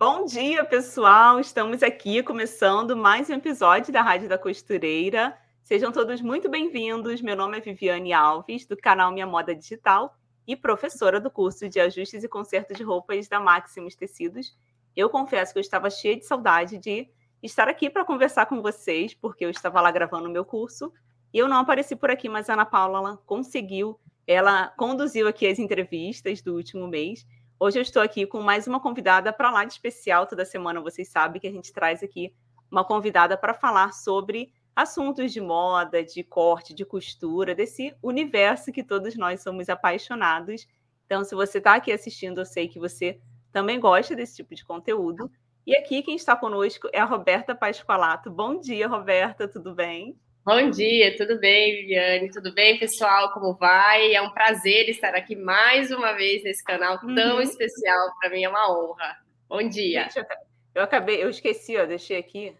Bom 0.00 0.24
dia, 0.24 0.64
pessoal! 0.64 1.38
Estamos 1.38 1.82
aqui 1.82 2.22
começando 2.22 2.96
mais 2.96 3.28
um 3.28 3.34
episódio 3.34 3.92
da 3.92 4.00
Rádio 4.00 4.30
da 4.30 4.38
Costureira. 4.38 5.36
Sejam 5.62 5.92
todos 5.92 6.22
muito 6.22 6.48
bem-vindos. 6.48 7.20
Meu 7.20 7.36
nome 7.36 7.58
é 7.58 7.60
Viviane 7.60 8.10
Alves, 8.10 8.64
do 8.64 8.78
canal 8.78 9.12
Minha 9.12 9.26
Moda 9.26 9.54
Digital 9.54 10.16
e 10.46 10.56
professora 10.56 11.20
do 11.20 11.30
curso 11.30 11.68
de 11.68 11.78
ajustes 11.78 12.24
e 12.24 12.28
conserto 12.28 12.72
de 12.72 12.82
roupas 12.82 13.28
da 13.28 13.38
Maximus 13.38 13.94
Tecidos. 13.94 14.56
Eu 14.96 15.10
confesso 15.10 15.52
que 15.52 15.58
eu 15.58 15.60
estava 15.60 15.90
cheia 15.90 16.16
de 16.16 16.24
saudade 16.24 16.78
de 16.78 17.06
estar 17.42 17.68
aqui 17.68 17.90
para 17.90 18.02
conversar 18.02 18.46
com 18.46 18.62
vocês, 18.62 19.12
porque 19.12 19.44
eu 19.44 19.50
estava 19.50 19.82
lá 19.82 19.90
gravando 19.90 20.30
o 20.30 20.32
meu 20.32 20.46
curso 20.46 20.90
e 21.30 21.36
eu 21.36 21.46
não 21.46 21.58
apareci 21.58 21.94
por 21.94 22.10
aqui, 22.10 22.26
mas 22.26 22.48
a 22.48 22.54
Ana 22.54 22.64
Paula 22.64 23.18
conseguiu, 23.26 24.00
ela 24.26 24.68
conduziu 24.78 25.28
aqui 25.28 25.46
as 25.46 25.58
entrevistas 25.58 26.40
do 26.40 26.54
último 26.54 26.88
mês 26.88 27.26
Hoje 27.62 27.78
eu 27.78 27.82
estou 27.82 28.00
aqui 28.00 28.26
com 28.26 28.40
mais 28.40 28.66
uma 28.66 28.80
convidada 28.80 29.34
para 29.34 29.50
lá 29.50 29.66
de 29.66 29.74
especial. 29.74 30.26
Toda 30.26 30.46
semana 30.46 30.80
vocês 30.80 31.10
sabem 31.10 31.38
que 31.38 31.46
a 31.46 31.52
gente 31.52 31.74
traz 31.74 32.02
aqui 32.02 32.34
uma 32.70 32.82
convidada 32.82 33.36
para 33.36 33.52
falar 33.52 33.92
sobre 33.92 34.50
assuntos 34.74 35.30
de 35.30 35.42
moda, 35.42 36.02
de 36.02 36.24
corte, 36.24 36.72
de 36.72 36.86
costura, 36.86 37.54
desse 37.54 37.94
universo 38.02 38.72
que 38.72 38.82
todos 38.82 39.14
nós 39.14 39.42
somos 39.42 39.68
apaixonados. 39.68 40.66
Então, 41.04 41.22
se 41.22 41.34
você 41.34 41.58
está 41.58 41.74
aqui 41.74 41.92
assistindo, 41.92 42.40
eu 42.40 42.46
sei 42.46 42.66
que 42.66 42.78
você 42.78 43.20
também 43.52 43.78
gosta 43.78 44.16
desse 44.16 44.36
tipo 44.36 44.54
de 44.54 44.64
conteúdo. 44.64 45.30
E 45.66 45.76
aqui 45.76 46.02
quem 46.02 46.16
está 46.16 46.34
conosco 46.34 46.88
é 46.94 46.98
a 46.98 47.04
Roberta 47.04 47.54
Pasqualato. 47.54 48.30
Bom 48.30 48.58
dia, 48.58 48.88
Roberta, 48.88 49.46
tudo 49.46 49.74
bem? 49.74 50.18
Bom 50.50 50.68
dia, 50.68 51.16
tudo 51.16 51.38
bem, 51.38 51.76
Viviane? 51.76 52.28
Tudo 52.28 52.52
bem, 52.52 52.76
pessoal? 52.76 53.32
Como 53.32 53.54
vai? 53.54 54.12
É 54.12 54.20
um 54.20 54.30
prazer 54.30 54.88
estar 54.88 55.14
aqui 55.14 55.36
mais 55.36 55.92
uma 55.92 56.12
vez 56.14 56.42
nesse 56.42 56.64
canal 56.64 56.98
tão 56.98 57.36
uhum. 57.36 57.40
especial. 57.40 58.10
Para 58.18 58.30
mim 58.30 58.42
é 58.42 58.48
uma 58.48 58.68
honra. 58.68 59.16
Bom 59.48 59.62
dia. 59.68 60.08
Gente, 60.10 60.26
eu 60.74 60.82
acabei, 60.82 61.22
eu 61.22 61.30
esqueci, 61.30 61.76
ó, 61.76 61.86
deixei 61.86 62.16
aqui 62.16 62.52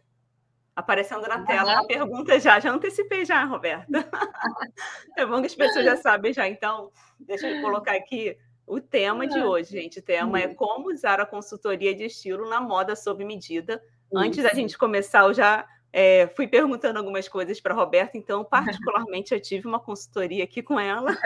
aparecendo 0.76 1.26
na 1.26 1.44
tela 1.44 1.72
uma 1.72 1.86
pergunta 1.88 2.38
já, 2.38 2.60
já 2.60 2.70
antecipei 2.70 3.24
já, 3.24 3.42
Roberta. 3.42 3.88
é 5.18 5.26
bom 5.26 5.40
que 5.40 5.48
as 5.48 5.56
pessoas 5.56 5.84
já 5.84 5.96
sabem 5.96 6.32
já. 6.32 6.46
Então, 6.46 6.92
deixa 7.18 7.48
eu 7.48 7.60
colocar 7.60 7.96
aqui 7.96 8.38
o 8.68 8.80
tema 8.80 9.26
de 9.26 9.42
hoje, 9.42 9.72
gente. 9.72 9.98
O 9.98 10.02
tema 10.02 10.38
é 10.38 10.54
como 10.54 10.92
usar 10.92 11.18
a 11.18 11.26
consultoria 11.26 11.92
de 11.92 12.04
estilo 12.04 12.48
na 12.48 12.60
moda 12.60 12.94
sob 12.94 13.24
medida. 13.24 13.82
Antes 14.14 14.44
da 14.44 14.50
gente 14.50 14.78
começar, 14.78 15.24
eu 15.24 15.34
já 15.34 15.66
é, 15.92 16.28
fui 16.36 16.46
perguntando 16.46 16.98
algumas 16.98 17.28
coisas 17.28 17.60
para 17.60 17.74
a 17.74 17.76
Roberta, 17.76 18.16
então, 18.16 18.44
particularmente, 18.44 19.34
eu 19.34 19.40
tive 19.40 19.66
uma 19.66 19.80
consultoria 19.80 20.44
aqui 20.44 20.62
com 20.62 20.78
ela. 20.78 21.16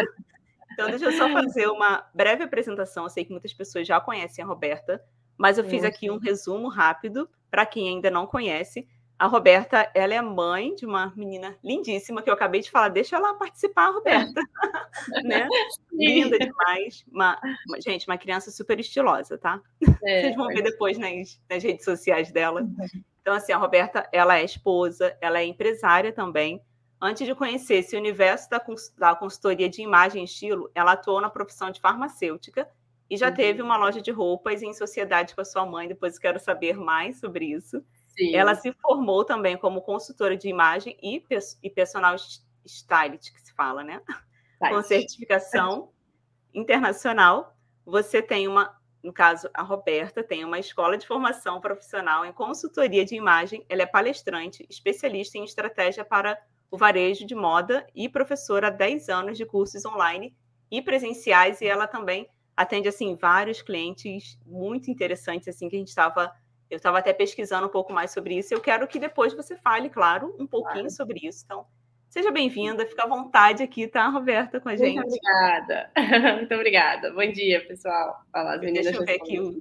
Então, 0.73 0.89
deixa 0.89 1.05
eu 1.05 1.12
só 1.12 1.29
fazer 1.33 1.67
uma 1.69 2.09
breve 2.15 2.43
apresentação. 2.43 3.05
Eu 3.05 3.11
sei 3.11 3.25
que 3.25 3.31
muitas 3.31 3.53
pessoas 3.53 3.87
já 3.87 4.01
conhecem 4.01 4.45
a 4.45 4.48
Roberta, 4.48 5.03
mas 5.37 5.59
eu 5.59 5.65
fiz 5.65 5.85
aqui 5.85 6.11
um 6.11 6.19
resumo 6.19 6.69
rápido 6.69 7.29
para 7.51 7.67
quem 7.67 7.89
ainda 7.89 8.11
não 8.11 8.27
conhece. 8.27 8.89
A 9.17 9.27
Roberta, 9.27 9.89
ela 9.95 10.12
é 10.12 10.20
mãe 10.20 10.75
de 10.75 10.84
uma 10.84 11.12
menina 11.15 11.57
lindíssima 11.62 12.20
que 12.20 12.29
eu 12.29 12.34
acabei 12.34 12.61
de 12.61 12.70
falar. 12.70 12.89
Deixa 12.89 13.17
ela 13.17 13.34
participar, 13.34 13.91
Roberta. 13.91 14.41
né? 15.25 15.48
Linda 15.93 16.37
demais. 16.39 17.05
Uma, 17.11 17.39
uma, 17.69 17.81
gente, 17.81 18.09
uma 18.09 18.19
criança 18.19 18.51
super 18.51 18.79
estilosa, 18.81 19.39
tá? 19.39 19.61
É, 20.03 20.23
Vocês 20.23 20.37
vão 20.37 20.48
ver 20.48 20.62
depois 20.62 20.98
nas, 20.98 21.41
nas 21.48 21.62
redes 21.62 21.85
sociais 21.85 22.33
dela. 22.33 22.62
Uhum. 22.62 23.05
Então, 23.20 23.35
assim, 23.35 23.53
a 23.53 23.57
Roberta, 23.57 24.09
ela 24.12 24.39
é 24.39 24.45
esposa, 24.45 25.17
ela 25.20 25.39
é 25.39 25.45
empresária 25.45 26.12
também. 26.12 26.61
Antes 27.01 27.27
de 27.27 27.35
conhecer 27.35 27.77
esse 27.77 27.97
universo 27.97 28.51
da, 28.51 28.62
da 28.98 29.15
consultoria 29.15 29.69
de 29.69 29.81
imagem 29.81 30.23
e 30.23 30.25
estilo, 30.25 30.70
ela 30.75 30.92
atuou 30.92 31.20
na 31.20 31.31
profissão 31.31 31.70
de 31.70 31.81
farmacêutica 31.81 32.69
e 33.09 33.17
já 33.17 33.29
uhum. 33.29 33.35
teve 33.35 33.62
uma 33.62 33.77
loja 33.77 34.03
de 34.03 34.11
roupas 34.11 34.62
em 34.62 34.73
sociedade 34.73 35.35
com 35.35 35.41
a 35.41 35.45
sua 35.45 35.65
mãe. 35.65 35.87
Depois 35.87 36.19
quero 36.19 36.41
saber 36.41 36.77
mais 36.77 37.20
sobre 37.20 37.47
isso. 37.47 37.83
Sim. 38.17 38.34
Ela 38.34 38.55
se 38.55 38.73
formou 38.73 39.25
também 39.25 39.57
como 39.57 39.83
consultora 39.83 40.37
de 40.37 40.48
imagem 40.48 40.97
e, 41.03 41.23
e 41.62 41.70
personal 41.70 42.14
stylist, 42.64 43.33
que 43.33 43.41
se 43.41 43.52
fala, 43.55 43.83
né? 43.83 44.01
Com 44.58 44.83
certificação 44.83 45.91
internacional. 46.55 47.55
Você 47.85 48.23
tem 48.23 48.48
uma 48.48 48.75
no 49.02 49.13
caso, 49.13 49.51
a 49.52 49.61
Roberta 49.61 50.23
tem 50.23 50.47
uma 50.47 50.58
escola 50.58 50.97
de 50.97 51.07
formação 51.07 51.61
profissional 51.61 52.25
em 52.25 52.33
consultoria 52.33 53.05
de 53.05 53.14
imagem. 53.14 53.63
Ela 53.69 53.83
é 53.83 53.86
palestrante, 53.86 54.64
especialista 54.70 55.36
em 55.36 55.45
estratégia 55.45 56.02
para 56.02 56.39
o 56.70 56.79
varejo 56.79 57.27
de 57.27 57.35
moda 57.35 57.86
e 57.95 58.08
professora 58.08 58.69
há 58.69 58.70
10 58.70 59.11
anos 59.11 59.36
de 59.36 59.45
cursos 59.45 59.85
online 59.85 60.35
e 60.70 60.81
presenciais. 60.81 61.61
E 61.61 61.67
ela 61.67 61.86
também 61.86 62.27
atende 62.57 62.89
assim 62.89 63.14
vários 63.14 63.61
clientes 63.61 64.39
muito 64.46 64.91
interessantes 64.91 65.48
assim 65.48 65.69
que 65.69 65.77
a 65.77 65.79
gente 65.79 65.89
estava 65.89 66.33
eu 66.70 66.77
estava 66.77 66.98
até 66.98 67.13
pesquisando 67.13 67.67
um 67.67 67.70
pouco 67.70 67.92
mais 67.92 68.11
sobre 68.11 68.36
isso. 68.36 68.52
Eu 68.52 68.61
quero 68.61 68.86
que 68.86 68.98
depois 68.98 69.35
você 69.35 69.57
fale, 69.57 69.89
claro, 69.89 70.35
um 70.39 70.47
pouquinho 70.47 70.75
claro. 70.75 70.91
sobre 70.91 71.27
isso. 71.27 71.42
Então, 71.45 71.67
Seja 72.14 72.30
bem-vinda, 72.30 72.86
fica 72.86 73.02
à 73.02 73.08
vontade 73.08 73.61
aqui, 73.61 73.89
tá, 73.89 74.07
Roberta, 74.07 74.61
com 74.61 74.69
a 74.69 74.77
gente. 74.77 74.95
Muito 74.95 75.08
obrigada. 75.08 75.91
Muito 76.39 76.55
obrigada. 76.55 77.13
Bom 77.13 77.33
dia, 77.33 77.67
pessoal. 77.67 78.25
Fala, 78.30 78.57
Deixa 78.57 78.91
eu 78.91 79.05
ver 79.05 79.17
aqui 79.17 79.41
o... 79.41 79.61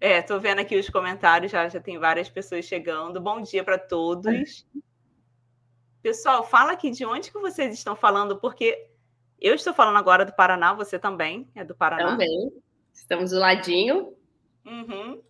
É, 0.00 0.22
tô 0.22 0.38
vendo 0.38 0.60
aqui 0.60 0.78
os 0.78 0.88
comentários, 0.88 1.50
já, 1.50 1.68
já 1.68 1.80
tem 1.80 1.98
várias 1.98 2.28
pessoas 2.28 2.66
chegando. 2.66 3.20
Bom 3.20 3.42
dia 3.42 3.64
para 3.64 3.76
todos. 3.76 4.64
Pessoal, 6.00 6.44
fala 6.44 6.70
aqui 6.70 6.92
de 6.92 7.04
onde 7.04 7.32
que 7.32 7.38
vocês 7.40 7.74
estão 7.74 7.96
falando, 7.96 8.38
porque 8.38 8.90
eu 9.40 9.56
estou 9.56 9.74
falando 9.74 9.96
agora 9.96 10.24
do 10.24 10.32
Paraná, 10.32 10.72
você 10.72 11.00
também 11.00 11.50
é 11.52 11.64
do 11.64 11.74
Paraná. 11.74 12.12
Também. 12.12 12.52
Estamos 12.94 13.32
do 13.32 13.40
ladinho. 13.40 14.14
Uhum. 14.64 15.20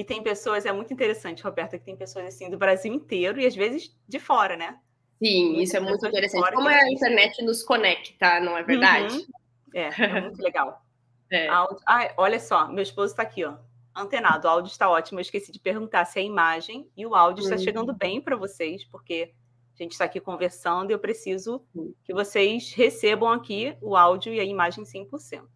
E 0.00 0.04
tem 0.04 0.22
pessoas, 0.22 0.64
é 0.64 0.72
muito 0.72 0.94
interessante, 0.94 1.42
Roberta, 1.42 1.78
que 1.78 1.84
tem 1.84 1.94
pessoas 1.94 2.24
assim 2.24 2.48
do 2.48 2.56
Brasil 2.56 2.90
inteiro 2.90 3.38
e 3.38 3.46
às 3.46 3.54
vezes 3.54 3.94
de 4.08 4.18
fora, 4.18 4.56
né? 4.56 4.78
Sim, 5.22 5.60
isso 5.60 5.76
é 5.76 5.80
muito 5.80 6.06
interessante. 6.06 6.54
Como 6.54 6.66
a 6.66 6.90
internet 6.90 7.44
nos 7.44 7.62
conecta, 7.62 8.40
não 8.40 8.56
é 8.56 8.62
verdade? 8.62 9.14
Uhum. 9.14 9.26
É, 9.74 9.90
é 10.02 10.20
muito 10.22 10.40
legal. 10.40 10.82
É. 11.30 11.48
Áudio... 11.48 11.76
Ah, 11.86 12.14
olha 12.16 12.40
só, 12.40 12.66
meu 12.68 12.82
esposo 12.82 13.12
está 13.12 13.22
aqui, 13.22 13.44
ó. 13.44 13.58
Antenado, 13.94 14.48
o 14.48 14.50
áudio 14.50 14.70
está 14.70 14.88
ótimo. 14.88 15.18
Eu 15.18 15.22
esqueci 15.22 15.52
de 15.52 15.60
perguntar 15.60 16.06
se 16.06 16.18
a 16.18 16.22
imagem 16.22 16.90
e 16.96 17.04
o 17.04 17.14
áudio 17.14 17.44
uhum. 17.44 17.50
está 17.50 17.62
chegando 17.62 17.92
bem 17.92 18.22
para 18.22 18.36
vocês, 18.36 18.82
porque 18.86 19.34
a 19.78 19.82
gente 19.82 19.92
está 19.92 20.06
aqui 20.06 20.18
conversando 20.18 20.90
e 20.90 20.94
eu 20.94 20.98
preciso 20.98 21.62
uhum. 21.74 21.92
que 22.04 22.14
vocês 22.14 22.72
recebam 22.72 23.28
aqui 23.28 23.76
o 23.82 23.94
áudio 23.94 24.32
e 24.32 24.40
a 24.40 24.44
imagem 24.44 24.82
100%. 24.82 25.42
Uhum. 25.42 25.48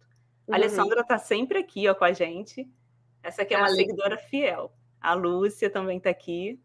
A 0.51 0.55
Alessandra 0.55 1.01
está 1.01 1.17
sempre 1.17 1.57
aqui 1.57 1.89
ó, 1.89 1.95
com 1.95 2.05
a 2.05 2.13
gente. 2.13 2.69
Essa 3.25 3.41
aqui 3.41 3.55
é 3.55 3.57
uma 3.57 3.69
seguidora 3.69 4.17
fiel. 4.17 4.71
A 5.01 5.15
Lúcia 5.15 5.67
também 5.67 5.97
está 5.97 6.11
aqui. 6.11 6.61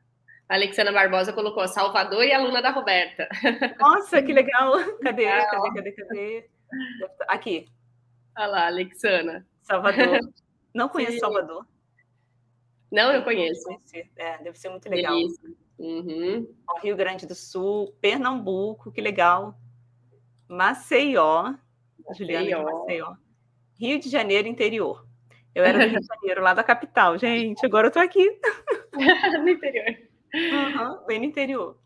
A 0.46 0.56
Alexandra 0.56 0.92
Barbosa 0.92 1.32
colocou 1.32 1.66
Salvador 1.66 2.22
e 2.22 2.34
aluna 2.34 2.60
da 2.60 2.70
Roberta. 2.70 3.26
Nossa, 3.80 4.22
que 4.22 4.30
legal! 4.30 4.72
Cadê? 5.02 5.24
Legal. 5.24 5.62
Cadê? 5.62 5.70
Cadê? 5.72 5.92
Cadê? 5.92 6.50
Aqui. 7.28 7.66
Olha 8.36 8.46
lá, 8.46 8.66
Alexandra. 8.66 9.46
Salvador. 9.62 10.18
Não 10.74 10.90
conheço 10.90 11.12
Sim. 11.12 11.20
Salvador. 11.20 11.66
Não, 12.92 13.10
eu 13.10 13.22
conheço. 13.24 13.66
É, 14.16 14.36
deve 14.42 14.58
ser 14.58 14.68
muito 14.68 14.86
legal. 14.86 15.16
Uhum. 15.78 16.46
Rio 16.82 16.94
Grande 16.94 17.26
do 17.26 17.34
Sul, 17.34 17.96
Pernambuco, 18.02 18.92
que 18.92 19.00
legal. 19.00 19.58
Maceió. 20.46 21.54
Maceió. 22.06 22.14
Juliana 22.14 22.46
de 22.46 22.54
Maceió. 22.56 23.14
Rio 23.80 23.98
de 23.98 24.10
Janeiro, 24.10 24.46
interior. 24.46 25.08
Eu 25.54 25.64
era 25.64 25.78
do 25.78 25.90
Rio 25.90 26.00
de 26.00 26.06
Janeiro, 26.06 26.42
lá 26.42 26.54
da 26.54 26.62
capital, 26.62 27.18
gente. 27.18 27.64
Agora 27.66 27.88
eu 27.88 27.90
tô 27.90 27.98
aqui. 27.98 28.38
no 29.42 29.48
interior. 29.48 29.96
Uhum, 30.32 31.06
bem 31.06 31.18
no 31.18 31.24
interior. 31.24 31.76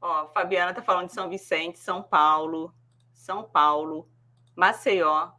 Ó, 0.00 0.28
Fabiana 0.28 0.74
tá 0.74 0.82
falando 0.82 1.06
de 1.06 1.12
São 1.12 1.28
Vicente, 1.28 1.78
São 1.78 2.02
Paulo, 2.02 2.74
São 3.12 3.44
Paulo, 3.44 4.08
Maceió. 4.56 5.30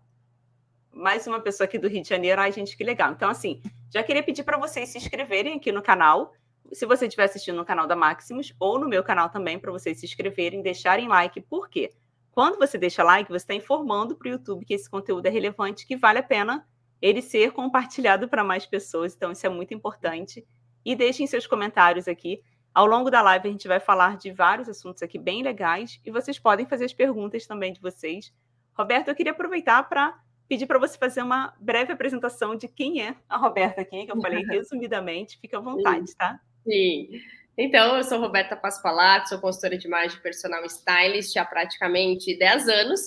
Mais 0.93 1.27
uma 1.27 1.41
pessoa 1.41 1.65
aqui 1.65 1.77
do 1.77 1.87
Rio 1.87 2.01
de 2.01 2.09
Janeiro. 2.09 2.41
Ai, 2.41 2.51
gente, 2.51 2.77
que 2.77 2.83
legal. 2.83 3.11
Então, 3.11 3.29
assim, 3.29 3.61
já 3.89 4.01
queria 4.03 4.23
pedir 4.23 4.43
para 4.43 4.57
vocês 4.57 4.89
se 4.89 4.97
inscreverem 4.97 5.57
aqui 5.57 5.71
no 5.71 5.81
canal. 5.81 6.33
Se 6.71 6.85
você 6.85 7.07
estiver 7.07 7.25
assistindo 7.25 7.57
no 7.57 7.65
canal 7.65 7.87
da 7.87 7.95
Maximus 7.95 8.53
ou 8.59 8.79
no 8.79 8.87
meu 8.87 9.03
canal 9.03 9.29
também, 9.29 9.59
para 9.59 9.71
vocês 9.71 9.99
se 9.99 10.05
inscreverem, 10.05 10.61
deixarem 10.61 11.07
like. 11.07 11.41
Por 11.41 11.69
quê? 11.69 11.91
Quando 12.31 12.57
você 12.57 12.77
deixa 12.77 13.03
like, 13.03 13.29
você 13.29 13.37
está 13.37 13.53
informando 13.53 14.15
para 14.15 14.27
o 14.27 14.31
YouTube 14.31 14.65
que 14.65 14.73
esse 14.73 14.89
conteúdo 14.89 15.25
é 15.25 15.29
relevante, 15.29 15.85
que 15.85 15.97
vale 15.97 16.19
a 16.19 16.23
pena 16.23 16.65
ele 17.01 17.21
ser 17.21 17.51
compartilhado 17.51 18.27
para 18.27 18.43
mais 18.43 18.65
pessoas. 18.65 19.15
Então, 19.15 19.31
isso 19.31 19.45
é 19.45 19.49
muito 19.49 19.73
importante 19.73 20.45
e 20.85 20.95
deixem 20.95 21.27
seus 21.27 21.47
comentários 21.47 22.07
aqui. 22.07 22.41
Ao 22.73 22.85
longo 22.85 23.09
da 23.09 23.21
live, 23.21 23.47
a 23.47 23.51
gente 23.51 23.67
vai 23.67 23.79
falar 23.79 24.17
de 24.17 24.31
vários 24.31 24.69
assuntos 24.69 25.01
aqui 25.01 25.17
bem 25.17 25.41
legais 25.41 25.99
e 26.05 26.11
vocês 26.11 26.37
podem 26.37 26.65
fazer 26.65 26.85
as 26.85 26.93
perguntas 26.93 27.45
também 27.45 27.73
de 27.73 27.81
vocês. 27.81 28.33
Roberto, 28.73 29.09
eu 29.09 29.15
queria 29.15 29.31
aproveitar 29.31 29.83
para 29.89 30.17
pedir 30.47 30.65
para 30.65 30.79
você 30.79 30.97
fazer 30.97 31.21
uma 31.21 31.53
breve 31.59 31.93
apresentação 31.93 32.55
de 32.55 32.67
quem 32.67 33.01
é 33.01 33.15
a 33.27 33.37
Roberta 33.37 33.81
aqui, 33.81 34.05
que 34.05 34.11
eu 34.11 34.21
falei 34.21 34.43
resumidamente. 34.49 35.37
Fica 35.39 35.57
à 35.57 35.61
vontade, 35.61 36.15
tá? 36.15 36.39
Sim. 36.63 37.09
Então, 37.57 37.97
eu 37.97 38.03
sou 38.03 38.19
Roberta 38.19 38.55
Paspalato, 38.55 39.29
sou 39.29 39.39
consultora 39.39 39.77
de 39.77 39.85
imagem 39.85 40.19
personal 40.21 40.63
stylist 40.65 41.35
há 41.35 41.45
praticamente 41.45 42.37
10 42.37 42.67
anos. 42.69 43.01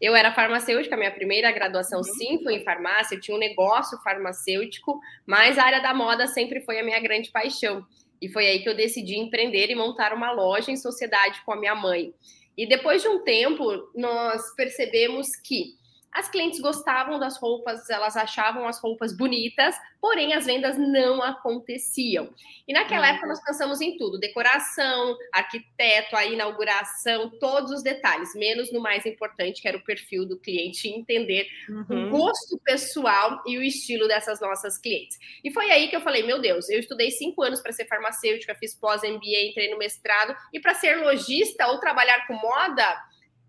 Eu 0.00 0.16
era 0.16 0.32
farmacêutica, 0.32 0.96
minha 0.96 1.10
primeira 1.10 1.50
graduação 1.52 1.98
uhum. 1.98 2.04
sim 2.04 2.42
foi 2.42 2.54
em 2.54 2.64
farmácia, 2.64 3.14
eu 3.14 3.20
tinha 3.20 3.36
um 3.36 3.40
negócio 3.40 3.98
farmacêutico, 4.02 5.00
mas 5.26 5.58
a 5.58 5.64
área 5.64 5.80
da 5.80 5.94
moda 5.94 6.26
sempre 6.26 6.60
foi 6.60 6.80
a 6.80 6.84
minha 6.84 7.00
grande 7.00 7.30
paixão. 7.30 7.86
E 8.20 8.28
foi 8.28 8.46
aí 8.46 8.62
que 8.62 8.68
eu 8.68 8.76
decidi 8.76 9.18
empreender 9.18 9.70
e 9.70 9.74
montar 9.74 10.12
uma 10.12 10.30
loja 10.30 10.70
em 10.70 10.76
sociedade 10.76 11.42
com 11.44 11.52
a 11.52 11.56
minha 11.56 11.74
mãe. 11.74 12.14
E 12.56 12.66
depois 12.66 13.02
de 13.02 13.08
um 13.08 13.24
tempo, 13.24 13.90
nós 13.94 14.54
percebemos 14.54 15.34
que 15.36 15.74
as 16.12 16.28
clientes 16.28 16.60
gostavam 16.60 17.18
das 17.18 17.38
roupas, 17.38 17.88
elas 17.88 18.16
achavam 18.16 18.68
as 18.68 18.78
roupas 18.78 19.16
bonitas, 19.16 19.74
porém 19.98 20.34
as 20.34 20.44
vendas 20.44 20.76
não 20.76 21.22
aconteciam. 21.22 22.34
E 22.68 22.72
naquela 22.74 23.06
uhum. 23.06 23.14
época 23.14 23.26
nós 23.28 23.42
pensamos 23.42 23.80
em 23.80 23.96
tudo: 23.96 24.20
decoração, 24.20 25.16
arquiteto, 25.32 26.14
a 26.14 26.26
inauguração, 26.26 27.30
todos 27.40 27.70
os 27.70 27.82
detalhes, 27.82 28.34
menos 28.34 28.70
no 28.70 28.80
mais 28.80 29.06
importante, 29.06 29.62
que 29.62 29.68
era 29.68 29.78
o 29.78 29.84
perfil 29.84 30.26
do 30.26 30.38
cliente, 30.38 30.86
entender 30.86 31.48
uhum. 31.68 32.08
o 32.08 32.10
gosto 32.10 32.58
pessoal 32.62 33.42
e 33.46 33.56
o 33.56 33.62
estilo 33.62 34.06
dessas 34.06 34.38
nossas 34.38 34.76
clientes. 34.76 35.18
E 35.42 35.50
foi 35.50 35.70
aí 35.70 35.88
que 35.88 35.96
eu 35.96 36.02
falei: 36.02 36.24
meu 36.24 36.40
Deus, 36.42 36.68
eu 36.68 36.78
estudei 36.78 37.10
cinco 37.10 37.42
anos 37.42 37.62
para 37.62 37.72
ser 37.72 37.86
farmacêutica, 37.86 38.54
fiz 38.54 38.74
pós-MBA, 38.74 39.48
entrei 39.48 39.70
no 39.70 39.78
mestrado, 39.78 40.36
e 40.52 40.60
para 40.60 40.74
ser 40.74 40.96
lojista 40.96 41.66
ou 41.68 41.80
trabalhar 41.80 42.26
com 42.26 42.34
moda. 42.34 43.02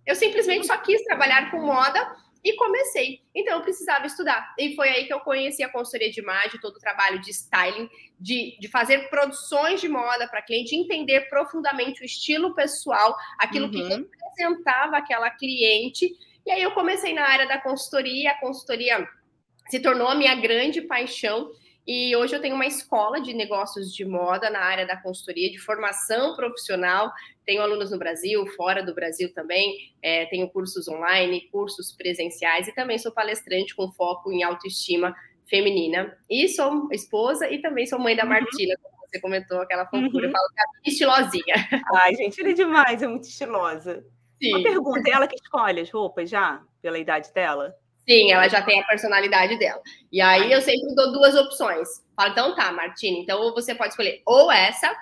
Eu 0.06 0.16
simplesmente 0.16 0.68
só 0.68 0.78
quis 0.78 1.02
trabalhar 1.04 1.50
com 1.50 1.62
moda 1.62 2.23
e 2.44 2.54
comecei. 2.56 3.22
Então, 3.34 3.58
eu 3.58 3.62
precisava 3.62 4.06
estudar. 4.06 4.54
E 4.60 4.76
foi 4.76 4.90
aí 4.90 5.06
que 5.06 5.14
eu 5.14 5.22
conheci 5.22 5.64
a 5.64 5.70
consultoria 5.70 6.12
de 6.12 6.20
imagem, 6.20 6.60
todo 6.60 6.76
o 6.76 6.80
trabalho 6.80 7.22
de 7.22 7.32
styling, 7.32 7.90
de, 8.20 8.58
de 8.60 8.68
fazer 8.68 9.10
produções 9.10 9.80
de 9.80 9.88
moda 9.88 10.28
para 10.28 10.42
cliente, 10.42 10.76
entender 10.76 11.30
profundamente 11.30 12.02
o 12.02 12.06
estilo 12.06 12.54
pessoal, 12.54 13.16
aquilo 13.40 13.68
uhum. 13.68 13.72
que 13.72 13.82
representava 13.84 14.98
aquela 14.98 15.30
cliente. 15.30 16.10
E 16.46 16.52
aí 16.52 16.62
eu 16.62 16.72
comecei 16.72 17.14
na 17.14 17.24
área 17.26 17.48
da 17.48 17.62
consultoria, 17.62 18.32
a 18.32 18.40
consultoria 18.40 19.08
se 19.70 19.80
tornou 19.80 20.10
a 20.10 20.16
minha 20.16 20.36
grande 20.36 20.82
paixão. 20.82 21.50
E 21.86 22.16
hoje 22.16 22.34
eu 22.34 22.42
tenho 22.42 22.56
uma 22.56 22.66
escola 22.66 23.20
de 23.20 23.34
negócios 23.34 23.94
de 23.94 24.06
moda 24.06 24.50
na 24.50 24.60
área 24.60 24.88
da 24.88 24.96
consultoria, 24.96 25.52
de 25.52 25.60
formação 25.60 26.36
profissional. 26.36 27.12
Tenho 27.46 27.62
alunos 27.62 27.92
no 27.92 28.00
Brasil, 28.00 28.46
fora 28.56 28.82
do 28.82 28.94
Brasil 28.94 29.34
também. 29.34 29.94
É, 30.02 30.26
tenho 30.28 30.50
cursos 30.50 30.88
online, 30.88 31.50
cursos 31.52 31.92
presenciais 31.92 32.68
e 32.68 32.74
também 32.74 32.98
sou 32.98 33.12
palestrante 33.12 33.76
com 33.76 33.92
foco 33.92 34.32
em 34.32 34.44
autoestima 34.44 35.14
feminina. 35.46 36.18
E 36.30 36.48
sou 36.48 36.88
esposa 36.92 37.50
e 37.50 37.62
também 37.62 37.86
sou 37.86 38.00
mãe 38.00 38.16
da 38.16 38.24
uhum. 38.24 38.30
Martina, 38.30 38.76
como 38.82 38.96
você 39.06 39.20
comentou, 39.20 39.60
aquela 39.60 39.86
fofura. 39.86 40.08
Uhum. 40.08 40.24
Eu 40.24 40.32
falo 40.32 40.48
que 40.50 40.90
é 40.90 40.92
estilosinha. 40.92 41.56
Ai, 41.96 42.16
gente, 42.16 42.40
ele 42.40 42.52
é 42.52 42.54
demais, 42.54 43.04
é 43.04 43.08
muito 43.08 43.28
estilosa. 43.28 44.06
Sim. 44.42 44.56
Uma 44.56 44.64
pergunta, 44.64 45.10
é 45.10 45.12
ela 45.14 45.28
que 45.28 45.36
escolhe 45.36 45.82
as 45.82 45.90
roupas 45.90 46.30
já, 46.30 46.62
pela 46.82 46.98
idade 46.98 47.32
dela? 47.34 47.76
Sim, 48.08 48.32
ela 48.32 48.48
já 48.48 48.62
tem 48.62 48.82
a 48.82 48.86
personalidade 48.86 49.58
dela. 49.58 49.82
E 50.12 50.20
aí 50.20 50.52
eu 50.52 50.62
sempre 50.62 50.94
dou 50.94 51.12
duas 51.12 51.36
opções. 51.36 51.88
Falo, 52.16 52.32
então 52.32 52.56
tá, 52.56 52.72
Martina, 52.72 53.18
então 53.20 53.54
você 53.54 53.74
pode 53.74 53.92
escolher 53.92 54.22
ou 54.26 54.52
essa 54.52 54.94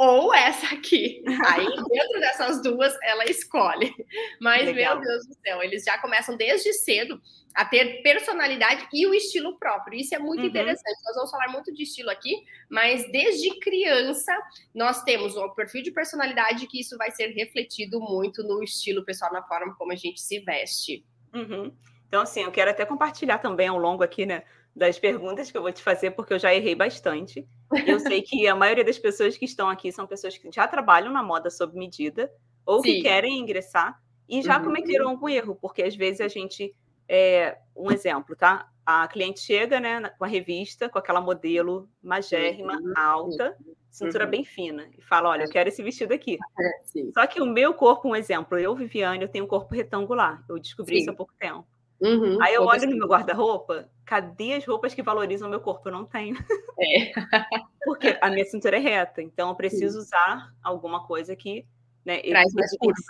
ou 0.00 0.32
essa 0.32 0.74
aqui. 0.74 1.22
Aí, 1.46 1.66
dentro 1.66 2.20
dessas 2.20 2.62
duas, 2.62 2.96
ela 3.02 3.26
escolhe. 3.26 3.94
Mas, 4.40 4.64
Legal. 4.64 4.98
meu 4.98 5.06
Deus 5.06 5.26
do 5.26 5.34
céu, 5.34 5.62
eles 5.62 5.84
já 5.84 5.98
começam 5.98 6.38
desde 6.38 6.72
cedo 6.72 7.20
a 7.54 7.66
ter 7.66 8.00
personalidade 8.02 8.88
e 8.94 9.06
o 9.06 9.12
estilo 9.12 9.58
próprio. 9.58 10.00
Isso 10.00 10.14
é 10.14 10.18
muito 10.18 10.40
uhum. 10.40 10.46
interessante. 10.46 11.04
Nós 11.04 11.16
vamos 11.16 11.30
falar 11.30 11.48
muito 11.48 11.70
de 11.74 11.82
estilo 11.82 12.08
aqui, 12.08 12.34
mas 12.70 13.12
desde 13.12 13.58
criança 13.58 14.32
nós 14.74 15.02
temos 15.02 15.36
um 15.36 15.50
perfil 15.50 15.82
de 15.82 15.90
personalidade 15.90 16.66
que 16.66 16.80
isso 16.80 16.96
vai 16.96 17.10
ser 17.10 17.34
refletido 17.34 18.00
muito 18.00 18.42
no 18.42 18.62
estilo 18.62 19.04
pessoal, 19.04 19.30
na 19.30 19.42
forma 19.42 19.74
como 19.74 19.92
a 19.92 19.96
gente 19.96 20.18
se 20.18 20.38
veste. 20.40 21.04
Uhum. 21.34 21.70
Então, 22.10 22.22
assim, 22.22 22.40
eu 22.40 22.50
quero 22.50 22.72
até 22.72 22.84
compartilhar 22.84 23.38
também 23.38 23.68
ao 23.68 23.78
longo 23.78 24.02
aqui, 24.02 24.26
né, 24.26 24.42
das 24.74 24.98
perguntas 24.98 25.48
que 25.48 25.56
eu 25.56 25.62
vou 25.62 25.70
te 25.70 25.80
fazer, 25.80 26.10
porque 26.10 26.34
eu 26.34 26.40
já 26.40 26.52
errei 26.52 26.74
bastante. 26.74 27.46
Eu 27.86 28.00
sei 28.18 28.20
que 28.20 28.48
a 28.48 28.56
maioria 28.56 28.82
das 28.82 28.98
pessoas 28.98 29.36
que 29.36 29.44
estão 29.44 29.68
aqui 29.68 29.92
são 29.92 30.08
pessoas 30.08 30.36
que 30.36 30.50
já 30.52 30.66
trabalham 30.66 31.12
na 31.12 31.22
moda 31.22 31.48
sob 31.50 31.78
medida 31.78 32.28
ou 32.66 32.82
Sim. 32.82 32.94
que 32.94 33.02
querem 33.02 33.38
ingressar 33.38 33.96
e 34.28 34.42
já 34.42 34.58
uhum. 34.58 34.64
cometeram 34.64 35.08
algum 35.08 35.28
erro, 35.28 35.54
porque 35.54 35.84
às 35.84 35.94
vezes 35.94 36.20
a 36.20 36.26
gente. 36.26 36.74
É, 37.12 37.58
um 37.74 37.90
exemplo, 37.90 38.36
tá? 38.36 38.68
A 38.86 39.06
cliente 39.08 39.40
chega 39.40 39.80
né, 39.80 40.00
com 40.16 40.24
a 40.24 40.28
revista, 40.28 40.88
com 40.88 40.96
aquela 40.96 41.20
modelo 41.20 41.88
magérrima, 42.00 42.74
uhum. 42.74 42.92
alta, 42.96 43.56
cintura 43.90 44.24
uhum. 44.24 44.30
bem 44.30 44.44
fina, 44.44 44.88
e 44.96 45.02
fala: 45.02 45.30
Olha, 45.30 45.44
eu 45.44 45.50
quero 45.50 45.68
esse 45.68 45.82
vestido 45.82 46.12
aqui. 46.12 46.38
É, 46.60 47.10
Só 47.12 47.26
que 47.26 47.40
o 47.40 47.46
meu 47.46 47.74
corpo, 47.74 48.08
um 48.08 48.16
exemplo, 48.16 48.58
eu, 48.58 48.74
Viviane, 48.74 49.22
eu 49.22 49.28
tenho 49.28 49.44
um 49.44 49.48
corpo 49.48 49.74
retangular. 49.74 50.44
Eu 50.48 50.58
descobri 50.58 50.96
Sim. 50.96 51.00
isso 51.02 51.10
há 51.10 51.14
pouco 51.14 51.32
tempo. 51.38 51.66
Uhum, 52.00 52.38
Aí 52.40 52.54
eu 52.54 52.64
olho 52.64 52.88
no 52.88 52.96
meu 52.96 53.06
guarda-roupa, 53.06 53.88
cadê 54.06 54.54
as 54.54 54.64
roupas 54.64 54.94
que 54.94 55.02
valorizam 55.02 55.48
o 55.48 55.50
meu 55.50 55.60
corpo? 55.60 55.88
Eu 55.88 55.92
não 55.92 56.06
tenho. 56.06 56.36
É. 56.78 57.12
Porque 57.84 58.18
a 58.20 58.30
minha 58.30 58.44
cintura 58.44 58.76
é 58.76 58.80
reta, 58.80 59.20
então 59.20 59.50
eu 59.50 59.54
preciso 59.54 60.00
Sim. 60.00 60.06
usar 60.06 60.54
alguma 60.62 61.06
coisa 61.06 61.36
que 61.36 61.66
né, 62.04 62.20
traz 62.20 62.52
mais 62.54 62.76
curvas. 62.78 63.04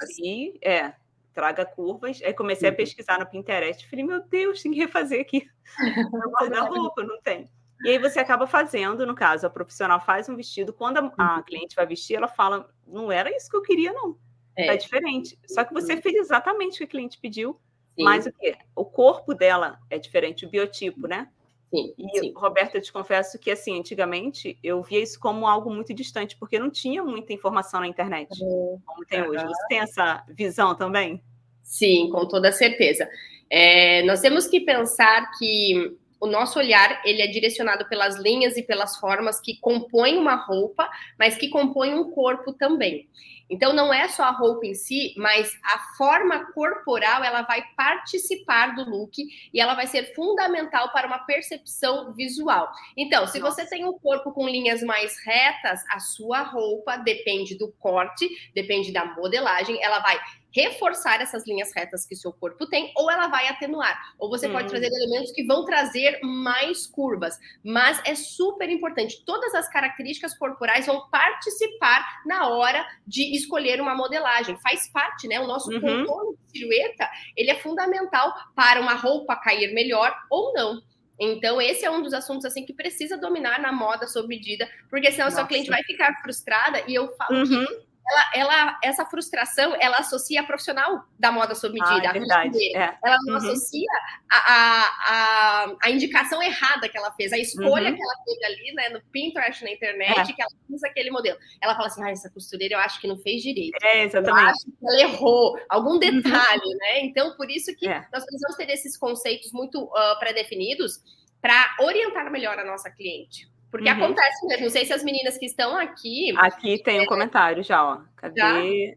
é, 0.62 0.92
traga 1.32 1.64
curvas. 1.64 2.20
Aí 2.24 2.34
comecei 2.34 2.68
uhum. 2.68 2.74
a 2.74 2.76
pesquisar 2.76 3.18
no 3.18 3.26
Pinterest, 3.26 3.88
falei, 3.88 4.04
meu 4.04 4.20
Deus, 4.26 4.60
tem 4.62 4.72
que 4.72 4.78
refazer 4.78 5.20
aqui 5.20 5.48
meu 6.12 6.30
guarda-roupa, 6.30 7.04
não 7.04 7.20
tem. 7.20 7.48
E 7.84 7.90
aí 7.90 7.98
você 7.98 8.18
acaba 8.18 8.46
fazendo, 8.46 9.06
no 9.06 9.14
caso, 9.14 9.46
a 9.46 9.50
profissional 9.50 10.00
faz 10.00 10.28
um 10.28 10.36
vestido, 10.36 10.72
quando 10.72 10.98
a, 10.98 11.12
a 11.16 11.36
uhum. 11.36 11.42
cliente 11.42 11.74
vai 11.74 11.86
vestir, 11.86 12.16
ela 12.16 12.28
fala, 12.28 12.68
não 12.86 13.10
era 13.10 13.34
isso 13.34 13.48
que 13.48 13.56
eu 13.56 13.62
queria, 13.62 13.92
não. 13.92 14.18
É, 14.56 14.66
é 14.66 14.76
diferente. 14.76 15.38
Só 15.46 15.64
que 15.64 15.72
você 15.72 15.94
uhum. 15.94 16.02
fez 16.02 16.16
exatamente 16.16 16.74
o 16.74 16.78
que 16.78 16.84
a 16.84 16.88
cliente 16.88 17.18
pediu, 17.18 17.58
Sim. 17.94 18.04
Mas 18.04 18.26
o 18.26 18.32
quê? 18.32 18.56
O 18.74 18.84
corpo 18.84 19.34
dela 19.34 19.78
é 19.90 19.98
diferente, 19.98 20.46
o 20.46 20.50
biotipo, 20.50 21.06
né? 21.06 21.28
Sim, 21.72 21.94
e, 21.96 22.18
sim. 22.18 22.32
Roberta, 22.34 22.78
eu 22.78 22.82
te 22.82 22.92
confesso 22.92 23.38
que, 23.38 23.50
assim, 23.50 23.78
antigamente 23.78 24.58
eu 24.62 24.82
via 24.82 25.00
isso 25.00 25.20
como 25.20 25.46
algo 25.46 25.72
muito 25.72 25.94
distante, 25.94 26.36
porque 26.36 26.58
não 26.58 26.70
tinha 26.70 27.02
muita 27.04 27.32
informação 27.32 27.80
na 27.80 27.86
internet, 27.86 28.42
uhum. 28.42 28.80
como 28.84 29.06
tem 29.06 29.22
hoje. 29.22 29.44
Você 29.44 29.66
tem 29.68 29.78
essa 29.78 30.24
visão 30.28 30.74
também? 30.74 31.22
Sim, 31.62 32.10
com 32.10 32.26
toda 32.26 32.50
certeza. 32.50 33.08
É, 33.48 34.02
nós 34.02 34.20
temos 34.20 34.48
que 34.48 34.60
pensar 34.60 35.30
que 35.38 35.96
o 36.20 36.26
nosso 36.26 36.58
olhar 36.58 37.00
ele 37.04 37.22
é 37.22 37.26
direcionado 37.26 37.88
pelas 37.88 38.18
linhas 38.18 38.56
e 38.56 38.62
pelas 38.62 38.96
formas 38.98 39.40
que 39.40 39.58
compõem 39.60 40.18
uma 40.18 40.34
roupa, 40.34 40.90
mas 41.18 41.36
que 41.36 41.48
compõem 41.48 41.94
um 41.94 42.10
corpo 42.10 42.52
também. 42.52 43.08
Então 43.50 43.72
não 43.72 43.92
é 43.92 44.08
só 44.08 44.22
a 44.22 44.30
roupa 44.30 44.66
em 44.66 44.74
si, 44.74 45.12
mas 45.16 45.52
a 45.64 45.78
forma 45.96 46.52
corporal 46.52 47.24
ela 47.24 47.42
vai 47.42 47.62
participar 47.76 48.74
do 48.74 48.88
look 48.88 49.18
e 49.52 49.60
ela 49.60 49.74
vai 49.74 49.86
ser 49.86 50.14
fundamental 50.14 50.92
para 50.92 51.06
uma 51.06 51.18
percepção 51.18 52.12
visual. 52.14 52.70
Então, 52.96 53.26
se 53.26 53.40
você 53.40 53.68
tem 53.68 53.84
um 53.84 53.98
corpo 53.98 54.32
com 54.32 54.48
linhas 54.48 54.82
mais 54.82 55.16
retas, 55.24 55.84
a 55.90 55.98
sua 55.98 56.42
roupa 56.42 56.96
depende 56.96 57.58
do 57.58 57.72
corte, 57.72 58.28
depende 58.54 58.92
da 58.92 59.04
modelagem, 59.04 59.82
ela 59.82 59.98
vai 59.98 60.18
reforçar 60.52 61.20
essas 61.20 61.46
linhas 61.46 61.70
retas 61.74 62.06
que 62.06 62.16
seu 62.16 62.32
corpo 62.32 62.66
tem, 62.66 62.92
ou 62.96 63.10
ela 63.10 63.28
vai 63.28 63.48
atenuar. 63.48 64.14
Ou 64.18 64.28
você 64.28 64.48
hum. 64.48 64.52
pode 64.52 64.68
trazer 64.68 64.86
elementos 64.86 65.32
que 65.32 65.44
vão 65.44 65.64
trazer 65.64 66.18
mais 66.22 66.86
curvas. 66.86 67.38
Mas 67.64 68.00
é 68.04 68.14
super 68.14 68.68
importante. 68.68 69.22
Todas 69.24 69.54
as 69.54 69.68
características 69.68 70.36
corporais 70.36 70.86
vão 70.86 71.08
participar 71.10 72.04
na 72.26 72.48
hora 72.48 72.84
de 73.06 73.34
escolher 73.36 73.80
uma 73.80 73.94
modelagem. 73.94 74.58
Faz 74.60 74.88
parte, 74.90 75.28
né? 75.28 75.40
O 75.40 75.46
nosso 75.46 75.70
uhum. 75.70 75.80
contorno 75.80 76.36
de 76.46 76.58
silhueta, 76.58 77.08
ele 77.36 77.50
é 77.50 77.56
fundamental 77.56 78.34
para 78.54 78.80
uma 78.80 78.94
roupa 78.94 79.36
cair 79.36 79.72
melhor 79.72 80.14
ou 80.30 80.52
não. 80.52 80.80
Então, 81.20 81.60
esse 81.60 81.84
é 81.84 81.90
um 81.90 82.00
dos 82.00 82.14
assuntos 82.14 82.46
assim 82.46 82.64
que 82.64 82.72
precisa 82.72 83.18
dominar 83.18 83.60
na 83.60 83.70
moda 83.70 84.06
sob 84.06 84.26
medida, 84.26 84.66
porque 84.88 85.12
senão 85.12 85.26
a 85.26 85.30
sua 85.30 85.46
cliente 85.46 85.68
vai 85.68 85.82
ficar 85.82 86.18
frustrada 86.22 86.82
e 86.88 86.94
eu 86.94 87.14
falo 87.14 87.40
uhum. 87.40 87.66
que 87.66 87.89
ela, 88.10 88.30
ela, 88.34 88.78
essa 88.82 89.04
frustração, 89.06 89.76
ela 89.80 89.98
associa 89.98 90.40
a 90.40 90.44
profissional 90.44 91.04
da 91.18 91.30
moda 91.30 91.54
sob 91.54 91.74
medida. 91.74 92.08
Ah, 92.08 92.10
é 92.10 92.18
verdade. 92.18 92.76
É. 92.76 92.98
Ela 93.04 93.16
não 93.24 93.34
uhum. 93.34 93.36
associa 93.36 93.88
a, 94.30 94.90
a, 95.06 95.76
a, 95.84 95.90
indicação 95.90 96.42
errada 96.42 96.88
que 96.88 96.98
ela 96.98 97.12
fez, 97.12 97.32
a 97.32 97.38
escolha 97.38 97.90
uhum. 97.90 97.96
que 97.96 98.02
ela 98.02 98.14
teve 98.26 98.44
ali, 98.44 98.74
né, 98.74 98.88
no 98.88 99.00
Pinterest, 99.12 99.62
na 99.62 99.70
internet, 99.70 100.30
é. 100.30 100.34
que 100.34 100.42
ela 100.42 100.50
fez 100.66 100.82
aquele 100.82 101.10
modelo. 101.10 101.38
Ela 101.60 101.74
fala 101.74 101.86
assim, 101.86 102.02
ah, 102.02 102.10
essa 102.10 102.30
costureira 102.30 102.74
eu 102.74 102.80
acho 102.80 103.00
que 103.00 103.06
não 103.06 103.18
fez 103.18 103.42
direito. 103.42 103.76
É, 103.82 104.04
exatamente. 104.04 104.42
Eu 104.42 104.50
acho 104.50 104.64
que 104.64 104.86
ela 104.86 105.00
errou 105.00 105.58
algum 105.68 105.92
uhum. 105.92 105.98
detalhe, 105.98 106.62
uhum. 106.64 106.76
né? 106.78 107.00
Então, 107.02 107.36
por 107.36 107.50
isso 107.50 107.74
que 107.76 107.88
é. 107.88 108.06
nós 108.12 108.24
precisamos 108.24 108.56
ter 108.56 108.70
esses 108.70 108.96
conceitos 108.96 109.52
muito 109.52 109.84
uh, 109.84 110.18
pré-definidos 110.18 111.00
para 111.40 111.76
orientar 111.80 112.30
melhor 112.30 112.58
a 112.58 112.64
nossa 112.64 112.90
cliente. 112.90 113.48
Porque 113.70 113.88
uhum. 113.88 114.04
acontece 114.04 114.46
mesmo. 114.46 114.64
Não 114.64 114.70
sei 114.70 114.84
se 114.84 114.92
as 114.92 115.04
meninas 115.04 115.38
que 115.38 115.46
estão 115.46 115.76
aqui. 115.76 116.34
Aqui 116.36 116.82
tem 116.82 117.00
um 117.00 117.04
é... 117.04 117.06
comentário 117.06 117.62
já, 117.62 117.84
ó. 117.84 118.00
Cadê? 118.16 118.40
Já? 118.40 118.96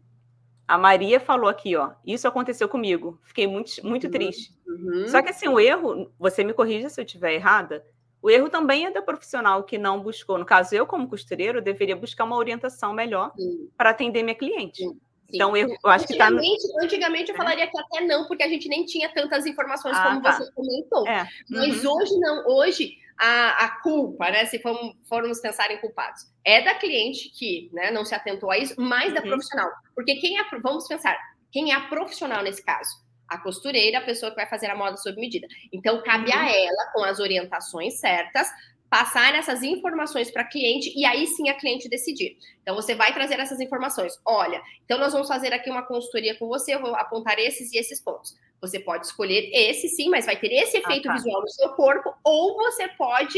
A 0.66 0.78
Maria 0.78 1.20
falou 1.20 1.48
aqui, 1.48 1.76
ó. 1.76 1.92
Isso 2.04 2.26
aconteceu 2.26 2.68
comigo. 2.68 3.18
Fiquei 3.22 3.46
muito, 3.46 3.70
muito 3.86 4.04
uhum. 4.04 4.10
triste. 4.10 4.52
Uhum. 4.66 5.06
Só 5.08 5.22
que 5.22 5.30
assim, 5.30 5.46
o 5.46 5.60
erro, 5.60 6.10
você 6.18 6.42
me 6.42 6.54
corrija 6.54 6.88
se 6.88 7.00
eu 7.00 7.04
estiver 7.04 7.34
errada. 7.34 7.84
O 8.22 8.30
erro 8.30 8.48
também 8.48 8.86
é 8.86 8.90
da 8.90 9.02
profissional 9.02 9.62
que 9.64 9.76
não 9.76 10.00
buscou. 10.00 10.38
No 10.38 10.46
caso, 10.46 10.74
eu, 10.74 10.86
como 10.86 11.06
costureiro, 11.06 11.60
deveria 11.60 11.94
buscar 11.94 12.24
uma 12.24 12.36
orientação 12.36 12.94
melhor 12.94 13.32
para 13.76 13.90
atender 13.90 14.22
minha 14.22 14.34
cliente. 14.34 14.78
Sim. 14.78 14.98
Então, 15.32 15.56
eu, 15.56 15.68
eu 15.68 15.90
acho 15.90 16.06
que 16.06 16.16
tá. 16.16 16.28
Antigamente 16.82 17.30
eu 17.30 17.34
é. 17.34 17.38
falaria 17.38 17.66
que 17.66 17.78
até 17.78 18.00
não, 18.02 18.26
porque 18.26 18.42
a 18.42 18.48
gente 18.48 18.68
nem 18.68 18.84
tinha 18.84 19.12
tantas 19.12 19.46
informações 19.46 19.96
ah, 19.96 20.04
como 20.04 20.22
tá. 20.22 20.32
você 20.32 20.52
comentou. 20.52 21.06
É. 21.08 21.28
Mas 21.50 21.84
uhum. 21.84 21.92
hoje 21.92 22.18
não. 22.20 22.46
Hoje 22.46 22.98
a, 23.18 23.64
a 23.64 23.68
culpa, 23.80 24.30
né? 24.30 24.44
Se 24.46 24.58
formos, 24.58 24.96
formos, 25.08 25.40
pensar 25.40 25.70
em 25.70 25.78
culpados, 25.78 26.22
é 26.44 26.62
da 26.62 26.74
cliente 26.74 27.30
que 27.30 27.70
né, 27.72 27.90
não 27.90 28.04
se 28.04 28.14
atentou 28.14 28.50
a 28.50 28.58
isso, 28.58 28.80
mais 28.80 29.08
uhum. 29.08 29.14
da 29.14 29.22
profissional. 29.22 29.70
Porque 29.94 30.16
quem 30.16 30.38
é, 30.38 30.44
vamos 30.62 30.86
pensar, 30.86 31.16
quem 31.50 31.72
é 31.72 31.74
a 31.74 31.88
profissional 31.88 32.42
nesse 32.42 32.64
caso? 32.64 33.04
A 33.28 33.38
costureira, 33.38 33.98
a 33.98 34.04
pessoa 34.04 34.30
que 34.30 34.36
vai 34.36 34.46
fazer 34.46 34.66
a 34.66 34.76
moda 34.76 34.96
sob 34.96 35.18
medida. 35.18 35.46
Então, 35.72 36.02
cabe 36.02 36.30
uhum. 36.30 36.38
a 36.38 36.50
ela, 36.50 36.92
com 36.92 37.02
as 37.04 37.20
orientações 37.20 37.98
certas, 37.98 38.48
passar 38.94 39.34
essas 39.34 39.64
informações 39.64 40.30
para 40.30 40.42
a 40.42 40.44
cliente 40.44 40.92
e 40.96 41.04
aí 41.04 41.26
sim 41.26 41.48
a 41.48 41.54
cliente 41.54 41.88
decidir. 41.88 42.38
Então, 42.62 42.76
você 42.76 42.94
vai 42.94 43.12
trazer 43.12 43.40
essas 43.40 43.58
informações. 43.58 44.16
Olha, 44.24 44.62
então 44.84 44.98
nós 44.98 45.12
vamos 45.12 45.26
fazer 45.26 45.52
aqui 45.52 45.68
uma 45.68 45.82
consultoria 45.82 46.38
com 46.38 46.46
você, 46.46 46.76
eu 46.76 46.80
vou 46.80 46.94
apontar 46.94 47.36
esses 47.40 47.72
e 47.72 47.76
esses 47.76 48.00
pontos. 48.00 48.38
Você 48.60 48.78
pode 48.78 49.06
escolher 49.06 49.50
esse 49.52 49.88
sim, 49.88 50.08
mas 50.08 50.26
vai 50.26 50.38
ter 50.38 50.52
esse 50.52 50.76
efeito 50.76 51.08
ah, 51.08 51.10
tá. 51.10 51.14
visual 51.14 51.42
no 51.42 51.48
seu 51.48 51.70
corpo, 51.70 52.14
ou 52.22 52.54
você 52.54 52.86
pode 52.86 53.36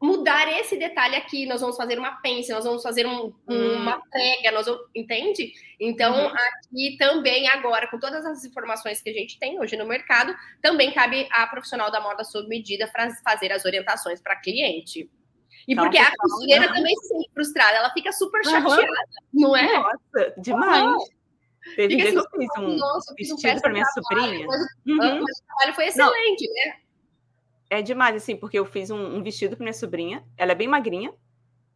mudar 0.00 0.48
esse 0.60 0.76
detalhe 0.76 1.16
aqui, 1.16 1.44
nós 1.46 1.60
vamos 1.60 1.76
fazer 1.76 1.98
uma 1.98 2.12
pence, 2.20 2.52
nós 2.52 2.64
vamos 2.64 2.82
fazer 2.82 3.06
um, 3.06 3.34
hum. 3.48 3.72
uma 3.74 4.00
prega, 4.10 4.52
nós 4.52 4.66
vamos, 4.66 4.82
entende? 4.94 5.52
Então, 5.80 6.14
uhum. 6.14 6.32
aqui 6.32 6.96
também 6.98 7.48
agora, 7.48 7.88
com 7.88 7.98
todas 7.98 8.24
as 8.24 8.44
informações 8.44 9.02
que 9.02 9.10
a 9.10 9.12
gente 9.12 9.38
tem 9.38 9.60
hoje 9.60 9.76
no 9.76 9.86
mercado, 9.86 10.34
também 10.62 10.92
cabe 10.92 11.28
a 11.32 11.46
profissional 11.46 11.90
da 11.90 12.00
moda 12.00 12.22
sob 12.24 12.48
medida 12.48 12.88
para 12.92 13.10
fazer 13.24 13.52
as 13.52 13.64
orientações 13.64 14.20
para 14.20 14.36
cliente. 14.36 15.10
E 15.66 15.72
então, 15.72 15.84
porque 15.84 15.98
a 15.98 16.10
costureira 16.16 16.72
também 16.72 16.94
se 16.96 17.08
sente 17.08 17.30
frustrada, 17.34 17.76
ela 17.76 17.90
fica 17.90 18.12
super 18.12 18.44
chateada, 18.44 18.82
uhum. 19.34 19.40
não 19.40 19.56
é? 19.56 19.78
Nossa, 19.78 20.34
demais. 20.38 20.84
Uhum. 20.84 21.18
Teve 21.76 21.96
um 21.96 21.98
assim, 21.98 22.12
que 22.12 22.18
eu 22.18 22.24
fiz 22.38 22.48
um 22.58 22.76
nossa, 22.76 23.14
vestido 23.14 23.60
para 23.60 23.72
minha 23.72 23.84
sobrinha. 23.86 24.46
Mas, 24.46 24.60
uhum. 24.86 24.96
mas 24.96 25.38
o 25.38 25.46
trabalho 25.46 25.74
foi 25.74 25.86
excelente, 25.86 26.48
não. 26.48 26.54
né? 26.54 26.80
É 27.70 27.82
demais, 27.82 28.16
assim, 28.16 28.36
porque 28.36 28.58
eu 28.58 28.64
fiz 28.64 28.90
um, 28.90 29.16
um 29.16 29.22
vestido 29.22 29.56
para 29.56 29.64
minha 29.64 29.74
sobrinha, 29.74 30.24
ela 30.36 30.52
é 30.52 30.54
bem 30.54 30.68
magrinha, 30.68 31.12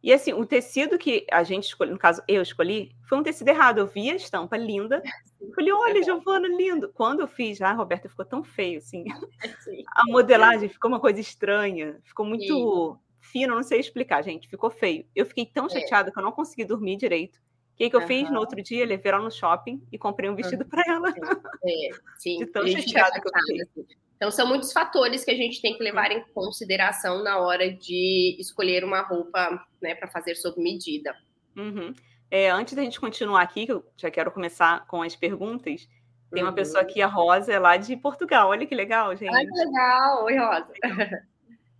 e 0.03 0.11
assim, 0.11 0.33
o 0.33 0.45
tecido 0.45 0.97
que 0.97 1.25
a 1.31 1.43
gente 1.43 1.63
escolheu, 1.63 1.93
no 1.93 1.99
caso 1.99 2.21
eu 2.27 2.41
escolhi, 2.41 2.93
foi 3.07 3.17
um 3.17 3.23
tecido 3.23 3.47
errado. 3.47 3.77
Eu 3.77 3.87
vi 3.87 4.11
a 4.11 4.15
estampa 4.15 4.57
linda, 4.57 5.01
falei, 5.55 5.71
olha, 5.71 6.03
Giovana, 6.03 6.45
lindo. 6.45 6.91
Quando 6.93 7.21
eu 7.21 7.27
fiz, 7.27 7.61
ah, 7.61 7.71
Roberta, 7.71 8.09
ficou 8.09 8.25
tão 8.25 8.43
feio, 8.43 8.79
assim. 8.79 9.05
A 9.95 10.03
modelagem 10.07 10.67
ficou 10.67 10.91
uma 10.91 10.99
coisa 10.99 11.21
estranha, 11.21 11.97
ficou 12.03 12.25
muito 12.25 12.43
Sim. 12.43 13.29
fino, 13.31 13.55
não 13.55 13.63
sei 13.63 13.79
explicar, 13.79 14.21
gente, 14.21 14.49
ficou 14.49 14.69
feio. 14.69 15.05
Eu 15.15 15.25
fiquei 15.25 15.45
tão 15.45 15.67
é. 15.67 15.69
chateada 15.69 16.11
que 16.11 16.19
eu 16.19 16.23
não 16.23 16.33
consegui 16.33 16.65
dormir 16.65 16.97
direito. 16.97 17.37
O 17.37 17.77
que, 17.77 17.89
que 17.89 17.95
eu 17.95 18.01
uhum. 18.01 18.07
fiz 18.07 18.29
no 18.29 18.39
outro 18.39 18.61
dia? 18.61 18.85
Levei 18.85 19.11
ela 19.11 19.23
no 19.23 19.31
shopping 19.31 19.81
e 19.89 19.97
comprei 19.97 20.29
um 20.29 20.35
vestido 20.35 20.63
uhum. 20.63 20.69
para 20.69 20.83
ela. 20.85 21.09
É, 21.09 21.89
sim. 22.19 22.39
De 22.39 22.45
tão 22.47 22.67
chateada 22.67 23.21
que 23.21 23.27
eu 23.27 23.31
fiquei. 23.39 23.61
Assim. 23.61 23.85
Então, 24.23 24.31
são 24.31 24.47
muitos 24.47 24.71
fatores 24.71 25.25
que 25.25 25.31
a 25.31 25.35
gente 25.35 25.61
tem 25.61 25.77
que 25.77 25.83
levar 25.83 26.09
em 26.09 26.23
consideração 26.33 27.21
na 27.21 27.39
hora 27.39 27.69
de 27.69 28.37
escolher 28.39 28.85
uma 28.85 29.01
roupa 29.01 29.61
né, 29.81 29.95
para 29.95 30.07
fazer 30.07 30.35
sob 30.35 30.63
medida. 30.63 31.13
Uhum. 31.57 31.93
É, 32.31 32.49
antes 32.49 32.73
da 32.73 32.83
gente 32.83 33.01
continuar 33.01 33.41
aqui, 33.41 33.65
que 33.65 33.73
eu 33.73 33.85
já 33.97 34.09
quero 34.09 34.31
começar 34.31 34.87
com 34.87 35.01
as 35.01 35.13
perguntas, 35.13 35.89
tem 36.31 36.41
uma 36.41 36.51
uhum. 36.51 36.55
pessoa 36.55 36.81
aqui, 36.81 37.01
a 37.01 37.05
Rosa, 37.05 37.51
é 37.51 37.59
lá 37.59 37.75
de 37.75 37.97
Portugal. 37.97 38.47
Olha 38.47 38.65
que 38.65 38.73
legal, 38.73 39.13
gente. 39.13 39.29
Olha 39.29 39.45
que 39.45 39.59
legal. 39.59 40.23
Oi, 40.23 40.37
Rosa. 40.37 40.73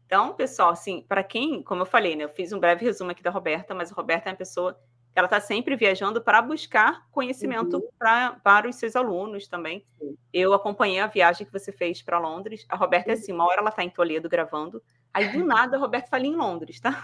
Então, 0.06 0.34
pessoal, 0.34 0.72
assim, 0.72 1.02
para 1.08 1.24
quem, 1.24 1.64
como 1.64 1.84
eu 1.84 1.86
falei, 1.86 2.16
né, 2.16 2.26
eu 2.26 2.30
fiz 2.30 2.52
um 2.52 2.60
breve 2.60 2.84
resumo 2.84 3.10
aqui 3.10 3.24
da 3.24 3.32
Roberta, 3.32 3.74
mas 3.74 3.90
a 3.90 3.96
Roberta 3.96 4.30
é 4.30 4.32
uma 4.34 4.38
pessoa 4.38 4.78
ela 5.16 5.28
está 5.28 5.40
sempre 5.40 5.76
viajando 5.76 6.22
para 6.22 6.42
buscar 6.42 7.08
conhecimento 7.12 7.78
uhum. 7.78 7.90
pra, 7.98 8.40
para 8.44 8.68
os 8.68 8.76
seus 8.78 8.96
alunos 8.96 9.48
também. 9.48 9.86
Uhum. 10.02 10.16
Eu 10.34 10.54
acompanhei 10.54 11.00
a 11.00 11.08
viagem 11.08 11.46
que 11.46 11.54
você 11.54 11.72
fez 11.72 12.02
para 12.02 12.20
Londres. 12.20 12.66
A 12.68 12.76
Roberta 12.76 13.12
é 13.12 13.14
assim, 13.14 13.32
uma 13.32 13.46
hora 13.46 13.62
ela 13.62 13.70
está 13.70 13.84
em 13.84 13.90
Toledo 13.90 14.28
gravando, 14.28 14.82
aí 15.14 15.32
do 15.32 15.44
nada 15.46 15.78
a 15.78 15.80
Roberta 15.80 16.08
está 16.08 16.18
ali 16.18 16.30
em 16.30 16.36
Londres, 16.36 16.80
tá? 16.80 17.02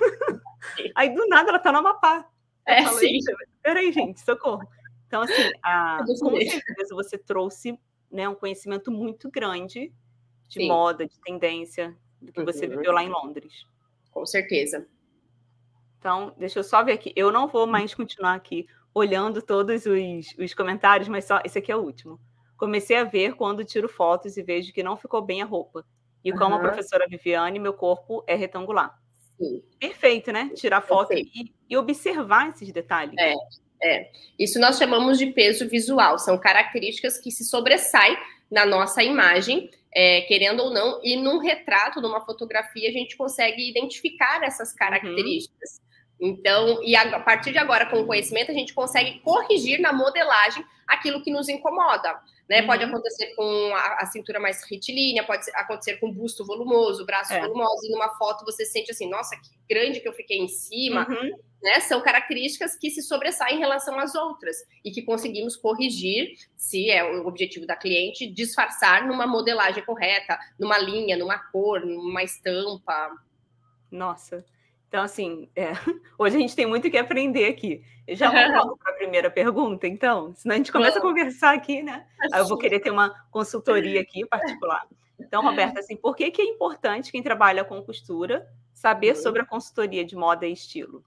aí 0.95 1.13
do 1.13 1.27
nada 1.27 1.49
ela 1.49 1.57
está 1.57 1.71
no 1.71 1.79
Amapá. 1.79 2.27
É, 2.65 2.83
falo, 2.83 2.99
sim. 2.99 3.19
Peraí, 3.61 3.91
gente, 3.91 4.19
socorro. 4.21 4.67
Então, 5.07 5.23
assim, 5.23 5.51
a, 5.63 6.03
com 6.05 6.15
certeza 6.37 6.95
você 6.95 7.17
trouxe 7.17 7.79
né, 8.11 8.27
um 8.29 8.35
conhecimento 8.35 8.91
muito 8.91 9.29
grande 9.29 9.91
de 10.47 10.61
sim. 10.61 10.67
moda, 10.67 11.05
de 11.05 11.19
tendência, 11.19 11.95
do 12.21 12.31
que 12.31 12.39
uhum. 12.39 12.45
você 12.45 12.67
viveu 12.67 12.91
lá 12.91 13.03
em 13.03 13.09
Londres. 13.09 13.65
Com 14.11 14.25
certeza. 14.25 14.87
Então, 15.99 16.33
deixa 16.37 16.59
eu 16.59 16.63
só 16.63 16.83
ver 16.83 16.93
aqui. 16.93 17.13
Eu 17.15 17.31
não 17.31 17.47
vou 17.47 17.67
mais 17.67 17.93
continuar 17.93 18.33
aqui 18.33 18.65
olhando 18.93 19.41
todos 19.41 19.85
os, 19.85 20.35
os 20.37 20.53
comentários, 20.53 21.07
mas 21.07 21.25
só 21.25 21.41
esse 21.45 21.59
aqui 21.59 21.71
é 21.71 21.75
o 21.75 21.81
último. 21.81 22.19
Comecei 22.57 22.97
a 22.97 23.03
ver 23.03 23.35
quando 23.35 23.63
tiro 23.63 23.87
fotos 23.87 24.37
e 24.37 24.43
vejo 24.43 24.73
que 24.73 24.83
não 24.83 24.97
ficou 24.97 25.21
bem 25.21 25.41
a 25.41 25.45
roupa. 25.45 25.85
E 26.23 26.31
como 26.31 26.55
uhum. 26.55 26.55
a 26.55 26.59
professora 26.59 27.07
Viviane, 27.07 27.59
meu 27.59 27.73
corpo 27.73 28.23
é 28.27 28.35
retangular. 28.35 28.93
Sim. 29.37 29.63
Perfeito, 29.79 30.31
né? 30.33 30.51
Tirar 30.53 30.81
foto 30.81 31.13
e, 31.13 31.53
e, 31.69 31.77
observar 31.77 32.49
esses 32.49 32.71
detalhes. 32.73 33.15
É, 33.17 33.33
é. 33.81 34.11
Isso 34.37 34.59
nós 34.59 34.77
chamamos 34.77 35.17
de 35.17 35.27
peso 35.27 35.69
visual. 35.69 36.19
São 36.19 36.37
características 36.37 37.17
que 37.17 37.31
se 37.31 37.45
sobressaem 37.45 38.17
na 38.51 38.65
nossa 38.65 39.01
imagem, 39.01 39.69
é, 39.95 40.21
querendo 40.21 40.63
ou 40.63 40.73
não, 40.73 40.99
e 41.03 41.15
num 41.15 41.37
retrato, 41.37 42.01
numa 42.01 42.19
fotografia, 42.25 42.89
a 42.89 42.91
gente 42.91 43.15
consegue 43.15 43.69
identificar 43.69 44.43
essas 44.43 44.71
uhum. 44.71 44.77
características. 44.77 45.79
Uhum. 45.79 45.88
Então, 46.19 46.83
e 46.83 46.95
a, 46.95 47.19
partir 47.19 47.51
de 47.51 47.57
agora, 47.57 47.85
com 47.85 48.01
o 48.01 48.05
conhecimento, 48.05 48.51
a 48.51 48.53
gente 48.53 48.73
consegue 48.73 49.19
corrigir 49.19 49.79
na 49.79 49.93
modelagem 49.93 50.65
aquilo 50.85 51.23
que 51.23 51.31
nos 51.31 51.47
incomoda. 51.47 52.19
Né? 52.49 52.61
Uhum. 52.61 52.67
Pode 52.67 52.83
acontecer 52.83 53.27
com 53.35 53.73
a, 53.75 53.97
a, 54.01 54.05
cintura 54.07 54.39
mais 54.39 54.63
retilínea, 54.69 55.23
pode 55.23 55.45
acontecer 55.53 55.97
com 55.97 56.09
o 56.09 56.11
busto 56.11 56.43
volumoso, 56.45 57.05
braço 57.05 57.31
é. 57.31 57.39
volumoso, 57.39 57.85
e 57.85 57.91
numa 57.91 58.09
foto 58.17 58.43
você 58.43 58.65
sente 58.65 58.91
assim, 58.91 59.07
nossa, 59.07 59.35
que 59.37 59.49
grande 59.69 60.01
que 60.01 60.07
eu 60.07 60.13
fiquei 60.13 60.39
em 60.39 60.47
cima. 60.47 61.07
Uhum. 61.07 61.37
Né? 61.61 61.79
São 61.81 62.01
características 62.01 62.75
que 62.75 62.89
se 62.89 63.01
sobressaem 63.01 63.57
em 63.57 63.59
relação 63.59 63.97
às 63.99 64.15
outras 64.15 64.57
e 64.83 64.91
que 64.91 65.03
conseguimos 65.03 65.55
corrigir, 65.55 66.33
se 66.55 66.89
é 66.89 67.03
o 67.03 67.27
objetivo 67.27 67.67
da 67.67 67.75
cliente, 67.75 68.27
disfarçar 68.27 69.07
numa 69.07 69.27
modelagem 69.27 69.85
correta, 69.85 70.39
numa 70.57 70.77
linha, 70.79 71.15
numa 71.15 71.37
cor, 71.37 71.85
numa 71.85 72.23
estampa. 72.23 73.11
Nossa. 73.91 74.43
Então, 74.89 75.03
assim, 75.03 75.47
é, 75.55 75.71
hoje 76.17 76.35
a 76.35 76.39
gente 76.39 76.55
tem 76.55 76.65
muito 76.65 76.89
que 76.89 76.97
aprender 76.97 77.45
aqui. 77.45 77.83
Eu 78.07 78.15
já 78.15 78.29
vou 78.31 78.75
para 78.75 78.91
a 78.91 78.95
primeira 78.95 79.29
pergunta, 79.29 79.87
então, 79.87 80.33
senão 80.35 80.55
a 80.55 80.57
gente 80.57 80.71
começa 80.71 80.97
a 80.97 81.01
conversar 81.01 81.53
aqui, 81.53 81.83
né? 81.83 82.07
Aí 82.33 82.41
eu 82.41 82.47
vou 82.47 82.57
querer 82.57 82.79
ter 82.79 82.89
uma 82.89 83.13
consultoria 83.29 84.01
aqui 84.01 84.25
particular. 84.25 84.87
Então, 85.19 85.43
Roberta, 85.43 85.79
assim, 85.79 85.95
por 85.95 86.15
que, 86.15 86.31
que 86.31 86.41
é 86.41 86.45
importante 86.45 87.11
quem 87.11 87.21
trabalha 87.21 87.63
com 87.63 87.83
costura 87.83 88.47
saber 88.73 89.15
uhum. 89.15 89.21
sobre 89.21 89.41
a 89.43 89.45
consultoria 89.45 90.03
de 90.03 90.15
moda 90.15 90.47
e 90.47 90.53
estilo? 90.53 91.03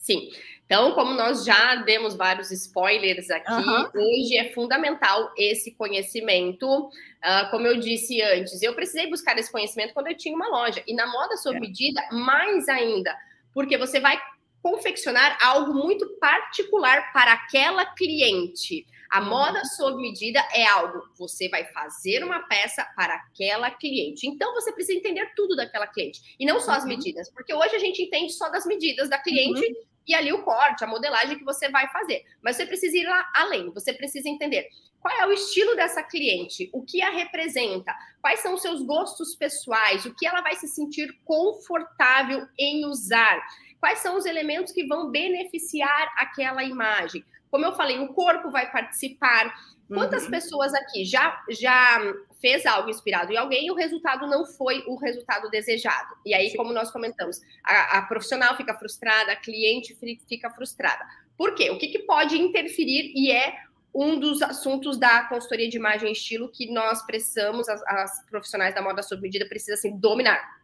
Sim. 0.00 0.30
Então, 0.64 0.92
como 0.92 1.12
nós 1.14 1.44
já 1.44 1.74
demos 1.76 2.14
vários 2.14 2.50
spoilers 2.50 3.28
aqui, 3.30 3.52
uhum. 3.52 3.88
hoje 3.92 4.36
é 4.36 4.52
fundamental 4.52 5.32
esse 5.36 5.72
conhecimento. 5.72 6.86
Uh, 6.86 7.50
como 7.50 7.66
eu 7.66 7.78
disse 7.78 8.22
antes, 8.22 8.62
eu 8.62 8.72
precisei 8.74 9.10
buscar 9.10 9.36
esse 9.36 9.50
conhecimento 9.50 9.92
quando 9.92 10.06
eu 10.06 10.16
tinha 10.16 10.34
uma 10.34 10.48
loja. 10.48 10.82
E 10.86 10.94
na 10.94 11.06
moda 11.06 11.36
sob 11.36 11.56
é. 11.56 11.60
medida, 11.60 12.00
mais 12.12 12.68
ainda, 12.68 13.14
porque 13.52 13.76
você 13.76 13.98
vai 13.98 14.16
confeccionar 14.62 15.36
algo 15.42 15.74
muito 15.74 16.08
particular 16.20 17.12
para 17.12 17.32
aquela 17.32 17.84
cliente. 17.84 18.86
A 19.10 19.20
uhum. 19.20 19.28
moda 19.28 19.64
sob 19.64 20.00
medida 20.00 20.38
é 20.52 20.64
algo, 20.64 21.02
você 21.18 21.48
vai 21.48 21.64
fazer 21.72 22.22
uma 22.22 22.46
peça 22.46 22.86
para 22.94 23.14
aquela 23.16 23.72
cliente. 23.72 24.26
Então 24.28 24.54
você 24.54 24.72
precisa 24.72 24.96
entender 24.96 25.32
tudo 25.34 25.56
daquela 25.56 25.88
cliente 25.88 26.36
e 26.38 26.46
não 26.46 26.60
só 26.60 26.72
as 26.72 26.84
uhum. 26.84 26.90
medidas, 26.90 27.28
porque 27.32 27.52
hoje 27.52 27.74
a 27.74 27.80
gente 27.80 28.00
entende 28.02 28.32
só 28.32 28.48
das 28.50 28.64
medidas 28.66 29.08
da 29.10 29.18
cliente 29.18 29.60
uhum 29.60 29.89
e 30.06 30.14
ali 30.14 30.32
o 30.32 30.42
corte, 30.42 30.84
a 30.84 30.86
modelagem 30.86 31.38
que 31.38 31.44
você 31.44 31.68
vai 31.68 31.88
fazer. 31.88 32.24
Mas 32.42 32.56
você 32.56 32.66
precisa 32.66 32.96
ir 32.96 33.06
lá 33.06 33.30
além, 33.34 33.70
você 33.70 33.92
precisa 33.92 34.28
entender 34.28 34.68
qual 35.00 35.14
é 35.18 35.26
o 35.26 35.32
estilo 35.32 35.74
dessa 35.74 36.02
cliente, 36.02 36.68
o 36.72 36.82
que 36.82 37.00
a 37.00 37.10
representa, 37.10 37.94
quais 38.20 38.40
são 38.40 38.54
os 38.54 38.62
seus 38.62 38.82
gostos 38.82 39.34
pessoais, 39.34 40.04
o 40.04 40.14
que 40.14 40.26
ela 40.26 40.42
vai 40.42 40.54
se 40.56 40.68
sentir 40.68 41.18
confortável 41.24 42.46
em 42.58 42.84
usar, 42.84 43.40
quais 43.78 44.00
são 44.00 44.16
os 44.18 44.26
elementos 44.26 44.72
que 44.72 44.86
vão 44.86 45.10
beneficiar 45.10 46.12
aquela 46.16 46.62
imagem. 46.62 47.24
Como 47.50 47.64
eu 47.64 47.72
falei, 47.72 47.98
o 47.98 48.12
corpo 48.12 48.50
vai 48.50 48.70
participar, 48.70 49.52
Quantas 49.92 50.24
uhum. 50.24 50.30
pessoas 50.30 50.72
aqui 50.72 51.04
já, 51.04 51.42
já 51.50 52.00
fez 52.40 52.64
algo 52.66 52.88
inspirado 52.88 53.32
em 53.32 53.36
alguém 53.36 53.66
e 53.66 53.70
o 53.70 53.74
resultado 53.74 54.26
não 54.26 54.44
foi 54.44 54.82
o 54.86 54.96
resultado 54.96 55.50
desejado? 55.50 56.16
E 56.24 56.34
aí, 56.34 56.50
Sim. 56.50 56.56
como 56.56 56.72
nós 56.72 56.90
comentamos, 56.90 57.40
a, 57.62 57.98
a, 57.98 58.02
profissional 58.02 58.56
fica 58.56 58.74
frustrada, 58.74 59.32
a 59.32 59.36
cliente 59.36 59.96
fica 60.28 60.50
frustrada. 60.50 61.04
Por 61.36 61.54
quê? 61.54 61.70
O 61.70 61.78
que, 61.78 61.88
que 61.88 62.00
pode 62.00 62.36
interferir 62.36 63.12
e 63.14 63.30
é 63.30 63.54
um 63.94 64.18
dos 64.18 64.40
assuntos 64.42 64.96
da 64.96 65.24
consultoria 65.24 65.68
de 65.68 65.76
imagem 65.76 66.10
e 66.10 66.12
estilo 66.12 66.48
que 66.48 66.70
nós 66.72 67.04
precisamos, 67.04 67.68
as, 67.68 67.82
as 67.86 68.24
profissionais 68.26 68.74
da 68.74 68.82
moda 68.82 69.02
sob 69.02 69.20
medida 69.20 69.46
precisam 69.46 69.74
assim, 69.74 69.96
dominar. 69.96 70.59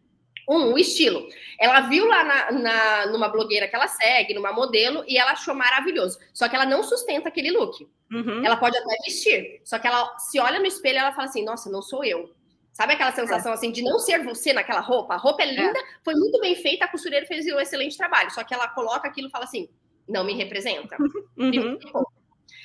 Um, 0.49 0.73
o 0.73 0.79
estilo. 0.79 1.27
Ela 1.59 1.81
viu 1.81 2.07
lá 2.07 2.23
na, 2.23 2.53
na, 2.53 3.07
numa 3.07 3.29
blogueira 3.29 3.67
que 3.67 3.75
ela 3.75 3.89
segue, 3.89 4.35
numa 4.35 4.53
modelo, 4.53 5.05
e 5.09 5.19
ela 5.19 5.33
achou 5.33 5.55
maravilhoso. 5.55 6.19
Só 6.33 6.49
que 6.49 6.55
ela 6.55 6.65
não 6.65 6.85
sustenta 6.85 7.29
aquele 7.29 7.51
look. 7.51 7.89
Uhum. 8.13 8.45
Ela 8.45 8.57
pode 8.57 8.77
até 8.77 8.97
vestir. 9.05 9.61
Só 9.65 9.79
que 9.79 9.87
ela 9.87 10.17
se 10.19 10.39
olha 10.39 10.61
no 10.61 10.67
espelho 10.67 10.97
e 10.97 10.99
ela 10.99 11.13
fala 11.13 11.29
assim: 11.29 11.45
nossa, 11.45 11.71
não 11.71 11.83
sou 11.83 12.05
eu. 12.05 12.31
Sabe 12.73 12.93
aquela 12.93 13.11
sensação 13.11 13.53
é. 13.53 13.55
assim 13.55 13.73
de 13.73 13.83
não 13.83 13.99
ser 13.99 14.23
você 14.23 14.53
naquela 14.53 14.81
roupa? 14.81 15.15
A 15.15 15.17
roupa 15.17 15.43
é, 15.43 15.49
é. 15.49 15.51
linda, 15.51 15.79
é. 15.79 15.85
foi 16.05 16.15
muito 16.15 16.39
bem 16.41 16.55
feita, 16.55 16.85
a 16.85 16.89
costureira 16.89 17.27
fez 17.27 17.47
um 17.47 17.59
excelente 17.59 17.97
trabalho. 17.97 18.31
Só 18.31 18.45
que 18.45 18.53
ela 18.53 18.69
coloca 18.69 19.09
aquilo 19.09 19.29
e 19.29 19.31
fala 19.31 19.45
assim: 19.45 19.69
não 20.09 20.25
me 20.25 20.35
representa. 20.35 20.97
Uhum. 21.39 21.79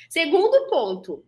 Segundo 0.08 0.66
ponto, 0.68 1.22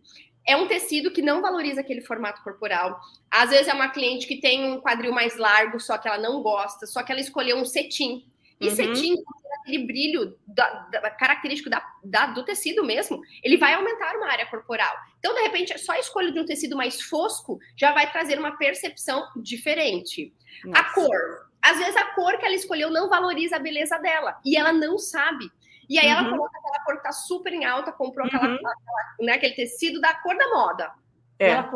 é 0.47 0.55
um 0.55 0.67
tecido 0.67 1.11
que 1.11 1.21
não 1.21 1.41
valoriza 1.41 1.81
aquele 1.81 2.01
formato 2.01 2.43
corporal. 2.43 2.99
Às 3.31 3.49
vezes 3.49 3.67
é 3.67 3.73
uma 3.73 3.89
cliente 3.89 4.27
que 4.27 4.39
tem 4.39 4.71
um 4.71 4.79
quadril 4.79 5.11
mais 5.11 5.35
largo, 5.37 5.79
só 5.79 5.97
que 5.97 6.07
ela 6.07 6.17
não 6.17 6.41
gosta, 6.41 6.85
só 6.85 7.01
que 7.03 7.11
ela 7.11 7.21
escolheu 7.21 7.57
um 7.57 7.65
cetim. 7.65 8.25
E 8.59 8.69
uhum. 8.69 8.75
cetim, 8.75 9.15
aquele 9.61 9.85
brilho 9.85 10.37
da, 10.47 10.69
da, 10.91 11.11
característico 11.11 11.69
da, 11.69 11.83
da, 12.03 12.27
do 12.27 12.45
tecido 12.45 12.85
mesmo, 12.85 13.19
ele 13.43 13.57
vai 13.57 13.73
aumentar 13.73 14.15
uma 14.15 14.31
área 14.31 14.45
corporal. 14.45 14.95
Então, 15.19 15.33
de 15.33 15.41
repente, 15.41 15.77
só 15.79 15.93
a 15.93 15.99
escolha 15.99 16.31
de 16.31 16.39
um 16.39 16.45
tecido 16.45 16.77
mais 16.77 17.01
fosco 17.01 17.59
já 17.75 17.91
vai 17.91 18.11
trazer 18.11 18.39
uma 18.39 18.55
percepção 18.57 19.27
diferente. 19.35 20.33
Nossa. 20.63 20.81
A 20.81 20.93
cor. 20.93 21.45
Às 21.61 21.79
vezes 21.79 21.95
a 21.95 22.05
cor 22.13 22.37
que 22.37 22.45
ela 22.45 22.53
escolheu 22.53 22.91
não 22.91 23.09
valoriza 23.09 23.55
a 23.55 23.59
beleza 23.59 23.97
dela. 23.97 24.39
E 24.45 24.55
ela 24.55 24.71
não 24.71 24.99
sabe. 24.99 25.49
E 25.89 25.99
aí 25.99 26.07
uhum. 26.07 26.11
ela 26.11 26.29
coloca 26.29 26.57
aquela 26.57 26.83
cor 26.83 26.97
que 26.97 27.03
tá 27.03 27.11
super 27.11 27.53
em 27.53 27.65
alta, 27.65 27.91
comprou 27.91 28.27
aquela, 28.27 28.47
uhum. 28.47 28.55
aquela, 28.55 28.75
né, 29.21 29.33
aquele 29.33 29.55
tecido 29.55 29.99
da 30.01 30.13
cor 30.15 30.37
da 30.37 30.47
moda. 30.49 30.91
É. 31.39 31.49
E 31.49 31.51
ela 31.51 31.71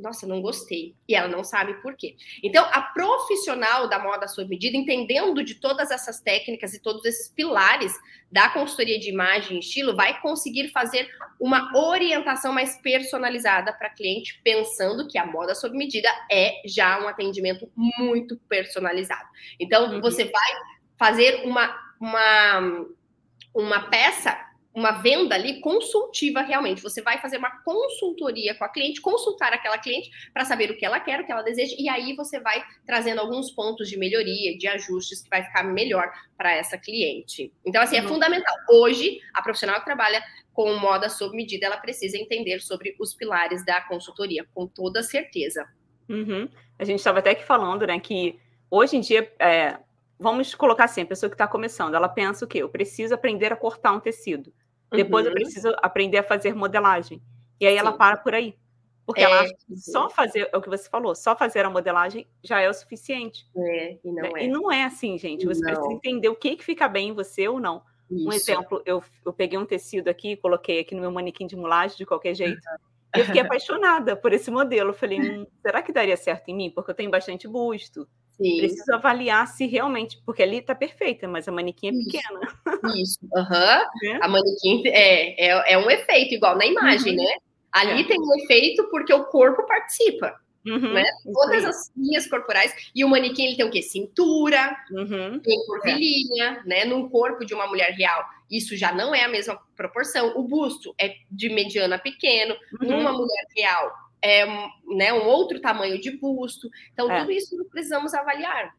nossa, 0.00 0.26
não 0.26 0.40
gostei. 0.40 0.94
E 1.06 1.14
ela 1.14 1.28
não 1.28 1.44
sabe 1.44 1.74
por 1.82 1.94
quê. 1.94 2.16
Então, 2.42 2.64
a 2.72 2.80
profissional 2.80 3.88
da 3.88 3.98
moda 3.98 4.26
sob 4.26 4.48
medida, 4.48 4.76
entendendo 4.76 5.44
de 5.44 5.54
todas 5.54 5.90
essas 5.90 6.20
técnicas 6.20 6.74
e 6.74 6.80
todos 6.80 7.04
esses 7.04 7.28
pilares 7.28 7.92
da 8.32 8.48
consultoria 8.48 8.98
de 8.98 9.10
imagem 9.10 9.56
e 9.56 9.60
estilo, 9.60 9.94
vai 9.94 10.20
conseguir 10.20 10.68
fazer 10.68 11.08
uma 11.38 11.70
orientação 11.76 12.52
mais 12.52 12.80
personalizada 12.80 13.72
para 13.72 13.90
cliente, 13.90 14.40
pensando 14.42 15.06
que 15.06 15.18
a 15.18 15.26
moda 15.26 15.54
sob 15.54 15.76
medida 15.76 16.08
é 16.30 16.62
já 16.64 17.02
um 17.02 17.08
atendimento 17.08 17.70
muito 17.76 18.36
personalizado. 18.48 19.28
Então, 19.58 19.94
uhum. 19.94 20.00
você 20.00 20.24
vai 20.24 20.52
fazer 20.98 21.46
uma, 21.46 21.74
uma, 22.00 22.86
uma 23.54 23.88
peça 23.88 24.36
uma 24.74 24.92
venda 24.92 25.34
ali 25.34 25.60
consultiva 25.60 26.42
realmente. 26.42 26.82
Você 26.82 27.02
vai 27.02 27.20
fazer 27.20 27.38
uma 27.38 27.50
consultoria 27.62 28.54
com 28.54 28.64
a 28.64 28.68
cliente, 28.68 29.00
consultar 29.00 29.52
aquela 29.52 29.78
cliente 29.78 30.10
para 30.32 30.44
saber 30.44 30.70
o 30.70 30.76
que 30.76 30.86
ela 30.86 31.00
quer, 31.00 31.20
o 31.20 31.26
que 31.26 31.32
ela 31.32 31.42
deseja, 31.42 31.74
e 31.78 31.88
aí 31.88 32.14
você 32.14 32.38
vai 32.40 32.62
trazendo 32.86 33.20
alguns 33.20 33.50
pontos 33.50 33.88
de 33.88 33.98
melhoria, 33.98 34.56
de 34.56 34.68
ajustes 34.68 35.22
que 35.22 35.28
vai 35.28 35.42
ficar 35.42 35.64
melhor 35.64 36.10
para 36.36 36.52
essa 36.52 36.78
cliente. 36.78 37.52
Então, 37.64 37.82
assim, 37.82 37.96
é 37.96 38.02
uhum. 38.02 38.08
fundamental. 38.08 38.54
Hoje, 38.70 39.20
a 39.34 39.42
profissional 39.42 39.80
que 39.80 39.84
trabalha 39.84 40.22
com 40.52 40.74
moda 40.74 41.08
sob 41.08 41.36
medida, 41.36 41.66
ela 41.66 41.78
precisa 41.78 42.16
entender 42.16 42.60
sobre 42.60 42.94
os 42.98 43.14
pilares 43.14 43.64
da 43.64 43.80
consultoria, 43.80 44.46
com 44.54 44.66
toda 44.66 45.02
certeza. 45.02 45.66
Uhum. 46.08 46.48
A 46.78 46.84
gente 46.84 46.98
estava 46.98 47.18
até 47.18 47.30
aqui 47.30 47.44
falando, 47.44 47.86
né, 47.86 47.98
que 47.98 48.38
hoje 48.70 48.96
em 48.96 49.00
dia 49.00 49.32
é, 49.38 49.78
vamos 50.20 50.54
colocar 50.54 50.84
assim, 50.84 51.00
a 51.02 51.06
pessoa 51.06 51.30
que 51.30 51.34
está 51.34 51.48
começando, 51.48 51.94
ela 51.94 52.08
pensa 52.08 52.44
o 52.44 52.48
quê? 52.48 52.58
Eu 52.58 52.68
preciso 52.68 53.14
aprender 53.14 53.52
a 53.52 53.56
cortar 53.56 53.92
um 53.92 54.00
tecido. 54.00 54.52
Depois 54.92 55.24
uhum. 55.24 55.32
eu 55.32 55.34
preciso 55.34 55.74
aprender 55.78 56.18
a 56.18 56.22
fazer 56.22 56.54
modelagem. 56.54 57.22
E 57.58 57.66
aí 57.66 57.74
Sim. 57.74 57.78
ela 57.78 57.92
para 57.92 58.16
por 58.18 58.34
aí. 58.34 58.54
Porque 59.06 59.22
é, 59.22 59.24
ela 59.24 59.40
acha 59.40 59.54
que 59.54 59.76
só 59.76 60.08
fazer, 60.08 60.48
é 60.52 60.56
o 60.56 60.60
que 60.60 60.68
você 60.68 60.88
falou, 60.88 61.14
só 61.14 61.34
fazer 61.34 61.64
a 61.64 61.70
modelagem 61.70 62.28
já 62.44 62.60
é 62.60 62.68
o 62.68 62.74
suficiente. 62.74 63.48
É, 63.56 63.98
e 64.04 64.12
não 64.12 64.22
né? 64.22 64.30
é. 64.36 64.44
E 64.44 64.48
não 64.48 64.70
é 64.70 64.84
assim, 64.84 65.18
gente. 65.18 65.46
Você 65.46 65.60
não. 65.62 65.72
precisa 65.72 65.92
entender 65.92 66.28
o 66.28 66.36
que, 66.36 66.56
que 66.56 66.64
fica 66.64 66.86
bem 66.86 67.08
em 67.08 67.12
você 67.12 67.48
ou 67.48 67.58
não. 67.58 67.82
Isso. 68.10 68.28
Um 68.28 68.32
exemplo, 68.32 68.82
eu, 68.84 69.02
eu 69.24 69.32
peguei 69.32 69.58
um 69.58 69.64
tecido 69.64 70.08
aqui, 70.08 70.36
coloquei 70.36 70.80
aqui 70.80 70.94
no 70.94 71.00
meu 71.00 71.10
manequim 71.10 71.46
de 71.46 71.56
mulagem 71.56 71.96
de 71.96 72.06
qualquer 72.06 72.34
jeito. 72.34 72.58
Uhum. 72.58 73.20
Eu 73.20 73.24
fiquei 73.24 73.40
apaixonada 73.40 74.14
por 74.16 74.32
esse 74.32 74.50
modelo. 74.50 74.90
Eu 74.90 74.94
falei, 74.94 75.20
hum, 75.20 75.46
será 75.62 75.82
que 75.82 75.92
daria 75.92 76.16
certo 76.16 76.48
em 76.48 76.54
mim? 76.54 76.70
Porque 76.70 76.90
eu 76.90 76.94
tenho 76.94 77.10
bastante 77.10 77.48
busto. 77.48 78.06
Sim. 78.40 78.58
Preciso 78.58 78.94
avaliar 78.94 79.46
se 79.46 79.66
realmente, 79.66 80.18
porque 80.24 80.42
ali 80.42 80.58
está 80.58 80.74
perfeita, 80.74 81.28
mas 81.28 81.46
a 81.46 81.52
manequim 81.52 81.88
é 81.88 81.92
pequena. 81.92 82.40
Isso, 82.96 83.18
uhum. 83.22 84.14
é? 84.14 84.18
a 84.22 84.28
manequim 84.28 84.82
é, 84.86 85.48
é, 85.48 85.72
é, 85.74 85.78
um 85.78 85.90
efeito, 85.90 86.34
igual 86.34 86.56
na 86.56 86.64
imagem, 86.64 87.18
uhum. 87.18 87.22
né? 87.22 87.34
Ali 87.70 88.00
é. 88.00 88.04
tem 88.04 88.18
um 88.18 88.34
efeito 88.42 88.88
porque 88.90 89.12
o 89.12 89.26
corpo 89.26 89.66
participa. 89.66 90.34
Uhum, 90.66 90.92
né? 90.92 91.04
Todas 91.32 91.64
as 91.64 91.90
linhas 91.96 92.26
corporais. 92.26 92.74
E 92.94 93.04
o 93.04 93.08
manequim 93.08 93.46
ele 93.46 93.56
tem 93.56 93.66
o 93.66 93.70
quê? 93.70 93.82
Cintura, 93.82 94.76
uhum, 94.90 95.38
tem 95.40 95.66
curvilínea, 95.66 96.62
é. 96.64 96.68
né? 96.68 96.84
Num 96.86 97.08
corpo 97.10 97.44
de 97.44 97.52
uma 97.52 97.66
mulher 97.66 97.92
real, 97.92 98.24
isso 98.50 98.74
já 98.76 98.92
não 98.92 99.14
é 99.14 99.24
a 99.24 99.28
mesma 99.28 99.58
proporção. 99.76 100.32
O 100.36 100.42
busto 100.42 100.94
é 100.98 101.14
de 101.30 101.50
mediana 101.50 101.96
a 101.96 101.98
pequeno. 101.98 102.54
Uhum. 102.80 102.88
Numa 102.88 103.12
mulher 103.12 103.46
real, 103.54 103.92
é 104.22 104.46
né, 104.86 105.12
um 105.12 105.26
outro 105.26 105.60
tamanho 105.60 106.00
de 106.00 106.16
busto. 106.18 106.68
Então, 106.92 107.10
é. 107.10 107.20
tudo 107.20 107.32
isso 107.32 107.64
precisamos 107.70 108.14
avaliar. 108.14 108.74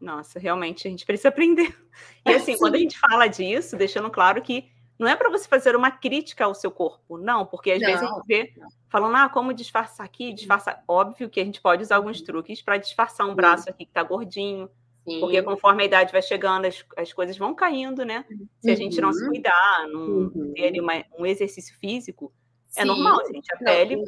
Nossa, 0.00 0.38
realmente 0.38 0.88
a 0.88 0.90
gente 0.90 1.06
precisa 1.06 1.28
aprender. 1.28 1.76
E 2.26 2.32
assim, 2.32 2.58
quando 2.58 2.74
a 2.74 2.78
gente 2.78 2.98
fala 2.98 3.28
disso, 3.28 3.76
deixando 3.76 4.10
claro 4.10 4.42
que 4.42 4.68
não 4.98 5.08
é 5.08 5.16
para 5.16 5.30
você 5.30 5.48
fazer 5.48 5.74
uma 5.74 5.90
crítica 5.90 6.44
ao 6.44 6.54
seu 6.54 6.70
corpo, 6.70 7.16
não, 7.18 7.46
porque 7.46 7.72
às 7.72 7.80
não, 7.80 7.88
vezes 7.88 8.02
a 8.02 8.06
gente 8.06 8.26
vê 8.26 8.52
falando, 8.88 9.16
ah, 9.16 9.28
como 9.28 9.52
disfarçar 9.54 10.04
aqui, 10.04 10.32
disfarçar. 10.32 10.82
Óbvio 10.86 11.30
que 11.30 11.40
a 11.40 11.44
gente 11.44 11.60
pode 11.60 11.82
usar 11.82 11.96
alguns 11.96 12.20
truques 12.20 12.60
para 12.60 12.76
disfarçar 12.76 13.28
um 13.28 13.34
braço 13.34 13.68
aqui 13.68 13.84
que 13.84 13.90
está 13.90 14.02
gordinho, 14.02 14.68
Sim. 15.08 15.20
porque 15.20 15.42
conforme 15.42 15.82
a 15.82 15.86
idade 15.86 16.12
vai 16.12 16.22
chegando, 16.22 16.66
as, 16.66 16.84
as 16.96 17.12
coisas 17.12 17.36
vão 17.36 17.54
caindo, 17.54 18.04
né? 18.04 18.24
Se 18.60 18.70
a 18.70 18.76
gente 18.76 19.00
não 19.00 19.12
se 19.12 19.22
uhum. 19.22 19.30
cuidar, 19.30 19.88
não 19.88 20.00
uhum. 20.00 20.52
ter 20.54 20.80
uma, 20.80 21.04
um 21.18 21.26
exercício 21.26 21.76
físico, 21.78 22.32
é 22.76 22.82
Sim. 22.82 22.82
é 22.82 22.84
normal, 22.84 23.18
gente. 23.26 23.52
A 23.52 23.56
não, 23.56 23.64
pele 23.64 24.04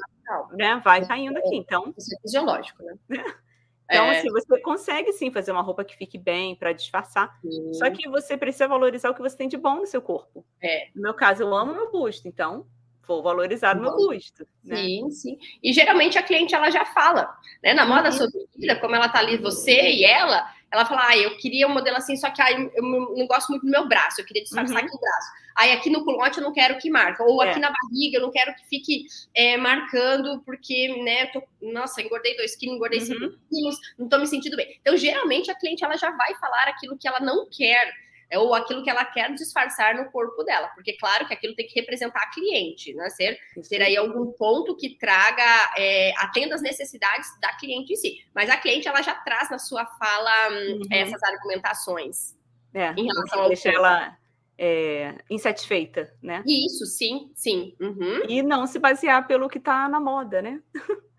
né, 0.53 0.81
vai 0.85 1.07
caindo 1.07 1.37
aqui. 1.39 1.57
Então, 1.57 1.95
isso 1.97 2.15
é 2.15 2.21
fisiológico, 2.21 2.83
né? 2.83 2.97
Então, 3.87 4.07
é. 4.07 4.19
assim, 4.19 4.31
você 4.31 4.59
consegue 4.61 5.13
sim 5.13 5.31
fazer 5.31 5.53
uma 5.53 5.61
roupa 5.61 5.85
que 5.85 5.95
fique 5.95 6.17
bem 6.17 6.57
para 6.57 6.73
disfarçar. 6.73 7.39
Sim. 7.43 7.75
Só 7.75 7.91
que 7.91 8.09
você 8.09 8.35
precisa 8.35 8.67
valorizar 8.67 9.11
o 9.11 9.15
que 9.15 9.21
você 9.21 9.37
tem 9.37 9.47
de 9.47 9.59
bom 9.59 9.77
no 9.77 9.87
seu 9.87 10.01
corpo. 10.01 10.43
É. 10.63 10.89
No 10.95 11.03
meu 11.03 11.13
caso, 11.13 11.43
eu 11.43 11.55
amo 11.55 11.75
meu 11.75 11.93
busto, 11.93 12.27
então 12.27 12.67
vou 13.07 13.23
valorizar 13.23 13.77
o 13.77 13.81
meu 13.81 13.95
busto. 13.95 14.47
Né? 14.65 14.77
Sim, 14.77 15.11
sim. 15.11 15.39
E 15.63 15.73
geralmente 15.73 16.19
a 16.19 16.23
cliente 16.23 16.55
ela 16.55 16.71
já 16.71 16.87
fala, 16.87 17.37
né? 17.63 17.75
Na 17.75 17.85
moda 17.85 18.11
uhum. 18.11 18.47
vida, 18.57 18.77
como 18.77 18.95
ela 18.95 19.09
tá 19.09 19.19
ali, 19.19 19.37
você 19.37 19.91
e 19.91 20.05
ela, 20.05 20.51
ela 20.75 20.85
fala, 20.85 21.09
ah, 21.09 21.17
eu 21.17 21.37
queria 21.37 21.69
um 21.69 21.73
modelo 21.73 21.97
assim, 21.97 22.17
só 22.17 22.29
que 22.31 22.43
ah, 22.43 22.51
eu 22.51 22.83
não 22.83 23.27
gosto 23.29 23.51
muito 23.51 23.65
do 23.65 23.71
meu 23.71 23.87
braço, 23.87 24.21
eu 24.21 24.25
queria 24.25 24.43
disfarçar 24.43 24.77
uhum. 24.77 24.85
aqui 24.85 24.97
o 24.97 25.01
braço. 25.01 25.29
Aí 25.55 25.73
aqui 25.73 25.89
no 25.89 26.05
culote 26.05 26.39
eu 26.39 26.45
não 26.45 26.53
quero 26.53 26.77
que 26.79 26.91
marca, 26.91 27.23
ou 27.23 27.41
é. 27.41 27.51
aqui 27.51 27.61
na 27.61 27.71
barriga 27.71 28.19
eu 28.19 28.23
não 28.23 28.33
quero 28.33 28.53
que 28.57 28.67
fique 28.69 29.07
é, 29.33 29.57
marcando, 29.57 30.43
porque, 30.45 30.89
né, 31.05 31.27
tô, 31.27 31.41
nossa, 31.63 32.03
engordei 32.03 32.37
dois 32.37 32.57
quilos, 32.57 32.75
engordei 32.75 32.99
uhum. 32.99 33.07
cinco 33.07 33.39
quilos, 33.49 33.77
não 33.97 34.09
tô 34.09 34.19
me 34.19 34.27
sentindo 34.27 34.57
bem. 34.57 34.77
Então, 34.81 34.97
geralmente, 34.97 35.49
a 35.51 35.55
cliente, 35.55 35.85
ela 35.85 35.97
já 35.97 36.11
vai 36.11 36.35
falar 36.35 36.67
aquilo 36.67 36.99
que 36.99 37.07
ela 37.07 37.21
não 37.21 37.49
quer, 37.49 37.93
é, 38.35 38.39
ou 38.39 38.53
aquilo 38.53 38.83
que 38.83 38.91
ela 38.91 39.05
quer 39.05 39.33
disfarçar 39.33 39.95
no 39.95 40.11
corpo 40.11 40.43
dela, 40.43 40.69
porque 40.75 40.97
claro 40.97 41.27
que 41.27 41.33
aquilo 41.33 41.55
tem 41.55 41.67
que 41.67 41.79
representar 41.79 42.21
a 42.21 42.31
cliente, 42.31 42.93
né? 42.95 43.09
Ser, 43.11 43.39
ter 43.69 43.81
aí 43.81 43.97
algum 43.97 44.33
ponto 44.33 44.77
que 44.77 44.99
traga, 44.99 45.73
é, 45.77 46.13
atenda 46.19 46.57
as 46.57 46.63
necessidades 46.63 47.29
da 47.41 47.53
cliente 47.57 47.93
em 47.93 47.97
si. 47.97 48.25
Mas 48.35 48.51
a 48.51 48.57
cliente 48.57 48.89
ela 48.89 49.03
já 49.03 49.15
traz 49.15 49.51
na 49.51 49.59
sua 49.59 49.87
fala 49.87 50.51
hum, 50.51 50.73
uhum. 50.73 50.89
essas 50.91 51.23
argumentações. 51.23 52.35
É, 52.75 52.93
em 52.97 53.07
relação 53.07 53.43
ao 53.43 53.49
deixa 53.49 53.71
ela 53.71 54.19
é, 54.59 55.15
insatisfeita, 55.31 56.13
né? 56.21 56.43
Isso, 56.45 56.87
sim, 56.87 57.31
sim. 57.37 57.77
Uhum. 57.81 58.23
E 58.29 58.43
não 58.43 58.67
se 58.67 58.81
basear 58.81 59.29
pelo 59.29 59.49
que 59.49 59.59
está 59.59 59.89
na 59.89 60.01
moda, 60.01 60.43
né? 60.43 60.61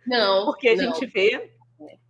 Não. 0.06 0.46
Porque 0.52 0.68
a 0.68 0.76
não. 0.76 0.84
gente 0.84 1.06
vê 1.06 1.55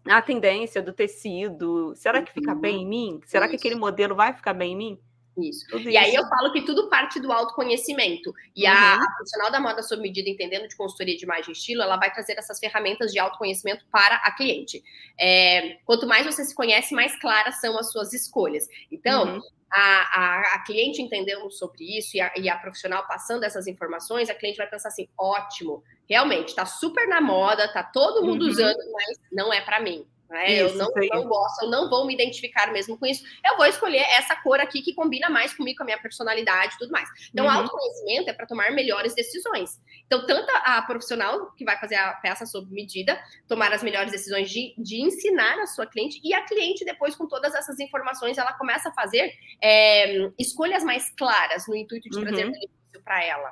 a 0.08 0.22
tendência 0.22 0.82
do 0.82 0.94
tecido. 0.94 1.94
Será 1.96 2.22
que 2.22 2.32
fica 2.34 2.56
bem 2.56 2.84
em 2.84 2.88
mim? 2.88 3.20
Será 3.26 3.48
que 3.48 3.56
aquele 3.56 3.76
modelo 3.76 4.16
vai 4.16 4.34
ficar 4.34 4.54
bem 4.54 4.74
em 4.74 4.76
mim? 4.78 5.00
Isso. 5.38 5.66
Tudo 5.68 5.90
e 5.90 5.96
isso. 5.96 6.00
aí 6.00 6.16
eu 6.16 6.26
falo 6.28 6.52
que 6.52 6.62
tudo 6.62 6.90
parte 6.90 7.20
do 7.20 7.32
autoconhecimento. 7.32 8.34
E 8.56 8.66
uhum. 8.66 8.72
a, 8.72 8.96
a, 8.96 9.12
profissional 9.16 9.52
da 9.52 9.60
moda 9.60 9.84
sob 9.84 10.02
medida, 10.02 10.30
entendendo 10.30 10.68
de 10.68 10.76
consultoria 10.76 11.16
de 11.16 11.24
imagem 11.24 11.50
e 11.50 11.52
estilo, 11.52 11.82
ela 11.82 11.98
vai 11.98 12.12
trazer 12.12 12.38
essas 12.38 12.60
ferramentas 12.60 13.12
de 13.12 13.20
autoconhecimento 13.20 13.86
para 13.92 14.16
a 14.16 14.32
cliente. 14.32 14.82
É, 15.20 15.78
quanto 15.86 16.08
mais 16.08 16.26
você 16.26 16.44
se 16.46 16.56
conhece, 16.56 16.94
mais 16.94 17.20
claras 17.20 17.60
são 17.60 17.78
as 17.78 17.92
suas 17.92 18.14
escolhas. 18.14 18.68
Então, 18.90 19.36
uhum. 19.36 19.42
a, 19.72 20.22
a, 20.22 20.56
a, 20.56 20.64
cliente 20.64 21.02
entendendo 21.02 21.52
sobre 21.52 21.98
isso 21.98 22.16
e 22.16 22.22
a, 22.22 22.32
e 22.38 22.50
a 22.50 22.58
profissional 22.58 23.06
passando 23.06 23.44
essas 23.44 23.68
informações, 23.68 24.30
a 24.30 24.36
cliente 24.36 24.58
vai 24.58 24.70
pensar 24.70 24.88
assim: 24.88 25.10
ótimo, 25.18 25.84
realmente, 26.08 26.56
tá 26.56 26.66
super 26.66 27.08
na 27.08 27.20
moda, 27.20 27.72
tá 27.74 27.84
todo 27.84 28.26
mundo 28.26 28.44
uhum. 28.44 28.52
usando, 28.52 28.92
mas 28.94 29.20
não 29.32 29.52
é 29.52 29.60
para 29.60 29.82
mim. 29.82 30.08
Né? 30.30 30.54
Isso, 30.54 30.74
eu 30.74 30.78
não, 30.78 30.92
não 31.14 31.28
gosto, 31.28 31.64
eu 31.64 31.70
não 31.70 31.90
vou 31.90 32.06
me 32.06 32.14
identificar 32.14 32.72
mesmo 32.72 32.98
com 32.98 33.06
isso. 33.06 33.24
Eu 33.46 33.58
vou 33.58 33.66
escolher 33.66 34.02
essa 34.10 34.36
cor 34.36 34.60
aqui 34.60 34.82
que 34.82 34.94
combina 34.94 35.30
mais 35.30 35.54
comigo, 35.54 35.78
com 35.78 35.84
a 35.84 35.86
minha 35.86 36.02
personalidade 36.02 36.76
e 36.76 36.78
tudo 36.80 36.92
mais. 36.92 37.08
Então, 37.32 37.46
uhum. 37.46 37.52
autoconhecimento 37.52 38.30
é 38.30 38.34
para 38.34 38.48
tomar 38.48 38.72
melhores 38.72 39.14
decisões. 39.14 39.80
Então, 40.06 40.26
tanto 40.26 40.50
a 40.64 40.82
profissional 40.82 41.52
que 41.52 41.64
vai 41.64 41.80
fazer 41.80 41.96
a 41.96 42.14
peça 42.14 42.46
sob 42.46 42.72
medida, 42.74 43.20
tomar 43.48 43.72
as 43.72 43.84
melhores 43.84 44.12
decisões 44.12 44.50
de, 44.50 44.74
de 44.78 45.02
ensinar 45.02 45.60
a 45.60 45.68
sua 45.68 45.86
cliente, 45.86 46.20
e 46.24 46.34
a 46.34 46.44
cliente, 46.44 46.84
depois, 46.84 47.16
com 47.16 47.28
todas 47.28 47.54
essas 47.54 47.80
informações, 47.80 48.38
ela 48.38 48.54
começa 48.54 48.90
a 48.90 48.94
fazer 48.94 49.32
é, 49.62 50.32
escolhas 50.40 50.84
mais 50.84 51.12
claras 51.12 51.68
no 51.68 51.76
intuito 51.76 52.10
de 52.10 52.20
trazer 52.20 52.46
uhum. 52.46 52.52
benefício 52.52 53.04
para 53.04 53.24
ela. 53.24 53.52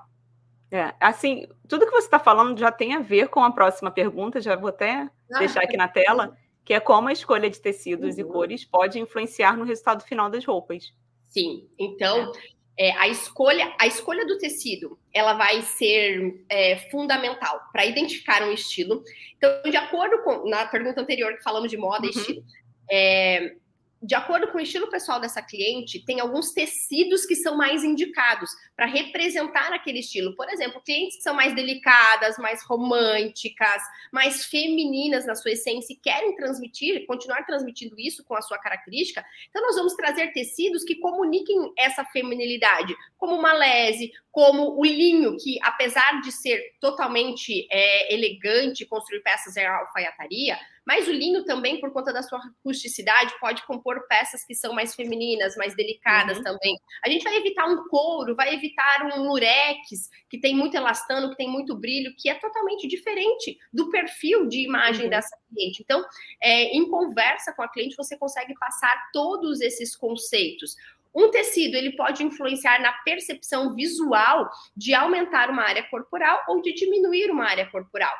É, 0.72 0.92
assim, 1.00 1.48
tudo 1.68 1.86
que 1.86 1.92
você 1.92 2.08
está 2.08 2.18
falando 2.18 2.58
já 2.58 2.72
tem 2.72 2.96
a 2.96 3.00
ver 3.00 3.28
com 3.28 3.44
a 3.44 3.52
próxima 3.52 3.92
pergunta, 3.92 4.42
já 4.42 4.56
vou 4.56 4.70
até 4.70 5.08
ah, 5.32 5.38
deixar 5.38 5.62
aqui 5.62 5.78
na 5.78 5.88
tela 5.88 6.36
que 6.66 6.74
é 6.74 6.80
como 6.80 7.10
a 7.10 7.14
escolha 7.14 7.50
de 7.50 7.60
tecidos 7.60 8.16
uhum. 8.16 8.22
e 8.22 8.24
cores 8.24 8.66
pode 8.66 9.00
influenciar 9.00 9.58
no 9.58 9.66
resultado 9.66 10.04
final 10.04 10.30
das 10.30 10.46
roupas. 10.46 10.94
Sim, 11.30 11.68
então 11.78 12.32
é. 12.78 12.90
É, 12.90 12.92
a 12.98 13.08
escolha 13.08 13.72
a 13.80 13.86
escolha 13.86 14.26
do 14.26 14.38
tecido 14.40 14.98
ela 15.14 15.34
vai 15.34 15.62
ser 15.62 16.44
é, 16.50 16.90
fundamental 16.90 17.60
para 17.72 17.86
identificar 17.86 18.42
um 18.44 18.52
estilo. 18.52 19.04
Então, 19.38 19.70
de 19.70 19.78
acordo 19.78 20.24
com 20.24 20.50
na 20.50 20.66
pergunta 20.66 21.02
anterior 21.02 21.36
que 21.36 21.44
falamos 21.44 21.70
de 21.70 21.78
moda 21.78 22.04
uhum. 22.04 22.08
e 22.08 22.10
estilo, 22.10 22.44
é, 22.90 23.56
de 24.02 24.16
acordo 24.16 24.48
com 24.48 24.58
o 24.58 24.62
estilo 24.62 24.90
pessoal 24.90 25.20
dessa 25.20 25.42
cliente, 25.42 26.04
tem 26.04 26.20
alguns 26.20 26.52
tecidos 26.52 27.26
que 27.26 27.36
são 27.36 27.56
mais 27.56 27.84
indicados 27.84 28.50
para 28.76 28.86
representar 28.86 29.72
aquele 29.72 30.00
estilo. 30.00 30.36
Por 30.36 30.50
exemplo, 30.50 30.82
clientes 30.82 31.18
que 31.18 31.24
são 31.24 31.34
mais 31.34 31.54
delicadas, 31.54 32.38
mais 32.38 32.64
românticas, 32.64 33.82
mais 34.12 34.46
femininas 34.46 35.26
na 35.26 35.36
sua 35.36 35.52
essência 35.52 35.94
e 35.94 35.98
querem 35.98 36.36
transmitir, 36.36 37.06
continuar 37.06 37.46
transmitindo 37.46 37.96
isso 38.00 38.24
com 38.24 38.36
a 38.36 38.42
sua 38.42 38.58
característica. 38.58 39.24
Então, 39.50 39.62
nós 39.62 39.76
vamos 39.76 39.94
trazer 39.94 40.32
tecidos 40.34 40.84
que 40.84 40.96
comuniquem 40.96 41.72
essa 41.78 42.04
feminilidade, 42.06 42.96
como 43.18 43.36
uma 43.36 43.54
lese, 43.54 44.12
como 44.32 44.80
o 44.80 44.84
linho, 44.84 45.38
que 45.38 45.60
apesar 45.62 46.20
de 46.22 46.32
ser 46.32 46.60
totalmente 46.82 47.68
é, 47.72 48.14
elegante, 48.14 48.86
construir 48.86 49.22
peças 49.22 49.56
em 49.56 49.66
alfaiataria, 49.66 50.58
mas 50.86 51.08
o 51.08 51.12
linho 51.12 51.46
também, 51.46 51.80
por 51.80 51.92
conta 51.92 52.12
da 52.12 52.22
sua 52.22 52.42
rusticidade, 52.66 53.34
pode 53.40 53.66
compor 53.66 54.06
peças 54.08 54.44
que 54.44 54.54
são 54.54 54.74
mais 54.74 54.94
femininas, 54.94 55.56
mais 55.56 55.76
delicadas 55.76 56.38
uhum. 56.38 56.44
também. 56.44 56.78
A 57.06 57.10
gente 57.10 57.24
vai 57.24 57.36
evitar 57.38 57.66
um 57.66 57.88
couro, 57.88 58.36
vai 58.36 58.54
evitar 58.64 59.06
um 59.18 59.28
lurex, 59.28 60.10
que 60.30 60.40
tem 60.40 60.56
muito 60.56 60.76
elastano, 60.76 61.30
que 61.30 61.36
tem 61.36 61.50
muito 61.50 61.76
brilho, 61.76 62.16
que 62.18 62.30
é 62.30 62.36
totalmente 62.36 62.88
diferente 62.88 63.58
do 63.72 63.90
perfil 63.90 64.48
de 64.48 64.64
imagem 64.64 65.06
uhum. 65.06 65.10
dessa 65.10 65.38
cliente. 65.50 65.84
Então, 65.84 66.04
é, 66.42 66.76
em 66.76 66.88
conversa 66.90 67.54
com 67.54 67.62
a 67.62 67.68
cliente, 67.68 67.96
você 67.98 68.18
consegue 68.18 68.54
passar 68.56 69.10
todos 69.12 69.62
esses 69.62 69.96
conceitos. 69.96 70.76
Um 71.14 71.30
tecido 71.30 71.76
ele 71.76 71.96
pode 71.96 72.24
influenciar 72.24 72.82
na 72.82 72.92
percepção 73.04 73.76
visual 73.76 74.50
de 74.76 74.94
aumentar 74.94 75.50
uma 75.50 75.64
área 75.64 75.84
corporal 75.84 76.44
ou 76.48 76.62
de 76.62 76.74
diminuir 76.74 77.30
uma 77.30 77.46
área 77.46 77.70
corporal. 77.70 78.14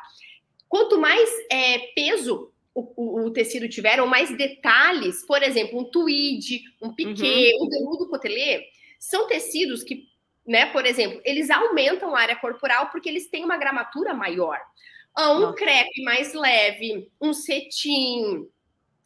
Quanto 0.68 0.98
mais 0.98 1.28
é, 1.50 1.78
peso 1.94 2.52
o, 2.74 2.92
o, 2.96 3.26
o, 3.26 3.30
tecido 3.30 3.68
tiver, 3.68 4.00
ou 4.00 4.06
mais 4.06 4.36
detalhes, 4.36 5.24
por 5.24 5.42
exemplo, 5.42 5.78
um 5.78 5.84
tweed, 5.84 6.64
um 6.82 6.92
piquê, 6.92 7.52
uhum. 7.56 7.66
um 7.66 7.68
veludo 7.68 8.08
cotelê, 8.08 8.64
são 8.98 9.28
tecidos 9.28 9.84
que, 9.84 10.08
né, 10.46 10.66
por 10.66 10.84
exemplo, 10.84 11.20
eles 11.24 11.50
aumentam 11.50 12.14
a 12.14 12.20
área 12.20 12.36
corporal 12.36 12.90
porque 12.90 13.08
eles 13.08 13.28
têm 13.28 13.44
uma 13.44 13.56
gramatura 13.56 14.12
maior. 14.12 14.60
Ah, 15.14 15.32
um 15.32 15.40
Nossa. 15.40 15.54
crepe 15.56 16.02
mais 16.02 16.34
leve, 16.34 17.08
um 17.20 17.32
cetim, 17.32 18.48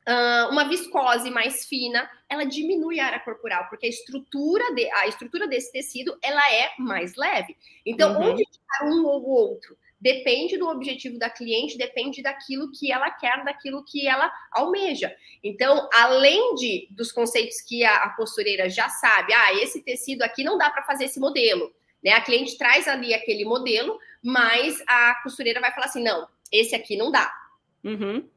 ah, 0.07 0.49
uma 0.51 0.69
viscose 0.69 1.31
mais 1.31 1.67
fina, 1.67 2.11
ela 2.29 2.45
diminui 2.45 2.99
a 2.99 3.07
área 3.07 3.21
corporal, 3.21 3.67
porque 3.69 3.87
a 3.87 3.91
estrutura, 3.91 4.75
de, 4.75 4.91
a 4.93 5.07
estrutura 5.07 5.47
desse 5.47 5.71
tecido 5.71 6.17
ela 6.23 6.43
é 6.53 6.71
mais 6.79 7.15
leve. 7.15 7.57
Então, 7.85 8.15
uhum. 8.15 8.31
onde 8.31 8.45
ficar 8.51 8.87
um 8.87 9.07
ou 9.07 9.23
outro? 9.29 9.77
Depende 10.01 10.57
do 10.57 10.69
objetivo 10.69 11.19
da 11.19 11.29
cliente, 11.29 11.77
depende 11.77 12.23
daquilo 12.23 12.71
que 12.71 12.93
ela 12.93 13.11
quer, 13.11 13.45
daquilo 13.45 13.85
que 13.85 14.07
ela 14.07 14.33
almeja. 14.53 15.15
Então, 15.43 15.89
além 15.93 16.55
de 16.55 16.89
dos 16.91 17.11
conceitos 17.11 17.61
que 17.61 17.85
a, 17.85 18.05
a 18.05 18.11
costureira 18.11 18.69
já 18.71 18.89
sabe, 18.89 19.33
ah, 19.33 19.55
esse 19.55 19.83
tecido 19.83 20.23
aqui 20.23 20.45
não 20.45 20.57
dá 20.57 20.71
para 20.71 20.85
fazer 20.85 21.07
esse 21.07 21.19
modelo, 21.19 21.73
né? 22.03 22.13
A 22.13 22.21
cliente 22.21 22.57
traz 22.57 22.87
ali 22.87 23.13
aquele 23.13 23.45
modelo, 23.45 23.99
mas 24.23 24.81
a 24.87 25.21
costureira 25.23 25.61
vai 25.61 25.73
falar 25.73 25.87
assim, 25.87 26.03
não, 26.03 26.29
esse 26.53 26.75
aqui 26.75 26.97
não 26.97 27.11
dá. 27.11 27.33
Uhum. 27.83 28.29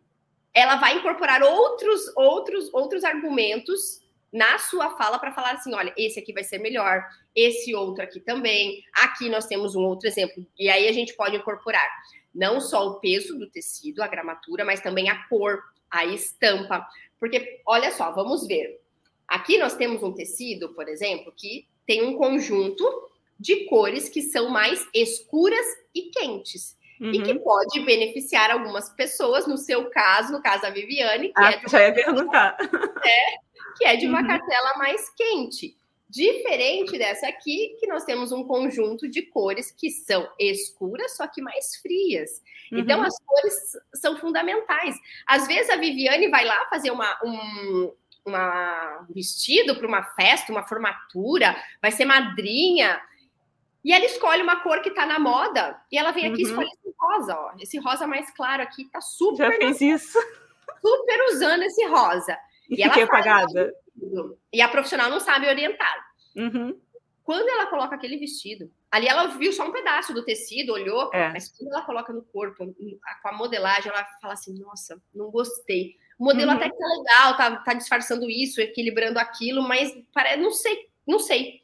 Ela 0.53 0.75
vai 0.75 0.97
incorporar 0.97 1.43
outros, 1.43 2.11
outros, 2.15 2.73
outros 2.73 3.03
argumentos 3.03 4.00
na 4.31 4.57
sua 4.57 4.91
fala 4.97 5.19
para 5.19 5.33
falar 5.33 5.53
assim: 5.53 5.73
olha, 5.73 5.93
esse 5.97 6.19
aqui 6.19 6.33
vai 6.33 6.43
ser 6.43 6.57
melhor, 6.59 7.03
esse 7.35 7.75
outro 7.75 8.03
aqui 8.03 8.19
também. 8.19 8.83
Aqui 8.93 9.29
nós 9.29 9.45
temos 9.45 9.75
um 9.75 9.81
outro 9.81 10.07
exemplo. 10.07 10.45
E 10.57 10.69
aí 10.69 10.87
a 10.87 10.91
gente 10.91 11.13
pode 11.13 11.35
incorporar 11.35 11.87
não 12.33 12.61
só 12.61 12.87
o 12.87 12.99
peso 12.99 13.37
do 13.37 13.49
tecido, 13.49 14.01
a 14.01 14.07
gramatura, 14.07 14.63
mas 14.63 14.79
também 14.79 15.09
a 15.09 15.27
cor, 15.27 15.61
a 15.89 16.05
estampa. 16.05 16.87
Porque, 17.19 17.61
olha 17.65 17.91
só, 17.91 18.11
vamos 18.11 18.47
ver. 18.47 18.79
Aqui 19.27 19.57
nós 19.57 19.75
temos 19.75 20.01
um 20.01 20.13
tecido, 20.13 20.73
por 20.73 20.87
exemplo, 20.87 21.33
que 21.35 21.67
tem 21.85 22.03
um 22.03 22.17
conjunto 22.17 22.83
de 23.39 23.65
cores 23.65 24.07
que 24.07 24.21
são 24.21 24.49
mais 24.49 24.87
escuras 24.93 25.65
e 25.93 26.09
quentes. 26.11 26.77
Uhum. 26.99 27.11
E 27.11 27.23
que 27.23 27.31
uhum. 27.31 27.39
pode 27.39 27.79
beneficiar 27.79 28.51
algumas 28.51 28.89
pessoas, 28.89 29.47
no 29.47 29.57
seu 29.57 29.89
caso, 29.89 30.31
no 30.31 30.41
caso 30.41 30.61
da 30.61 30.69
Viviane, 30.69 31.29
que 31.29 31.33
ah, 31.35 31.51
é 31.51 31.67
já 31.67 31.87
ia 31.87 31.93
perguntar. 31.93 32.55
É, 33.03 33.50
que 33.77 33.85
é 33.85 33.95
de 33.95 34.07
uma 34.07 34.21
uhum. 34.21 34.27
cartela 34.27 34.77
mais 34.77 35.09
quente. 35.15 35.75
Diferente 36.09 36.97
dessa 36.97 37.27
aqui, 37.27 37.77
que 37.79 37.87
nós 37.87 38.03
temos 38.03 38.33
um 38.33 38.43
conjunto 38.43 39.07
de 39.07 39.21
cores 39.21 39.71
que 39.71 39.89
são 39.89 40.27
escuras, 40.37 41.15
só 41.15 41.25
que 41.25 41.41
mais 41.41 41.77
frias. 41.77 42.41
Então, 42.71 42.77
uhum. 42.77 42.83
Então, 42.83 43.03
as 43.03 43.17
cores 43.25 43.53
são 43.95 44.17
fundamentais. 44.17 44.95
Às 45.25 45.47
vezes, 45.47 45.69
a 45.69 45.77
Viviane 45.77 46.29
vai 46.29 46.43
lá 46.43 46.65
fazer 46.65 46.91
uma, 46.91 47.17
um 47.23 47.93
uma, 48.25 49.05
vestido 49.09 49.75
para 49.75 49.87
uma 49.87 50.03
festa, 50.03 50.51
uma 50.51 50.63
formatura, 50.63 51.55
vai 51.81 51.91
ser 51.91 52.05
madrinha. 52.05 53.01
E 53.83 53.91
ela 53.91 54.05
escolhe 54.05 54.43
uma 54.43 54.57
cor 54.61 54.81
que 54.81 54.89
está 54.89 55.05
na 55.05 55.19
moda 55.19 55.79
e 55.91 55.97
ela 55.97 56.11
vem 56.11 56.25
aqui 56.27 56.43
uhum. 56.43 56.47
e 56.47 56.49
escolhe 56.49 56.67
esse 56.67 56.95
rosa, 56.99 57.35
ó. 57.35 57.51
Esse 57.59 57.77
rosa 57.79 58.05
mais 58.05 58.29
claro 58.31 58.61
aqui 58.61 58.85
tá 58.85 59.01
super. 59.01 59.51
Já 59.51 59.57
fez 59.57 59.81
isso. 59.81 60.19
Super 60.81 61.25
usando 61.31 61.63
esse 61.63 61.85
rosa. 61.87 62.37
E, 62.69 62.81
e 62.81 62.83
fiquei 62.83 63.03
apagada. 63.03 63.73
E 64.51 64.61
a 64.61 64.67
profissional 64.67 65.09
não 65.09 65.19
sabe 65.19 65.47
orientar. 65.47 66.05
Uhum. 66.35 66.79
Quando 67.23 67.47
ela 67.47 67.67
coloca 67.67 67.95
aquele 67.95 68.17
vestido, 68.17 68.71
ali 68.89 69.07
ela 69.07 69.27
viu 69.27 69.53
só 69.53 69.67
um 69.67 69.71
pedaço 69.71 70.13
do 70.13 70.25
tecido, 70.25 70.73
olhou, 70.73 71.09
é. 71.13 71.29
mas 71.29 71.49
quando 71.49 71.71
ela 71.71 71.85
coloca 71.85 72.11
no 72.11 72.23
corpo, 72.23 72.65
com 73.21 73.29
a 73.29 73.33
modelagem, 73.33 73.91
ela 73.91 74.05
fala 74.21 74.33
assim: 74.33 74.57
nossa, 74.59 75.01
não 75.13 75.29
gostei. 75.29 75.95
O 76.19 76.23
modelo 76.23 76.51
uhum. 76.51 76.57
até 76.57 76.69
que 76.69 76.77
tá 76.77 76.85
legal, 76.87 77.37
tá, 77.37 77.55
tá 77.57 77.73
disfarçando 77.73 78.29
isso, 78.29 78.61
equilibrando 78.61 79.19
aquilo, 79.19 79.61
mas 79.61 79.91
parece, 80.13 80.41
não 80.41 80.51
sei, 80.51 80.89
não 81.07 81.19
sei. 81.19 81.61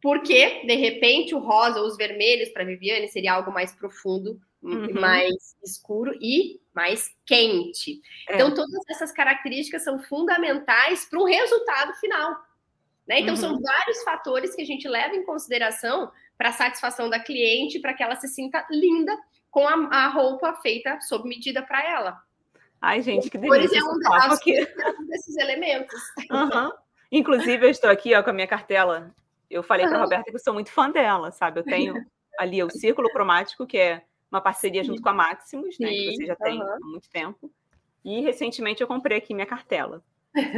Porque, 0.00 0.64
de 0.66 0.74
repente, 0.74 1.34
o 1.34 1.38
rosa 1.38 1.80
ou 1.80 1.86
os 1.86 1.96
vermelhos 1.96 2.48
para 2.50 2.64
Viviane 2.64 3.08
seria 3.08 3.32
algo 3.32 3.52
mais 3.52 3.74
profundo, 3.74 4.40
uhum. 4.66 5.00
mais 5.00 5.56
escuro 5.62 6.12
e 6.20 6.60
mais 6.74 7.14
quente. 7.24 8.00
É. 8.28 8.34
Então, 8.34 8.52
todas 8.52 8.80
essas 8.90 9.12
características 9.12 9.82
são 9.82 9.98
fundamentais 9.98 11.06
para 11.06 11.18
um 11.18 11.24
resultado 11.24 11.94
final. 11.94 12.32
Né? 13.06 13.20
Então, 13.20 13.34
uhum. 13.34 13.40
são 13.40 13.60
vários 13.60 14.02
fatores 14.02 14.54
que 14.54 14.62
a 14.62 14.66
gente 14.66 14.88
leva 14.88 15.14
em 15.14 15.24
consideração 15.24 16.10
para 16.36 16.50
a 16.50 16.52
satisfação 16.52 17.08
da 17.08 17.20
cliente, 17.20 17.78
para 17.78 17.94
que 17.94 18.02
ela 18.02 18.16
se 18.16 18.28
sinta 18.28 18.66
linda 18.70 19.16
com 19.50 19.66
a, 19.66 19.72
a 19.72 20.08
roupa 20.08 20.52
feita 20.56 21.00
sob 21.00 21.28
medida 21.28 21.62
para 21.62 21.82
ela. 21.88 22.20
Ai, 22.80 23.00
gente, 23.00 23.30
que 23.30 23.38
delícia. 23.38 23.80
Por 23.80 23.94
exemplo, 23.94 24.14
aqui. 24.32 24.54
desses 25.08 25.36
elementos. 25.36 26.00
Uhum. 26.30 26.70
Inclusive, 27.10 27.66
eu 27.66 27.70
estou 27.70 27.88
aqui 27.88 28.14
ó, 28.14 28.22
com 28.22 28.30
a 28.30 28.32
minha 28.32 28.46
cartela. 28.46 29.14
Eu 29.48 29.62
falei 29.62 29.86
uhum. 29.86 29.90
para 29.90 29.98
a 29.98 30.02
Roberta 30.02 30.30
que 30.30 30.36
eu 30.36 30.40
sou 30.40 30.52
muito 30.52 30.70
fã 30.70 30.90
dela, 30.90 31.30
sabe? 31.30 31.60
Eu 31.60 31.64
tenho 31.64 32.04
ali 32.38 32.62
o 32.62 32.70
círculo 32.70 33.08
cromático, 33.10 33.66
que 33.66 33.78
é 33.78 34.02
uma 34.30 34.40
parceria 34.40 34.82
junto 34.82 35.02
com 35.02 35.08
a 35.08 35.14
Maximus, 35.14 35.78
né, 35.78 35.88
que 35.88 36.16
você 36.16 36.26
já 36.26 36.36
tem 36.36 36.60
uhum. 36.60 36.68
há 36.68 36.78
muito 36.80 37.08
tempo. 37.10 37.50
E 38.04 38.20
recentemente 38.20 38.80
eu 38.80 38.86
comprei 38.86 39.18
aqui 39.18 39.34
minha 39.34 39.46
cartela. 39.46 40.02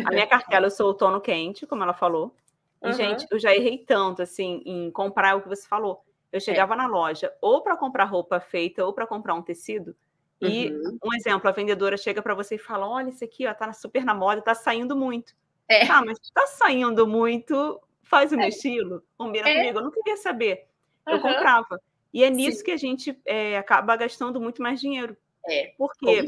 A 0.04 0.10
minha 0.10 0.26
cartela 0.28 0.66
eu 0.66 0.70
sou 0.70 0.88
outono 0.88 1.20
quente, 1.20 1.66
como 1.66 1.82
ela 1.82 1.94
falou. 1.94 2.34
E, 2.82 2.86
uhum. 2.86 2.92
gente, 2.92 3.26
eu 3.30 3.38
já 3.38 3.54
errei 3.54 3.78
tanto, 3.78 4.22
assim, 4.22 4.62
em 4.64 4.90
comprar 4.90 5.36
o 5.36 5.42
que 5.42 5.48
você 5.48 5.66
falou. 5.66 6.04
Eu 6.30 6.40
chegava 6.40 6.74
é. 6.74 6.76
na 6.76 6.86
loja 6.86 7.32
ou 7.40 7.62
para 7.62 7.76
comprar 7.76 8.04
roupa 8.04 8.38
feita 8.38 8.84
ou 8.84 8.92
para 8.92 9.06
comprar 9.06 9.34
um 9.34 9.42
tecido. 9.42 9.96
E, 10.40 10.70
uhum. 10.70 10.98
um 11.04 11.14
exemplo, 11.14 11.48
a 11.48 11.52
vendedora 11.52 11.96
chega 11.96 12.22
para 12.22 12.34
você 12.34 12.54
e 12.54 12.58
fala: 12.58 12.86
Olha, 12.88 13.08
isso 13.08 13.24
aqui 13.24 13.46
ó, 13.46 13.54
tá 13.54 13.72
super 13.72 14.04
na 14.04 14.14
moda, 14.14 14.40
tá 14.40 14.54
saindo 14.54 14.94
muito. 14.94 15.34
É. 15.68 15.86
Ah, 15.86 16.02
mas 16.04 16.18
tá 16.32 16.46
saindo 16.46 17.06
muito, 17.06 17.80
faz 18.02 18.32
o 18.32 18.36
meu 18.36 18.46
é. 18.46 18.48
estilo, 18.48 19.02
combina 19.16 19.48
é. 19.48 19.54
comigo. 19.54 19.78
Eu 19.78 19.84
não 19.84 19.90
queria 19.90 20.16
saber. 20.16 20.66
Eu 21.06 21.20
comprava. 21.20 21.80
E 22.12 22.24
é 22.24 22.30
nisso 22.30 22.58
Sim. 22.58 22.64
que 22.64 22.70
a 22.70 22.76
gente 22.76 23.20
é, 23.26 23.58
acaba 23.58 23.96
gastando 23.96 24.40
muito 24.40 24.62
mais 24.62 24.80
dinheiro. 24.80 25.16
É, 25.46 25.74
porque 25.78 26.26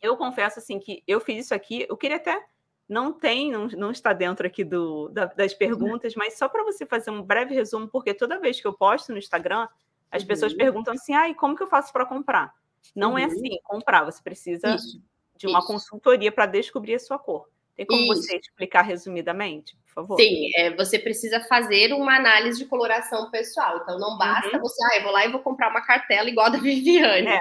eu 0.00 0.16
confesso 0.16 0.58
assim 0.58 0.78
que 0.78 1.02
eu 1.06 1.20
fiz 1.20 1.46
isso 1.46 1.54
aqui, 1.54 1.86
eu 1.88 1.96
queria 1.96 2.16
até 2.16 2.44
não 2.88 3.12
tem, 3.12 3.50
não, 3.50 3.68
não 3.68 3.90
está 3.90 4.12
dentro 4.12 4.46
aqui 4.46 4.62
do, 4.62 5.08
da, 5.08 5.26
das 5.26 5.54
perguntas, 5.54 6.14
mas 6.14 6.36
só 6.36 6.48
para 6.48 6.62
você 6.62 6.84
fazer 6.84 7.10
um 7.10 7.22
breve 7.22 7.54
resumo, 7.54 7.88
porque 7.88 8.12
toda 8.12 8.38
vez 8.38 8.60
que 8.60 8.66
eu 8.66 8.72
posto 8.72 9.12
no 9.12 9.18
Instagram, 9.18 9.66
as 10.10 10.22
uhum. 10.22 10.28
pessoas 10.28 10.52
perguntam 10.52 10.92
assim: 10.92 11.14
ah, 11.14 11.28
e 11.28 11.34
como 11.34 11.56
que 11.56 11.62
eu 11.62 11.68
faço 11.68 11.92
para 11.92 12.04
comprar? 12.04 12.52
Não 12.94 13.16
é 13.16 13.24
uhum. 13.24 13.30
é 13.30 13.32
assim, 13.32 13.58
comprar, 13.64 14.04
você 14.04 14.22
precisa 14.22 14.74
isso, 14.74 15.02
de 15.36 15.46
uma 15.46 15.60
isso. 15.60 15.68
consultoria 15.68 16.30
para 16.30 16.46
descobrir 16.46 16.94
a 16.94 16.98
sua 16.98 17.18
cor. 17.18 17.48
Tem 17.76 17.86
como 17.86 18.12
isso. 18.12 18.22
você 18.22 18.36
explicar 18.36 18.82
resumidamente, 18.82 19.74
por 19.86 19.94
favor? 19.94 20.16
Sim, 20.20 20.50
é, 20.56 20.74
você 20.76 20.98
precisa 20.98 21.40
fazer 21.40 21.92
uma 21.94 22.16
análise 22.16 22.58
de 22.58 22.66
coloração 22.66 23.30
pessoal. 23.30 23.80
Então, 23.82 23.98
não 23.98 24.18
basta 24.18 24.56
uhum. 24.56 24.60
você, 24.62 24.84
ah, 24.84 24.96
eu 24.96 25.02
vou 25.02 25.12
lá 25.12 25.24
e 25.24 25.30
vou 25.32 25.40
comprar 25.40 25.70
uma 25.70 25.80
cartela 25.80 26.28
igual 26.28 26.46
a 26.46 26.50
da 26.50 26.58
Viviane. 26.60 27.28
É, 27.28 27.40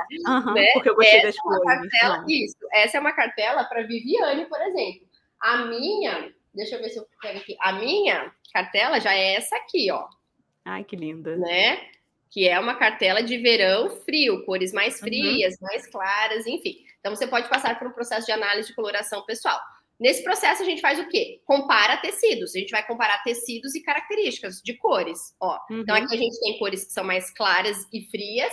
né? 0.53 0.71
porque 0.73 0.89
eu 0.89 0.95
gostei 0.95 1.17
essa 1.17 1.27
das 1.27 1.35
é 1.35 1.41
cores. 1.41 1.63
Cartela, 1.63 2.25
isso, 2.27 2.57
essa 2.71 2.97
é 2.97 2.99
uma 2.99 3.13
cartela 3.13 3.63
para 3.65 3.83
Viviane, 3.83 4.45
por 4.45 4.61
exemplo. 4.61 5.07
A 5.39 5.65
minha, 5.65 6.33
deixa 6.53 6.75
eu 6.75 6.81
ver 6.81 6.89
se 6.89 6.99
eu 6.99 7.05
pego 7.21 7.39
aqui. 7.39 7.57
A 7.59 7.73
minha 7.73 8.31
cartela 8.53 8.99
já 8.99 9.13
é 9.13 9.35
essa 9.35 9.55
aqui, 9.57 9.91
ó. 9.91 10.07
Ai, 10.63 10.83
que 10.83 10.95
linda. 10.95 11.35
Né? 11.35 11.89
Que 12.29 12.47
é 12.47 12.57
uma 12.57 12.75
cartela 12.75 13.21
de 13.21 13.37
verão 13.37 13.89
frio, 14.05 14.45
cores 14.45 14.71
mais 14.71 14.95
uhum. 14.95 15.01
frias, 15.01 15.55
uhum. 15.55 15.67
mais 15.67 15.87
claras, 15.87 16.47
enfim. 16.47 16.85
Então 16.99 17.13
você 17.13 17.27
pode 17.27 17.49
passar 17.49 17.77
por 17.77 17.87
um 17.87 17.91
processo 17.91 18.25
de 18.25 18.31
análise 18.31 18.69
de 18.69 18.75
coloração 18.75 19.25
pessoal. 19.25 19.59
Nesse 20.01 20.23
processo 20.23 20.63
a 20.63 20.65
gente 20.65 20.81
faz 20.81 20.99
o 20.99 21.07
quê? 21.07 21.39
Compara 21.45 21.95
tecidos. 21.97 22.55
A 22.55 22.59
gente 22.59 22.71
vai 22.71 22.85
comparar 22.87 23.21
tecidos 23.21 23.75
e 23.75 23.83
características 23.83 24.59
de 24.59 24.73
cores, 24.73 25.35
ó. 25.39 25.59
Então, 25.65 25.75
uhum. 25.75 25.81
Então 25.83 25.95
aqui 25.95 26.15
a 26.15 26.17
gente 26.17 26.39
tem 26.39 26.57
cores 26.57 26.83
que 26.85 26.91
são 26.91 27.03
mais 27.03 27.29
claras 27.29 27.87
e 27.93 28.09
frias. 28.09 28.51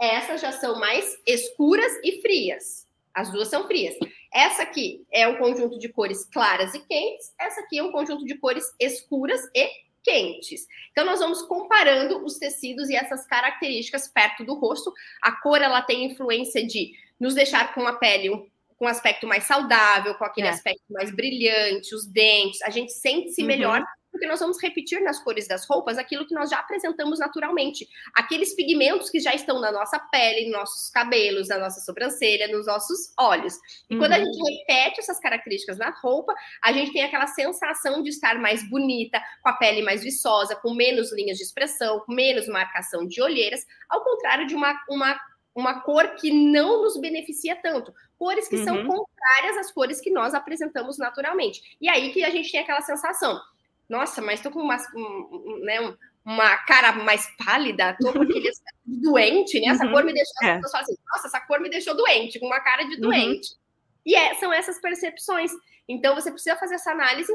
Essas 0.00 0.40
já 0.40 0.52
são 0.52 0.80
mais 0.80 1.14
escuras 1.26 1.92
e 2.02 2.22
frias. 2.22 2.86
As 3.12 3.30
duas 3.30 3.48
são 3.48 3.66
frias. 3.66 3.94
Essa 4.32 4.62
aqui 4.62 5.06
é 5.12 5.28
um 5.28 5.36
conjunto 5.36 5.78
de 5.78 5.90
cores 5.90 6.24
claras 6.24 6.74
e 6.74 6.80
quentes, 6.80 7.32
essa 7.40 7.60
aqui 7.60 7.78
é 7.78 7.82
um 7.82 7.92
conjunto 7.92 8.24
de 8.24 8.34
cores 8.34 8.64
escuras 8.80 9.40
e 9.54 9.68
quentes. 10.02 10.66
Então 10.92 11.04
nós 11.04 11.20
vamos 11.20 11.42
comparando 11.42 12.24
os 12.24 12.38
tecidos 12.38 12.88
e 12.88 12.94
essas 12.94 13.26
características 13.26 14.08
perto 14.08 14.44
do 14.44 14.54
rosto. 14.54 14.92
A 15.22 15.32
cor 15.40 15.60
ela 15.60 15.82
tem 15.82 16.04
influência 16.04 16.66
de 16.66 16.92
nos 17.18 17.34
deixar 17.34 17.74
com 17.74 17.86
a 17.86 17.94
pele 17.94 18.50
com 18.76 18.86
aspecto 18.86 19.26
mais 19.26 19.44
saudável, 19.44 20.14
com 20.14 20.24
aquele 20.24 20.48
é. 20.48 20.50
aspecto 20.50 20.84
mais 20.90 21.14
brilhante, 21.14 21.94
os 21.94 22.06
dentes, 22.06 22.60
a 22.62 22.70
gente 22.70 22.92
sente-se 22.92 23.40
uhum. 23.40 23.48
melhor 23.48 23.82
porque 24.16 24.26
nós 24.26 24.40
vamos 24.40 24.60
repetir 24.62 25.00
nas 25.02 25.22
cores 25.22 25.46
das 25.46 25.66
roupas 25.66 25.98
aquilo 25.98 26.26
que 26.26 26.34
nós 26.34 26.48
já 26.48 26.58
apresentamos 26.58 27.18
naturalmente. 27.18 27.86
Aqueles 28.14 28.54
pigmentos 28.54 29.10
que 29.10 29.20
já 29.20 29.34
estão 29.34 29.60
na 29.60 29.70
nossa 29.70 29.98
pele, 29.98 30.46
nos 30.46 30.58
nossos 30.58 30.90
cabelos, 30.90 31.48
na 31.48 31.58
nossa 31.58 31.80
sobrancelha, 31.80 32.48
nos 32.48 32.66
nossos 32.66 33.12
olhos. 33.18 33.54
E 33.90 33.94
uhum. 33.94 34.00
quando 34.00 34.12
a 34.12 34.18
uhum. 34.18 34.24
gente 34.24 34.58
repete 34.58 35.00
essas 35.00 35.20
características 35.20 35.76
na 35.76 35.90
roupa, 35.90 36.34
a 36.64 36.72
gente 36.72 36.92
tem 36.92 37.02
aquela 37.02 37.26
sensação 37.26 38.02
de 38.02 38.08
estar 38.08 38.38
mais 38.38 38.66
bonita, 38.68 39.22
com 39.42 39.50
a 39.50 39.52
pele 39.52 39.82
mais 39.82 40.02
viçosa, 40.02 40.56
com 40.56 40.72
menos 40.72 41.12
linhas 41.12 41.36
de 41.36 41.44
expressão, 41.44 42.00
com 42.00 42.14
menos 42.14 42.48
marcação 42.48 43.06
de 43.06 43.20
olheiras, 43.20 43.66
ao 43.86 44.02
contrário 44.02 44.46
de 44.46 44.54
uma, 44.54 44.74
uma 44.88 45.20
uma 45.56 45.80
cor 45.80 46.14
que 46.14 46.30
não 46.30 46.82
nos 46.82 47.00
beneficia 47.00 47.56
tanto. 47.56 47.92
Cores 48.16 48.46
que 48.46 48.56
uhum. 48.56 48.64
são 48.64 48.86
contrárias 48.86 49.56
às 49.58 49.72
cores 49.72 50.00
que 50.00 50.10
nós 50.10 50.34
apresentamos 50.34 50.98
naturalmente. 50.98 51.76
E 51.80 51.88
aí 51.88 52.12
que 52.12 52.24
a 52.24 52.30
gente 52.30 52.52
tem 52.52 52.60
aquela 52.60 52.82
sensação 52.82 53.40
nossa, 53.88 54.20
mas 54.20 54.40
tô 54.40 54.50
com 54.50 54.60
uma, 54.60 54.76
um, 54.94 55.60
né, 55.62 55.94
uma 56.24 56.56
cara 56.58 56.92
mais 56.92 57.28
pálida, 57.36 57.96
tô 58.00 58.12
com 58.12 58.22
aquele 58.22 58.50
doente, 58.84 59.60
né? 59.60 59.68
Essa 59.68 59.86
uhum, 59.86 59.92
cor 59.92 60.04
me 60.04 60.12
deixou. 60.12 60.34
É. 60.42 60.52
As 60.52 60.56
pessoas 60.56 60.72
falam 60.72 60.84
assim, 60.84 60.96
nossa, 61.14 61.26
essa 61.28 61.40
cor 61.40 61.60
me 61.60 61.70
deixou 61.70 61.96
doente, 61.96 62.40
com 62.40 62.46
uma 62.46 62.60
cara 62.60 62.84
de 62.84 62.94
uhum. 62.96 63.00
doente. 63.02 63.52
Uhum. 63.52 63.58
E 64.04 64.14
é, 64.14 64.34
são 64.34 64.52
essas 64.52 64.80
percepções. 64.80 65.52
Então 65.88 66.14
você 66.14 66.30
precisa 66.30 66.56
fazer 66.56 66.74
essa 66.76 66.90
análise, 66.90 67.32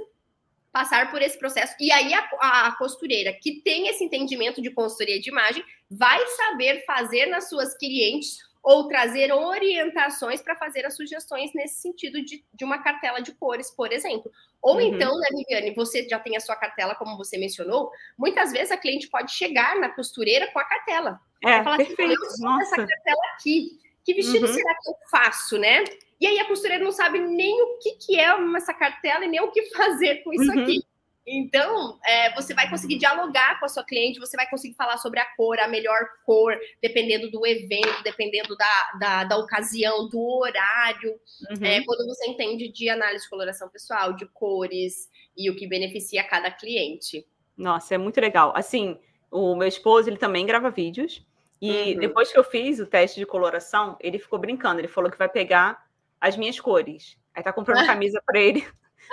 passar 0.71 1.12
por 1.12 1.21
esse 1.21 1.38
processo. 1.38 1.75
E 1.79 1.91
aí 1.91 2.13
a, 2.13 2.29
a, 2.39 2.67
a 2.67 2.77
costureira 2.77 3.34
que 3.34 3.62
tem 3.62 3.88
esse 3.88 4.03
entendimento 4.03 4.62
de 4.62 4.71
consultoria 4.71 5.19
de 5.19 5.29
imagem 5.29 5.63
vai 5.89 6.25
saber 6.27 6.86
fazer 6.86 7.25
nas 7.27 7.49
suas 7.49 7.77
clientes 7.77 8.38
ou 8.63 8.88
trazer 8.88 9.34
orientações 9.34 10.41
para 10.41 10.55
fazer 10.55 10.86
as 10.86 10.95
sugestões 10.95 11.51
nesse 11.53 11.81
sentido 11.81 12.23
de, 12.23 12.43
de 12.53 12.63
uma 12.63 12.77
cartela 12.77 13.19
de 13.19 13.31
cores, 13.34 13.71
por 13.71 13.91
exemplo. 13.91 14.31
Ou 14.62 14.75
uhum. 14.75 14.81
então, 14.81 15.17
né, 15.19 15.27
Viviane, 15.36 15.73
você 15.73 16.07
já 16.07 16.19
tem 16.19 16.38
a 16.38 16.39
sua 16.39 16.55
cartela, 16.55 16.93
como 16.93 17.17
você 17.17 17.38
mencionou, 17.38 17.91
muitas 18.17 18.51
vezes 18.51 18.71
a 18.71 18.77
cliente 18.77 19.10
pode 19.10 19.31
chegar 19.31 19.75
na 19.77 19.89
costureira 19.89 20.51
com 20.51 20.60
a 20.60 20.63
cartela. 20.63 21.19
É, 21.43 21.63
falar 21.63 21.77
assim, 21.77 21.95
perfeito. 21.95 22.23
Assim, 22.23 22.43
Nossa. 22.43 22.63
essa 22.63 22.88
cartela 22.88 23.21
aqui. 23.34 23.79
Que 24.03 24.13
vestido 24.13 24.47
uhum. 24.47 24.53
será 24.53 24.73
que 24.75 24.89
eu 24.89 24.95
faço, 25.09 25.57
né? 25.57 25.83
E 26.19 26.27
aí 26.27 26.39
a 26.39 26.45
costureira 26.45 26.83
não 26.83 26.91
sabe 26.91 27.19
nem 27.19 27.61
o 27.61 27.77
que, 27.79 27.91
que 27.93 28.19
é 28.19 28.27
essa 28.55 28.73
cartela 28.73 29.25
e 29.25 29.27
nem 29.27 29.41
o 29.41 29.51
que 29.51 29.63
fazer 29.75 30.23
com 30.23 30.33
isso 30.33 30.51
uhum. 30.51 30.61
aqui. 30.61 30.79
Então, 31.25 31.99
é, 32.03 32.33
você 32.33 32.53
vai 32.53 32.67
conseguir 32.69 32.97
dialogar 32.97 33.59
com 33.59 33.65
a 33.65 33.69
sua 33.69 33.83
cliente, 33.83 34.19
você 34.19 34.35
vai 34.35 34.49
conseguir 34.49 34.75
falar 34.75 34.97
sobre 34.97 35.19
a 35.19 35.25
cor, 35.35 35.59
a 35.59 35.67
melhor 35.67 35.99
cor, 36.25 36.59
dependendo 36.81 37.29
do 37.29 37.45
evento, 37.45 38.03
dependendo 38.03 38.55
da, 38.57 38.91
da, 38.99 39.23
da 39.25 39.37
ocasião, 39.37 40.09
do 40.09 40.19
horário. 40.19 41.11
Uhum. 41.51 41.65
É, 41.65 41.83
quando 41.83 42.05
você 42.07 42.27
entende 42.27 42.71
de 42.71 42.89
análise 42.89 43.23
de 43.23 43.29
coloração 43.29 43.69
pessoal, 43.69 44.13
de 44.13 44.25
cores 44.27 45.09
e 45.37 45.49
o 45.49 45.55
que 45.55 45.67
beneficia 45.67 46.23
cada 46.23 46.49
cliente. 46.49 47.25
Nossa, 47.55 47.93
é 47.93 47.97
muito 47.97 48.19
legal. 48.19 48.51
Assim, 48.55 48.99
o 49.29 49.55
meu 49.55 49.67
esposo, 49.67 50.09
ele 50.09 50.17
também 50.17 50.45
grava 50.45 50.71
vídeos. 50.71 51.23
E 51.62 51.93
uhum. 51.93 52.00
depois 52.00 52.32
que 52.32 52.39
eu 52.39 52.43
fiz 52.43 52.80
o 52.80 52.88
teste 52.88 53.19
de 53.19 53.26
coloração, 53.26 53.95
ele 54.00 54.17
ficou 54.17 54.39
brincando. 54.39 54.82
Ele 54.82 54.88
falou 54.88 55.12
que 55.12 55.17
vai 55.17 55.30
pegar 55.30 55.86
as 56.19 56.36
minhas 56.36 56.60
cores. 56.60 57.17
Aí 57.34 57.43
tá 57.43 57.54
comprando 57.54 57.86
camisa 57.86 58.21
para 58.26 58.39
ele 58.39 58.67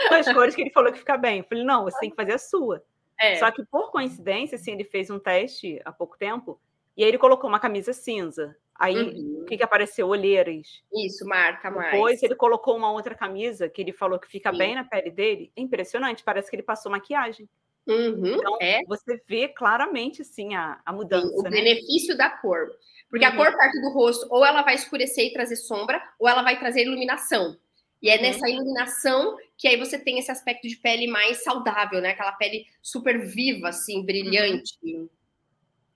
com 0.09 0.15
as 0.15 0.33
cores 0.33 0.55
que 0.55 0.63
ele 0.63 0.71
falou 0.71 0.91
que 0.93 0.99
fica 0.99 1.17
bem. 1.17 1.39
Eu 1.39 1.45
falei, 1.45 1.65
não, 1.65 1.85
você 1.85 1.99
tem 2.01 2.11
que 2.11 2.17
fazer 2.17 2.33
a 2.33 2.39
sua. 2.39 2.83
É. 3.21 3.37
Só 3.37 3.51
que, 3.51 3.65
por 3.67 3.91
coincidência, 3.91 4.57
assim, 4.57 4.73
ele 4.73 4.85
fez 4.85 5.11
um 5.11 5.19
teste 5.19 5.81
há 5.85 5.93
pouco 5.93 6.17
tempo 6.17 6.61
e 6.97 7.03
aí 7.03 7.11
ele 7.11 7.19
colocou 7.19 7.49
uma 7.49 7.61
camisa 7.61 7.93
cinza. 7.93 8.57
Aí, 8.75 8.97
uhum. 8.97 9.43
o 9.43 9.45
que, 9.45 9.57
que 9.57 9.63
apareceu? 9.63 10.07
Olheiras. 10.07 10.83
Isso, 10.93 11.27
marca 11.27 11.71
mais. 11.71 11.91
Depois 11.91 12.23
ele 12.23 12.37
colocou 12.37 12.77
uma 12.77 12.93
outra 12.93 13.15
camisa 13.15 13.69
que 13.69 13.83
ele 13.83 13.93
falou 13.93 14.21
que 14.21 14.29
fica 14.29 14.53
Sim. 14.53 14.59
bem 14.59 14.75
na 14.77 14.85
pele 14.85 15.11
dele. 15.11 15.53
É 15.57 15.61
impressionante, 15.61 16.23
parece 16.23 16.49
que 16.49 16.57
ele 16.57 16.63
passou 16.63 16.93
maquiagem. 16.93 17.49
Uhum, 17.89 18.37
então, 18.37 18.59
é. 18.61 18.85
você 18.87 19.21
vê 19.27 19.49
claramente, 19.49 20.21
assim, 20.21 20.55
a, 20.55 20.79
a 20.85 20.93
mudança. 20.93 21.27
Sim, 21.27 21.35
o 21.39 21.43
né? 21.43 21.51
benefício 21.51 22.17
da 22.17 22.29
cor. 22.29 22.71
Porque 23.09 23.25
uhum. 23.25 23.33
a 23.33 23.37
cor 23.37 23.57
parte 23.57 23.81
do 23.81 23.91
rosto, 23.91 24.27
ou 24.31 24.45
ela 24.45 24.63
vai 24.63 24.75
escurecer 24.75 25.25
e 25.25 25.33
trazer 25.33 25.57
sombra, 25.57 26.03
ou 26.19 26.29
ela 26.29 26.43
vai 26.43 26.59
trazer 26.59 26.83
iluminação. 26.83 27.57
E 28.03 28.11
é 28.11 28.17
uhum. 28.17 28.23
nessa 28.23 28.49
iluminação 28.49 29.37
que 29.57 29.67
aí 29.67 29.77
você 29.77 29.99
tem 29.99 30.19
esse 30.19 30.31
aspecto 30.31 30.69
de 30.69 30.77
pele 30.77 31.07
mais 31.07 31.43
saudável, 31.43 32.01
né? 32.01 32.11
Aquela 32.11 32.33
pele 32.33 32.67
super 32.83 33.19
viva, 33.27 33.71
assim, 33.71 34.05
brilhante. 34.05 34.79
Uhum. 34.83 35.09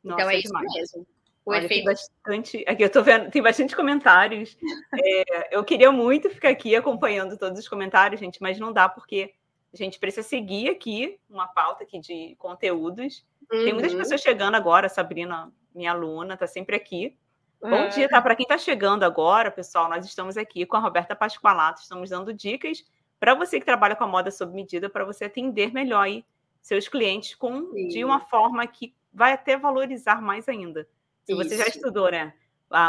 Então 0.03 0.17
Nossa, 0.17 0.33
é 0.33 0.39
isso 0.39 0.49
demais. 0.49 0.73
mesmo. 0.75 1.07
O 1.45 1.51
Olha, 1.51 1.65
efeito... 1.65 1.85
tem 1.85 1.85
bastante. 1.85 2.65
Aqui 2.67 2.83
eu 2.83 2.91
tô 2.91 3.03
vendo, 3.03 3.31
tem 3.31 3.43
bastante 3.43 3.77
comentários. 3.77 4.57
é, 4.99 5.57
eu 5.57 5.63
queria 5.63 5.93
muito 5.93 6.31
ficar 6.31 6.49
aqui 6.49 6.75
acompanhando 6.75 7.37
todos 7.37 7.59
os 7.59 7.69
comentários, 7.69 8.19
gente, 8.21 8.41
mas 8.41 8.59
não 8.59 8.73
dá 8.73 8.89
porque 8.89 9.35
a 9.73 9.77
gente 9.77 9.99
precisa 9.99 10.27
seguir 10.27 10.69
aqui 10.69 11.19
uma 11.29 11.49
pauta 11.49 11.85
aqui 11.85 11.99
de 11.99 12.37
conteúdos. 12.39 13.25
Uhum. 13.51 13.65
Tem 13.65 13.73
muitas 13.73 13.93
uhum. 13.93 13.99
pessoas 13.99 14.21
chegando 14.21 14.55
agora, 14.55 14.89
Sabrina, 14.89 15.53
minha 15.75 15.93
aluna, 15.93 16.35
está 16.35 16.47
sempre 16.47 16.77
aqui. 16.77 17.17
Bom 17.61 17.89
dia, 17.91 18.09
tá? 18.09 18.21
Para 18.21 18.35
quem 18.35 18.43
está 18.43 18.59
chegando 18.59 19.05
agora, 19.05 19.49
pessoal, 19.49 19.89
nós 19.89 20.05
estamos 20.05 20.37
aqui 20.37 20.67
com 20.67 20.77
a 20.77 20.81
Roberta 20.81 21.15
Pasqualato, 21.15 21.81
estamos 21.81 22.11
dando 22.11 22.33
dicas 22.33 22.85
para 23.21 23.35
você 23.35 23.61
que 23.61 23.65
trabalha 23.65 23.95
com 23.95 24.03
a 24.03 24.09
moda 24.09 24.33
sob 24.33 24.53
medida, 24.53 24.91
para 24.91 25.05
você 25.05 25.27
atender 25.27 25.73
melhor 25.73 26.03
aí 26.03 26.25
seus 26.61 26.89
clientes 26.89 27.37
com 27.37 27.71
Sim. 27.71 27.87
de 27.87 28.05
uma 28.05 28.19
forma 28.19 28.67
que 28.67 28.93
vai 29.15 29.33
até 29.33 29.57
valorizar 29.57 30.21
mais 30.21 30.49
ainda. 30.49 30.89
Se 31.23 31.33
Isso. 31.33 31.45
você 31.45 31.57
já 31.57 31.67
estudou, 31.67 32.11
né? 32.11 32.35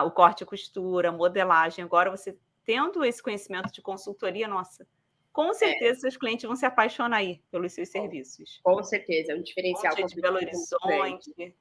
o 0.05 0.09
corte 0.09 0.41
e 0.41 0.45
costura, 0.45 1.11
modelagem, 1.11 1.83
agora 1.83 2.09
você 2.09 2.35
tendo 2.65 3.03
esse 3.03 3.21
conhecimento 3.21 3.71
de 3.71 3.81
consultoria, 3.81 4.47
nossa, 4.47 4.87
com 5.33 5.49
é. 5.49 5.53
certeza 5.53 5.97
é. 5.97 6.01
seus 6.01 6.15
clientes 6.15 6.45
vão 6.45 6.55
se 6.55 6.65
apaixonar 6.65 7.17
aí 7.17 7.41
pelos 7.51 7.73
seus 7.73 7.89
serviços. 7.89 8.61
Com 8.63 8.81
certeza, 8.83 9.33
é 9.33 9.35
um 9.35 9.41
diferencial. 9.41 9.95
de 9.95 10.21
Belo 10.21 10.37
Horizonte, 10.37 11.55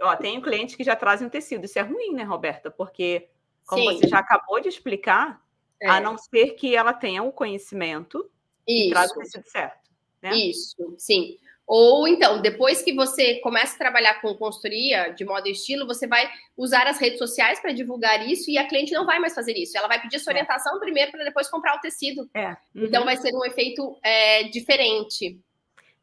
Ó, 0.00 0.16
tem 0.16 0.40
clientes 0.40 0.74
que 0.74 0.82
já 0.82 0.96
trazem 0.96 1.28
o 1.28 1.30
tecido. 1.30 1.64
Isso 1.64 1.78
é 1.78 1.82
ruim, 1.82 2.12
né, 2.14 2.24
Roberta? 2.24 2.70
Porque, 2.70 3.28
como 3.64 3.88
Sim. 3.88 3.98
você 3.98 4.08
já 4.08 4.18
acabou 4.18 4.58
de 4.58 4.68
explicar, 4.68 5.40
é. 5.80 5.88
a 5.88 6.00
não 6.00 6.18
ser 6.18 6.54
que 6.54 6.74
ela 6.74 6.92
tenha 6.92 7.22
o 7.22 7.30
conhecimento 7.30 8.28
Isso. 8.66 8.88
e 8.88 8.90
traz 8.90 9.12
o 9.12 9.18
tecido 9.18 9.46
certo. 9.46 9.90
Né? 10.20 10.34
Isso, 10.34 10.94
sim. 10.98 11.36
Ou 11.66 12.06
então, 12.08 12.42
depois 12.42 12.82
que 12.82 12.92
você 12.92 13.36
começa 13.36 13.74
a 13.74 13.78
trabalhar 13.78 14.20
com 14.20 14.34
consultoria 14.34 15.10
de 15.10 15.24
moda 15.24 15.48
e 15.48 15.52
estilo, 15.52 15.86
você 15.86 16.06
vai 16.06 16.28
usar 16.56 16.86
as 16.86 16.98
redes 16.98 17.18
sociais 17.18 17.60
para 17.60 17.72
divulgar 17.72 18.28
isso 18.28 18.50
e 18.50 18.58
a 18.58 18.66
cliente 18.66 18.92
não 18.92 19.06
vai 19.06 19.18
mais 19.18 19.34
fazer 19.34 19.56
isso. 19.56 19.76
Ela 19.78 19.88
vai 19.88 20.00
pedir 20.00 20.18
sua 20.18 20.32
é. 20.32 20.34
orientação 20.34 20.76
é. 20.76 20.80
primeiro 20.80 21.10
para 21.12 21.24
depois 21.24 21.48
comprar 21.48 21.76
o 21.76 21.80
tecido. 21.80 22.28
É. 22.34 22.48
Uhum. 22.74 22.84
Então 22.84 23.04
vai 23.04 23.16
ser 23.16 23.34
um 23.34 23.44
efeito 23.44 23.96
é, 24.02 24.44
diferente. 24.44 25.38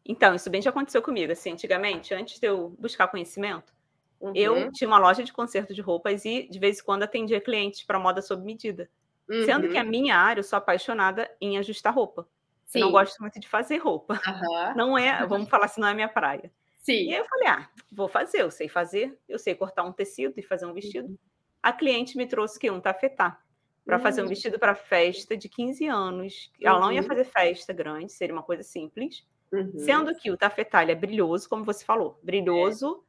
Então, 0.05 0.33
isso 0.33 0.49
bem 0.49 0.61
já 0.61 0.71
aconteceu 0.71 1.01
comigo. 1.01 1.31
Assim, 1.31 1.51
antigamente, 1.51 2.13
antes 2.13 2.39
de 2.39 2.47
eu 2.47 2.75
buscar 2.79 3.07
conhecimento, 3.07 3.71
Uhum. 4.19 4.33
Eu 4.35 4.71
tinha 4.71 4.87
uma 4.87 4.99
loja 4.99 5.23
de 5.23 5.31
conserto 5.31 5.73
de 5.73 5.81
roupas 5.81 6.25
e, 6.25 6.47
de 6.49 6.59
vez 6.59 6.79
em 6.79 6.83
quando, 6.83 7.03
atendia 7.03 7.39
clientes 7.39 7.83
para 7.83 7.99
moda 7.99 8.21
sob 8.21 8.43
medida. 8.43 8.89
Uhum. 9.29 9.45
Sendo 9.45 9.69
que 9.69 9.77
a 9.77 9.83
minha 9.83 10.17
área, 10.17 10.39
eu 10.41 10.43
sou 10.43 10.57
apaixonada 10.57 11.29
em 11.39 11.57
ajustar 11.57 11.93
roupa. 11.93 12.27
Sim. 12.69 12.79
Eu 12.79 12.85
não 12.85 12.91
gosto 12.91 13.19
muito 13.19 13.39
de 13.39 13.47
fazer 13.47 13.77
roupa. 13.77 14.13
Uhum. 14.13 14.75
Não 14.75 14.97
é, 14.97 15.25
vamos 15.25 15.49
falar 15.49 15.65
assim, 15.65 15.81
não 15.81 15.87
é 15.87 15.93
minha 15.93 16.07
praia. 16.07 16.51
Sim. 16.77 17.09
E 17.09 17.13
aí 17.13 17.19
eu 17.19 17.25
falei, 17.25 17.47
ah, 17.47 17.67
vou 17.91 18.07
fazer, 18.07 18.43
eu 18.43 18.51
sei 18.51 18.69
fazer, 18.69 19.19
eu 19.27 19.39
sei 19.39 19.55
cortar 19.55 19.83
um 19.83 19.91
tecido 19.91 20.35
e 20.37 20.43
fazer 20.43 20.67
um 20.67 20.73
vestido. 20.73 21.07
Uhum. 21.07 21.17
A 21.63 21.73
cliente 21.73 22.15
me 22.15 22.27
trouxe 22.27 22.59
que 22.59 22.69
um 22.69 22.79
tafetá 22.79 23.41
para 23.83 23.97
uhum. 23.97 24.03
fazer 24.03 24.21
um 24.21 24.27
vestido 24.27 24.59
para 24.59 24.75
festa 24.75 25.35
de 25.35 25.49
15 25.49 25.87
anos. 25.87 26.51
Ela 26.61 26.79
não 26.79 26.91
ia 26.91 27.01
uhum. 27.01 27.07
fazer 27.07 27.23
festa 27.25 27.73
grande, 27.73 28.11
seria 28.11 28.35
uma 28.35 28.43
coisa 28.43 28.61
simples. 28.61 29.25
Uhum. 29.51 29.79
Sendo 29.79 30.13
que 30.13 30.29
o 30.29 30.37
tafetá 30.37 30.83
é 30.83 30.93
brilhoso, 30.93 31.49
como 31.49 31.65
você 31.65 31.83
falou, 31.83 32.19
brilhoso 32.21 33.03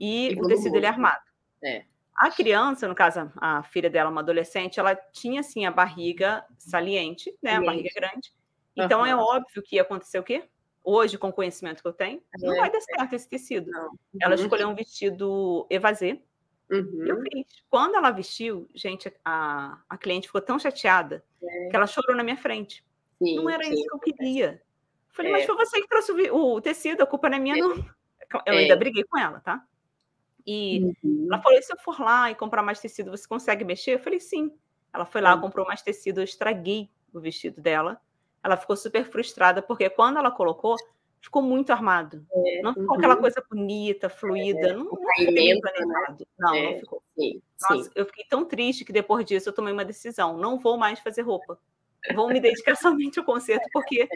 é. 0.00 0.04
e, 0.04 0.32
e 0.32 0.40
o 0.40 0.48
tecido 0.48 0.74
ele 0.74 0.86
é 0.86 0.88
armado. 0.88 1.22
É. 1.62 1.84
A 2.16 2.30
criança, 2.30 2.88
no 2.88 2.94
caso, 2.94 3.30
a 3.36 3.62
filha 3.62 3.90
dela, 3.90 4.08
uma 4.08 4.22
adolescente, 4.22 4.80
ela 4.80 4.94
tinha 4.94 5.40
assim 5.40 5.66
a 5.66 5.70
barriga 5.70 6.44
saliente, 6.56 7.34
né? 7.42 7.56
A 7.56 7.60
barriga 7.60 7.90
grande. 7.94 8.32
Então 8.76 9.00
uhum. 9.00 9.06
é 9.06 9.16
óbvio 9.16 9.62
que 9.62 9.76
ia 9.76 9.82
acontecer 9.82 10.18
o 10.18 10.22
quê? 10.22 10.44
Hoje, 10.84 11.16
com 11.16 11.28
o 11.28 11.32
conhecimento 11.32 11.82
que 11.82 11.88
eu 11.88 11.92
tenho, 11.92 12.20
é. 12.34 12.46
não 12.46 12.56
vai 12.56 12.70
dar 12.70 12.80
certo 12.80 13.14
esse 13.14 13.28
tecido. 13.28 13.70
Não. 13.70 13.96
Ela 14.20 14.34
uhum. 14.34 14.42
escolheu 14.42 14.68
um 14.68 14.74
vestido 14.74 15.66
evasê. 15.70 16.20
Uhum. 16.70 17.04
Eu 17.06 17.20
fiz. 17.20 17.46
Quando 17.70 17.96
ela 17.96 18.10
vestiu, 18.10 18.68
gente, 18.74 19.12
a, 19.24 19.78
a 19.88 19.96
cliente 19.96 20.26
ficou 20.26 20.40
tão 20.40 20.58
chateada 20.58 21.24
é. 21.42 21.68
que 21.68 21.76
ela 21.76 21.86
chorou 21.86 22.16
na 22.16 22.24
minha 22.24 22.36
frente. 22.36 22.84
Sim, 23.22 23.36
não 23.36 23.48
era 23.48 23.62
sim, 23.62 23.72
isso 23.72 23.84
que 23.84 23.94
eu 23.94 23.98
queria. 24.00 24.62
Falei, 25.10 25.30
é. 25.30 25.34
mas 25.36 25.46
foi 25.46 25.54
você 25.54 25.80
que 25.80 25.88
trouxe 25.88 26.12
o, 26.12 26.54
o, 26.54 26.60
tecido, 26.60 27.02
a 27.02 27.06
culpa 27.06 27.28
não 27.28 27.36
é 27.36 27.40
minha, 27.40 27.56
não. 27.56 27.76
Eu 28.46 28.54
ainda 28.54 28.74
é. 28.74 28.76
briguei 28.76 29.04
com 29.04 29.18
ela, 29.18 29.40
tá? 29.40 29.62
E 30.46 30.94
uhum. 31.04 31.28
ela 31.30 31.40
falou: 31.42 31.62
se 31.62 31.72
eu 31.72 31.78
for 31.78 32.00
lá 32.00 32.30
e 32.30 32.34
comprar 32.34 32.62
mais 32.62 32.80
tecido, 32.80 33.10
você 33.10 33.28
consegue 33.28 33.64
mexer? 33.64 33.92
Eu 33.92 33.98
falei, 33.98 34.18
sim. 34.18 34.50
Ela 34.92 35.06
foi 35.06 35.20
lá, 35.20 35.38
comprou 35.38 35.66
mais 35.66 35.80
tecido, 35.80 36.20
eu 36.20 36.24
estraguei 36.24 36.90
o 37.14 37.20
vestido 37.20 37.60
dela. 37.60 38.00
Ela 38.42 38.56
ficou 38.56 38.76
super 38.76 39.04
frustrada, 39.04 39.62
porque 39.62 39.88
quando 39.88 40.18
ela 40.18 40.30
colocou, 40.30 40.76
ficou 41.20 41.40
muito 41.40 41.72
armado. 41.72 42.26
É, 42.32 42.62
não 42.62 42.74
ficou 42.74 42.90
uhum. 42.90 42.96
aquela 42.96 43.16
coisa 43.16 43.42
bonita, 43.48 44.08
fluida. 44.08 44.68
É, 44.68 44.72
não, 44.72 44.84
não 44.84 44.96
ficou 44.96 45.60
planejado. 45.60 46.18
Né? 46.18 46.26
Não, 46.38 46.54
é, 46.54 46.72
não 46.72 46.80
ficou. 46.80 47.02
Sim, 47.16 47.42
Nossa, 47.60 47.84
sim. 47.84 47.90
eu 47.94 48.06
fiquei 48.06 48.24
tão 48.28 48.44
triste 48.44 48.84
que 48.84 48.92
depois 48.92 49.24
disso 49.24 49.48
eu 49.48 49.52
tomei 49.52 49.72
uma 49.72 49.84
decisão. 49.84 50.36
Não 50.36 50.58
vou 50.58 50.76
mais 50.76 50.98
fazer 50.98 51.22
roupa. 51.22 51.58
Vou 52.14 52.28
me 52.28 52.40
dedicar 52.40 52.74
somente 52.76 53.20
ao 53.20 53.24
concerto, 53.24 53.68
porque 53.72 54.08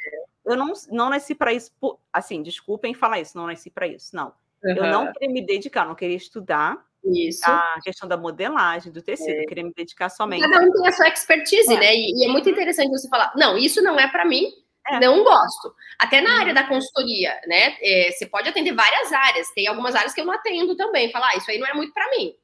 eu 0.45 0.57
não, 0.57 0.73
não 0.91 1.09
nasci 1.09 1.35
para 1.35 1.53
isso. 1.53 1.71
Assim, 2.12 2.43
desculpem 2.43 2.93
falar 2.93 3.21
isso, 3.21 3.39
não 3.39 3.47
nasci 3.47 3.71
para 3.71 3.87
isso. 3.87 4.15
Não. 4.15 4.33
Uhum. 4.65 4.75
Eu 4.77 4.87
não 4.87 5.12
queria 5.12 5.33
me 5.33 5.47
dedicar, 5.47 5.87
não 5.87 5.95
queria 5.95 6.17
estudar 6.17 6.85
isso. 7.14 7.45
A 7.45 7.81
questão 7.83 8.09
da 8.09 8.16
modelagem, 8.16 8.92
do 8.92 9.03
tecido, 9.03 9.40
é. 9.40 9.45
queria 9.45 9.64
me 9.64 9.73
dedicar 9.75 10.09
somente. 10.09 10.42
Cada 10.42 10.64
um 10.64 10.71
tem 10.71 10.88
a 10.88 10.92
sua 10.92 11.09
expertise, 11.09 11.73
é. 11.73 11.79
né? 11.79 11.95
E, 11.95 12.12
e, 12.14 12.25
é 12.25 12.29
muito 12.29 12.49
interessante 12.49 12.90
você 12.90 13.09
falar, 13.09 13.33
não, 13.37 13.57
isso 13.57 13.83
não 13.83 13.99
é 13.99 14.09
para 14.09 14.25
mim, 14.25 14.45
é. 14.88 15.01
não 15.01 15.23
gosto. 15.23 15.75
Até 15.99 16.21
na 16.21 16.38
área 16.38 16.49
uhum. 16.49 16.55
da 16.55 16.69
consultoria, 16.69 17.35
né? 17.47 17.77
É, 17.81 18.11
você 18.12 18.27
pode 18.27 18.49
atender 18.49 18.73
várias 18.73 19.12
áreas, 19.12 19.49
tem 19.55 19.66
algumas 19.66 19.95
áreas 19.95 20.14
que 20.14 20.21
eu 20.21 20.27
não 20.27 20.35
atendo 20.35 20.77
também. 20.77 21.11
Falar, 21.11 21.31
ah, 21.33 21.37
isso 21.37 21.51
aí 21.51 21.59
não 21.59 21.66
é 21.66 21.75
muito 21.75 21.92
para 21.92 22.11
mim, 22.11 22.35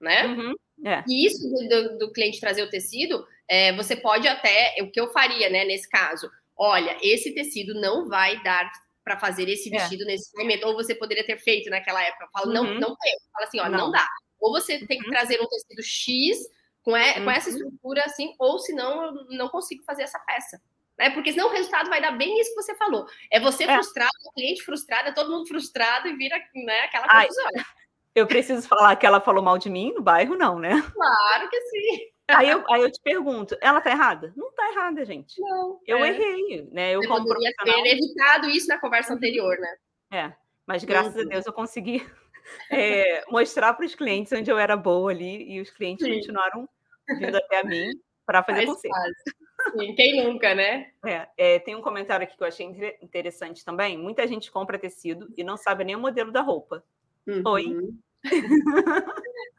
né? 0.00 0.26
Uhum. 0.26 0.54
É. 0.84 1.04
E 1.08 1.26
isso 1.26 1.48
do, 1.48 1.68
do, 1.68 1.98
do, 1.98 2.12
cliente 2.12 2.40
trazer 2.40 2.62
o 2.62 2.70
tecido, 2.70 3.24
é, 3.48 3.72
você 3.74 3.94
pode 3.94 4.26
até, 4.26 4.76
o 4.80 4.90
que 4.90 5.00
eu 5.00 5.12
faria, 5.12 5.48
né, 5.48 5.64
nesse 5.64 5.88
caso, 5.88 6.28
olha, 6.56 6.96
esse 7.00 7.32
tecido 7.32 7.80
não 7.80 8.08
vai 8.08 8.42
dar 8.42 8.68
para 9.04 9.18
fazer 9.18 9.48
esse 9.48 9.74
é. 9.74 9.78
vestido 9.78 10.02
é. 10.04 10.06
nesse 10.06 10.36
momento, 10.36 10.66
ou 10.66 10.74
você 10.74 10.94
poderia 10.94 11.24
ter 11.24 11.38
feito 11.38 11.70
naquela 11.70 12.02
época. 12.02 12.28
Fala, 12.32 12.46
uhum. 12.46 12.52
não, 12.52 12.64
não 12.74 12.96
tem. 12.96 13.16
Fala 13.32 13.46
assim, 13.46 13.60
ó, 13.60 13.68
não, 13.68 13.78
não 13.78 13.90
dá. 13.90 14.06
Ou 14.40 14.52
você 14.52 14.84
tem 14.86 14.98
que 14.98 15.06
uhum. 15.06 15.12
trazer 15.12 15.40
um 15.40 15.46
tecido 15.46 15.82
X 15.82 16.38
com, 16.82 16.96
é, 16.96 17.18
uhum. 17.18 17.24
com 17.24 17.30
essa 17.30 17.50
uhum. 17.50 17.56
estrutura 17.56 18.02
assim, 18.04 18.34
ou 18.38 18.58
senão 18.58 19.04
eu 19.04 19.12
não 19.30 19.48
consigo 19.48 19.84
fazer 19.84 20.02
essa 20.02 20.18
peça. 20.20 20.60
Né? 20.98 21.10
Porque 21.10 21.32
senão 21.32 21.48
o 21.48 21.52
resultado 21.52 21.88
vai 21.88 22.00
dar 22.00 22.12
bem 22.12 22.38
isso 22.40 22.50
que 22.50 22.62
você 22.62 22.74
falou. 22.76 23.06
É 23.30 23.40
você 23.40 23.64
é. 23.64 23.74
frustrado, 23.74 24.10
o 24.26 24.32
cliente 24.32 24.62
frustrado, 24.62 25.08
é 25.08 25.12
todo 25.12 25.30
mundo 25.30 25.46
frustrado 25.48 26.08
e 26.08 26.16
vira 26.16 26.36
né, 26.54 26.80
aquela 26.80 27.08
confusão. 27.08 27.46
Ai, 27.56 27.64
eu 28.14 28.26
preciso 28.26 28.68
falar 28.68 28.94
que 28.96 29.06
ela 29.06 29.20
falou 29.20 29.42
mal 29.42 29.58
de 29.58 29.70
mim 29.70 29.92
no 29.94 30.02
bairro, 30.02 30.36
não, 30.36 30.58
né? 30.58 30.82
Claro 30.92 31.48
que 31.48 31.60
sim. 31.62 32.12
Aí 32.36 32.48
eu, 32.48 32.64
aí 32.70 32.82
eu 32.82 32.90
te 32.90 33.00
pergunto, 33.02 33.56
ela 33.60 33.80
tá 33.80 33.90
errada? 33.90 34.32
Não 34.36 34.52
tá 34.52 34.70
errada, 34.70 35.04
gente. 35.04 35.40
Não. 35.40 35.80
Eu 35.86 35.98
é. 35.98 36.08
errei, 36.08 36.68
né? 36.70 36.94
Eu 36.94 37.00
Você 37.00 37.08
como 37.08 37.26
poderia 37.26 37.52
ter 37.64 37.86
evitado 37.86 38.48
isso 38.50 38.68
na 38.68 38.78
conversa 38.78 39.14
anterior, 39.14 39.56
né? 39.58 39.76
É, 40.12 40.32
mas 40.66 40.84
graças 40.84 41.14
uhum. 41.14 41.22
a 41.22 41.24
Deus 41.24 41.46
eu 41.46 41.52
consegui 41.52 42.06
é, 42.70 43.24
mostrar 43.30 43.74
para 43.74 43.86
os 43.86 43.94
clientes 43.94 44.32
onde 44.32 44.50
eu 44.50 44.58
era 44.58 44.76
boa 44.76 45.10
ali 45.10 45.50
e 45.52 45.60
os 45.60 45.70
clientes 45.70 46.06
Sim. 46.06 46.14
continuaram 46.14 46.68
vindo 47.18 47.36
até 47.36 47.60
a 47.60 47.64
mim 47.64 47.90
para 48.26 48.42
fazer 48.42 48.66
conselho. 48.66 48.94
Sim, 49.78 49.94
quem 49.94 50.24
nunca, 50.24 50.54
né? 50.54 50.90
É, 51.04 51.28
é, 51.36 51.58
tem 51.58 51.76
um 51.76 51.82
comentário 51.82 52.24
aqui 52.24 52.36
que 52.36 52.42
eu 52.42 52.48
achei 52.48 52.66
interessante 53.00 53.64
também. 53.64 53.96
Muita 53.96 54.26
gente 54.26 54.50
compra 54.50 54.78
tecido 54.78 55.32
e 55.36 55.44
não 55.44 55.56
sabe 55.56 55.84
nem 55.84 55.94
o 55.94 56.00
modelo 56.00 56.32
da 56.32 56.40
roupa. 56.40 56.84
Uhum. 57.26 57.42
Oi. 57.46 57.76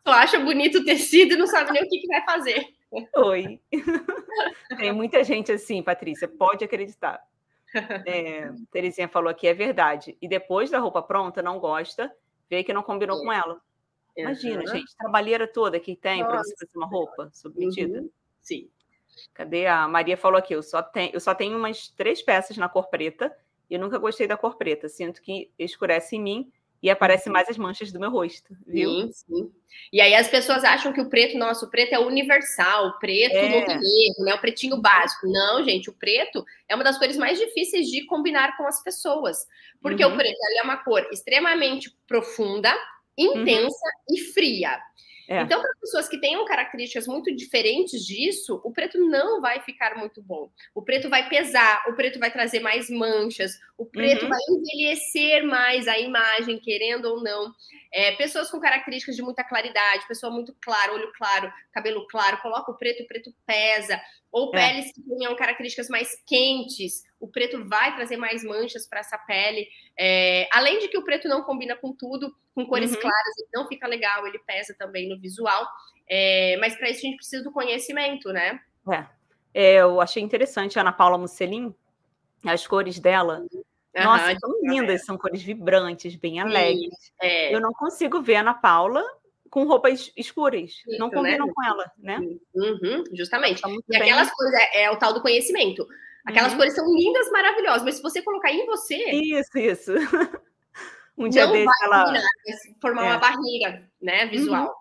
Tu 0.04 0.12
acha 0.12 0.39
bonito 0.39 0.80
o 0.80 0.86
tecido 0.86 1.34
e 1.34 1.38
não 1.38 1.47
sabe 1.47 1.71
nem 1.71 1.84
o 1.84 1.89
que, 1.89 1.99
que 1.99 2.08
vai 2.08 2.23
fazer. 2.23 2.67
Oi. 3.17 3.60
Tem 4.78 4.91
muita 4.91 5.23
gente 5.23 5.52
assim, 5.52 5.82
Patrícia, 5.82 6.28
pode 6.28 6.63
acreditar. 6.63 7.21
É, 8.06 8.52
Terezinha 8.71 9.08
falou 9.08 9.30
aqui, 9.30 9.47
é 9.47 9.54
verdade. 9.54 10.17
E 10.21 10.28
depois 10.28 10.69
da 10.69 10.80
roupa 10.80 11.02
pronta, 11.02 11.41
não 11.41 11.60
gosta, 11.60 12.13
vê 12.49 12.63
que 12.63 12.73
não 12.73 12.84
combinou 12.84 13.19
com 13.19 13.32
ela. 13.32 13.60
Imagina, 14.15 14.62
uhum. 14.62 14.67
gente, 14.67 14.95
trabalheira 14.95 15.47
toda 15.47 15.80
que 15.80 15.95
tem 15.95 16.23
para 16.23 16.38
você 16.38 16.56
fazer 16.56 16.78
uma 16.78 16.86
roupa 16.86 17.30
submetida. 17.34 18.02
Uhum. 18.02 18.10
Sim. 18.41 18.69
Cadê 19.34 19.65
a 19.65 19.88
Maria 19.88 20.17
falou 20.17 20.38
aqui? 20.38 20.54
Eu 20.54 20.62
só 20.62 20.82
tenho, 20.84 21.12
eu 21.13 21.19
só 21.19 21.34
tenho 21.34 21.58
umas 21.58 21.88
três 21.89 22.21
peças 22.21 22.58
na 22.58 22.69
cor 22.69 22.89
preta 22.89 23.36
e 23.69 23.73
eu 23.73 23.80
nunca 23.80 23.97
gostei 23.97 24.28
da 24.28 24.38
cor 24.38 24.56
preta. 24.56 24.88
Sinto 24.88 25.21
que 25.21 25.52
escurece 25.58 26.15
em 26.15 26.21
mim 26.21 26.52
e 26.84 26.89
aparecem 26.89 27.32
uhum. 27.32 27.34
mais 27.34 27.48
as 27.48 27.58
manchas 27.58 27.93
do 27.93 28.00
meu 28.00 28.12
rosto, 28.12 28.54
viu? 28.67 28.89
Sim, 28.89 29.12
sim. 29.13 29.52
E 29.91 30.02
aí 30.02 30.13
as 30.13 30.28
pessoas 30.28 30.65
acham 30.65 30.91
que 30.91 31.00
o 31.00 31.10
preto, 31.10 31.38
nosso, 31.38 31.65
o 31.65 31.69
preto 31.69 31.93
é 31.93 32.00
universal, 32.00 32.88
o 32.88 33.00
preto 33.00 33.38
é. 33.38 33.50
não 33.50 33.65
tem 33.65 33.78
erro, 33.78 34.26
né? 34.26 34.34
O 34.34 34.41
pretinho 34.41 34.76
básico. 34.82 35.26
Não, 35.26 35.63
gente, 35.63 35.89
o 35.89 35.93
preto 35.93 36.43
é 36.67 36.76
uma 36.76 36.84
das 36.84 36.98
cores 36.98 37.15
mais 37.15 37.39
difíceis 37.39 37.88
de 37.88 38.06
combinar 38.06 38.58
com 38.58 38.67
as 38.67 38.84
pessoas. 38.84 39.48
Porque 39.82 40.04
uhum. 40.04 40.13
o 40.13 40.17
preto 40.17 40.38
é 40.60 40.63
uma 40.63 40.76
cor 40.84 41.08
extremamente 41.10 41.89
profunda, 42.06 42.76
intensa 43.17 43.86
uhum. 44.10 44.15
e 44.15 44.19
fria. 44.34 44.78
É. 45.27 45.41
Então, 45.41 45.62
para 45.62 45.71
pessoas 45.79 46.09
que 46.09 46.19
tenham 46.19 46.45
características 46.45 47.07
muito 47.07 47.33
diferentes 47.36 48.05
disso, 48.05 48.62
o 48.63 48.71
preto 48.71 48.97
não 48.97 49.39
vai 49.39 49.62
ficar 49.62 49.95
muito 49.97 50.21
bom. 50.21 50.49
O 50.75 50.81
preto 50.81 51.09
vai 51.09 51.29
pesar, 51.29 51.83
o 51.88 51.93
preto 51.93 52.19
vai 52.19 52.31
trazer 52.31 52.59
mais 52.59 52.89
manchas, 52.89 53.57
o 53.77 53.86
preto 53.86 54.23
uhum. 54.23 54.29
vai 54.29 54.39
envelhecer 54.49 55.45
mais 55.45 55.88
a 55.88 55.97
imagem, 55.97 56.59
querendo 56.59 57.05
ou 57.05 57.23
não. 57.23 57.53
É, 57.93 58.12
pessoas 58.13 58.49
com 58.49 58.59
características 58.59 59.15
de 59.15 59.21
muita 59.21 59.43
claridade, 59.43 60.07
pessoa 60.07 60.31
muito 60.31 60.55
clara, 60.62 60.93
olho 60.93 61.12
claro, 61.17 61.51
cabelo 61.71 62.05
claro, 62.07 62.41
coloca 62.41 62.71
o 62.71 62.77
preto, 62.77 63.03
o 63.03 63.07
preto 63.07 63.33
pesa. 63.45 63.99
Ou 64.31 64.49
é. 64.55 64.57
peles 64.57 64.91
que 64.91 65.01
tenham 65.01 65.36
características 65.36 65.89
mais 65.89 66.09
quentes, 66.25 67.03
o 67.23 67.27
preto 67.29 67.63
vai 67.63 67.95
trazer 67.95 68.17
mais 68.17 68.43
manchas 68.43 68.86
para 68.86 68.99
essa 68.99 69.17
pele. 69.17 69.65
É, 69.97 70.45
além 70.51 70.77
de 70.79 70.89
que 70.89 70.97
o 70.97 71.05
preto 71.05 71.29
não 71.29 71.41
combina 71.41 71.73
com 71.73 71.93
tudo, 71.93 72.36
com 72.53 72.65
cores 72.65 72.91
uhum. 72.91 72.99
claras, 72.99 73.38
ele 73.39 73.47
não 73.53 73.65
fica 73.65 73.88
legal, 73.88 74.27
ele 74.27 74.39
pesa 74.39 74.75
também 74.77 75.07
no 75.07 75.17
visual. 75.17 75.65
É, 76.09 76.57
mas 76.57 76.75
para 76.75 76.89
isso 76.89 76.99
a 76.99 77.03
gente 77.03 77.15
precisa 77.15 77.41
do 77.41 77.51
conhecimento, 77.53 78.33
né? 78.33 78.59
É. 78.91 79.05
é 79.53 79.75
eu 79.75 80.01
achei 80.01 80.21
interessante 80.21 80.77
a 80.77 80.81
Ana 80.81 80.91
Paula 80.91 81.17
Musselin, 81.17 81.73
as 82.45 82.67
cores 82.67 82.99
dela. 82.99 83.45
Uhum. 83.53 83.63
Nossa, 84.03 84.38
são 84.38 84.59
lindas, 84.62 85.05
são 85.05 85.17
cores 85.17 85.41
vibrantes, 85.41 86.17
bem 86.17 86.41
alegres. 86.41 87.13
É. 87.21 87.55
Eu 87.55 87.62
não 87.62 87.71
consigo 87.71 88.21
ver 88.21 88.36
a 88.36 88.41
Ana 88.41 88.53
Paula 88.53 89.01
com 89.49 89.63
roupas 89.63 90.12
escuras. 90.17 90.71
Isso, 90.71 90.99
não 90.99 91.09
combinam 91.09 91.47
né? 91.47 91.53
com 91.55 91.63
ela, 91.63 91.91
né? 91.97 92.19
Uhum, 92.53 93.05
justamente. 93.13 93.62
Tá 93.62 93.69
e 93.69 93.95
aquelas 93.95 94.29
coisas 94.29 94.53
é, 94.59 94.83
é, 94.83 94.91
o 94.91 94.97
tal 94.97 95.13
do 95.13 95.21
conhecimento. 95.21 95.88
Aquelas 96.25 96.51
uhum. 96.53 96.57
cores 96.57 96.73
são 96.73 96.86
lindas, 96.95 97.29
maravilhosas, 97.31 97.83
mas 97.83 97.95
se 97.95 98.01
você 98.01 98.21
colocar 98.21 98.51
em 98.51 98.65
você. 98.65 98.95
Isso, 98.95 99.57
isso. 99.57 99.91
um 101.17 101.27
dia 101.27 101.47
desse 101.47 101.83
ela. 101.83 102.05
Combinar, 102.05 102.29
formar 102.81 103.03
é. 103.03 103.05
uma 103.07 103.17
barreira, 103.17 103.89
né, 104.01 104.25
visual. 104.27 104.67
Uhum. 104.67 104.73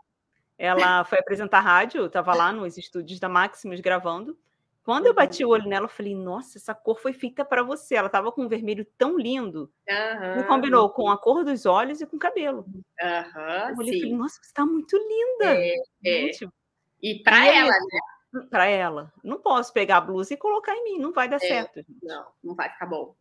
Ela 0.58 1.04
foi 1.04 1.18
apresentar 1.18 1.60
rádio, 1.60 2.06
estava 2.06 2.34
lá 2.34 2.52
nos 2.52 2.78
estúdios 2.78 3.18
da 3.18 3.28
Maximus 3.28 3.80
gravando. 3.80 4.38
Quando 4.84 5.06
eu 5.06 5.14
bati 5.14 5.44
o 5.44 5.48
olho 5.48 5.68
nela, 5.68 5.86
eu 5.86 5.90
falei, 5.90 6.14
nossa, 6.14 6.58
essa 6.58 6.74
cor 6.74 6.98
foi 7.00 7.12
feita 7.12 7.44
para 7.44 7.62
você. 7.62 7.94
Ela 7.94 8.08
estava 8.08 8.32
com 8.32 8.42
um 8.42 8.48
vermelho 8.48 8.84
tão 8.98 9.16
lindo. 9.16 9.70
Uhum. 9.88 10.42
Combinou 10.44 10.90
com 10.90 11.08
a 11.08 11.16
cor 11.16 11.44
dos 11.44 11.66
olhos 11.66 12.00
e 12.00 12.06
com 12.06 12.16
o 12.16 12.18
cabelo. 12.18 12.64
Uhum, 12.66 13.68
eu 13.70 13.76
olhei 13.78 13.94
e 13.96 14.00
falei, 14.00 14.16
nossa, 14.16 14.40
você 14.40 14.48
está 14.48 14.66
muito 14.66 14.96
linda. 14.96 15.54
É, 15.56 15.74
é. 15.74 15.80
Gente, 16.04 16.44
é. 16.44 16.48
E 17.00 17.22
para 17.22 17.46
ela, 17.46 17.70
né? 17.70 18.00
Para 18.50 18.66
ela. 18.66 19.12
Não 19.22 19.40
posso 19.40 19.72
pegar 19.72 19.98
a 19.98 20.00
blusa 20.00 20.34
e 20.34 20.36
colocar 20.36 20.74
em 20.74 20.84
mim, 20.84 20.98
não 20.98 21.12
vai 21.12 21.28
dar 21.28 21.36
é, 21.36 21.40
certo. 21.40 21.84
Não, 22.02 22.26
não 22.42 22.54
vai 22.54 22.70
ficar 22.70 22.86
bom. 22.86 23.14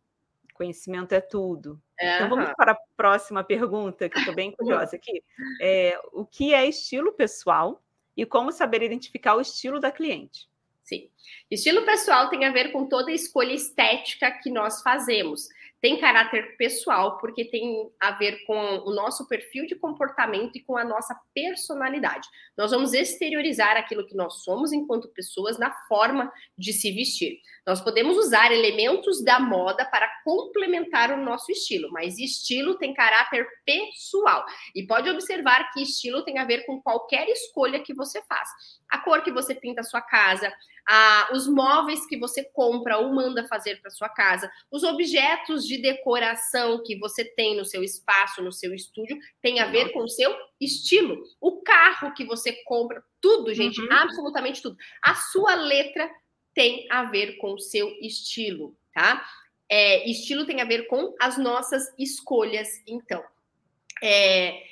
Conhecimento 0.54 1.12
é 1.12 1.20
tudo. 1.20 1.80
Então 2.00 2.28
vamos 2.28 2.52
para 2.56 2.72
a 2.72 2.78
próxima 2.96 3.42
pergunta, 3.42 4.08
que 4.08 4.16
eu 4.16 4.20
estou 4.20 4.34
bem 4.34 4.52
curiosa 4.56 4.96
aqui. 4.96 5.22
É, 5.60 6.00
o 6.12 6.24
que 6.24 6.54
é 6.54 6.66
estilo 6.66 7.12
pessoal 7.12 7.82
e 8.16 8.24
como 8.26 8.52
saber 8.52 8.82
identificar 8.82 9.34
o 9.34 9.40
estilo 9.40 9.80
da 9.80 9.90
cliente? 9.90 10.48
Sim. 10.82 11.08
Estilo 11.50 11.84
pessoal 11.84 12.28
tem 12.28 12.44
a 12.44 12.52
ver 12.52 12.72
com 12.72 12.86
toda 12.86 13.10
a 13.10 13.14
escolha 13.14 13.52
estética 13.52 14.30
que 14.30 14.50
nós 14.50 14.82
fazemos 14.82 15.48
tem 15.82 15.98
caráter 15.98 16.56
pessoal, 16.56 17.18
porque 17.18 17.44
tem 17.44 17.90
a 18.00 18.12
ver 18.12 18.44
com 18.46 18.54
o 18.54 18.94
nosso 18.94 19.26
perfil 19.26 19.66
de 19.66 19.74
comportamento 19.74 20.54
e 20.54 20.62
com 20.62 20.76
a 20.76 20.84
nossa 20.84 21.12
personalidade. 21.34 22.28
Nós 22.56 22.70
vamos 22.70 22.94
exteriorizar 22.94 23.76
aquilo 23.76 24.06
que 24.06 24.14
nós 24.14 24.44
somos 24.44 24.72
enquanto 24.72 25.12
pessoas 25.12 25.58
na 25.58 25.72
forma 25.88 26.32
de 26.56 26.72
se 26.72 26.92
vestir. 26.92 27.40
Nós 27.66 27.80
podemos 27.80 28.16
usar 28.16 28.52
elementos 28.52 29.24
da 29.24 29.40
moda 29.40 29.84
para 29.84 30.08
complementar 30.24 31.10
o 31.10 31.20
nosso 31.20 31.50
estilo, 31.50 31.90
mas 31.90 32.16
estilo 32.16 32.78
tem 32.78 32.94
caráter 32.94 33.44
pessoal. 33.66 34.46
E 34.76 34.86
pode 34.86 35.10
observar 35.10 35.68
que 35.72 35.82
estilo 35.82 36.24
tem 36.24 36.38
a 36.38 36.44
ver 36.44 36.64
com 36.64 36.80
qualquer 36.80 37.28
escolha 37.28 37.82
que 37.82 37.92
você 37.92 38.22
faz. 38.22 38.48
A 38.88 38.98
cor 38.98 39.24
que 39.24 39.32
você 39.32 39.52
pinta 39.52 39.80
a 39.80 39.84
sua 39.84 40.00
casa, 40.00 40.52
a, 40.88 41.30
os 41.32 41.48
móveis 41.48 42.06
que 42.06 42.16
você 42.16 42.44
compra 42.44 42.98
ou 42.98 43.12
manda 43.12 43.46
fazer 43.46 43.80
para 43.80 43.90
sua 43.90 44.08
casa, 44.08 44.50
os 44.70 44.82
objetos 44.82 45.66
de 45.66 45.78
decoração 45.78 46.82
que 46.82 46.96
você 46.98 47.24
tem 47.24 47.56
no 47.56 47.64
seu 47.64 47.82
espaço, 47.82 48.42
no 48.42 48.52
seu 48.52 48.74
estúdio, 48.74 49.18
tem 49.40 49.60
a 49.60 49.66
ver 49.66 49.92
com 49.92 50.00
o 50.00 50.08
seu 50.08 50.34
estilo. 50.60 51.22
O 51.40 51.62
carro 51.62 52.12
que 52.14 52.24
você 52.24 52.52
compra, 52.64 53.02
tudo, 53.20 53.54
gente, 53.54 53.80
uhum. 53.80 53.92
absolutamente 53.92 54.60
tudo. 54.60 54.76
A 55.02 55.14
sua 55.14 55.54
letra 55.54 56.10
tem 56.54 56.86
a 56.90 57.04
ver 57.04 57.36
com 57.38 57.54
o 57.54 57.58
seu 57.58 57.88
estilo, 58.00 58.76
tá? 58.92 59.24
É, 59.68 60.08
estilo 60.08 60.44
tem 60.44 60.60
a 60.60 60.66
ver 60.66 60.86
com 60.86 61.14
as 61.20 61.38
nossas 61.38 61.92
escolhas, 61.98 62.68
então. 62.86 63.24
É, 64.02 64.62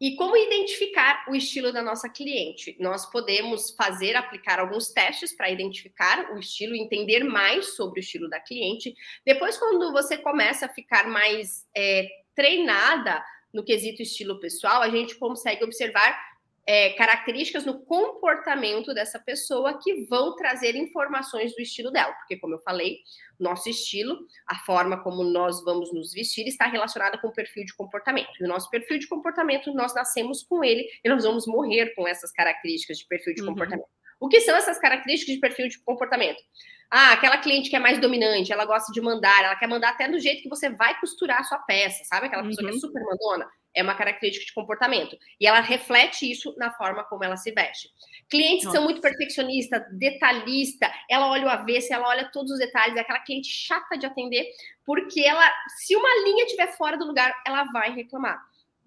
e 0.00 0.14
como 0.14 0.36
identificar 0.36 1.24
o 1.28 1.34
estilo 1.34 1.72
da 1.72 1.82
nossa 1.82 2.08
cliente? 2.08 2.76
Nós 2.78 3.10
podemos 3.10 3.72
fazer, 3.72 4.14
aplicar 4.14 4.60
alguns 4.60 4.92
testes 4.92 5.34
para 5.34 5.50
identificar 5.50 6.32
o 6.32 6.38
estilo, 6.38 6.76
entender 6.76 7.24
mais 7.24 7.74
sobre 7.74 7.98
o 7.98 8.02
estilo 8.02 8.28
da 8.28 8.38
cliente. 8.38 8.94
Depois, 9.24 9.58
quando 9.58 9.90
você 9.92 10.16
começa 10.16 10.66
a 10.66 10.68
ficar 10.68 11.08
mais 11.08 11.66
é, 11.76 12.06
treinada 12.34 13.24
no 13.52 13.64
quesito 13.64 14.02
estilo 14.02 14.38
pessoal, 14.38 14.82
a 14.82 14.88
gente 14.88 15.16
consegue 15.16 15.64
observar 15.64 16.27
é, 16.68 16.90
características 16.90 17.64
no 17.64 17.82
comportamento 17.86 18.92
dessa 18.92 19.18
pessoa 19.18 19.80
que 19.82 20.04
vão 20.04 20.36
trazer 20.36 20.76
informações 20.76 21.54
do 21.54 21.62
estilo 21.62 21.90
dela. 21.90 22.12
Porque, 22.12 22.36
como 22.36 22.56
eu 22.56 22.58
falei, 22.58 22.98
nosso 23.40 23.70
estilo, 23.70 24.18
a 24.46 24.54
forma 24.66 25.02
como 25.02 25.24
nós 25.24 25.64
vamos 25.64 25.94
nos 25.94 26.12
vestir, 26.12 26.46
está 26.46 26.66
relacionada 26.66 27.16
com 27.16 27.28
o 27.28 27.32
perfil 27.32 27.64
de 27.64 27.74
comportamento. 27.74 28.28
E 28.38 28.44
o 28.44 28.48
nosso 28.48 28.68
perfil 28.68 28.98
de 28.98 29.08
comportamento, 29.08 29.72
nós 29.72 29.94
nascemos 29.94 30.42
com 30.42 30.62
ele 30.62 30.86
e 31.02 31.08
nós 31.08 31.24
vamos 31.24 31.46
morrer 31.46 31.94
com 31.94 32.06
essas 32.06 32.30
características 32.32 32.98
de 32.98 33.06
perfil 33.06 33.34
de 33.34 33.40
uhum. 33.40 33.48
comportamento. 33.48 33.88
O 34.20 34.28
que 34.28 34.42
são 34.42 34.54
essas 34.54 34.78
características 34.78 35.36
de 35.36 35.40
perfil 35.40 35.68
de 35.68 35.82
comportamento? 35.82 36.42
Ah, 36.90 37.12
aquela 37.12 37.38
cliente 37.38 37.70
que 37.70 37.76
é 37.76 37.78
mais 37.78 37.98
dominante, 37.98 38.52
ela 38.52 38.66
gosta 38.66 38.92
de 38.92 39.00
mandar, 39.00 39.42
ela 39.42 39.56
quer 39.56 39.68
mandar 39.68 39.90
até 39.90 40.06
do 40.06 40.20
jeito 40.20 40.42
que 40.42 40.48
você 40.50 40.68
vai 40.68 41.00
costurar 41.00 41.40
a 41.40 41.44
sua 41.44 41.60
peça, 41.60 42.04
sabe? 42.04 42.26
Aquela 42.26 42.42
pessoa 42.42 42.66
uhum. 42.66 42.78
que 42.78 42.84
é 42.84 42.86
uhum. 42.86 42.92
super 42.92 43.02
mandona 43.04 43.48
é 43.74 43.82
uma 43.82 43.94
característica 43.94 44.46
de 44.46 44.52
comportamento. 44.52 45.16
E 45.40 45.46
ela 45.46 45.60
reflete 45.60 46.30
isso 46.30 46.54
na 46.56 46.72
forma 46.72 47.04
como 47.04 47.24
ela 47.24 47.36
se 47.36 47.50
veste. 47.52 47.88
Clientes 48.28 48.64
Nossa. 48.64 48.76
que 48.76 48.76
são 48.76 48.84
muito 48.84 49.00
perfeccionistas, 49.00 49.82
detalhista, 49.92 50.92
ela 51.08 51.28
olha 51.28 51.46
o 51.46 51.50
avesso, 51.50 51.92
ela 51.92 52.08
olha 52.08 52.30
todos 52.32 52.52
os 52.52 52.58
detalhes, 52.58 52.96
é 52.96 53.00
aquela 53.00 53.20
cliente 53.20 53.48
chata 53.48 53.96
de 53.96 54.06
atender, 54.06 54.46
porque 54.84 55.20
ela, 55.20 55.48
se 55.78 55.96
uma 55.96 56.08
linha 56.24 56.44
estiver 56.44 56.76
fora 56.76 56.96
do 56.96 57.06
lugar, 57.06 57.32
ela 57.46 57.64
vai 57.72 57.92
reclamar. 57.92 58.38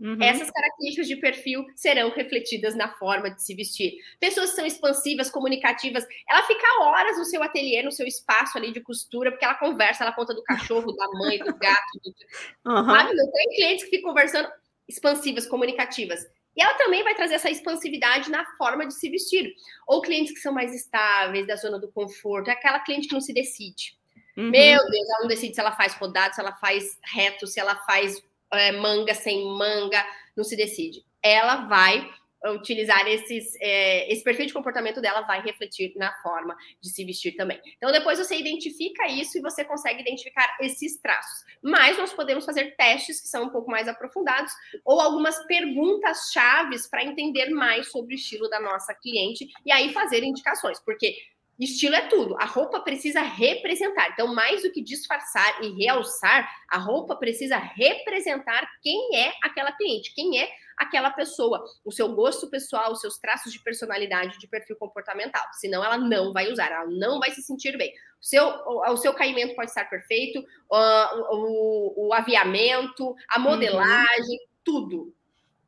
Uhum. 0.02 0.18
Essas 0.20 0.50
características 0.50 1.08
de 1.08 1.16
perfil 1.18 1.64
serão 1.76 2.10
refletidas 2.10 2.74
na 2.74 2.90
forma 2.90 3.30
de 3.30 3.44
se 3.44 3.54
vestir. 3.54 3.94
Pessoas 4.20 4.50
que 4.50 4.56
são 4.56 4.66
expansivas, 4.66 5.30
comunicativas, 5.30 6.04
ela 6.28 6.42
fica 6.48 6.82
horas 6.82 7.20
no 7.20 7.26
seu 7.26 7.44
ateliê, 7.44 7.84
no 7.84 7.92
seu 7.92 8.08
espaço 8.08 8.58
ali 8.58 8.72
de 8.72 8.82
costura, 8.82 9.30
porque 9.30 9.46
ela 9.46 9.54
conversa, 9.54 10.04
ela 10.04 10.12
conta 10.12 10.34
do 10.34 10.42
cachorro, 10.42 10.92
da 10.94 11.08
mãe, 11.20 11.38
do 11.38 11.56
gato. 11.56 12.00
Do... 12.04 12.12
Uhum. 12.64 12.86
Sabe? 12.86 13.14
Não 13.16 13.32
tem 13.32 13.50
clientes 13.56 13.86
que 13.86 13.90
ficam 13.90 14.10
conversando 14.10 14.48
expansivas, 14.92 15.48
comunicativas. 15.48 16.22
E 16.56 16.62
ela 16.62 16.74
também 16.76 17.04
vai 17.04 17.16
trazer 17.16 17.36
essa 17.36 17.50
expansividade 17.50 18.30
na 18.30 18.46
forma 18.58 18.86
de 18.86 18.94
se 18.94 19.10
vestir. 19.10 19.54
Ou 19.88 20.02
clientes 20.02 20.34
que 20.34 20.40
são 20.40 20.54
mais 20.54 20.74
estáveis, 20.74 21.48
da 21.48 21.56
zona 21.56 21.80
do 21.80 21.92
conforto, 21.92 22.50
é 22.50 22.54
aquela 22.54 22.80
cliente 22.80 23.08
que 23.08 23.14
não 23.14 23.22
se 23.22 23.34
decide. 23.34 23.98
Uhum. 24.38 24.50
Meu 24.50 24.80
Deus, 24.90 25.10
ela 25.10 25.22
não 25.22 25.28
decide 25.28 25.54
se 25.54 25.62
ela 25.62 25.72
faz 25.72 25.94
rodado, 25.94 26.36
se 26.36 26.42
ela 26.42 26.54
faz 26.56 26.98
reto, 27.14 27.48
se 27.48 27.60
ela 27.60 27.76
faz 27.86 28.22
é, 28.54 28.72
manga 28.74 29.14
sem 29.14 29.46
manga, 29.46 30.06
não 30.36 30.44
se 30.44 30.56
decide. 30.56 31.06
Ela 31.24 31.68
vai 31.68 32.10
utilizar 32.50 33.08
esses, 33.08 33.56
é, 33.60 34.12
esse 34.12 34.24
perfil 34.24 34.48
de 34.48 34.54
comportamento 34.54 35.00
dela 35.00 35.22
vai 35.22 35.42
refletir 35.42 35.94
na 35.96 36.12
forma 36.22 36.56
de 36.82 36.90
se 36.90 37.06
vestir 37.06 37.36
também. 37.36 37.62
Então, 37.78 37.92
depois 37.92 38.18
você 38.18 38.36
identifica 38.36 39.08
isso 39.08 39.38
e 39.38 39.42
você 39.42 39.64
consegue 39.64 40.02
identificar 40.02 40.58
esses 40.60 41.00
traços. 41.00 41.46
Mas 41.62 41.98
nós 41.98 42.14
podemos 42.14 42.46
fazer 42.46 42.76
testes 42.76 43.22
que 43.22 43.28
são 43.28 43.44
um 43.44 43.50
pouco 43.50 43.70
mais 43.70 43.88
aprofundados 43.88 44.52
ou 44.84 45.00
algumas 45.00 45.38
perguntas 45.46 46.32
chaves 46.32 46.88
para 46.88 47.04
entender 47.04 47.50
mais 47.50 47.92
sobre 47.92 48.16
o 48.16 48.18
estilo 48.18 48.50
da 48.50 48.60
nossa 48.60 48.94
cliente 48.96 49.48
e 49.66 49.72
aí 49.72 49.94
fazer 49.94 50.24
indicações, 50.24 50.80
porque 50.80 51.16
Estilo 51.62 51.94
é 51.94 52.08
tudo. 52.08 52.36
A 52.40 52.46
roupa 52.46 52.80
precisa 52.80 53.22
representar. 53.22 54.10
Então, 54.10 54.34
mais 54.34 54.64
do 54.64 54.72
que 54.72 54.82
disfarçar 54.82 55.64
e 55.64 55.70
realçar, 55.70 56.50
a 56.68 56.80
roupa 56.80 57.16
precisa 57.16 57.56
representar 57.56 58.68
quem 58.82 59.16
é 59.16 59.32
aquela 59.44 59.72
cliente, 59.72 60.12
quem 60.16 60.40
é 60.40 60.50
aquela 60.76 61.12
pessoa, 61.12 61.64
o 61.86 61.92
seu 61.92 62.16
gosto 62.16 62.50
pessoal, 62.50 62.92
os 62.92 63.00
seus 63.00 63.20
traços 63.20 63.54
de 63.54 63.60
personalidade, 63.60 64.40
de 64.40 64.48
perfil 64.48 64.76
comportamental. 64.78 65.44
Senão, 65.54 65.86
ela 65.86 66.00
não 66.00 66.34
vai 66.34 66.52
usar, 66.52 66.72
ela 66.72 66.88
não 66.88 67.20
vai 67.20 67.30
se 67.30 67.44
sentir 67.44 67.78
bem. 67.78 67.94
O 68.20 68.26
seu, 68.26 68.48
o, 68.48 68.94
o 68.94 68.98
seu 68.98 69.14
caimento 69.14 69.56
pode 69.56 69.70
estar 69.70 69.86
perfeito, 69.86 70.40
uh, 70.40 71.36
o, 71.36 72.08
o, 72.08 72.14
aviamento, 72.14 73.16
a 73.30 73.38
uhum. 73.38 73.44
modelagem, 73.44 74.40
uhum. 74.40 74.48
tudo. 74.64 75.16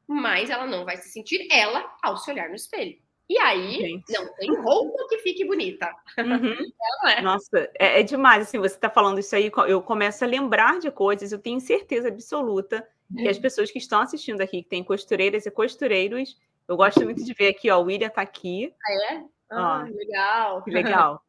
Mas 0.07 0.49
ela 0.49 0.65
não 0.65 0.85
vai 0.85 0.97
se 0.97 1.09
sentir 1.09 1.47
ela 1.51 1.95
ao 2.01 2.17
se 2.17 2.31
olhar 2.31 2.49
no 2.49 2.55
espelho. 2.55 3.02
E 3.33 3.39
aí, 3.39 3.71
Gente. 3.79 4.13
não 4.13 4.31
tem 4.35 4.55
roupa 4.61 5.07
que 5.09 5.17
fique 5.17 5.43
bonita. 5.43 5.91
Uhum. 6.19 6.55
É. 7.05 7.21
Nossa, 7.21 7.69
é, 7.77 7.99
é, 7.99 8.03
demais. 8.03 8.43
Assim, 8.43 8.59
você 8.59 8.75
está 8.75 8.89
falando 8.89 9.19
isso 9.19 9.35
aí, 9.35 9.51
eu 9.67 9.81
começo 9.81 10.23
a 10.23 10.27
lembrar 10.27 10.79
de 10.79 10.89
coisas, 10.89 11.33
eu 11.33 11.39
tenho 11.39 11.59
certeza 11.59 12.07
absoluta 12.07 12.87
que 13.13 13.27
as 13.27 13.37
pessoas 13.37 13.69
que 13.69 13.77
estão 13.77 13.99
assistindo 13.99 14.39
aqui, 14.39 14.63
que 14.63 14.69
tem 14.69 14.83
costureiras 14.83 15.45
e 15.45 15.51
costureiros, 15.51 16.39
eu 16.65 16.77
gosto 16.77 17.03
muito 17.03 17.25
de 17.25 17.33
ver 17.33 17.49
aqui, 17.49 17.69
ó, 17.69 17.79
o 17.79 17.85
William 17.85 18.07
está 18.07 18.21
aqui. 18.21 18.73
Ah, 18.85 19.13
é? 19.13 19.23
Ah, 19.49 19.85
ó, 19.85 19.93
legal. 19.93 20.63
Que 20.63 20.71
legal. 20.71 21.25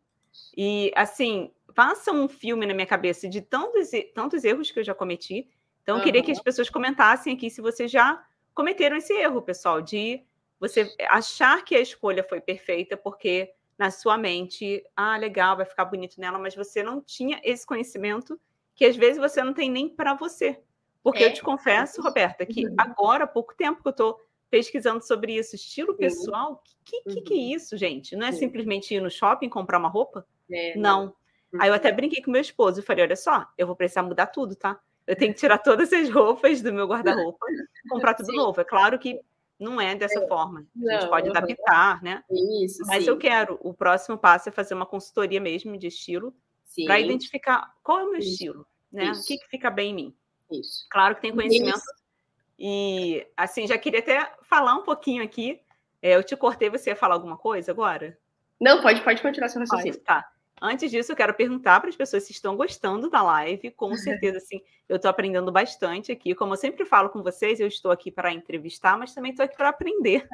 E, 0.57 0.93
assim, 0.95 1.51
passa 1.75 2.13
um 2.13 2.29
filme 2.29 2.65
na 2.67 2.75
minha 2.75 2.87
cabeça 2.87 3.29
de 3.29 3.41
tantos, 3.41 3.91
tantos 4.15 4.45
erros 4.45 4.71
que 4.71 4.79
eu 4.79 4.85
já 4.85 4.95
cometi. 4.95 5.49
Então, 5.83 5.97
eu 5.97 6.05
queria 6.05 6.23
que 6.23 6.31
as 6.31 6.41
pessoas 6.41 6.71
comentassem 6.71 7.35
aqui 7.35 7.51
se 7.51 7.61
vocês 7.61 7.91
já 7.91 8.23
cometeram 8.55 8.97
esse 8.97 9.13
erro, 9.13 9.43
pessoal, 9.43 9.83
de 9.83 10.23
você 10.69 10.95
achar 11.09 11.65
que 11.65 11.75
a 11.75 11.81
escolha 11.81 12.25
foi 12.25 12.41
perfeita 12.41 12.97
porque 12.97 13.53
na 13.79 13.91
sua 13.91 14.17
mente, 14.17 14.85
ah, 14.97 15.17
legal, 15.17 15.57
vai 15.57 15.67
ficar 15.67 15.85
bonito 15.85 16.21
nela, 16.21 16.39
mas 16.39 16.55
você 16.55 16.83
não 16.83 17.01
tinha 17.01 17.41
esse 17.43 17.67
conhecimento 17.67 18.41
que 18.75 18.85
às 18.85 18.97
vezes 18.97 19.19
você 19.19 19.43
não 19.43 19.53
tem 19.53 19.71
nem 19.71 19.89
para 19.89 20.15
você. 20.15 20.61
Porque 21.03 21.23
é. 21.23 21.27
eu 21.29 21.35
te 21.35 21.43
confesso, 21.43 22.01
Roberta, 22.01 22.47
que 22.47 22.67
uhum. 22.67 22.75
agora, 22.79 23.25
há 23.25 23.27
pouco 23.27 23.55
tempo 23.55 23.83
que 23.83 23.89
eu 23.89 23.91
estou 23.91 24.19
pesquisando 24.51 25.05
sobre 25.05 25.37
isso, 25.37 25.55
estilo 25.55 25.95
pessoal, 25.97 26.53
o 26.53 26.59
que, 26.85 27.03
que, 27.03 27.21
que, 27.21 27.35
é 27.35 27.37
uhum. 27.37 27.57
isso, 27.57 27.77
gente? 27.77 28.17
Não 28.17 28.27
é 28.27 28.33
simplesmente 28.33 28.95
ir 28.95 29.01
no 29.01 29.11
shopping 29.11 29.49
comprar 29.49 29.79
uma 29.79 29.89
roupa? 29.89 30.27
É, 30.51 30.77
não. 30.77 31.15
não. 31.53 31.61
Aí 31.61 31.69
eu 31.69 31.75
até 31.75 31.91
uhum. 31.91 31.97
brinquei 31.97 32.23
com 32.23 32.31
meu 32.31 32.41
esposo 32.41 32.81
e 32.81 32.83
falei: 32.83 33.05
olha 33.05 33.17
só, 33.17 33.47
eu 33.59 33.67
vou 33.67 33.77
precisar 33.77 34.03
mudar 34.03 34.29
tudo, 34.29 34.55
tá? 34.55 34.81
Eu 35.07 35.15
tenho 35.17 35.35
que 35.35 35.41
tirar 35.41 35.59
todas 35.59 35.93
as 35.93 36.09
roupas 36.09 36.63
do 36.63 36.73
meu 36.73 36.87
guarda-roupa, 36.89 37.47
comprar 37.91 38.15
tudo 38.15 38.31
Sim. 38.31 38.37
novo. 38.37 38.61
É 38.61 38.65
claro 38.65 38.99
que 38.99 39.21
não 39.59 39.81
é 39.81 39.95
dessa 39.95 40.23
é. 40.23 40.29
forma. 40.29 40.67
A 40.77 40.79
gente 40.93 41.03
não, 41.03 41.09
pode 41.09 41.29
adaptar, 41.31 42.03
né? 42.03 42.25
Isso, 42.63 42.83
Mas 42.87 43.05
sim. 43.05 43.11
eu 43.11 43.17
quero, 43.17 43.59
o 43.63 43.73
próximo 43.73 44.19
passo 44.19 44.49
é 44.49 44.53
fazer 44.53 44.75
uma 44.75 44.87
consultoria 44.87 45.41
mesmo 45.41 45.77
de 45.79 45.87
estilo 45.87 46.35
para 46.85 46.99
identificar 46.99 47.73
qual 47.83 48.01
é 48.01 48.05
o 48.05 48.11
meu 48.11 48.19
Isso. 48.19 48.31
estilo, 48.31 48.67
né? 48.93 49.05
Isso. 49.11 49.23
O 49.23 49.27
que, 49.27 49.39
que 49.39 49.49
fica 49.49 49.71
bem 49.71 49.91
em 49.91 49.95
mim. 49.95 50.17
Isso. 50.51 50.87
Claro 50.91 51.15
que 51.15 51.23
tem 51.23 51.35
conhecimento. 51.35 51.77
Isso. 51.77 52.05
E 52.59 53.27
assim, 53.37 53.67
já 53.67 53.79
queria 53.79 54.01
até 54.01 54.33
falar 54.43 54.75
um 54.75 54.83
pouquinho 54.83 55.23
aqui. 55.23 55.61
É, 56.01 56.17
eu 56.17 56.23
te 56.23 56.37
cortei, 56.37 56.69
você 56.69 56.91
ia 56.91 56.97
falar 56.97 57.15
alguma 57.15 57.37
coisa 57.37 57.73
agora? 57.73 58.19
Não, 58.61 58.83
pode, 58.83 59.03
pode 59.03 59.23
continuar 59.23 59.49
seu 59.49 59.61
raciocínio. 59.61 59.99
Tá. 60.01 60.29
Antes 60.61 60.91
disso, 60.91 61.13
eu 61.13 61.17
quero 61.17 61.35
perguntar 61.35 61.81
para 61.81 61.91
as 61.91 61.97
pessoas 61.97 62.23
se 62.25 62.33
estão 62.33 62.57
gostando 62.57 63.11
da 63.11 63.23
live. 63.23 63.71
Com 63.73 63.95
certeza, 63.97 64.41
sim, 64.41 64.61
eu 64.89 64.97
estou 64.97 65.11
aprendendo 65.11 65.51
bastante 65.53 66.13
aqui. 66.13 66.35
Como 66.35 66.55
eu 66.55 66.59
sempre 66.59 66.85
falo 66.85 67.11
com 67.11 67.23
vocês, 67.23 67.61
eu 67.61 67.67
estou 67.67 67.91
aqui 67.91 68.11
para 68.11 68.33
entrevistar, 68.33 68.99
mas 68.99 69.13
também 69.15 69.33
estou 69.33 69.45
aqui 69.45 69.57
para 69.57 69.69
aprender. 69.69 70.27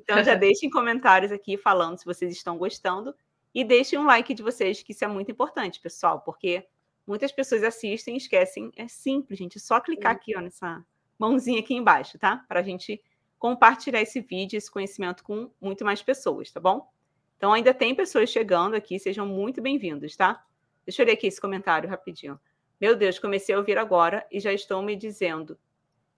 Então, 0.00 0.22
já 0.22 0.34
deixem 0.36 0.70
comentários 0.70 1.32
aqui 1.32 1.56
falando 1.56 1.98
se 1.98 2.04
vocês 2.04 2.32
estão 2.32 2.56
gostando. 2.56 3.14
E 3.54 3.64
deixem 3.64 3.98
um 3.98 4.04
like 4.04 4.34
de 4.34 4.42
vocês, 4.42 4.82
que 4.82 4.92
isso 4.92 5.04
é 5.04 5.08
muito 5.08 5.30
importante, 5.30 5.80
pessoal, 5.80 6.20
porque 6.20 6.66
Muitas 7.06 7.30
pessoas 7.30 7.62
assistem 7.62 8.14
e 8.14 8.18
esquecem. 8.18 8.72
É 8.76 8.88
simples, 8.88 9.38
gente. 9.38 9.58
É 9.58 9.60
só 9.60 9.80
clicar 9.80 10.12
aqui, 10.12 10.36
ó, 10.36 10.40
nessa 10.40 10.84
mãozinha 11.18 11.60
aqui 11.60 11.72
embaixo, 11.72 12.18
tá? 12.18 12.44
Para 12.48 12.60
a 12.60 12.62
gente 12.62 13.00
compartilhar 13.38 14.02
esse 14.02 14.20
vídeo, 14.20 14.56
esse 14.56 14.70
conhecimento 14.70 15.22
com 15.22 15.50
muito 15.60 15.84
mais 15.84 16.02
pessoas, 16.02 16.50
tá 16.50 16.58
bom? 16.58 16.90
Então, 17.36 17.52
ainda 17.52 17.74
tem 17.74 17.94
pessoas 17.94 18.30
chegando 18.30 18.74
aqui, 18.74 18.98
sejam 18.98 19.26
muito 19.26 19.60
bem-vindos, 19.60 20.16
tá? 20.16 20.42
Deixa 20.86 21.02
eu 21.02 21.06
ler 21.06 21.12
aqui 21.12 21.26
esse 21.26 21.40
comentário 21.40 21.88
rapidinho. 21.88 22.40
Meu 22.80 22.96
Deus, 22.96 23.18
comecei 23.18 23.54
a 23.54 23.58
ouvir 23.58 23.76
agora 23.76 24.26
e 24.30 24.40
já 24.40 24.52
estão 24.52 24.82
me 24.82 24.96
dizendo. 24.96 25.58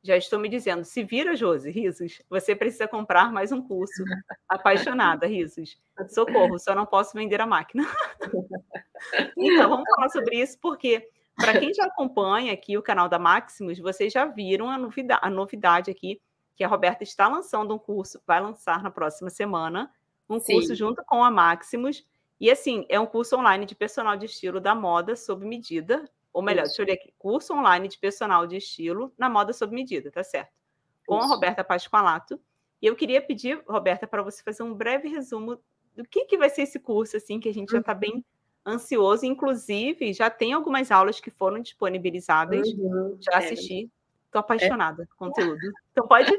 Já 0.00 0.16
estou 0.16 0.38
me 0.38 0.48
dizendo, 0.48 0.84
se 0.84 1.02
vira, 1.02 1.34
Josi, 1.34 1.70
risos, 1.70 2.22
você 2.30 2.54
precisa 2.54 2.86
comprar 2.86 3.32
mais 3.32 3.50
um 3.50 3.60
curso. 3.60 4.04
Apaixonada, 4.48 5.26
risos. 5.26 5.76
Socorro, 6.08 6.56
só 6.58 6.72
não 6.74 6.86
posso 6.86 7.14
vender 7.14 7.40
a 7.40 7.46
máquina. 7.46 7.84
então, 9.36 9.68
vamos 9.68 9.88
falar 9.94 10.08
sobre 10.10 10.40
isso, 10.40 10.56
porque 10.60 11.08
para 11.34 11.58
quem 11.58 11.74
já 11.74 11.84
acompanha 11.84 12.52
aqui 12.52 12.78
o 12.78 12.82
canal 12.82 13.08
da 13.08 13.18
Maximus, 13.18 13.80
vocês 13.80 14.12
já 14.12 14.24
viram 14.24 14.70
a 14.70 14.78
novidade, 14.78 15.20
a 15.22 15.28
novidade 15.28 15.90
aqui, 15.90 16.20
que 16.54 16.62
a 16.62 16.68
Roberta 16.68 17.02
está 17.02 17.26
lançando 17.26 17.74
um 17.74 17.78
curso, 17.78 18.20
vai 18.24 18.40
lançar 18.40 18.82
na 18.82 18.90
próxima 18.90 19.30
semana, 19.30 19.90
um 20.28 20.38
Sim. 20.38 20.54
curso 20.54 20.74
junto 20.74 21.02
com 21.04 21.22
a 21.22 21.30
Maximus. 21.30 22.06
E 22.40 22.50
assim, 22.50 22.86
é 22.88 23.00
um 23.00 23.06
curso 23.06 23.36
online 23.36 23.66
de 23.66 23.74
personal 23.74 24.16
de 24.16 24.26
estilo 24.26 24.60
da 24.60 24.74
moda 24.74 25.16
sob 25.16 25.44
medida. 25.44 26.08
Ou 26.32 26.42
melhor, 26.42 26.64
Isso. 26.64 26.76
deixa 26.76 26.82
eu 26.82 26.86
ler 26.86 27.00
aqui: 27.00 27.14
curso 27.18 27.54
online 27.54 27.88
de 27.88 27.98
personal 27.98 28.46
de 28.46 28.56
estilo 28.56 29.12
na 29.18 29.28
moda 29.28 29.52
sob 29.52 29.74
medida, 29.74 30.10
tá 30.10 30.22
certo? 30.22 30.52
Com 31.06 31.18
Isso. 31.18 31.24
a 31.24 31.28
Roberta 31.28 31.64
Pasqualato. 31.64 32.40
E 32.80 32.86
eu 32.86 32.94
queria 32.94 33.20
pedir, 33.20 33.62
Roberta, 33.66 34.06
para 34.06 34.22
você 34.22 34.42
fazer 34.42 34.62
um 34.62 34.72
breve 34.72 35.08
resumo 35.08 35.58
do 35.96 36.04
que, 36.04 36.26
que 36.26 36.38
vai 36.38 36.48
ser 36.48 36.62
esse 36.62 36.78
curso, 36.78 37.16
assim, 37.16 37.40
que 37.40 37.48
a 37.48 37.52
gente 37.52 37.72
já 37.72 37.80
está 37.80 37.92
bem 37.92 38.24
ansioso. 38.64 39.26
Inclusive, 39.26 40.12
já 40.12 40.30
tem 40.30 40.52
algumas 40.52 40.92
aulas 40.92 41.18
que 41.18 41.30
foram 41.30 41.60
disponibilizadas. 41.60 42.68
Uhum. 42.68 43.18
Já 43.20 43.32
é. 43.32 43.36
assisti. 43.38 43.90
Estou 44.26 44.40
apaixonada 44.40 45.02
é. 45.02 45.06
com 45.06 45.14
o 45.14 45.28
conteúdo. 45.28 45.58
Então, 45.90 46.06
pode 46.06 46.30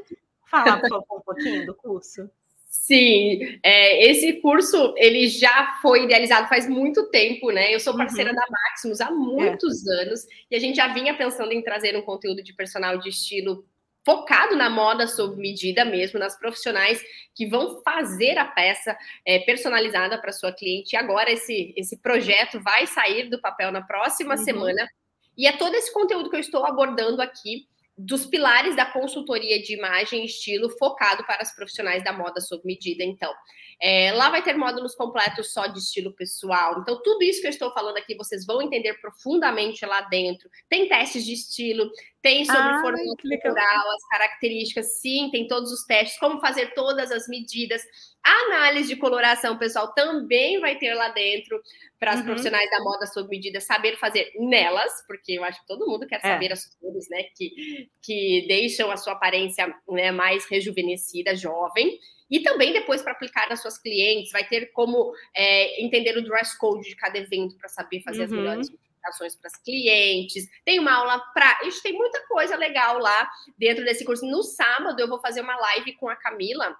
falar, 0.46 0.80
por 0.80 0.90
favor, 0.90 1.18
um 1.18 1.22
pouquinho 1.22 1.66
do 1.66 1.76
curso? 1.76 2.30
Sim, 2.70 3.60
é, 3.64 4.12
esse 4.12 4.34
curso 4.42 4.94
ele 4.96 5.28
já 5.28 5.80
foi 5.82 6.04
idealizado 6.04 6.48
faz 6.48 6.70
muito 6.70 7.10
tempo, 7.10 7.50
né? 7.50 7.74
Eu 7.74 7.80
sou 7.80 7.98
parceira 7.98 8.30
uhum. 8.30 8.36
da 8.36 8.46
Maximus 8.48 9.02
há 9.02 9.10
muitos 9.10 9.88
é. 9.88 10.04
anos 10.04 10.28
e 10.52 10.56
a 10.56 10.60
gente 10.60 10.76
já 10.76 10.88
vinha 10.88 11.18
pensando 11.18 11.52
em 11.52 11.64
trazer 11.64 11.98
um 11.98 12.04
conteúdo 12.04 12.44
de 12.44 12.54
personal 12.54 13.00
de 13.00 13.10
estilo 13.10 13.66
focado 14.06 14.56
na 14.56 14.70
moda 14.70 15.08
sob 15.08 15.36
medida 15.42 15.84
mesmo, 15.84 16.20
nas 16.20 16.38
profissionais 16.38 17.02
que 17.36 17.48
vão 17.48 17.82
fazer 17.82 18.38
a 18.38 18.46
peça 18.46 18.96
é, 19.26 19.40
personalizada 19.40 20.20
para 20.20 20.32
sua 20.32 20.52
cliente. 20.52 20.96
E 20.96 20.98
agora 20.98 21.32
esse, 21.32 21.74
esse 21.76 21.98
projeto 21.98 22.60
vai 22.62 22.86
sair 22.86 23.32
do 23.32 23.42
papel 23.42 23.72
na 23.72 23.82
próxima 23.82 24.36
uhum. 24.36 24.44
semana. 24.44 24.88
E 25.36 25.48
é 25.48 25.54
todo 25.54 25.74
esse 25.74 25.92
conteúdo 25.92 26.30
que 26.30 26.36
eu 26.36 26.40
estou 26.40 26.66
abordando 26.66 27.20
aqui 27.20 27.68
dos 28.02 28.26
pilares 28.26 28.78
da 28.78 28.86
consultoria 28.86 29.62
de 29.62 29.74
imagem 29.74 30.22
e 30.22 30.26
estilo 30.26 30.70
focado 30.80 31.26
para 31.26 31.42
as 31.42 31.54
profissionais 31.54 32.02
da 32.02 32.14
moda 32.14 32.40
sob 32.40 32.62
medida. 32.66 33.04
Então, 33.04 33.34
é, 33.82 34.12
lá 34.12 34.30
vai 34.30 34.44
ter 34.44 34.58
módulos 34.58 34.94
completos 34.94 35.54
só 35.54 35.66
de 35.68 35.80
estilo 35.80 36.12
pessoal. 36.12 36.82
Então, 36.82 37.02
tudo 37.02 37.24
isso 37.24 37.40
que 37.40 37.48
eu 37.48 37.52
estou 37.52 37.72
falando 37.72 37.96
aqui, 37.96 38.14
vocês 38.16 38.46
vão 38.46 38.62
entender 38.62 38.96
profundamente 38.96 39.86
lá 39.86 40.02
dentro. 40.02 40.50
Tem 40.68 40.90
testes 40.90 41.26
de 41.26 41.34
estilo, 41.34 41.90
tem 42.22 42.44
sobre 42.44 42.60
ah, 42.60 42.82
formato 42.82 43.16
cultural, 43.22 43.92
as 43.92 44.08
características, 44.10 45.00
sim, 45.00 45.30
tem 45.32 45.48
todos 45.48 45.72
os 45.72 45.86
testes, 45.86 46.20
como 46.20 46.42
fazer 46.42 46.74
todas 46.74 47.10
as 47.10 47.30
medidas. 47.30 47.82
A 48.22 48.32
análise 48.48 48.90
de 48.90 48.98
coloração, 48.98 49.58
pessoal, 49.58 49.94
também 49.94 50.60
vai 50.60 50.78
ter 50.78 50.94
lá 50.94 51.08
dentro 51.10 51.62
para 51.98 52.12
as 52.12 52.20
uhum. 52.20 52.26
profissionais 52.26 52.70
da 52.70 52.84
moda 52.84 53.06
sob 53.08 53.30
medida 53.30 53.62
saber 53.62 53.98
fazer 53.98 54.30
nelas, 54.36 54.92
porque 55.08 55.34
eu 55.34 55.44
acho 55.46 55.62
que 55.62 55.68
todo 55.68 55.88
mundo 55.88 56.06
quer 56.06 56.18
é. 56.18 56.20
saber 56.20 56.48
é. 56.48 56.54
as 56.54 56.66
cores, 56.76 57.10
né, 57.10 57.24
que, 57.38 57.90
que 58.02 58.46
deixam 58.46 58.92
a 58.92 58.98
sua 58.98 59.14
aparência 59.14 59.74
né, 59.88 60.12
mais 60.12 60.46
rejuvenescida, 60.50 61.34
jovem. 61.34 61.98
E 62.30 62.42
também 62.42 62.74
depois 62.74 63.02
para 63.02 63.12
aplicar 63.12 63.50
nas 63.50 63.62
suas 63.62 63.78
clientes, 63.78 64.32
vai 64.32 64.48
ter 64.48 64.72
como 64.72 65.14
é, 65.36 65.84
entender 65.84 66.18
o 66.18 66.24
dress 66.24 66.58
code 66.58 66.88
de 66.88 66.96
cada 66.96 67.18
evento 67.18 67.58
para 67.58 67.70
saber 67.70 68.02
fazer 68.02 68.20
uhum. 68.20 68.26
as 68.26 68.32
melhores 68.32 68.70
notificações 68.70 69.36
para 69.36 69.48
as 69.48 69.58
clientes. 69.58 70.48
Tem 70.64 70.80
uma 70.80 70.94
aula 70.94 71.20
para. 71.34 71.60
Isso 71.66 71.82
tem 71.82 71.94
muita 71.94 72.26
coisa 72.28 72.56
legal 72.56 73.00
lá 73.00 73.30
dentro 73.58 73.84
desse 73.84 74.06
curso. 74.06 74.26
No 74.26 74.44
sábado, 74.44 75.00
eu 75.00 75.08
vou 75.08 75.20
fazer 75.20 75.42
uma 75.42 75.58
live 75.58 75.94
com 75.96 76.08
a 76.10 76.16
Camila 76.16 76.78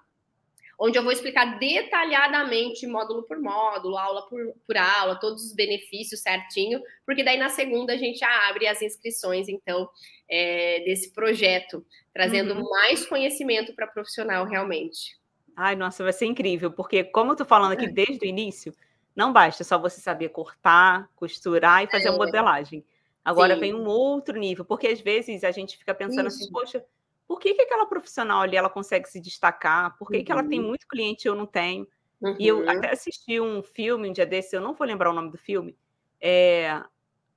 onde 0.82 0.98
eu 0.98 1.02
vou 1.02 1.12
explicar 1.12 1.58
detalhadamente, 1.58 2.86
módulo 2.86 3.22
por 3.24 3.38
módulo, 3.38 3.98
aula 3.98 4.26
por, 4.28 4.40
por 4.66 4.78
aula, 4.78 5.20
todos 5.20 5.44
os 5.44 5.52
benefícios 5.52 6.22
certinho, 6.22 6.80
porque 7.04 7.22
daí 7.22 7.36
na 7.36 7.50
segunda 7.50 7.92
a 7.92 7.98
gente 7.98 8.20
já 8.20 8.48
abre 8.48 8.66
as 8.66 8.80
inscrições, 8.80 9.46
então, 9.46 9.90
é, 10.26 10.80
desse 10.80 11.12
projeto, 11.12 11.84
trazendo 12.14 12.54
uhum. 12.54 12.70
mais 12.70 13.04
conhecimento 13.04 13.74
para 13.74 13.86
profissional 13.86 14.46
realmente. 14.46 15.19
Ai, 15.62 15.76
nossa, 15.76 16.02
vai 16.02 16.12
ser 16.14 16.24
incrível, 16.24 16.70
porque 16.70 17.04
como 17.04 17.32
eu 17.32 17.36
tô 17.36 17.44
falando 17.44 17.72
aqui 17.72 17.84
é. 17.84 17.90
desde 17.90 18.24
o 18.24 18.26
início, 18.26 18.74
não 19.14 19.30
basta 19.30 19.62
só 19.62 19.78
você 19.78 20.00
saber 20.00 20.30
cortar, 20.30 21.10
costurar 21.14 21.84
e 21.84 21.86
fazer 21.86 22.08
é. 22.08 22.08
a 22.08 22.16
modelagem. 22.16 22.82
Agora 23.22 23.52
Sim. 23.52 23.60
vem 23.60 23.74
um 23.74 23.86
outro 23.86 24.38
nível, 24.38 24.64
porque 24.64 24.86
às 24.86 25.02
vezes 25.02 25.44
a 25.44 25.50
gente 25.50 25.76
fica 25.76 25.94
pensando 25.94 26.28
assim, 26.28 26.44
Isso. 26.44 26.44
assim, 26.44 26.52
poxa, 26.52 26.84
por 27.28 27.38
que, 27.38 27.52
que 27.52 27.60
aquela 27.60 27.84
profissional 27.84 28.40
ali 28.40 28.56
ela 28.56 28.70
consegue 28.70 29.06
se 29.06 29.20
destacar? 29.20 29.98
Por 29.98 30.08
que, 30.08 30.16
uhum. 30.16 30.24
que 30.24 30.32
ela 30.32 30.42
tem 30.42 30.60
uhum. 30.60 30.68
muito 30.68 30.88
cliente 30.88 31.26
e 31.26 31.28
eu 31.28 31.34
não 31.34 31.44
tenho? 31.44 31.86
Uhum. 32.22 32.36
E 32.38 32.48
eu 32.48 32.60
uhum. 32.60 32.70
até 32.70 32.92
assisti 32.94 33.38
um 33.38 33.62
filme 33.62 34.08
um 34.08 34.12
dia 34.14 34.24
desse, 34.24 34.56
eu 34.56 34.62
não 34.62 34.72
vou 34.72 34.86
lembrar 34.86 35.10
o 35.10 35.14
nome 35.14 35.30
do 35.30 35.36
filme. 35.36 35.76
É... 36.18 36.82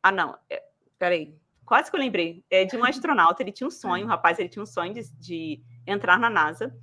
Ah, 0.01 0.13
não. 0.13 0.37
É... 0.49 0.63
Peraí. 0.97 1.35
Quase 1.65 1.91
que 1.91 1.97
eu 1.97 1.99
lembrei. 1.99 2.41
É 2.49 2.63
de 2.63 2.77
um 2.77 2.85
astronauta, 2.85 3.43
ele 3.43 3.51
tinha 3.51 3.67
um 3.67 3.71
sonho, 3.71 4.05
um 4.05 4.07
rapaz, 4.07 4.39
ele 4.39 4.47
tinha 4.47 4.63
um 4.63 4.65
sonho 4.65 4.93
de, 4.93 5.11
de 5.19 5.61
entrar 5.85 6.17
na 6.17 6.29
NASA. 6.29 6.73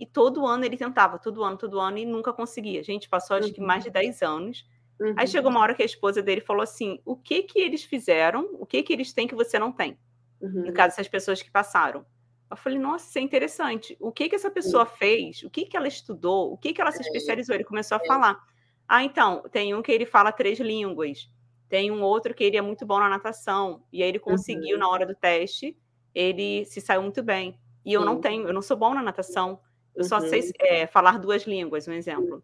E 0.00 0.06
todo 0.06 0.46
ano 0.46 0.64
ele 0.64 0.78
tentava, 0.78 1.18
todo 1.18 1.44
ano, 1.44 1.58
todo 1.58 1.78
ano, 1.78 1.98
e 1.98 2.06
nunca 2.06 2.32
conseguia. 2.32 2.82
Gente, 2.82 3.06
passou 3.06 3.36
acho 3.36 3.52
que 3.52 3.60
mais 3.60 3.84
de 3.84 3.90
10 3.90 4.22
anos. 4.22 4.66
Uhum. 4.98 5.14
Aí 5.14 5.28
chegou 5.28 5.50
uma 5.50 5.60
hora 5.60 5.74
que 5.74 5.82
a 5.82 5.86
esposa 5.86 6.22
dele 6.22 6.40
falou 6.40 6.62
assim: 6.62 6.98
o 7.04 7.14
que 7.14 7.42
que 7.42 7.60
eles 7.60 7.84
fizeram? 7.84 8.48
O 8.54 8.64
que 8.64 8.82
que 8.82 8.94
eles 8.94 9.12
têm 9.12 9.28
que 9.28 9.34
você 9.34 9.58
não 9.58 9.70
tem? 9.70 9.98
Uhum. 10.40 10.64
No 10.66 10.72
caso, 10.72 10.94
essas 10.94 11.06
pessoas 11.06 11.42
que 11.42 11.50
passaram. 11.50 12.06
Eu 12.50 12.56
falei, 12.56 12.78
nossa, 12.78 13.08
isso 13.08 13.18
é 13.18 13.20
interessante. 13.20 13.96
O 14.00 14.10
que 14.10 14.28
que 14.28 14.34
essa 14.34 14.50
pessoa 14.50 14.84
fez? 14.84 15.42
O 15.44 15.50
que 15.50 15.66
que 15.66 15.76
ela 15.76 15.86
estudou? 15.86 16.52
O 16.52 16.56
que 16.56 16.72
que 16.72 16.80
ela 16.80 16.90
se 16.90 16.98
é. 16.98 17.02
especializou? 17.02 17.54
Ele 17.54 17.62
começou 17.62 17.98
a 17.98 18.00
é. 18.02 18.06
falar. 18.06 18.40
Ah, 18.88 19.04
então, 19.04 19.44
tem 19.52 19.72
um 19.74 19.82
que 19.82 19.92
ele 19.92 20.04
fala 20.04 20.32
três 20.32 20.58
línguas. 20.58 21.30
Tem 21.68 21.92
um 21.92 22.02
outro 22.02 22.34
que 22.34 22.42
ele 22.42 22.56
é 22.56 22.62
muito 22.62 22.84
bom 22.84 22.98
na 22.98 23.08
natação. 23.08 23.84
E 23.92 24.02
aí 24.02 24.08
ele 24.08 24.18
conseguiu, 24.18 24.74
uhum. 24.74 24.80
na 24.80 24.88
hora 24.88 25.06
do 25.06 25.14
teste, 25.14 25.78
ele 26.12 26.64
se 26.64 26.80
saiu 26.80 27.02
muito 27.02 27.22
bem. 27.22 27.56
E 27.84 27.92
eu 27.92 28.04
não 28.04 28.20
tenho, 28.20 28.48
eu 28.48 28.52
não 28.52 28.62
sou 28.62 28.76
bom 28.76 28.92
na 28.94 29.02
natação. 29.02 29.60
Eu 29.94 30.04
só 30.04 30.20
sei 30.20 30.52
é, 30.60 30.86
falar 30.86 31.18
duas 31.18 31.44
línguas, 31.44 31.86
um 31.88 31.92
exemplo. 31.92 32.42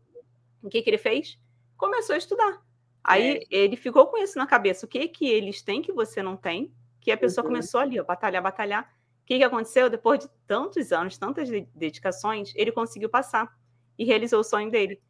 O 0.62 0.68
que 0.68 0.82
que 0.82 0.90
ele 0.90 0.98
fez? 0.98 1.38
Começou 1.76 2.14
a 2.14 2.18
estudar. 2.18 2.62
Aí 3.02 3.36
é. 3.36 3.40
ele 3.50 3.76
ficou 3.76 4.06
com 4.06 4.18
isso 4.18 4.36
na 4.36 4.46
cabeça. 4.46 4.84
O 4.84 4.88
que 4.88 5.06
que 5.08 5.28
eles 5.28 5.62
têm 5.62 5.80
que 5.80 5.92
você 5.92 6.22
não 6.22 6.36
tem? 6.36 6.72
Que 7.00 7.12
a 7.12 7.16
pessoa 7.16 7.44
uhum. 7.44 7.52
começou 7.52 7.80
ali, 7.80 8.00
ó, 8.00 8.04
batalhar, 8.04 8.42
batalhar 8.42 8.96
que, 9.26 9.38
que 9.38 9.44
aconteceu? 9.44 9.90
Depois 9.90 10.20
de 10.20 10.28
tantos 10.46 10.92
anos, 10.92 11.18
tantas 11.18 11.50
dedicações, 11.74 12.52
ele 12.54 12.70
conseguiu 12.70 13.10
passar 13.10 13.52
e 13.98 14.04
realizou 14.04 14.40
o 14.40 14.44
sonho 14.44 14.70
dele. 14.70 15.02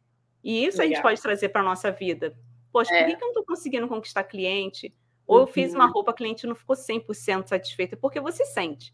E 0.43 0.65
isso 0.65 0.79
Legal. 0.79 0.85
a 0.85 0.95
gente 0.95 1.03
pode 1.03 1.21
trazer 1.21 1.49
para 1.49 1.61
a 1.61 1.63
nossa 1.63 1.91
vida. 1.91 2.35
Poxa, 2.71 2.93
é. 2.95 3.03
por 3.03 3.09
que, 3.09 3.15
que 3.15 3.23
eu 3.23 3.27
não 3.27 3.29
estou 3.29 3.45
conseguindo 3.45 3.87
conquistar 3.87 4.23
cliente? 4.23 4.93
Ou 5.27 5.37
uhum. 5.37 5.41
eu 5.43 5.47
fiz 5.47 5.73
uma 5.73 5.85
uhum. 5.85 5.91
roupa, 5.91 6.11
a 6.11 6.13
cliente 6.15 6.47
não 6.47 6.55
ficou 6.55 6.75
100% 6.75 7.47
satisfeita, 7.47 7.95
porque 7.95 8.19
você 8.19 8.43
sente. 8.45 8.93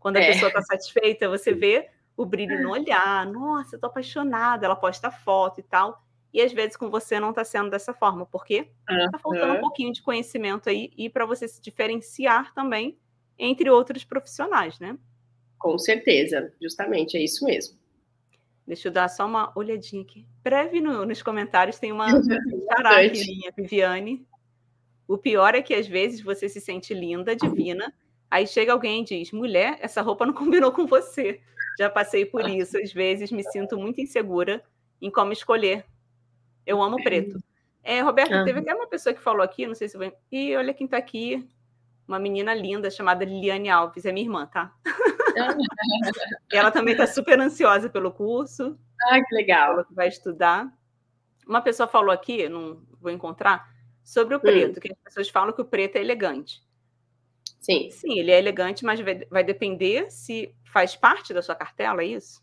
Quando 0.00 0.16
a 0.16 0.20
é. 0.20 0.32
pessoa 0.32 0.48
está 0.48 0.62
satisfeita, 0.62 1.28
você 1.28 1.52
vê 1.52 1.90
o 2.16 2.24
brilho 2.24 2.62
no 2.62 2.70
olhar. 2.70 3.26
Nossa, 3.26 3.76
estou 3.76 3.88
apaixonada. 3.88 4.66
Ela 4.66 4.76
posta 4.76 5.10
foto 5.10 5.60
e 5.60 5.62
tal. 5.62 6.02
E 6.32 6.40
às 6.40 6.52
vezes 6.52 6.76
com 6.76 6.88
você 6.88 7.20
não 7.20 7.30
está 7.30 7.44
sendo 7.44 7.70
dessa 7.70 7.92
forma, 7.92 8.24
porque 8.24 8.70
está 8.88 9.18
faltando 9.18 9.54
um 9.54 9.60
pouquinho 9.60 9.92
de 9.92 10.00
conhecimento 10.00 10.70
aí 10.70 10.90
e 10.96 11.10
para 11.10 11.26
você 11.26 11.46
se 11.46 11.60
diferenciar 11.60 12.54
também 12.54 12.98
entre 13.38 13.68
outros 13.68 14.02
profissionais, 14.04 14.78
né? 14.78 14.96
Com 15.58 15.78
certeza, 15.78 16.52
justamente, 16.60 17.16
é 17.16 17.20
isso 17.20 17.44
mesmo. 17.44 17.78
Deixa 18.66 18.88
eu 18.88 18.92
dar 18.92 19.08
só 19.08 19.26
uma 19.26 19.52
olhadinha 19.54 20.02
aqui. 20.02 20.26
Breve 20.42 20.80
no, 20.80 21.04
nos 21.04 21.22
comentários 21.22 21.78
tem 21.78 21.92
uma 21.92 22.06
caraquinha, 22.68 23.52
Viviane. 23.56 24.26
O 25.06 25.18
pior 25.18 25.54
é 25.54 25.60
que 25.62 25.74
às 25.74 25.86
vezes 25.86 26.22
você 26.22 26.48
se 26.48 26.60
sente 26.60 26.94
linda, 26.94 27.36
divina, 27.36 27.92
aí 28.30 28.46
chega 28.46 28.72
alguém 28.72 29.02
e 29.02 29.04
diz: 29.04 29.32
mulher, 29.32 29.76
essa 29.80 30.00
roupa 30.00 30.24
não 30.24 30.32
combinou 30.34 30.72
com 30.72 30.86
você. 30.86 31.40
Já 31.78 31.88
passei 31.88 32.24
por 32.26 32.48
isso, 32.48 32.78
às 32.78 32.92
vezes 32.92 33.30
me 33.32 33.42
sinto 33.44 33.78
muito 33.78 34.00
insegura 34.00 34.62
em 35.00 35.10
como 35.10 35.32
escolher. 35.32 35.84
Eu 36.66 36.82
amo 36.82 37.02
preto. 37.02 37.38
É, 37.82 38.00
Roberto, 38.00 38.44
teve 38.44 38.60
até 38.60 38.74
uma 38.74 38.86
pessoa 38.86 39.14
que 39.14 39.20
falou 39.20 39.42
aqui, 39.42 39.66
não 39.66 39.74
sei 39.74 39.88
se 39.88 39.98
vai. 39.98 40.12
E 40.30 40.54
olha 40.56 40.72
quem 40.72 40.84
está 40.84 40.96
aqui, 40.96 41.48
uma 42.06 42.18
menina 42.18 42.54
linda 42.54 42.90
chamada 42.90 43.24
Liliane 43.24 43.68
Alves, 43.70 44.04
é 44.04 44.12
minha 44.12 44.24
irmã, 44.24 44.46
tá? 44.46 44.72
ela 46.52 46.70
também 46.70 46.92
está 46.92 47.06
super 47.06 47.40
ansiosa 47.40 47.88
pelo 47.88 48.12
curso. 48.12 48.78
Ah, 49.08 49.20
que 49.20 49.34
legal. 49.34 49.72
Ela 49.72 49.86
vai 49.90 50.08
estudar. 50.08 50.72
Uma 51.46 51.60
pessoa 51.60 51.88
falou 51.88 52.12
aqui, 52.12 52.48
não 52.48 52.80
vou 53.00 53.10
encontrar, 53.10 53.68
sobre 54.04 54.34
o 54.34 54.38
hum. 54.38 54.40
preto, 54.40 54.76
hum. 54.76 54.80
que 54.80 54.92
as 54.92 54.98
pessoas 55.04 55.28
falam 55.28 55.52
que 55.52 55.60
o 55.60 55.64
preto 55.64 55.96
é 55.96 56.00
elegante. 56.00 56.62
Sim. 57.62 57.88
Sim, 57.92 58.18
ele 58.18 58.32
é 58.32 58.38
elegante, 58.38 58.84
mas 58.84 58.98
vai, 59.00 59.24
vai 59.30 59.44
depender 59.44 60.10
se 60.10 60.52
faz 60.64 60.96
parte 60.96 61.32
da 61.32 61.40
sua 61.40 61.54
cartela, 61.54 62.02
é 62.02 62.06
isso? 62.06 62.42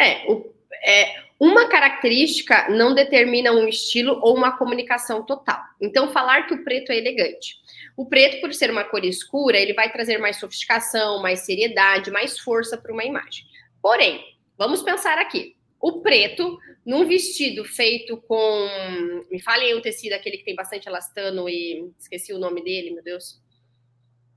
É, 0.00 0.26
o, 0.26 0.50
é, 0.82 1.16
uma 1.38 1.68
característica 1.68 2.70
não 2.70 2.94
determina 2.94 3.52
um 3.52 3.68
estilo 3.68 4.18
ou 4.22 4.34
uma 4.34 4.56
comunicação 4.56 5.22
total. 5.22 5.62
Então, 5.78 6.10
falar 6.10 6.46
que 6.46 6.54
o 6.54 6.64
preto 6.64 6.90
é 6.90 6.96
elegante. 6.96 7.56
O 7.94 8.06
preto, 8.06 8.40
por 8.40 8.54
ser 8.54 8.70
uma 8.70 8.84
cor 8.84 9.04
escura, 9.04 9.58
ele 9.58 9.74
vai 9.74 9.92
trazer 9.92 10.16
mais 10.16 10.38
sofisticação, 10.38 11.20
mais 11.20 11.40
seriedade, 11.40 12.10
mais 12.10 12.38
força 12.38 12.78
para 12.78 12.92
uma 12.92 13.04
imagem. 13.04 13.44
Porém, 13.82 14.24
vamos 14.56 14.82
pensar 14.82 15.18
aqui. 15.18 15.56
O 15.78 16.00
preto, 16.00 16.58
num 16.86 17.06
vestido 17.06 17.66
feito 17.66 18.16
com. 18.16 19.24
Me 19.30 19.38
falem 19.42 19.74
o 19.74 19.82
tecido, 19.82 20.14
aquele 20.14 20.38
que 20.38 20.44
tem 20.44 20.54
bastante 20.54 20.88
elastano 20.88 21.46
e. 21.46 21.92
Esqueci 21.98 22.32
o 22.32 22.38
nome 22.38 22.64
dele, 22.64 22.90
meu 22.92 23.04
Deus. 23.04 23.43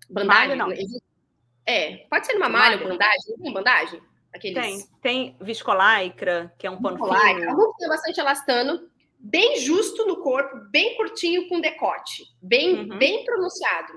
Bandagem? 0.10 0.56
Malha, 0.56 0.76
não. 0.78 1.02
É, 1.66 1.98
pode 2.10 2.26
ser 2.26 2.36
uma 2.36 2.48
malha, 2.50 2.78
malha. 2.78 2.90
bandagem? 2.90 3.20
Não 3.30 3.44
tem 3.44 3.54
bandagem? 3.54 4.02
Aqueles... 4.34 4.64
Tem, 4.64 4.88
tem 5.02 5.38
viscolaicra, 5.42 6.54
que 6.58 6.66
é 6.68 6.72
um 6.72 6.82
pano 6.82 6.98
fino. 6.98 7.52
Um 7.52 7.74
tem 7.74 7.90
bastante 7.90 8.20
elastano, 8.20 8.90
bem 9.20 9.60
justo 9.60 10.06
no 10.06 10.18
corpo, 10.22 10.58
bem 10.70 10.96
curtinho 10.96 11.48
com 11.50 11.60
decote, 11.60 12.24
bem, 12.42 12.90
uhum. 12.90 12.98
bem 12.98 13.26
pronunciado. 13.26 13.94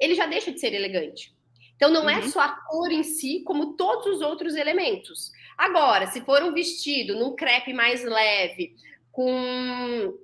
Ele 0.00 0.14
já 0.14 0.26
deixa 0.26 0.50
de 0.50 0.58
ser 0.58 0.74
elegante. 0.74 1.34
Então 1.76 1.90
não 1.90 2.08
é 2.08 2.14
uhum. 2.14 2.20
é 2.20 2.28
só 2.28 2.40
a 2.40 2.48
cor 2.48 2.90
em 2.90 3.02
si, 3.02 3.42
como 3.44 3.74
todos 3.74 4.06
os 4.06 4.20
outros 4.20 4.54
elementos. 4.54 5.30
Agora, 5.56 6.06
se 6.06 6.20
for 6.22 6.42
um 6.42 6.52
vestido 6.52 7.14
num 7.16 7.36
crepe 7.36 7.72
mais 7.72 8.02
leve, 8.04 8.74
com 9.10 10.16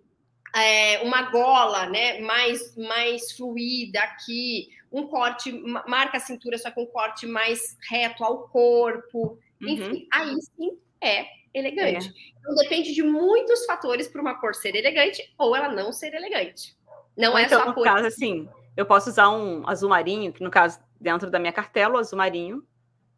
é, 0.55 1.01
uma 1.03 1.23
gola 1.31 1.87
né, 1.87 2.21
mais, 2.21 2.77
mais 2.77 3.33
fluida 3.33 4.01
aqui, 4.01 4.69
um 4.91 5.07
corte, 5.07 5.53
marca 5.87 6.17
a 6.17 6.21
cintura, 6.21 6.57
só 6.59 6.71
com 6.71 6.83
um 6.83 6.87
corte 6.87 7.27
mais 7.27 7.77
reto 7.89 8.25
ao 8.25 8.49
corpo. 8.49 9.39
Uhum. 9.61 9.69
Enfim, 9.69 10.09
aí 10.11 10.35
sim 10.41 10.79
é 11.01 11.27
elegante. 11.53 12.09
É. 12.09 12.39
Então 12.41 12.55
depende 12.55 12.95
de 12.95 13.03
muitos 13.03 13.65
fatores 13.67 14.09
para 14.09 14.21
uma 14.21 14.41
cor 14.41 14.55
ser 14.55 14.75
elegante 14.75 15.35
ou 15.37 15.55
ela 15.55 15.69
não 15.69 15.93
ser 15.93 16.15
elegante. 16.15 16.77
Não 17.17 17.33
ou 17.33 17.39
é 17.39 17.43
então, 17.43 17.63
só 17.63 17.71
a 17.71 17.73
cor. 17.75 17.85
No 17.87 17.93
caso, 17.93 18.07
assim, 18.07 18.49
eu 18.77 18.87
posso 18.87 19.11
usar 19.11 19.29
um 19.31 19.69
azul 19.69 19.91
marinho, 19.91 20.33
que 20.33 20.43
no 20.43 20.51
caso, 20.51 20.79
dentro 21.01 21.31
da 21.31 21.39
minha 21.39 21.53
cartela, 21.53 21.97
o 21.97 21.99
azul 21.99 22.17
marinho, 22.17 22.65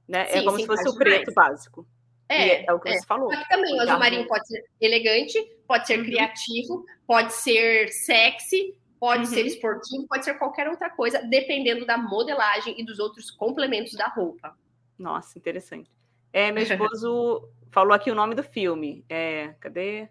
né? 0.09 0.23
É 0.23 0.27
sim, 0.33 0.39
é 0.39 0.43
como 0.43 0.57
sim, 0.57 0.63
se 0.63 0.67
fosse 0.67 0.89
o 0.89 0.97
preto 0.97 1.33
básico. 1.33 1.87
É, 2.29 2.65
é, 2.65 2.73
o 2.73 2.79
que 2.79 2.89
é. 2.89 2.93
você 2.93 3.07
falou. 3.07 3.29
Mas 3.29 3.47
também 3.49 3.77
o 3.77 3.81
azul 3.81 3.99
marinho 3.99 4.27
pode 4.27 4.47
ser 4.47 4.65
elegante, 4.81 5.39
pode 5.71 5.87
ser 5.87 6.01
uhum. 6.01 6.05
criativo, 6.05 6.85
pode 7.07 7.33
ser 7.33 7.91
sexy, 7.91 8.75
pode 8.99 9.21
uhum. 9.21 9.27
ser 9.27 9.47
esportivo, 9.47 10.05
pode 10.09 10.25
ser 10.25 10.35
qualquer 10.35 10.69
outra 10.69 10.91
coisa, 10.91 11.23
dependendo 11.23 11.87
da 11.87 11.97
modelagem 11.97 12.75
e 12.77 12.85
dos 12.85 12.99
outros 12.99 13.31
complementos 13.31 13.93
da 13.93 14.09
roupa. 14.09 14.59
Nossa, 14.99 15.39
interessante. 15.39 15.89
É, 16.33 16.51
meu 16.51 16.65
esposo 16.65 17.49
falou 17.71 17.93
aqui 17.93 18.11
o 18.11 18.17
nome 18.17 18.35
do 18.35 18.43
filme. 18.43 19.05
É, 19.09 19.55
cadê? 19.61 20.09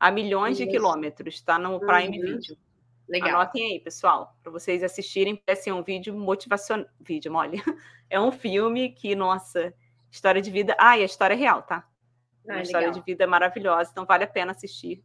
A 0.00 0.10
milhões 0.10 0.56
de 0.56 0.66
quilômetros, 0.66 1.34
está 1.34 1.58
no 1.58 1.78
Prime 1.80 2.18
uhum. 2.18 2.38
Video. 2.38 2.56
Legal. 3.06 3.42
Anotem 3.42 3.72
aí, 3.72 3.80
pessoal, 3.80 4.34
para 4.42 4.50
vocês 4.50 4.82
assistirem, 4.82 5.36
parece 5.36 5.70
um 5.70 5.82
vídeo 5.82 6.14
motivacional. 6.14 6.86
Vídeo, 6.98 7.30
mole. 7.30 7.62
É 8.08 8.20
um 8.20 8.32
filme 8.32 8.90
que, 8.90 9.14
nossa, 9.14 9.74
história 10.10 10.40
de 10.40 10.50
vida. 10.50 10.74
Ah, 10.78 10.96
e 10.96 11.02
a 11.02 11.06
história 11.06 11.34
é 11.34 11.36
real, 11.36 11.62
tá? 11.62 11.86
Ah, 12.48 12.54
uma 12.54 12.62
história 12.62 12.90
de 12.90 13.00
vida 13.02 13.26
maravilhosa, 13.26 13.90
então 13.90 14.04
vale 14.04 14.24
a 14.24 14.28
pena 14.28 14.52
assistir 14.52 15.02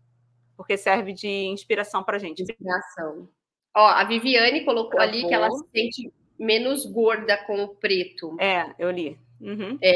porque 0.60 0.76
serve 0.76 1.14
de 1.14 1.26
inspiração 1.26 2.04
para 2.04 2.20
gente. 2.20 2.42
Inspiração. 2.42 3.30
Ó, 3.74 3.88
a 3.88 4.04
Viviane 4.04 4.66
colocou 4.66 5.00
ali 5.00 5.26
que 5.26 5.34
ela 5.34 5.50
se 5.50 5.64
sente 5.74 6.14
menos 6.38 6.86
gorda 6.86 7.38
com 7.46 7.64
o 7.64 7.70
preto. 7.70 8.36
É, 8.38 8.76
eu 8.78 8.92
li. 8.92 9.18
Uhum. 9.40 9.80
É. 9.82 9.94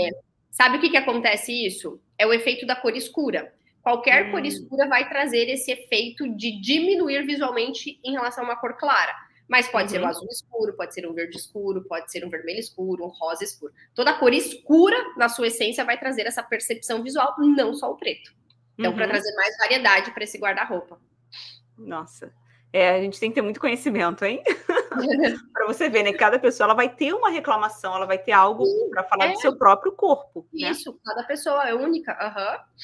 Sabe 0.50 0.78
o 0.78 0.80
que, 0.80 0.90
que 0.90 0.96
acontece 0.96 1.52
isso? 1.52 2.02
É 2.18 2.26
o 2.26 2.32
efeito 2.32 2.66
da 2.66 2.78
cor 2.78 2.96
escura. 2.96 3.54
Qualquer 3.82 4.28
hum. 4.28 4.32
cor 4.32 4.46
escura 4.46 4.88
vai 4.88 5.10
trazer 5.10 5.50
esse 5.50 5.70
efeito 5.70 6.34
de 6.34 6.58
diminuir 6.62 7.26
visualmente 7.26 8.00
em 8.02 8.14
relação 8.14 8.46
a 8.46 8.48
uma 8.48 8.56
cor 8.56 8.78
clara. 8.78 9.14
Mas 9.48 9.68
pode 9.68 9.86
uhum. 9.86 9.90
ser 9.90 10.02
um 10.02 10.08
azul 10.08 10.28
escuro, 10.30 10.74
pode 10.74 10.94
ser 10.94 11.08
um 11.08 11.14
verde 11.14 11.38
escuro, 11.38 11.84
pode 11.84 12.12
ser 12.12 12.26
um 12.26 12.30
vermelho 12.30 12.60
escuro, 12.60 13.06
um 13.06 13.10
rosa 13.10 13.44
escuro. 13.44 13.74
Toda 13.94 14.14
cor 14.14 14.34
escura, 14.34 14.98
na 15.18 15.30
sua 15.30 15.48
essência, 15.48 15.84
vai 15.84 16.00
trazer 16.00 16.26
essa 16.26 16.42
percepção 16.42 17.04
visual, 17.04 17.36
não 17.40 17.74
só 17.74 17.92
o 17.92 17.98
preto. 17.98 18.34
Então, 18.78 18.92
uhum. 18.92 18.98
para 18.98 19.08
trazer 19.08 19.36
mais 19.36 19.58
variedade 19.58 20.12
para 20.12 20.24
esse 20.24 20.38
guarda-roupa. 20.38 21.00
Nossa. 21.78 22.34
É, 22.72 22.96
a 22.96 23.02
gente 23.02 23.20
tem 23.20 23.30
que 23.30 23.36
ter 23.36 23.42
muito 23.44 23.60
conhecimento, 23.60 24.26
hein? 24.26 24.42
para 25.54 25.68
você 25.68 25.90
ver, 25.90 26.02
né? 26.02 26.12
Cada 26.12 26.40
pessoa 26.40 26.66
ela 26.66 26.74
vai 26.74 26.90
ter 26.90 27.14
uma 27.14 27.30
reclamação, 27.30 27.96
ela 27.96 28.08
vai 28.08 28.18
ter 28.18 28.32
algo 28.32 28.66
para 28.90 29.04
falar 29.04 29.28
é. 29.28 29.34
do 29.34 29.40
seu 29.40 29.56
próprio 29.56 29.92
corpo. 29.92 30.48
Né? 30.52 30.72
Isso, 30.72 30.92
né? 30.92 30.98
cada 31.06 31.24
pessoa 31.24 31.70
é 31.70 31.76
única. 31.76 32.14
Uhum. 32.14 32.84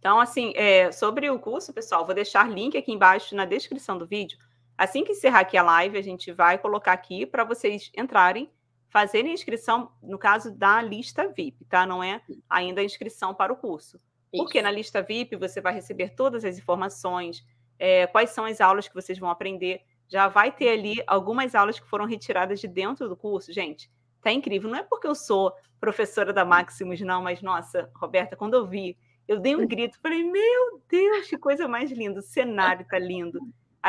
Então, 0.00 0.20
assim, 0.20 0.52
é, 0.56 0.90
sobre 0.90 1.30
o 1.30 1.38
curso, 1.38 1.72
pessoal, 1.72 2.04
vou 2.04 2.14
deixar 2.14 2.50
link 2.50 2.76
aqui 2.76 2.90
embaixo 2.92 3.34
na 3.36 3.44
descrição 3.44 3.96
do 3.96 4.06
vídeo. 4.06 4.38
Assim 4.76 5.04
que 5.04 5.12
encerrar 5.12 5.40
aqui 5.40 5.56
a 5.56 5.62
live, 5.62 5.96
a 5.96 6.02
gente 6.02 6.32
vai 6.32 6.58
colocar 6.58 6.92
aqui 6.92 7.24
para 7.24 7.44
vocês 7.44 7.90
entrarem, 7.96 8.50
fazerem 8.88 9.30
a 9.30 9.34
inscrição, 9.34 9.90
no 10.02 10.18
caso 10.18 10.50
da 10.54 10.82
lista 10.82 11.28
VIP, 11.28 11.64
tá? 11.64 11.86
Não 11.86 12.02
é 12.02 12.20
ainda 12.48 12.80
a 12.80 12.84
inscrição 12.84 13.34
para 13.34 13.52
o 13.52 13.56
curso. 13.56 14.00
Porque 14.36 14.60
na 14.60 14.70
lista 14.70 15.02
VIP 15.02 15.36
você 15.36 15.60
vai 15.60 15.72
receber 15.72 16.10
todas 16.10 16.44
as 16.44 16.58
informações, 16.58 17.44
é, 17.78 18.06
quais 18.06 18.30
são 18.30 18.44
as 18.44 18.60
aulas 18.60 18.86
que 18.86 18.94
vocês 18.94 19.18
vão 19.18 19.30
aprender. 19.30 19.80
Já 20.08 20.28
vai 20.28 20.52
ter 20.52 20.68
ali 20.68 21.02
algumas 21.06 21.54
aulas 21.54 21.80
que 21.80 21.88
foram 21.88 22.04
retiradas 22.04 22.60
de 22.60 22.68
dentro 22.68 23.08
do 23.08 23.16
curso. 23.16 23.52
Gente, 23.52 23.90
tá 24.20 24.30
incrível. 24.30 24.70
Não 24.70 24.78
é 24.78 24.82
porque 24.82 25.06
eu 25.06 25.14
sou 25.14 25.52
professora 25.80 26.32
da 26.32 26.44
Maximus, 26.44 27.00
não, 27.00 27.22
mas 27.22 27.42
nossa, 27.42 27.90
Roberta, 27.94 28.36
quando 28.36 28.54
eu 28.54 28.66
vi, 28.66 28.96
eu 29.26 29.40
dei 29.40 29.56
um 29.56 29.66
grito, 29.66 29.98
falei, 30.00 30.22
meu 30.22 30.82
Deus, 30.88 31.28
que 31.28 31.38
coisa 31.38 31.66
mais 31.66 31.90
linda, 31.90 32.20
o 32.20 32.22
cenário 32.22 32.86
tá 32.86 32.98
lindo. 32.98 33.40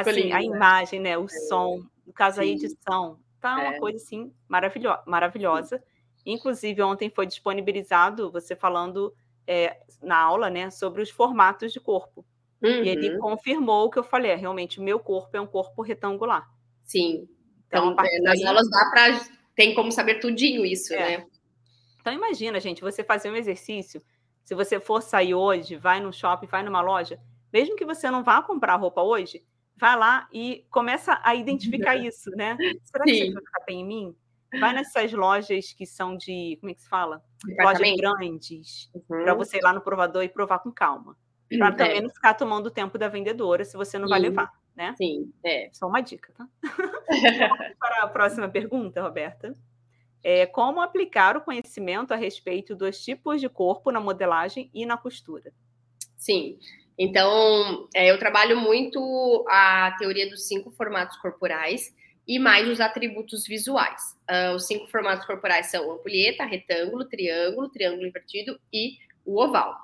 Assim, 0.01 0.21
lindo, 0.21 0.35
a 0.35 0.43
imagem, 0.43 0.99
né? 0.99 1.17
O 1.17 1.25
é. 1.25 1.27
som, 1.27 1.83
no 2.05 2.13
caso, 2.13 2.41
a 2.41 2.45
edição, 2.45 3.19
tá 3.39 3.55
uma 3.55 3.75
é. 3.75 3.79
coisa 3.79 3.97
assim 3.97 4.31
maravilho 4.47 4.95
maravilhosa. 5.05 5.83
Inclusive, 6.25 6.81
ontem 6.81 7.09
foi 7.09 7.25
disponibilizado 7.25 8.31
você 8.31 8.55
falando 8.55 9.13
é, 9.47 9.77
na 10.01 10.17
aula, 10.17 10.49
né, 10.49 10.69
sobre 10.69 11.01
os 11.01 11.09
formatos 11.09 11.71
de 11.71 11.79
corpo. 11.79 12.25
Uhum. 12.61 12.83
E 12.83 12.89
ele 12.89 13.13
uhum. 13.13 13.19
confirmou 13.19 13.85
o 13.85 13.89
que 13.89 13.97
eu 13.97 14.03
falei, 14.03 14.31
é, 14.31 14.35
realmente 14.35 14.79
o 14.79 14.83
meu 14.83 14.99
corpo 14.99 15.35
é 15.37 15.41
um 15.41 15.47
corpo 15.47 15.81
retangular. 15.81 16.49
Sim. 16.83 17.27
Então, 17.67 17.91
então 17.91 18.05
é, 18.05 18.19
nas 18.19 18.39
daí... 18.39 18.47
aulas 18.47 18.69
dá 18.69 18.89
para 18.89 19.37
tem 19.55 19.73
como 19.73 19.91
saber 19.91 20.19
tudinho 20.19 20.63
isso, 20.65 20.93
né? 20.93 21.25
Então 21.99 22.13
imagina, 22.13 22.59
gente, 22.59 22.81
você 22.81 23.03
fazer 23.03 23.31
um 23.31 23.35
exercício, 23.35 24.01
se 24.43 24.53
você 24.53 24.79
for 24.79 25.01
sair 25.01 25.33
hoje, 25.33 25.75
vai 25.75 25.99
no 25.99 26.13
shopping, 26.13 26.47
vai 26.47 26.63
numa 26.63 26.79
loja, 26.79 27.19
mesmo 27.51 27.75
que 27.75 27.85
você 27.85 28.09
não 28.11 28.23
vá 28.23 28.41
comprar 28.41 28.75
roupa 28.75 29.01
hoje, 29.01 29.43
vai 29.77 29.97
lá 29.97 30.27
e 30.31 30.65
começa 30.69 31.19
a 31.23 31.35
identificar 31.35 31.95
isso, 31.95 32.29
né? 32.31 32.57
Será 32.83 33.03
que 33.03 33.13
Sim. 33.13 33.33
ficar 33.33 33.65
bem 33.65 33.81
em 33.81 33.85
mim? 33.85 34.15
Vai 34.59 34.73
nessas 34.73 35.11
lojas 35.11 35.73
que 35.73 35.85
são 35.85 36.15
de, 36.15 36.57
como 36.59 36.71
é 36.71 36.73
que 36.73 36.81
se 36.81 36.89
fala? 36.89 37.23
Lojas 37.59 37.95
grandes, 37.97 38.89
uhum. 38.93 39.23
para 39.23 39.33
você 39.33 39.57
ir 39.57 39.61
lá 39.61 39.73
no 39.73 39.81
provador 39.81 40.23
e 40.23 40.29
provar 40.29 40.59
com 40.59 40.71
calma. 40.71 41.17
Para 41.49 41.67
é. 41.67 41.71
também 41.71 42.01
não 42.01 42.09
ficar 42.09 42.33
tomando 42.33 42.67
o 42.67 42.71
tempo 42.71 42.97
da 42.97 43.07
vendedora 43.07 43.63
se 43.63 43.77
você 43.77 43.97
não 43.97 44.07
Sim. 44.07 44.11
vai 44.11 44.19
levar, 44.19 44.51
né? 44.75 44.95
Sim, 44.97 45.31
é. 45.43 45.69
Só 45.71 45.87
uma 45.87 46.01
dica, 46.01 46.33
tá? 46.33 46.47
para 47.79 48.03
a 48.03 48.07
próxima 48.07 48.49
pergunta, 48.49 49.01
Roberta. 49.01 49.53
É, 50.23 50.45
como 50.45 50.81
aplicar 50.81 51.37
o 51.37 51.41
conhecimento 51.41 52.13
a 52.13 52.17
respeito 52.17 52.75
dos 52.75 53.01
tipos 53.03 53.39
de 53.39 53.47
corpo 53.47 53.91
na 53.91 53.99
modelagem 53.99 54.69
e 54.73 54.85
na 54.85 54.97
costura? 54.97 55.53
Sim. 56.17 56.57
Então, 56.97 57.87
é, 57.93 58.09
eu 58.09 58.17
trabalho 58.17 58.59
muito 58.59 59.45
a 59.47 59.95
teoria 59.99 60.29
dos 60.29 60.47
cinco 60.47 60.71
formatos 60.71 61.17
corporais, 61.17 61.93
e 62.27 62.37
mais 62.37 62.67
os 62.67 62.81
atributos 62.81 63.47
visuais. 63.47 64.15
Uh, 64.29 64.55
os 64.55 64.67
cinco 64.67 64.87
formatos 64.87 65.25
corporais 65.25 65.67
são 65.67 65.89
ampulheta, 65.91 66.43
retângulo, 66.43 67.05
triângulo, 67.05 67.69
triângulo 67.69 68.05
invertido 68.05 68.59
e 68.71 68.97
o 69.25 69.41
oval. 69.41 69.75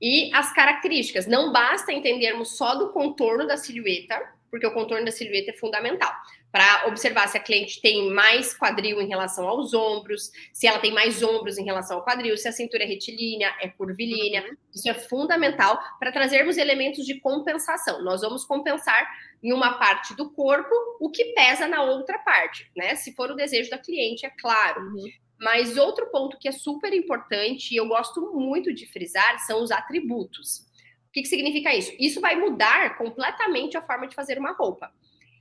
E 0.00 0.30
as 0.32 0.52
características, 0.52 1.26
não 1.26 1.50
basta 1.50 1.92
entendermos 1.92 2.56
só 2.56 2.76
do 2.76 2.90
contorno 2.90 3.46
da 3.46 3.56
silhueta, 3.56 4.20
porque 4.54 4.68
o 4.68 4.70
contorno 4.70 5.04
da 5.04 5.10
silhueta 5.10 5.50
é 5.50 5.54
fundamental 5.54 6.12
para 6.52 6.86
observar 6.86 7.26
se 7.26 7.36
a 7.36 7.40
cliente 7.40 7.82
tem 7.82 8.08
mais 8.12 8.56
quadril 8.56 9.02
em 9.02 9.08
relação 9.08 9.48
aos 9.48 9.74
ombros, 9.74 10.30
se 10.52 10.68
ela 10.68 10.78
tem 10.78 10.92
mais 10.92 11.24
ombros 11.24 11.58
em 11.58 11.64
relação 11.64 11.96
ao 11.96 12.04
quadril, 12.04 12.36
se 12.36 12.46
a 12.46 12.52
cintura 12.52 12.84
é 12.84 12.86
retilínea, 12.86 13.52
é 13.60 13.66
curvilínea. 13.66 14.44
Uhum. 14.44 14.56
Isso 14.72 14.88
é 14.88 14.94
fundamental 14.94 15.76
para 15.98 16.12
trazermos 16.12 16.56
elementos 16.56 17.04
de 17.04 17.18
compensação. 17.18 18.04
Nós 18.04 18.20
vamos 18.20 18.44
compensar 18.44 19.04
em 19.42 19.52
uma 19.52 19.76
parte 19.76 20.14
do 20.14 20.30
corpo 20.30 20.72
o 21.00 21.10
que 21.10 21.32
pesa 21.32 21.66
na 21.66 21.82
outra 21.82 22.20
parte, 22.20 22.70
né? 22.76 22.94
Se 22.94 23.12
for 23.12 23.32
o 23.32 23.34
desejo 23.34 23.70
da 23.70 23.78
cliente, 23.78 24.24
é 24.24 24.30
claro. 24.30 24.82
Uhum. 24.82 25.10
Mas 25.40 25.76
outro 25.76 26.06
ponto 26.12 26.38
que 26.38 26.46
é 26.46 26.52
super 26.52 26.94
importante 26.94 27.74
e 27.74 27.76
eu 27.76 27.88
gosto 27.88 28.32
muito 28.32 28.72
de 28.72 28.86
frisar 28.86 29.40
são 29.40 29.60
os 29.60 29.72
atributos. 29.72 30.72
Que, 31.14 31.22
que 31.22 31.28
significa 31.28 31.72
isso? 31.72 31.92
Isso 31.98 32.20
vai 32.20 32.34
mudar 32.34 32.98
completamente 32.98 33.76
a 33.76 33.82
forma 33.82 34.08
de 34.08 34.16
fazer 34.16 34.36
uma 34.36 34.52
roupa. 34.52 34.92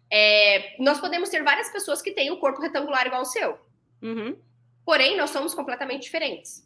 É, 0.10 0.76
nós 0.80 1.00
podemos 1.00 1.30
ter 1.30 1.44
várias 1.44 1.70
pessoas 1.72 2.00
que 2.00 2.12
têm 2.12 2.30
o 2.30 2.38
corpo 2.38 2.62
retangular 2.62 3.08
igual 3.08 3.22
ao 3.22 3.26
seu. 3.26 3.58
Uhum. 4.00 4.38
Porém, 4.86 5.18
nós 5.18 5.32
somos 5.32 5.56
completamente 5.56 6.04
diferentes. 6.04 6.60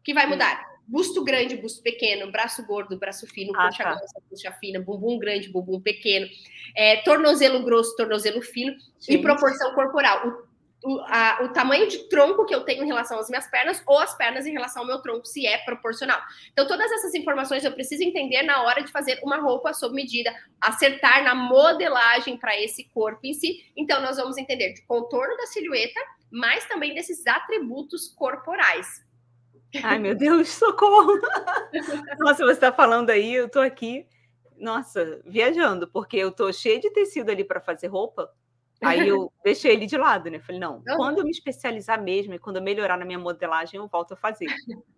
O 0.00 0.02
que 0.02 0.14
vai 0.14 0.26
mudar? 0.26 0.64
Busto 0.86 1.22
grande, 1.22 1.56
busto 1.56 1.82
pequeno, 1.82 2.30
braço 2.32 2.64
gordo, 2.66 2.98
braço 2.98 3.26
fino, 3.26 3.52
Ah, 3.54 3.66
coxa 3.66 3.84
tá. 3.84 3.94
grossa, 3.94 4.22
coxa 4.30 4.52
fina, 4.52 4.80
bumbum 4.80 5.18
grande, 5.18 5.50
bumbum 5.50 5.80
pequeno, 5.80 6.26
é, 6.74 7.02
tornozelo 7.02 7.62
grosso, 7.64 7.94
tornozelo 7.96 8.40
fino 8.40 8.74
e 9.08 9.18
proporção 9.18 9.74
corporal. 9.74 10.28
O, 10.28 10.43
o, 10.84 11.00
a- 11.06 11.40
o 11.42 11.48
tamanho 11.52 11.88
de 11.88 12.08
tronco 12.10 12.44
que 12.44 12.54
eu 12.54 12.62
tenho 12.62 12.84
em 12.84 12.86
relação 12.86 13.18
às 13.18 13.28
minhas 13.30 13.46
pernas 13.50 13.82
ou 13.86 13.98
as 13.98 14.14
pernas 14.14 14.46
em 14.46 14.52
relação 14.52 14.82
ao 14.82 14.86
meu 14.86 15.00
tronco, 15.00 15.26
se 15.26 15.46
é 15.46 15.58
proporcional. 15.64 16.20
Então, 16.52 16.66
todas 16.66 16.92
essas 16.92 17.14
informações 17.14 17.64
eu 17.64 17.72
preciso 17.72 18.02
entender 18.02 18.42
na 18.42 18.62
hora 18.62 18.82
de 18.82 18.92
fazer 18.92 19.18
uma 19.22 19.38
roupa 19.38 19.72
sob 19.72 19.94
medida, 19.94 20.30
acertar 20.60 21.24
na 21.24 21.34
modelagem 21.34 22.36
para 22.36 22.60
esse 22.60 22.84
corpo 22.90 23.20
em 23.24 23.32
si. 23.32 23.72
Então, 23.76 24.00
nós 24.02 24.18
vamos 24.18 24.36
entender 24.36 24.74
de 24.74 24.82
contorno 24.82 25.34
da 25.36 25.46
silhueta, 25.46 25.98
mas 26.30 26.66
também 26.66 26.94
desses 26.94 27.26
atributos 27.26 28.08
corporais. 28.08 29.02
Ai, 29.82 29.98
meu 29.98 30.14
Deus, 30.14 30.50
socorro! 30.50 31.18
Nossa, 32.20 32.44
você 32.44 32.52
está 32.52 32.70
falando 32.72 33.10
aí, 33.10 33.34
eu 33.34 33.48
tô 33.48 33.58
aqui, 33.58 34.06
nossa, 34.56 35.20
viajando, 35.24 35.88
porque 35.88 36.16
eu 36.16 36.30
tô 36.30 36.52
cheia 36.52 36.78
de 36.78 36.90
tecido 36.90 37.30
ali 37.30 37.42
para 37.42 37.60
fazer 37.60 37.88
roupa. 37.88 38.30
Aí 38.82 39.06
eu 39.08 39.32
deixei 39.44 39.72
ele 39.72 39.86
de 39.86 39.96
lado, 39.96 40.30
né? 40.30 40.38
Falei, 40.40 40.60
não, 40.60 40.82
quando 40.96 41.18
eu 41.18 41.24
me 41.24 41.30
especializar 41.30 42.02
mesmo 42.02 42.34
e 42.34 42.38
quando 42.38 42.56
eu 42.56 42.62
melhorar 42.62 42.96
na 42.98 43.04
minha 43.04 43.18
modelagem, 43.18 43.78
eu 43.78 43.86
volto 43.88 44.12
a 44.12 44.16
fazer. 44.16 44.46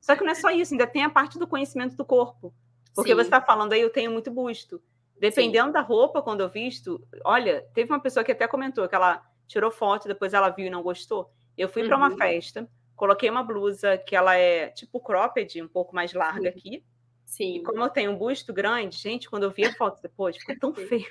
Só 0.01 0.17
que 0.17 0.25
não 0.25 0.33
é 0.33 0.35
só 0.35 0.51
isso, 0.51 0.75
ainda 0.75 0.87
tem 0.87 1.03
a 1.05 1.11
parte 1.11 1.39
do 1.39 1.47
conhecimento 1.47 1.97
do 1.97 2.05
corpo. 2.05 2.55
Porque 2.95 3.11
Sim. 3.11 3.15
você 3.17 3.23
está 3.27 3.41
falando 3.41 3.73
aí, 3.75 3.81
eu 3.81 3.91
tenho 3.91 4.11
muito 4.11 4.31
busto. 4.31 4.81
Dependendo 5.19 5.73
da 5.73 5.81
roupa, 5.81 6.23
quando 6.23 6.41
eu 6.43 6.49
visto, 6.49 7.07
olha, 7.25 7.67
teve 7.75 7.93
uma 7.93 8.01
pessoa 8.01 8.25
que 8.25 8.33
até 8.33 8.47
comentou 8.49 8.89
que 8.89 8.95
ela 8.95 9.23
tirou 9.47 9.71
foto, 9.71 10.09
depois 10.09 10.35
ela 10.35 10.49
viu 10.51 10.67
e 10.67 10.71
não 10.71 10.83
gostou. 10.83 11.31
Eu 11.57 11.69
fui 11.69 11.85
para 11.87 11.97
uma 11.97 12.11
Uhum. 12.11 12.17
festa, 12.19 12.69
coloquei 12.95 13.31
uma 13.31 13.43
blusa 13.43 13.97
que 13.99 14.15
ela 14.17 14.37
é 14.37 14.69
tipo 14.69 15.01
cropped, 15.01 15.61
um 15.63 15.69
pouco 15.69 15.95
mais 15.95 16.13
larga 16.13 16.51
Sim. 16.53 16.59
aqui. 16.59 16.85
Sim. 17.25 17.57
E 17.57 17.63
como 17.63 17.83
eu 17.83 17.89
tenho 17.89 18.13
um 18.13 18.17
busto 18.17 18.53
grande, 18.53 18.97
gente, 18.97 19.29
quando 19.29 19.43
eu 19.45 19.51
vi 19.51 19.65
a 19.65 19.73
foto 19.75 20.01
depois, 20.03 20.37
ficou 20.37 20.59
tão 20.59 20.75
Sim. 20.75 20.87
feio. 20.87 21.07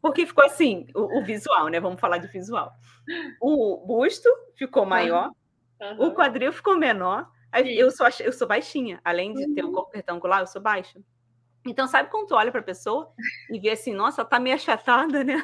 Porque 0.00 0.26
ficou 0.26 0.44
assim, 0.44 0.86
o, 0.94 1.18
o 1.18 1.22
visual, 1.24 1.68
né? 1.68 1.80
Vamos 1.80 2.00
falar 2.00 2.18
de 2.18 2.28
visual. 2.28 2.72
O 3.40 3.84
busto 3.86 4.28
ficou 4.54 4.84
maior, 4.86 5.30
Aham. 5.80 6.06
o 6.06 6.14
quadril 6.14 6.52
ficou 6.52 6.76
menor. 6.76 7.30
Aí 7.52 7.78
eu 7.78 7.90
sou, 7.90 8.06
eu 8.20 8.32
sou 8.32 8.46
baixinha, 8.46 9.00
além 9.04 9.32
de 9.32 9.54
ter 9.54 9.64
um 9.64 9.68
Uhum. 9.68 9.74
corpo 9.74 9.90
retangular, 9.94 10.40
eu 10.40 10.46
sou 10.46 10.60
baixa. 10.60 11.00
Então, 11.66 11.86
sabe 11.88 12.10
quando 12.10 12.28
tu 12.28 12.34
olha 12.34 12.50
para 12.52 12.60
a 12.60 12.64
pessoa 12.64 13.12
e 13.50 13.58
vê 13.58 13.70
assim, 13.70 13.92
nossa, 13.92 14.24
tá 14.24 14.38
meio 14.38 14.54
achatada, 14.54 15.24
né? 15.24 15.36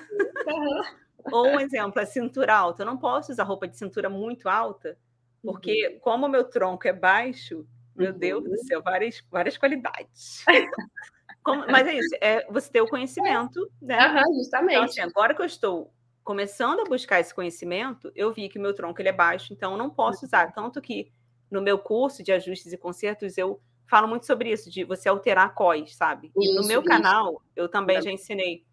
Aham. 0.47 0.83
Ou 1.31 1.53
um 1.55 1.61
exemplo, 1.61 2.01
a 2.01 2.07
cintura 2.07 2.55
alta. 2.55 2.83
Eu 2.83 2.87
não 2.87 2.99
posso 2.99 3.33
usar 3.33 3.45
roupa 3.45 3.67
de 3.67 3.77
cintura 3.77 4.09
muito 4.09 4.49
alta, 4.49 4.99
porque 5.43 5.99
como 6.03 6.27
o 6.27 6.29
meu 6.29 6.45
tronco 6.45 6.87
é 6.87 6.93
baixo, 6.93 7.67
meu 7.95 8.13
Uhum. 8.13 8.19
Deus 8.19 8.45
do 8.45 8.59
céu, 8.59 8.83
várias, 8.83 9.23
várias 9.31 9.57
qualidades. 9.57 10.45
Como- 11.43 11.67
mas 11.71 11.87
é 11.87 11.95
isso, 11.95 12.15
é 12.21 12.47
você 12.53 12.71
ter 12.71 12.81
o 12.81 12.87
conhecimento, 12.89 13.71
né? 13.81 13.99
Aham, 13.99 14.21
Então, 14.21 14.35
justamente. 14.35 14.85
assim, 14.85 15.01
agora 15.01 15.35
que 15.35 15.43
eu 15.43 15.47
estou 15.47 15.93
começando 16.25 16.81
a 16.81 16.85
buscar 16.85 17.19
esse 17.21 17.35
conhecimento, 17.35 18.13
eu 18.15 18.33
vi 18.33 18.49
que 18.49 18.59
o 18.59 18.63
meu 18.63 18.73
tronco 18.75 19.01
ele 19.03 19.09
é 19.09 19.13
baixo, 19.13 19.53
então 19.53 19.73
eu 19.73 19.79
não 19.79 19.91
posso 19.91 20.25
usar. 20.25 20.53
Tanto 20.53 20.81
que 20.81 21.13
no 21.51 21.61
meu 21.61 21.79
curso 21.79 22.23
de 22.23 22.31
ajustes 22.33 22.73
e 22.73 22.79
consertos 22.79 23.37
eu 23.37 23.61
falo 23.91 24.07
muito 24.09 24.25
sobre 24.25 24.51
isso, 24.51 24.71
de 24.71 24.85
você 24.85 25.09
alterar 25.09 25.53
cós, 25.55 25.97
sabe? 25.97 26.31
E 26.37 26.55
no 26.55 26.67
meu 26.67 26.81
isso. 26.81 26.89
canal 26.89 27.43
eu 27.57 27.69
também 27.69 27.97
Tá. 27.97 28.03
já 28.05 28.11
ensinei 28.13 28.65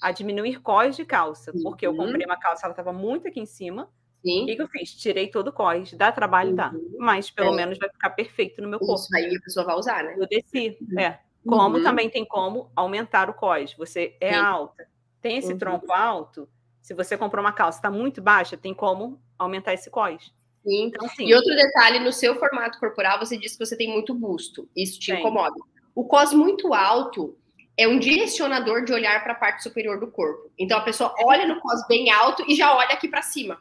a 0.00 0.12
diminuir 0.12 0.60
cós 0.60 0.94
de 0.96 1.04
calça, 1.04 1.52
porque 1.62 1.86
eu 1.86 1.90
Uhum. 1.92 1.96
comprei 1.96 2.24
uma 2.26 2.38
calça, 2.38 2.66
ela 2.66 2.72
estava 2.72 2.92
muito 2.92 3.26
aqui 3.26 3.40
em 3.40 3.46
cima. 3.46 3.84
O 4.22 4.28
Sim. 4.28 4.46
que, 4.46 4.56
que 4.56 4.62
eu 4.62 4.68
fiz? 4.68 4.90
Tirei 4.94 5.28
todo 5.30 5.48
o 5.48 5.52
cós. 5.52 5.92
Dá 5.94 6.12
trabalho, 6.12 6.54
dá. 6.54 6.70
Uhum. 6.72 6.96
Mas 6.98 7.30
pelo 7.30 7.52
É. 7.54 7.56
menos 7.56 7.78
vai 7.78 7.88
ficar 7.88 8.10
perfeito 8.10 8.60
no 8.60 8.68
meu 8.68 8.78
corpo. 8.78 8.94
Isso 8.94 9.16
aí 9.16 9.34
a 9.34 9.40
pessoa 9.40 9.64
vai 9.66 9.76
usar, 9.76 10.04
né? 10.04 10.14
Eu 10.18 10.26
desci. 10.28 10.76
É. 10.98 11.18
Como 11.48 11.76
Uhum. 11.78 11.82
também 11.82 12.10
tem 12.10 12.24
como 12.24 12.70
aumentar 12.76 13.30
o 13.30 13.34
cós. 13.34 13.72
Você 13.74 14.16
é 14.20 14.32
Sim. 14.34 14.38
alta, 14.40 14.86
tem 15.22 15.38
esse 15.38 15.52
Uhum. 15.52 15.58
tronco 15.58 15.92
alto. 15.92 16.48
Se 16.82 16.94
você 16.94 17.16
comprou 17.16 17.44
uma 17.44 17.52
calça 17.52 17.78
está 17.78 17.90
muito 17.90 18.20
baixa, 18.22 18.56
tem 18.56 18.74
como 18.74 19.20
aumentar 19.38 19.74
esse 19.74 19.90
cós. 19.90 20.32
Sim. 20.64 20.84
Então, 20.86 21.06
assim, 21.06 21.26
E 21.26 21.34
outro 21.34 21.54
detalhe, 21.54 21.98
no 22.00 22.12
seu 22.12 22.38
formato 22.38 22.78
corporal, 22.78 23.18
você 23.18 23.36
disse 23.38 23.56
que 23.56 23.64
você 23.64 23.76
tem 23.76 23.90
muito 23.90 24.14
busto. 24.14 24.68
Isso 24.76 24.98
te 25.00 25.10
Tem. 25.12 25.20
incomoda. 25.20 25.54
O 25.94 26.04
cos 26.04 26.32
muito 26.32 26.72
alto 26.74 27.36
é 27.76 27.86
um 27.88 27.98
direcionador 27.98 28.84
de 28.84 28.92
olhar 28.92 29.22
para 29.22 29.32
a 29.32 29.36
parte 29.36 29.62
superior 29.62 29.98
do 30.00 30.10
corpo. 30.10 30.50
Então 30.58 30.76
a 30.78 30.82
pessoa 30.82 31.14
olha 31.24 31.46
no 31.46 31.60
cos 31.60 31.86
bem 31.88 32.10
alto 32.10 32.44
e 32.48 32.54
já 32.54 32.74
olha 32.76 32.90
aqui 32.90 33.08
para 33.08 33.22
cima. 33.22 33.58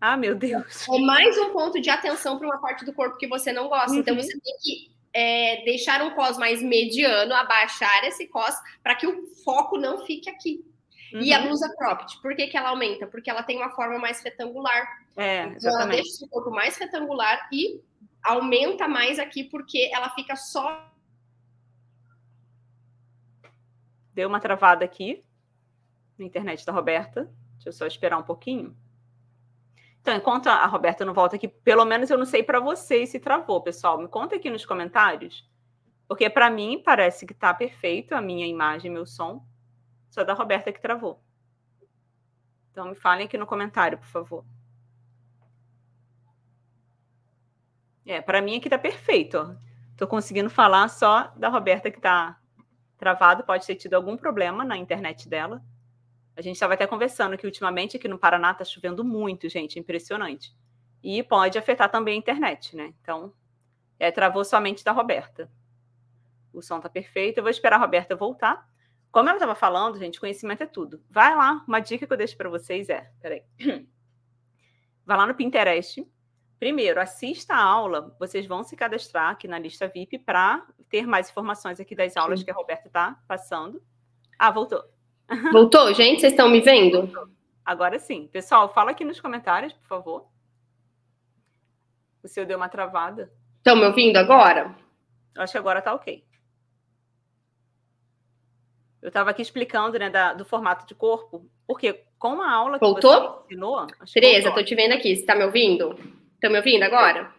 ah, 0.00 0.16
meu 0.16 0.34
Deus. 0.34 0.88
É 0.88 0.98
mais 0.98 1.38
um 1.38 1.50
ponto 1.52 1.80
de 1.80 1.88
atenção 1.88 2.36
para 2.38 2.46
uma 2.48 2.60
parte 2.60 2.84
do 2.84 2.92
corpo 2.92 3.16
que 3.18 3.26
você 3.28 3.52
não 3.52 3.68
gosta. 3.68 3.94
Então 3.96 4.14
Uhum. 4.16 4.20
você 4.22 4.32
tem 4.32 4.56
que 4.60 4.91
é, 5.14 5.62
deixar 5.64 6.02
um 6.02 6.10
cos 6.14 6.38
mais 6.38 6.62
mediano, 6.62 7.34
abaixar 7.34 8.04
esse 8.04 8.26
cos 8.28 8.54
para 8.82 8.94
que 8.94 9.06
o 9.06 9.26
foco 9.44 9.76
não 9.78 10.06
fique 10.06 10.28
aqui. 10.30 10.64
E 11.12 11.34
a 11.34 11.40
Uhum. 11.40 11.48
blusa 11.48 11.68
cropped, 11.76 12.20
por 12.22 12.34
que, 12.34 12.46
que 12.46 12.56
ela 12.56 12.70
aumenta? 12.70 13.06
Porque 13.06 13.28
ela 13.28 13.42
tem 13.42 13.58
uma 13.58 13.70
forma 13.70 13.98
mais 13.98 14.22
retangular. 14.22 15.04
É, 15.14 15.42
Então, 15.42 15.50
ela 15.50 15.56
exatamente. 15.56 16.02
deixa 16.02 16.24
o 16.24 16.28
corpo 16.28 16.50
mais 16.50 16.76
retangular 16.78 17.48
e 17.52 17.82
aumenta 18.22 18.88
mais 18.88 19.18
aqui 19.18 19.44
porque 19.44 19.90
ela 19.92 20.08
fica 20.10 20.34
só. 20.36 20.90
Deu 24.14 24.28
uma 24.28 24.40
travada 24.40 24.84
aqui 24.84 25.22
na 26.18 26.24
internet 26.24 26.64
da 26.64 26.72
Roberta. 26.72 27.30
Deixa 27.54 27.68
eu 27.68 27.72
só 27.72 27.86
esperar 27.86 28.18
um 28.18 28.22
pouquinho. 28.22 28.76
Então, 30.02 30.16
enquanto 30.16 30.48
a 30.48 30.66
Roberta 30.66 31.04
não 31.04 31.14
volta 31.14 31.36
aqui, 31.36 31.46
pelo 31.46 31.84
menos 31.84 32.10
eu 32.10 32.18
não 32.18 32.26
sei 32.26 32.42
para 32.42 32.58
vocês 32.58 33.08
se 33.08 33.20
travou, 33.20 33.62
pessoal. 33.62 33.98
Me 33.98 34.08
conta 34.08 34.34
aqui 34.34 34.50
nos 34.50 34.66
comentários, 34.66 35.48
porque 36.08 36.28
para 36.28 36.50
mim 36.50 36.82
parece 36.84 37.24
que 37.24 37.32
está 37.32 37.54
perfeito 37.54 38.12
a 38.12 38.20
minha 38.20 38.44
imagem, 38.44 38.90
meu 38.90 39.06
som. 39.06 39.46
Só 40.10 40.24
da 40.24 40.34
Roberta 40.34 40.72
que 40.72 40.80
travou. 40.80 41.22
Então, 42.72 42.86
me 42.88 42.96
falem 42.96 43.26
aqui 43.26 43.38
no 43.38 43.46
comentário, 43.46 43.96
por 43.96 44.08
favor. 44.08 44.44
É, 48.04 48.20
para 48.20 48.42
mim 48.42 48.56
aqui 48.56 48.68
tá 48.68 48.78
perfeito, 48.78 49.38
ó. 49.38 49.54
Tô 49.96 50.08
conseguindo 50.08 50.50
falar 50.50 50.88
só 50.88 51.32
da 51.36 51.48
Roberta 51.48 51.92
que 51.92 52.00
tá 52.00 52.36
travado, 52.98 53.44
pode 53.44 53.64
ter 53.64 53.76
tido 53.76 53.94
algum 53.94 54.16
problema 54.16 54.64
na 54.64 54.76
internet 54.76 55.28
dela. 55.28 55.62
A 56.36 56.40
gente 56.40 56.54
estava 56.54 56.74
até 56.74 56.86
conversando 56.86 57.36
que 57.36 57.46
ultimamente 57.46 57.96
aqui 57.96 58.08
no 58.08 58.18
Paraná 58.18 58.54
tá 58.54 58.64
chovendo 58.64 59.04
muito, 59.04 59.48
gente, 59.48 59.78
impressionante. 59.78 60.54
E 61.02 61.22
pode 61.22 61.58
afetar 61.58 61.90
também 61.90 62.14
a 62.14 62.18
internet, 62.18 62.74
né? 62.76 62.94
Então, 63.00 63.32
é, 63.98 64.10
travou 64.10 64.44
somente 64.44 64.84
da 64.84 64.92
Roberta. 64.92 65.50
O 66.52 66.62
som 66.62 66.80
tá 66.80 66.88
perfeito. 66.88 67.38
Eu 67.38 67.42
vou 67.42 67.50
esperar 67.50 67.76
a 67.76 67.80
Roberta 67.80 68.16
voltar. 68.16 68.66
Como 69.10 69.28
ela 69.28 69.36
estava 69.36 69.54
falando, 69.54 69.98
gente, 69.98 70.18
conhecimento 70.18 70.62
é 70.62 70.66
tudo. 70.66 71.02
Vai 71.10 71.36
lá, 71.36 71.62
uma 71.68 71.80
dica 71.80 72.06
que 72.06 72.12
eu 72.12 72.16
deixo 72.16 72.36
para 72.36 72.48
vocês 72.48 72.88
é, 72.88 73.10
peraí. 73.20 73.42
Vai 75.04 75.16
lá 75.16 75.26
no 75.26 75.34
Pinterest. 75.34 76.06
Primeiro, 76.58 77.00
assista 77.00 77.54
a 77.54 77.62
aula. 77.62 78.16
Vocês 78.18 78.46
vão 78.46 78.62
se 78.62 78.76
cadastrar 78.76 79.30
aqui 79.30 79.48
na 79.48 79.58
lista 79.58 79.88
VIP 79.88 80.18
para 80.18 80.64
ter 80.88 81.06
mais 81.06 81.28
informações 81.28 81.80
aqui 81.80 81.94
das 81.94 82.16
aulas 82.16 82.42
que 82.42 82.50
a 82.50 82.54
Roberta 82.54 82.86
está 82.86 83.20
passando. 83.26 83.82
Ah, 84.38 84.50
voltou. 84.50 84.82
Voltou, 85.52 85.92
gente? 85.94 86.20
Vocês 86.20 86.32
estão 86.32 86.48
me 86.48 86.60
vendo? 86.60 87.10
Agora 87.64 87.98
sim. 87.98 88.26
Pessoal, 88.28 88.72
fala 88.72 88.90
aqui 88.90 89.04
nos 89.04 89.20
comentários, 89.20 89.72
por 89.72 89.86
favor. 89.86 90.28
O 92.22 92.28
seu 92.28 92.44
deu 92.46 92.56
uma 92.56 92.68
travada. 92.68 93.32
Estão 93.58 93.76
me 93.76 93.84
ouvindo 93.86 94.16
agora? 94.16 94.74
Acho 95.36 95.52
que 95.52 95.58
agora 95.58 95.80
tá 95.80 95.94
ok. 95.94 96.24
Eu 99.00 99.08
estava 99.08 99.30
aqui 99.30 99.42
explicando, 99.42 99.98
né, 99.98 100.08
da- 100.10 100.32
do 100.34 100.44
formato 100.44 100.86
de 100.86 100.94
corpo, 100.94 101.50
porque 101.66 102.04
com 102.18 102.40
a 102.40 102.52
aula 102.52 102.78
que 102.78 102.84
Voltou? 102.84 103.12
você 103.20 103.44
ensinou... 103.46 103.86
Tereza, 104.12 104.52
tô 104.52 104.62
te 104.62 104.74
vendo 104.76 104.92
aqui. 104.92 105.16
Você 105.16 105.24
tá 105.26 105.34
me 105.34 105.44
ouvindo? 105.44 105.96
Estão 106.34 106.50
me 106.50 106.58
ouvindo 106.58 106.84
agora? 106.84 107.32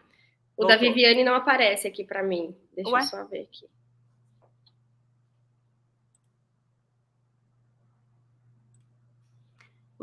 O 0.58 0.66
da 0.66 0.76
Voltou. 0.76 0.94
Viviane 0.94 1.24
não 1.24 1.36
aparece 1.36 1.88
aqui 1.88 2.04
para 2.04 2.22
mim. 2.22 2.54
Deixa 2.76 2.90
Ué? 2.92 3.00
eu 3.00 3.06
só 3.06 3.26
ver 3.26 3.44
aqui. 3.44 3.66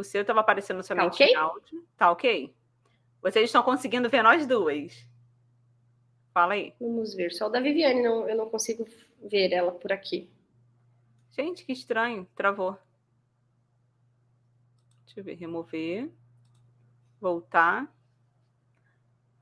O 0.01 0.05
seu 0.05 0.23
estava 0.23 0.41
aparecendo 0.41 0.83
somente 0.83 1.23
ok? 1.23 1.27
em 1.27 1.37
áudio. 1.37 1.87
Tá 1.95 2.11
ok? 2.11 2.55
Vocês 3.21 3.45
estão 3.45 3.63
conseguindo 3.63 4.09
ver 4.09 4.23
nós 4.23 4.47
duas. 4.47 5.07
Fala 6.33 6.55
aí. 6.55 6.73
Vamos 6.81 7.13
ver. 7.15 7.31
Só 7.33 7.49
o 7.49 7.51
da 7.51 7.61
Viviane, 7.61 8.03
não, 8.03 8.27
eu 8.27 8.35
não 8.35 8.49
consigo 8.49 8.89
ver 9.23 9.53
ela 9.53 9.73
por 9.73 9.93
aqui. 9.93 10.31
Gente, 11.33 11.67
que 11.67 11.73
estranho. 11.73 12.27
Travou. 12.35 12.79
Deixa 15.05 15.21
eu 15.21 15.25
ver. 15.25 15.35
Remover. 15.35 16.11
Voltar. 17.21 17.95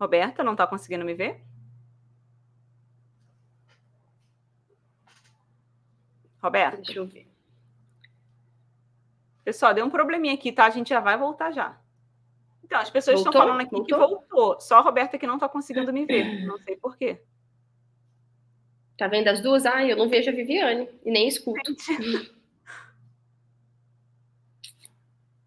Roberta, 0.01 0.43
não 0.43 0.53
está 0.53 0.67
conseguindo 0.67 1.05
me 1.05 1.15
ver? 1.15 1.41
Roberto? 6.43 6.83
Deixa 6.83 6.99
eu 6.99 7.07
ver. 7.07 7.28
Pessoal, 9.49 9.73
deu 9.73 9.87
um 9.87 9.89
probleminha 9.89 10.35
aqui, 10.35 10.53
tá? 10.53 10.67
A 10.67 10.71
gente 10.71 10.91
já 10.91 11.01
vai 11.01 11.17
voltar 11.17 11.51
já. 11.53 11.75
Então, 12.63 12.79
as 12.79 12.91
pessoas 12.91 13.15
Voltou? 13.15 13.31
estão 13.31 13.47
falando 13.47 13.63
aqui 13.63 13.71
Voltou? 13.71 13.99
que 13.99 14.29
voltou. 14.29 14.61
Só 14.61 14.77
a 14.77 14.81
Roberta 14.83 15.17
que 15.17 15.27
não 15.27 15.37
está 15.37 15.49
conseguindo 15.49 15.91
me 15.91 16.05
ver. 16.05 16.45
Não 16.45 16.59
sei 16.59 16.77
por 16.77 16.99
quê. 16.99 17.23
Tá 18.99 19.09
vendo 19.09 19.29
as 19.29 19.41
duas? 19.41 19.65
Ah, 19.65 19.83
eu 19.83 19.97
não 19.97 20.07
vejo 20.07 20.29
a 20.29 20.35
Viviane 20.35 20.87
e 21.03 21.11
nem 21.11 21.27
escuto. 21.27 21.59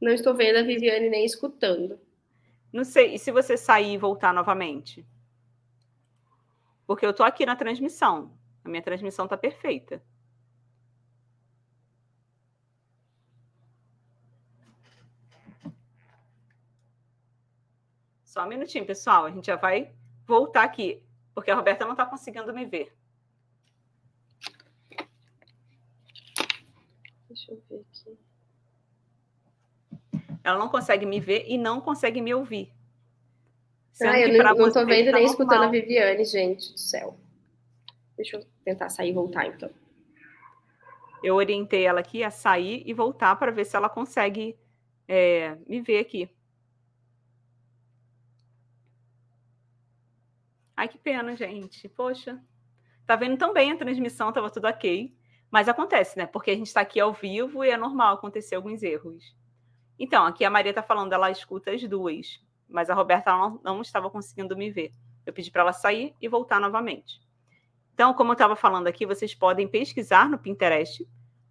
Não 0.02 0.12
estou 0.12 0.34
vendo 0.34 0.58
a 0.58 0.64
Viviane 0.64 1.08
nem 1.08 1.24
escutando. 1.24 2.00
Não 2.74 2.84
sei. 2.84 3.14
E 3.14 3.20
se 3.20 3.32
você 3.32 3.56
sair 3.56 3.94
e 3.94 3.98
voltar 4.00 4.34
novamente? 4.34 5.06
Porque 6.88 7.06
eu 7.06 7.14
tô 7.14 7.22
aqui 7.22 7.46
na 7.46 7.56
transmissão. 7.56 8.34
A 8.66 8.70
minha 8.70 8.82
transmissão 8.82 9.28
tá 9.28 9.38
perfeita. 9.38 10.02
Só 18.32 18.46
um 18.46 18.48
minutinho, 18.48 18.86
pessoal. 18.86 19.26
A 19.26 19.30
gente 19.30 19.48
já 19.48 19.58
vai 19.58 19.92
voltar 20.26 20.64
aqui, 20.64 21.04
porque 21.36 21.52
a 21.52 21.56
Roberta 21.56 21.84
não 21.84 21.92
está 21.92 22.06
conseguindo 22.06 22.54
me 22.54 22.64
ver. 22.64 22.96
Deixa 27.28 27.52
eu 27.52 27.62
ver 27.70 27.84
aqui. 27.92 28.18
Ela 30.46 30.58
não 30.58 30.70
consegue 30.70 31.06
me 31.06 31.20
ver 31.20 31.44
e 31.46 31.58
não 31.58 31.82
consegue 31.82 32.22
me 32.22 32.34
ouvir. 32.34 32.72
Sendo 33.92 34.12
Ah, 34.12 34.20
eu 34.22 34.42
não, 34.42 34.56
vocês 34.56 34.86
vendo 34.86 35.12
tá 35.12 35.18
nem 35.18 35.26
escutando 35.26 35.64
a. 35.64 35.68
Viviane, 35.68 36.24
gente 36.24 36.72
do 36.72 36.80
céu. 36.80 37.20
Deixa 38.16 38.38
eu 38.38 38.46
tentar 38.64 38.88
sair 38.88 39.10
e 39.10 39.14
voltar, 39.14 39.46
então. 39.48 39.70
Eu 41.22 41.36
orientei 41.36 41.84
ela 41.86 42.00
aqui 42.00 42.24
a 42.24 42.32
sair 42.32 42.82
e 42.86 42.94
voltar 42.94 43.36
para 43.36 43.52
ver 43.52 43.66
se 43.66 43.76
ela 43.76 43.90
consegue 43.90 44.58
é, 45.06 45.58
me 45.68 45.82
ver 45.82 46.00
aqui. 46.00 46.30
Ai, 50.82 50.88
que 50.88 50.98
pena, 50.98 51.36
gente. 51.36 51.88
Poxa. 51.88 52.42
Tá 53.06 53.16
vendo 53.16 53.38
tão 53.38 53.54
bem 53.54 53.72
a 53.72 53.78
transmissão, 53.78 54.34
tava 54.34 54.50
tudo 54.50 54.68
ok. 54.68 55.16
Mas 55.52 55.70
acontece, 55.70 56.18
né? 56.18 56.26
Porque 56.26 56.50
a 56.50 56.56
gente 56.56 56.66
está 56.66 56.82
aqui 56.82 57.00
ao 57.00 57.14
vivo 57.14 57.64
e 57.64 57.70
é 57.70 57.78
normal 57.78 58.16
acontecer 58.16 58.56
alguns 58.56 58.82
erros. 58.82 59.24
Então, 60.00 60.26
aqui 60.26 60.44
a 60.44 60.50
Maria 60.50 60.74
tá 60.74 60.82
falando, 60.82 61.14
ela 61.14 61.30
escuta 61.30 61.70
as 61.70 61.88
duas. 61.88 62.44
Mas 62.68 62.90
a 62.90 62.96
Roberta 62.96 63.32
não, 63.32 63.62
não 63.64 63.82
estava 63.84 64.10
conseguindo 64.10 64.58
me 64.58 64.72
ver. 64.72 64.92
Eu 65.24 65.32
pedi 65.32 65.52
para 65.52 65.62
ela 65.62 65.72
sair 65.72 66.16
e 66.20 66.28
voltar 66.28 66.60
novamente. 66.60 67.22
Então, 67.94 68.12
como 68.16 68.32
eu 68.32 68.34
estava 68.34 68.56
falando 68.56 68.88
aqui, 68.88 69.06
vocês 69.06 69.36
podem 69.36 69.68
pesquisar 69.68 70.28
no 70.28 70.40
Pinterest. 70.40 71.08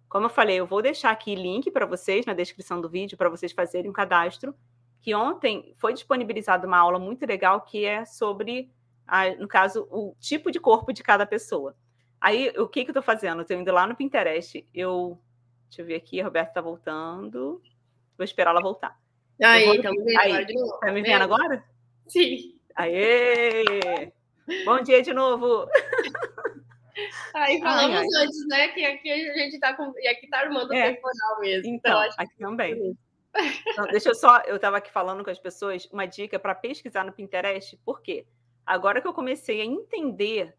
Como 0.09 0.25
eu 0.25 0.29
falei, 0.29 0.59
eu 0.59 0.65
vou 0.65 0.81
deixar 0.81 1.09
aqui 1.09 1.35
link 1.35 1.71
para 1.71 1.85
vocês 1.85 2.25
na 2.25 2.33
descrição 2.33 2.81
do 2.81 2.89
vídeo 2.89 3.17
para 3.17 3.29
vocês 3.29 3.53
fazerem 3.53 3.89
um 3.89 3.93
cadastro. 3.93 4.53
Que 4.99 5.15
ontem 5.15 5.73
foi 5.77 5.93
disponibilizada 5.93 6.67
uma 6.67 6.79
aula 6.79 6.99
muito 6.99 7.25
legal 7.25 7.61
que 7.61 7.85
é 7.85 8.03
sobre, 8.03 8.69
a- 9.07 9.35
no 9.35 9.47
caso, 9.47 9.87
o 9.91 10.15
tipo 10.19 10.51
de 10.51 10.59
corpo 10.59 10.91
de 10.93 11.03
cada 11.03 11.25
pessoa. 11.25 11.75
Aí, 12.19 12.49
o 12.57 12.67
que, 12.67 12.83
que 12.83 12.89
eu 12.89 12.93
estou 12.93 13.03
fazendo? 13.03 13.39
Eu 13.39 13.41
estou 13.41 13.57
indo 13.57 13.71
lá 13.71 13.87
no 13.87 13.95
Pinterest. 13.95 14.67
Eu. 14.73 15.19
Deixa 15.67 15.81
eu 15.81 15.85
ver 15.85 15.95
aqui, 15.95 16.19
a 16.21 16.23
Roberta 16.25 16.49
está 16.51 16.61
voltando. 16.61 17.61
Vou 18.17 18.23
esperar 18.25 18.51
ela 18.51 18.61
voltar. 18.61 18.99
Aí, 19.43 19.65
vou- 19.65 19.73
vendo 19.81 20.19
aí. 20.19 20.45
Tá 20.81 20.91
me 20.91 21.01
vendo 21.01 21.21
agora? 21.23 21.63
Sim. 22.07 22.59
Aê! 22.75 24.11
Bom 24.65 24.81
dia 24.81 25.01
de 25.01 25.13
novo! 25.13 25.67
Aí 27.33 27.59
falamos 27.61 27.97
Ai, 27.97 28.05
ai. 28.05 28.23
antes, 28.25 28.47
né? 28.47 28.67
Que 28.69 28.85
aqui 28.85 29.09
a 29.09 29.33
gente 29.37 29.59
tá 29.59 29.73
com. 29.73 29.93
E 29.97 30.07
aqui 30.07 30.27
tá 30.27 30.39
armando 30.39 30.73
É. 30.73 30.93
temporal 30.93 31.39
mesmo. 31.39 31.73
Então, 31.73 31.97
acho 31.99 32.15
aqui 32.19 32.37
também. 32.37 32.95
Então, 33.67 33.87
deixa 33.87 34.09
eu 34.09 34.15
só, 34.15 34.41
eu 34.41 34.57
estava 34.57 34.77
aqui 34.77 34.91
falando 34.91 35.23
com 35.23 35.29
as 35.29 35.39
pessoas, 35.39 35.87
uma 35.91 36.05
dica 36.05 36.37
para 36.37 36.53
pesquisar 36.53 37.05
no 37.05 37.13
Pinterest, 37.13 37.77
por 37.85 38.01
quê? 38.01 38.25
Agora 38.71 39.01
que 39.01 39.07
eu 39.07 39.13
comecei 39.13 39.59
a 39.59 39.65
entender 39.65 40.55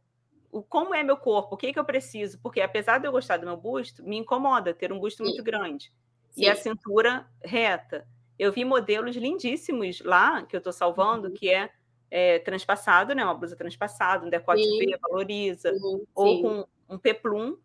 o 0.50 0.62
como 0.62 0.94
é 0.94 1.02
meu 1.02 1.16
corpo, 1.16 1.54
o 1.54 1.56
que, 1.56 1.72
que 1.72 1.78
eu 1.78 1.84
preciso, 1.84 2.38
porque 2.42 2.60
apesar 2.60 2.98
de 2.98 3.06
eu 3.08 3.12
gostar 3.12 3.38
do 3.38 3.46
meu 3.46 3.56
busto, 3.56 4.04
me 4.04 4.18
incomoda 4.18 4.74
ter 4.74 4.92
um 4.92 4.98
busto 4.98 5.16
Sim. 5.24 5.30
muito 5.30 5.42
grande 5.42 5.90
e 6.36 6.42
Sim. 6.44 6.48
a 6.50 6.54
cintura 6.54 7.26
reta. 7.42 8.06
Eu 8.38 8.52
vi 8.52 8.66
modelos 8.66 9.16
lindíssimos 9.16 10.02
lá, 10.02 10.42
que 10.42 10.54
eu 10.54 10.58
estou 10.58 10.74
salvando, 10.74 11.28
Uhum. 11.28 11.32
que 11.34 11.48
é, 11.48 11.70
é 12.10 12.38
transpassado, 12.40 13.14
né? 13.14 13.24
Uma 13.24 13.32
blusa 13.34 13.56
transpassada, 13.56 14.26
um 14.26 14.28
decote 14.28 14.62
Sim. 14.62 14.78
V, 14.78 14.98
valoriza, 15.00 15.72
Sim, 15.72 16.06
ou 16.14 16.42
com 16.42 16.68
um 16.94 16.98
peplum, 16.98 17.56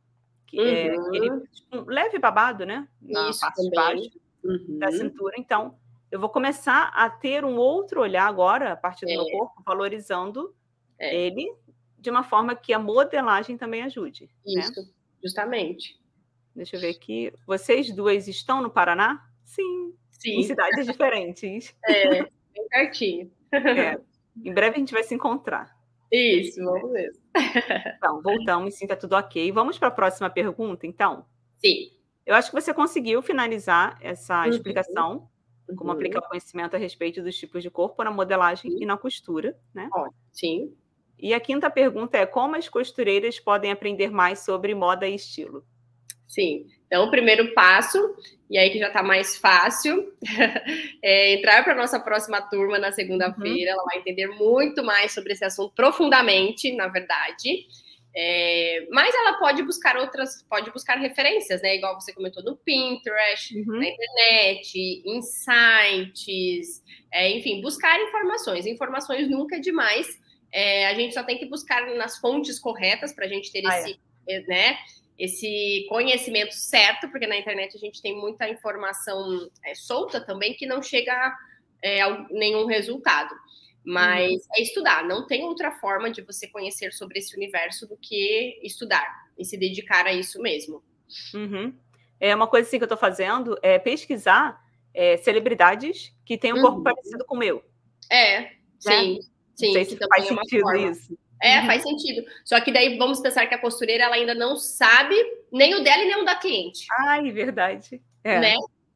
que 0.45 0.57
é 0.61 0.95
Uhum. 0.95 1.07
aquele 1.07 1.29
um 1.73 1.83
leve 1.87 2.17
babado, 2.19 2.65
né? 2.65 2.87
Na 3.01 3.29
Isso 3.31 3.41
parte 3.41 3.61
de 3.63 3.69
também. 3.69 3.95
baixo 3.97 4.19
Uhum. 4.45 4.79
da 4.79 4.91
cintura. 4.93 5.35
Então, 5.37 5.77
eu 6.11 6.19
vou 6.19 6.29
começar 6.29 6.89
a 6.93 7.09
ter 7.09 7.43
um 7.45 7.55
outro 7.57 8.01
olhar 8.01 8.27
agora, 8.27 8.73
a 8.73 8.77
partir 8.77 9.05
do 9.05 9.11
meu 9.11 9.23
É. 9.27 9.31
corpo, 9.31 9.63
valorizando 9.65 10.55
É. 10.99 11.15
ele 11.15 11.53
de 11.99 12.09
uma 12.09 12.23
forma 12.23 12.55
que 12.55 12.73
a 12.73 12.79
modelagem 12.79 13.57
também 13.57 13.83
ajude. 13.83 14.25
né? 14.45 14.61
Isso, 14.61 14.93
justamente. 15.23 15.99
Deixa 16.55 16.75
eu 16.75 16.79
ver 16.81 16.89
aqui. 16.89 17.33
Vocês 17.45 17.91
duas 17.93 18.27
estão 18.27 18.61
no 18.61 18.69
Paraná? 18.69 19.27
Sim, 19.43 19.89
em 19.89 19.93
Sim, 20.11 20.43
cidades 20.43 20.85
diferentes. 20.85 21.75
é, 21.85 22.23
bem 22.23 22.67
pertinho. 22.69 23.31
É. 23.51 23.99
Em 24.43 24.53
breve 24.53 24.75
a 24.75 24.79
gente 24.79 24.93
vai 24.93 25.03
se 25.03 25.13
encontrar. 25.15 25.75
Isso, 26.11 26.63
vamos 26.63 26.91
ver. 26.91 27.11
Então, 27.97 28.21
voltamos, 28.21 28.75
sim, 28.75 28.87
tá 28.87 28.95
tudo 28.95 29.15
ok. 29.15 29.51
Vamos 29.51 29.77
para 29.77 29.89
a 29.89 29.91
próxima 29.91 30.29
pergunta, 30.29 30.87
então? 30.87 31.25
Sim. 31.57 31.91
Eu 32.25 32.35
acho 32.35 32.49
que 32.51 32.59
você 32.59 32.73
conseguiu 32.73 33.21
finalizar 33.21 33.97
essa 34.01 34.43
Uhum. 34.43 34.49
explicação, 34.49 35.29
como 35.75 35.91
Uhum. 35.91 35.95
aplicar 35.95 36.19
o 36.19 36.27
conhecimento 36.29 36.75
a 36.75 36.79
respeito 36.79 37.21
dos 37.21 37.35
tipos 37.37 37.61
de 37.61 37.69
corpo 37.69 38.03
na 38.03 38.11
modelagem 38.11 38.71
e 38.81 38.85
na 38.85 38.97
costura, 38.97 39.57
né? 39.73 39.89
Sim. 40.31 40.73
E 41.19 41.33
a 41.33 41.39
quinta 41.39 41.69
pergunta 41.69 42.17
é 42.17 42.25
como 42.25 42.55
as 42.55 42.69
costureiras 42.69 43.39
podem 43.39 43.71
aprender 43.71 44.11
mais 44.11 44.39
sobre 44.39 44.75
moda 44.75 45.07
e 45.07 45.15
estilo? 45.15 45.65
Sim. 46.27 46.67
Então, 46.85 47.05
o 47.05 47.11
primeiro 47.11 47.53
passo, 47.53 47.97
e 48.49 48.57
aí 48.57 48.69
que 48.69 48.79
já 48.79 48.87
está 48.87 49.01
mais 49.01 49.37
fácil, 49.37 50.13
é 51.03 51.33
entrar 51.33 51.63
para 51.63 51.73
a 51.73 51.75
nossa 51.75 51.99
próxima 51.99 52.41
turma 52.41 52.77
na 52.77 52.91
segunda-feira. 52.91 53.71
Ela 53.71 53.83
vai 53.83 53.97
entender 53.97 54.27
muito 54.27 54.83
mais 54.83 55.11
sobre 55.11 55.33
esse 55.33 55.43
assunto 55.43 55.73
profundamente, 55.73 56.73
na 56.75 56.87
verdade. 56.87 57.65
É, 58.15 58.87
mas 58.91 59.13
ela 59.13 59.33
pode 59.37 59.61
buscar 59.63 59.95
outras, 59.97 60.41
pode 60.49 60.71
buscar 60.71 60.97
referências, 60.97 61.61
né? 61.61 61.75
Igual 61.75 61.99
você 61.99 62.11
comentou 62.13 62.43
no 62.43 62.55
Pinterest, 62.57 63.55
Uhum. 63.59 63.77
na 63.79 63.85
internet, 63.87 65.03
insights, 65.05 66.83
é, 67.11 67.29
enfim, 67.29 67.61
buscar 67.61 67.99
informações. 68.01 68.65
Informações 68.65 69.29
nunca 69.29 69.57
é 69.57 69.59
demais. 69.59 70.07
É, 70.51 70.87
a 70.87 70.93
gente 70.95 71.13
só 71.13 71.23
tem 71.23 71.37
que 71.37 71.45
buscar 71.45 71.85
nas 71.95 72.17
fontes 72.17 72.59
corretas 72.59 73.13
para 73.13 73.25
a 73.25 73.27
gente 73.27 73.51
ter 73.51 73.63
Ah, 73.67 73.75
é. 73.75 73.81
esse, 73.81 73.99
eh, 74.29 74.41
né, 74.47 74.77
esse 75.19 75.85
conhecimento 75.89 76.53
certo, 76.53 77.09
porque 77.09 77.27
na 77.27 77.37
internet 77.37 77.75
a 77.75 77.79
gente 77.79 78.01
tem 78.01 78.15
muita 78.15 78.47
informação 78.49 79.49
é, 79.65 79.75
solta 79.75 80.21
também 80.21 80.53
que 80.53 80.65
não 80.65 80.81
chega 80.81 81.35
é, 81.83 82.01
a 82.01 82.25
nenhum 82.31 82.65
resultado. 82.65 83.33
Mas 83.89 84.31
Uhum. 84.33 84.39
é 84.57 84.61
estudar, 84.61 85.05
não 85.05 85.25
tem 85.25 85.43
outra 85.45 85.71
forma 85.71 86.11
de 86.11 86.21
você 86.21 86.45
conhecer 86.47 86.91
sobre 86.91 87.19
esse 87.19 87.33
universo 87.37 87.87
do 87.87 87.95
que 87.95 88.59
estudar 88.61 89.07
e 89.37 89.45
se 89.45 89.55
dedicar 89.57 90.05
a 90.05 90.11
isso 90.11 90.41
mesmo. 90.41 90.83
Uhum. 91.33 91.73
É 92.19 92.35
uma 92.35 92.47
coisa 92.47 92.67
assim 92.67 92.77
que 92.77 92.83
eu 92.83 92.87
estou 92.87 92.97
fazendo 92.97 93.57
é 93.61 93.79
pesquisar 93.79 94.61
é, 94.93 95.15
celebridades 95.17 96.11
que 96.25 96.37
têm 96.37 96.51
um 96.53 96.61
corpo 96.61 96.77
Uhum. 96.79 96.83
parecido 96.83 97.23
com 97.25 97.35
o 97.35 97.39
meu. 97.39 97.63
É, 98.11 98.51
sim, 98.79 99.19
sim. 99.55 99.67
Não 99.67 99.73
sei 99.73 99.85
se 99.85 99.97
faz 99.97 100.25
é 100.25 100.27
sentido 100.27 100.61
forma. 100.61 100.91
isso. 100.91 101.17
É, 101.41 101.59
Uhum. 101.59 101.65
faz 101.67 101.83
sentido. 101.83 102.25
Só 102.43 102.59
que 102.59 102.71
daí 102.73 102.97
vamos 102.97 103.19
pensar 103.21 103.45
que 103.47 103.53
a 103.55 103.59
costureira 103.61 104.03
ela 104.05 104.15
ainda 104.15 104.33
não 104.35 104.57
sabe 104.57 105.15
nem 105.51 105.75
o 105.75 105.83
dela 105.83 106.03
e 106.03 106.07
nem 106.07 106.21
o 106.21 106.25
da 106.25 106.35
cliente, 106.35 106.87
Ai, 107.07 107.31
verdade. 107.31 108.01
É. 108.23 108.39
né? 108.39 108.55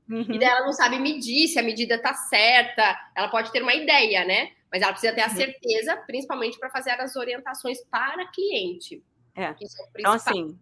Uhum. 0.09 0.25
E 0.33 0.39
daí 0.39 0.49
ela 0.49 0.65
não 0.65 0.73
sabe 0.73 0.97
medir 0.99 1.47
se 1.47 1.57
a 1.59 1.63
medida 1.63 1.97
tá 2.01 2.13
certa. 2.13 2.99
Ela 3.15 3.29
pode 3.29 3.51
ter 3.53 3.61
uma 3.61 3.73
ideia, 3.73 4.25
né? 4.25 4.51
Mas 4.71 4.81
ela 4.81 4.91
precisa 4.93 5.13
ter 5.13 5.21
a 5.21 5.27
Uhum. 5.27 5.35
certeza, 5.35 5.97
principalmente 6.07 6.57
para 6.59 6.69
fazer 6.69 6.91
as 6.91 7.15
orientações 7.15 7.83
para 7.89 8.25
cliente. 8.31 9.03
É. 9.35 9.43
É 9.43 9.55
Então, 9.97 10.13
assim, 10.13 10.57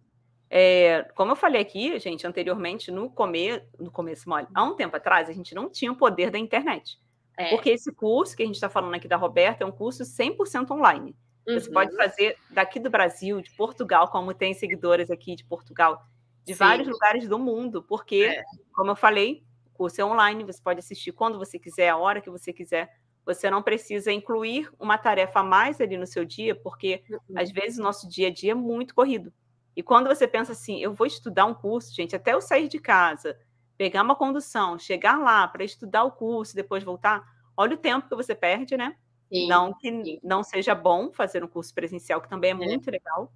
é, 0.50 1.04
como 1.16 1.32
eu 1.32 1.36
falei 1.36 1.62
aqui, 1.62 1.98
gente, 2.00 2.26
anteriormente, 2.26 2.92
no, 2.92 3.10
come... 3.10 3.62
no 3.80 3.92
começo, 3.92 4.28
mole, 4.30 4.48
há 4.54 4.64
um 4.64 4.76
tempo 4.76 4.96
atrás, 4.96 5.30
a 5.30 5.34
gente 5.34 5.54
não 5.54 5.70
tinha 5.70 5.92
o 5.92 5.96
poder 5.96 6.32
da 6.32 6.40
internet. 6.40 6.98
É. 7.38 7.50
Porque 7.52 7.70
esse 7.70 7.94
curso 7.94 8.36
que 8.36 8.44
a 8.44 8.46
gente 8.46 8.56
está 8.56 8.70
falando 8.70 8.94
aqui 8.96 9.08
da 9.08 9.16
Roberta 9.16 9.64
é 9.64 9.68
um 9.68 9.72
curso 9.72 10.04
100% 10.04 10.72
online. 10.72 11.16
Você 11.48 11.68
Uhum. 11.68 11.74
pode 11.74 11.96
fazer 11.96 12.36
daqui 12.52 12.80
do 12.80 12.90
Brasil, 12.90 13.42
de 13.42 13.52
Portugal, 13.56 14.08
como 14.10 14.34
tem 14.34 14.54
seguidoras 14.54 15.10
aqui 15.10 15.36
de 15.36 15.44
Portugal, 15.46 16.04
de 16.46 16.54
Sim. 16.54 16.60
vários 16.60 16.88
lugares 16.88 17.28
do 17.28 17.40
mundo, 17.40 17.82
porque, 17.84 18.24
É. 18.26 18.44
como 18.74 18.92
eu 18.92 18.96
falei, 18.96 19.44
o 19.68 19.70
curso 19.72 20.02
é 20.02 20.06
online, 20.06 20.44
você 20.44 20.62
pode 20.62 20.80
assistir 20.80 21.12
quando 21.14 21.38
você 21.40 21.58
quiser, 21.58 21.90
a 21.90 21.98
hora 21.98 22.22
que 22.22 22.30
você 22.30 22.52
quiser. 22.52 22.90
Você 23.26 23.50
não 23.50 23.62
precisa 23.62 24.12
incluir 24.12 24.70
uma 24.80 24.98
tarefa 24.98 25.42
a 25.42 25.44
mais 25.44 25.80
ali 25.80 25.98
no 25.98 26.08
seu 26.08 26.26
dia, 26.26 26.56
porque 26.56 27.04
Uhum. 27.10 27.20
às 27.36 27.52
vezes 27.52 27.78
o 27.78 27.84
nosso 27.84 28.10
dia 28.10 28.28
a 28.28 28.32
dia 28.32 28.52
é 28.52 28.56
muito 28.56 28.96
corrido. 28.96 29.32
E 29.76 29.84
quando 29.84 30.08
você 30.08 30.28
pensa 30.28 30.52
assim, 30.52 30.80
eu 30.80 30.94
vou 30.94 31.08
estudar 31.08 31.46
um 31.46 31.54
curso, 31.54 31.94
gente, 31.94 32.16
até 32.16 32.34
eu 32.34 32.42
sair 32.42 32.68
de 32.68 32.80
casa, 32.80 33.38
pegar 33.78 34.02
uma 34.02 34.16
condução, 34.16 34.78
chegar 34.78 35.18
lá 35.18 35.48
para 35.48 35.64
estudar 35.64 36.04
o 36.04 36.12
curso, 36.12 36.56
depois 36.56 36.84
voltar, 36.84 37.24
olha 37.56 37.76
o 37.76 37.78
tempo 37.78 38.10
que 38.10 38.16
você 38.16 38.36
perde, 38.36 38.76
né? 38.76 38.96
Sim, 39.32 39.48
não 39.48 39.74
que 39.74 39.90
sim. 39.90 40.20
não 40.24 40.44
seja 40.44 40.74
bom 40.74 41.14
fazer 41.14 41.44
um 41.44 41.48
curso 41.48 41.74
presencial, 41.74 42.20
que 42.20 42.28
também 42.28 42.52
é, 42.52 42.54
é. 42.54 42.58
muito 42.58 42.90
legal. 42.90 43.32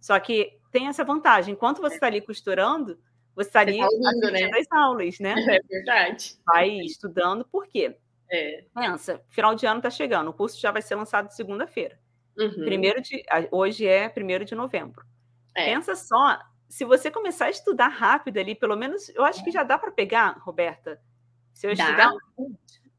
Só 0.00 0.18
que 0.18 0.58
tem 0.72 0.88
essa 0.88 1.04
vantagem. 1.04 1.54
Enquanto 1.54 1.80
você 1.80 1.94
está 1.94 2.06
é. 2.06 2.10
ali 2.10 2.20
costurando, 2.20 2.98
você 3.36 3.48
está 3.48 3.60
ali 3.60 3.78
tá 3.78 3.88
né? 4.32 4.50
as 4.58 4.72
aulas, 4.72 5.18
né? 5.20 5.34
É 5.58 5.60
verdade. 5.62 6.36
Vai 6.44 6.70
estudando, 6.80 7.44
por 7.44 7.66
quê? 7.66 7.96
É. 8.30 8.64
Pensa, 8.74 9.22
final 9.28 9.54
de 9.54 9.66
ano 9.66 9.78
está 9.78 9.90
chegando, 9.90 10.28
o 10.28 10.32
curso 10.32 10.60
já 10.60 10.70
vai 10.70 10.82
ser 10.82 10.94
lançado 10.94 11.30
segunda-feira. 11.30 11.98
Uhum. 12.36 12.64
Primeiro 12.64 13.00
de, 13.00 13.22
hoje 13.50 13.86
é 13.86 14.08
primeiro 14.08 14.44
de 14.44 14.54
novembro. 14.54 15.04
É. 15.54 15.66
Pensa 15.66 15.94
só, 15.94 16.38
se 16.68 16.84
você 16.84 17.10
começar 17.10 17.46
a 17.46 17.50
estudar 17.50 17.88
rápido 17.88 18.38
ali, 18.38 18.54
pelo 18.54 18.76
menos, 18.76 19.08
eu 19.10 19.24
acho 19.24 19.44
que 19.44 19.50
já 19.50 19.62
dá 19.62 19.78
para 19.78 19.92
pegar, 19.92 20.38
Roberta. 20.40 21.00
Se 21.52 21.66
eu 21.66 21.76
dá. 21.76 21.84
estudar 21.84 22.10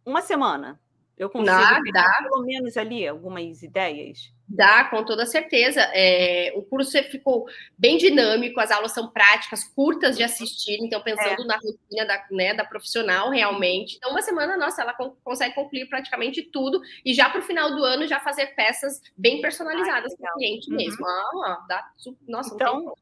uma 0.06 0.22
semana, 0.22 0.80
eu 1.18 1.30
consigo 1.30 1.56
dá, 1.56 1.80
dá. 1.94 2.18
pelo 2.24 2.44
menos 2.44 2.76
ali 2.76 3.08
algumas 3.08 3.64
ideias. 3.64 4.34
Dá, 4.48 4.84
com 4.84 5.04
toda 5.04 5.26
certeza. 5.26 5.82
É, 5.94 6.54
o 6.56 6.62
curso 6.62 6.92
ficou 7.04 7.46
bem 7.78 7.98
dinâmico, 7.98 8.60
as 8.60 8.70
aulas 8.70 8.92
são 8.92 9.10
práticas, 9.10 9.64
curtas 9.64 10.18
de 10.18 10.24
assistir, 10.24 10.78
então 10.82 11.02
pensando 11.02 11.44
é. 11.44 11.46
na 11.46 11.56
rotina 11.56 12.06
da, 12.06 12.26
né, 12.32 12.54
da 12.54 12.66
profissional 12.66 13.30
realmente. 13.30 13.96
Então, 13.96 14.12
uma 14.12 14.22
semana, 14.22 14.58
nossa, 14.58 14.82
ela 14.82 14.94
consegue 15.24 15.56
concluir 15.56 15.88
praticamente 15.88 16.44
tudo 16.44 16.82
e 17.04 17.14
já 17.14 17.30
para 17.30 17.40
o 17.40 17.44
final 17.44 17.72
do 17.72 17.84
ano 17.84 18.06
já 18.06 18.20
fazer 18.20 18.48
peças 18.48 19.02
bem 19.18 19.42
personalizadas 19.42 20.16
para 20.16 20.32
o 20.32 20.38
cliente 20.38 20.70
uhum. 20.70 20.76
mesmo. 20.76 21.06
Ah, 21.08 21.66
dá, 21.68 21.90
nossa, 22.28 22.54
então, 22.54 22.94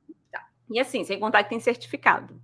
e 0.69 0.79
assim, 0.79 1.03
sem 1.03 1.19
contar 1.19 1.43
que 1.43 1.49
tem 1.49 1.59
certificado. 1.59 2.39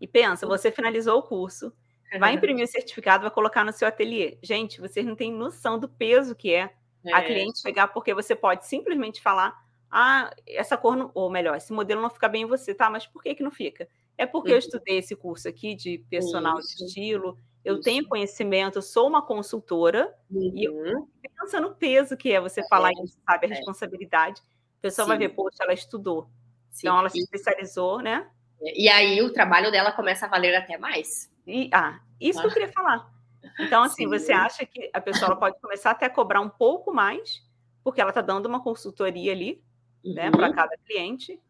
E 0.00 0.06
pensa, 0.06 0.46
você 0.46 0.72
finalizou 0.72 1.18
o 1.18 1.22
curso, 1.22 1.72
vai 2.18 2.34
imprimir 2.34 2.64
o 2.64 2.68
certificado, 2.68 3.22
vai 3.22 3.30
colocar 3.30 3.64
no 3.64 3.72
seu 3.72 3.88
ateliê. 3.88 4.38
Gente, 4.42 4.80
vocês 4.80 5.04
não 5.06 5.16
têm 5.16 5.32
noção 5.32 5.78
do 5.78 5.88
peso 5.88 6.34
que 6.34 6.52
é, 6.52 6.70
é. 7.04 7.12
a 7.12 7.22
cliente 7.22 7.60
chegar, 7.60 7.88
porque 7.88 8.14
você 8.14 8.34
pode 8.34 8.66
simplesmente 8.66 9.20
falar: 9.20 9.56
ah, 9.90 10.30
essa 10.46 10.76
cor, 10.76 10.96
não, 10.96 11.10
ou 11.14 11.30
melhor, 11.30 11.56
esse 11.56 11.72
modelo 11.72 12.00
não 12.00 12.10
fica 12.10 12.28
bem 12.28 12.42
em 12.42 12.46
você, 12.46 12.74
tá? 12.74 12.88
Mas 12.90 13.06
por 13.06 13.22
que, 13.22 13.34
que 13.34 13.42
não 13.42 13.50
fica? 13.50 13.88
É 14.16 14.26
porque 14.26 14.50
uhum. 14.50 14.54
eu 14.54 14.58
estudei 14.58 14.98
esse 14.98 15.16
curso 15.16 15.48
aqui 15.48 15.74
de 15.74 15.98
personal 16.10 16.58
Isso. 16.58 16.76
de 16.76 16.84
estilo, 16.84 17.38
eu 17.64 17.74
Isso. 17.74 17.82
tenho 17.82 18.06
conhecimento, 18.06 18.78
eu 18.78 18.82
sou 18.82 19.08
uma 19.08 19.22
consultora, 19.22 20.14
uhum. 20.30 20.52
e 20.54 20.64
eu 20.64 20.74
uhum. 20.74 21.08
pensa 21.38 21.60
no 21.60 21.74
peso 21.74 22.16
que 22.16 22.32
é 22.32 22.40
você 22.40 22.60
é. 22.60 22.68
falar 22.68 22.90
isso, 23.04 23.18
sabe? 23.24 23.46
A 23.46 23.50
é. 23.50 23.54
responsabilidade. 23.54 24.40
A 24.78 24.82
pessoa 24.82 25.04
Sim. 25.04 25.08
vai 25.10 25.18
ver, 25.18 25.28
poxa, 25.30 25.62
ela 25.62 25.72
estudou. 25.72 26.28
Sim. 26.70 26.86
Então 26.86 26.98
ela 26.98 27.08
se 27.08 27.18
especializou, 27.18 28.00
né? 28.00 28.28
E 28.60 28.88
aí 28.88 29.20
o 29.22 29.32
trabalho 29.32 29.70
dela 29.70 29.92
começa 29.92 30.26
a 30.26 30.28
valer 30.28 30.54
até 30.54 30.78
mais. 30.78 31.31
E, 31.46 31.70
ah, 31.72 32.00
isso 32.20 32.38
ah. 32.38 32.42
que 32.42 32.46
eu 32.46 32.50
ah. 32.50 32.54
queria 32.54 32.72
falar. 32.72 33.12
Então, 33.58 33.82
assim, 33.82 34.04
Sim. 34.04 34.08
você 34.08 34.32
acha 34.32 34.64
que 34.64 34.90
a 34.92 35.00
pessoa 35.00 35.36
pode 35.36 35.60
começar 35.60 35.90
até 35.90 36.06
a 36.06 36.10
cobrar 36.10 36.40
um 36.40 36.48
pouco 36.48 36.92
mais, 36.92 37.42
porque 37.82 38.00
ela 38.00 38.10
está 38.10 38.20
dando 38.20 38.46
uma 38.46 38.62
consultoria 38.62 39.32
ali, 39.32 39.62
né, 40.04 40.26
uhum. 40.26 40.30
né, 40.30 40.30
para 40.30 40.52
cada 40.52 40.76
cliente. 40.86 41.40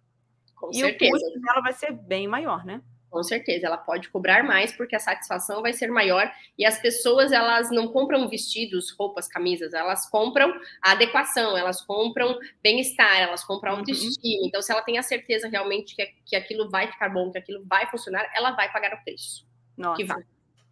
Com 0.56 0.70
e 0.70 0.76
certeza. 0.76 1.10
o 1.10 1.20
custo 1.20 1.40
dela 1.40 1.60
vai 1.60 1.72
ser 1.72 1.92
bem 1.92 2.26
maior, 2.26 2.64
né? 2.64 2.82
Com 3.10 3.22
certeza, 3.22 3.66
ela 3.66 3.76
pode 3.76 4.08
cobrar 4.08 4.42
mais 4.42 4.74
porque 4.74 4.96
a 4.96 4.98
satisfação 4.98 5.60
vai 5.60 5.74
ser 5.74 5.90
maior 5.90 6.32
e 6.56 6.64
as 6.64 6.80
pessoas 6.80 7.30
elas 7.30 7.70
não 7.70 7.88
compram 7.88 8.26
vestidos, 8.26 8.90
roupas, 8.98 9.28
camisas, 9.28 9.74
elas 9.74 10.08
compram 10.08 10.50
a 10.82 10.92
adequação, 10.92 11.54
elas 11.54 11.82
compram 11.82 12.38
bem-estar, 12.62 13.20
elas 13.20 13.44
compram 13.44 13.72
uhum. 13.72 13.78
autoestima. 13.80 14.40
Uhum. 14.40 14.46
Então, 14.46 14.62
se 14.62 14.72
ela 14.72 14.80
tem 14.80 14.96
a 14.96 15.02
certeza 15.02 15.46
realmente 15.46 15.94
que, 15.94 16.06
que 16.24 16.34
aquilo 16.34 16.70
vai 16.70 16.90
ficar 16.90 17.10
bom, 17.10 17.30
que 17.30 17.36
aquilo 17.36 17.62
vai 17.66 17.86
funcionar, 17.90 18.30
ela 18.34 18.52
vai 18.52 18.72
pagar 18.72 18.94
o 18.94 19.04
preço. 19.04 19.46
Nossa. 19.76 19.96
Que 19.96 20.04
vai. 20.04 20.22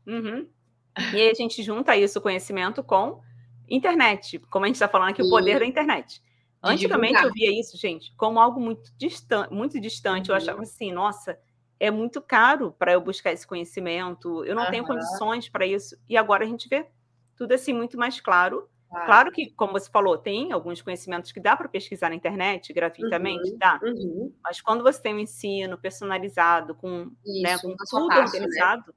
Uhum. 0.06 0.46
E 1.12 1.16
aí 1.16 1.30
a 1.30 1.34
gente 1.34 1.62
junta 1.62 1.96
isso, 1.96 2.20
conhecimento, 2.20 2.82
com 2.82 3.20
internet, 3.68 4.38
como 4.50 4.64
a 4.64 4.68
gente 4.68 4.76
está 4.76 4.88
falando 4.88 5.10
aqui, 5.10 5.22
o 5.22 5.30
poder 5.30 5.60
da 5.60 5.66
internet. 5.66 6.22
Antigamente 6.62 7.22
eu 7.22 7.32
via 7.32 7.58
isso, 7.58 7.76
gente, 7.78 8.14
como 8.16 8.38
algo 8.38 8.60
muito 8.60 8.92
distante, 8.98 9.52
muito 9.52 9.80
distante. 9.80 10.30
Uhum. 10.30 10.36
Eu 10.36 10.36
achava 10.36 10.62
assim, 10.62 10.92
nossa 10.92 11.38
é 11.78 11.90
muito 11.90 12.20
caro 12.20 12.72
para 12.78 12.92
eu 12.92 13.00
buscar 13.00 13.32
esse 13.32 13.46
conhecimento, 13.46 14.44
eu 14.44 14.54
não 14.54 14.64
uhum. 14.64 14.70
tenho 14.70 14.84
condições 14.84 15.48
para 15.48 15.64
isso. 15.64 15.96
E 16.06 16.16
agora 16.16 16.44
a 16.44 16.46
gente 16.46 16.68
vê 16.68 16.86
tudo 17.34 17.52
assim 17.52 17.72
muito 17.72 17.96
mais 17.96 18.20
claro. 18.20 18.68
Ah. 18.92 19.06
Claro 19.06 19.30
que, 19.30 19.50
como 19.50 19.72
você 19.72 19.90
falou, 19.90 20.18
tem 20.18 20.52
alguns 20.52 20.82
conhecimentos 20.82 21.30
que 21.32 21.40
dá 21.40 21.56
para 21.56 21.68
pesquisar 21.68 22.08
na 22.08 22.14
internet 22.14 22.72
gratuitamente, 22.72 23.50
uhum. 23.50 23.58
dá. 23.58 23.80
Uhum. 23.82 24.32
Mas 24.42 24.60
quando 24.60 24.82
você 24.82 25.00
tem 25.00 25.14
um 25.14 25.20
ensino 25.20 25.78
personalizado, 25.78 26.74
com, 26.74 27.10
né, 27.42 27.56
com 27.58 27.74
tudo 27.76 27.86
fácil, 27.86 28.08
né? 28.08 28.20
organizado, 28.20 28.94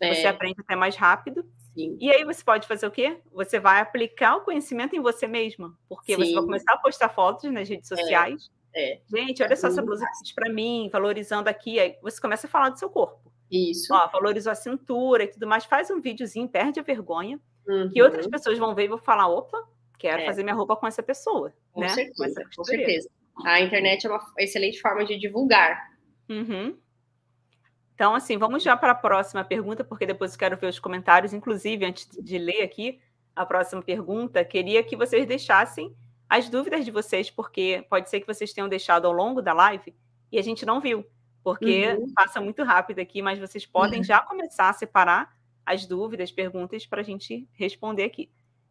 né? 0.00 0.14
você 0.14 0.22
é. 0.22 0.28
aprende 0.28 0.56
até 0.60 0.74
mais 0.74 0.96
rápido. 0.96 1.44
Sim. 1.74 1.96
E 2.00 2.10
aí 2.10 2.24
você 2.24 2.42
pode 2.42 2.66
fazer 2.66 2.86
o 2.86 2.90
quê? 2.90 3.20
Você 3.32 3.60
vai 3.60 3.80
aplicar 3.80 4.36
o 4.36 4.40
conhecimento 4.40 4.96
em 4.96 5.00
você 5.00 5.26
mesma, 5.26 5.76
porque 5.88 6.14
Sim. 6.14 6.24
você 6.24 6.34
vai 6.34 6.42
começar 6.42 6.72
a 6.72 6.78
postar 6.78 7.08
fotos 7.10 7.50
nas 7.52 7.68
redes 7.68 7.90
é. 7.92 7.96
sociais. 7.96 8.50
É 8.52 8.56
é. 8.76 9.00
Gente, 9.08 9.42
olha 9.42 9.56
só 9.56 9.68
essa 9.68 9.80
blusa 9.80 10.04
que 10.04 10.18
fiz 10.18 10.32
para 10.32 10.52
mim, 10.52 10.90
valorizando 10.92 11.48
aqui. 11.48 11.80
Aí 11.80 11.96
você 12.02 12.20
começa 12.20 12.46
a 12.46 12.50
falar 12.50 12.68
do 12.68 12.78
seu 12.78 12.90
corpo. 12.90 13.32
Isso. 13.50 13.92
Ó, 13.94 14.08
valorizou 14.08 14.52
a 14.52 14.54
cintura 14.54 15.24
e 15.24 15.28
tudo 15.28 15.46
mais. 15.46 15.64
Faz 15.64 15.90
um 15.90 15.98
videozinho, 15.98 16.46
perde 16.46 16.78
a 16.78 16.82
vergonha, 16.82 17.40
uhum. 17.66 17.90
que 17.90 18.02
outras 18.02 18.26
pessoas 18.26 18.58
vão 18.58 18.74
ver 18.74 18.84
e 18.84 18.88
vão 18.88 18.98
falar: 18.98 19.28
opa, 19.28 19.58
quero 19.98 20.22
é. 20.22 20.26
fazer 20.26 20.42
minha 20.42 20.54
roupa 20.54 20.76
com 20.76 20.86
essa 20.86 21.02
pessoa. 21.02 21.52
Com 21.72 21.80
né? 21.80 21.88
certeza, 21.88 22.42
com, 22.44 22.56
com 22.56 22.64
certeza. 22.64 23.08
A 23.44 23.60
internet 23.60 24.06
é 24.06 24.10
uma 24.10 24.20
excelente 24.38 24.80
forma 24.80 25.04
de 25.04 25.18
divulgar. 25.18 25.90
Uhum. 26.28 26.76
Então, 27.94 28.14
assim, 28.14 28.36
vamos 28.36 28.62
já 28.62 28.76
para 28.76 28.92
a 28.92 28.94
próxima 28.94 29.44
pergunta, 29.44 29.82
porque 29.82 30.06
depois 30.06 30.32
eu 30.32 30.38
quero 30.38 30.56
ver 30.56 30.68
os 30.68 30.78
comentários. 30.78 31.32
Inclusive, 31.32 31.84
antes 31.84 32.08
de 32.22 32.38
ler 32.38 32.62
aqui 32.62 33.00
a 33.34 33.44
próxima 33.44 33.82
pergunta, 33.82 34.44
queria 34.44 34.82
que 34.82 34.96
vocês 34.96 35.26
deixassem 35.26 35.94
as 36.28 36.48
dúvidas 36.48 36.84
de 36.84 36.90
vocês, 36.90 37.30
porque 37.30 37.84
pode 37.88 38.10
ser 38.10 38.20
que 38.20 38.26
vocês 38.26 38.52
tenham 38.52 38.68
deixado 38.68 39.06
ao 39.06 39.12
longo 39.12 39.40
da 39.40 39.52
live 39.52 39.94
e 40.30 40.38
a 40.38 40.42
gente 40.42 40.66
não 40.66 40.80
viu, 40.80 41.06
porque 41.42 41.88
uhum. 41.92 42.12
passa 42.14 42.40
muito 42.40 42.62
rápido 42.64 42.98
aqui, 42.98 43.22
mas 43.22 43.38
vocês 43.38 43.64
podem 43.64 44.00
uhum. 44.00 44.04
já 44.04 44.20
começar 44.20 44.68
a 44.68 44.72
separar 44.72 45.35
as 45.66 45.84
dúvidas, 45.84 46.30
perguntas 46.30 46.86
para 46.86 47.00
a 47.00 47.04
gente 47.04 47.48
responder 47.52 48.04
aqui. 48.04 48.30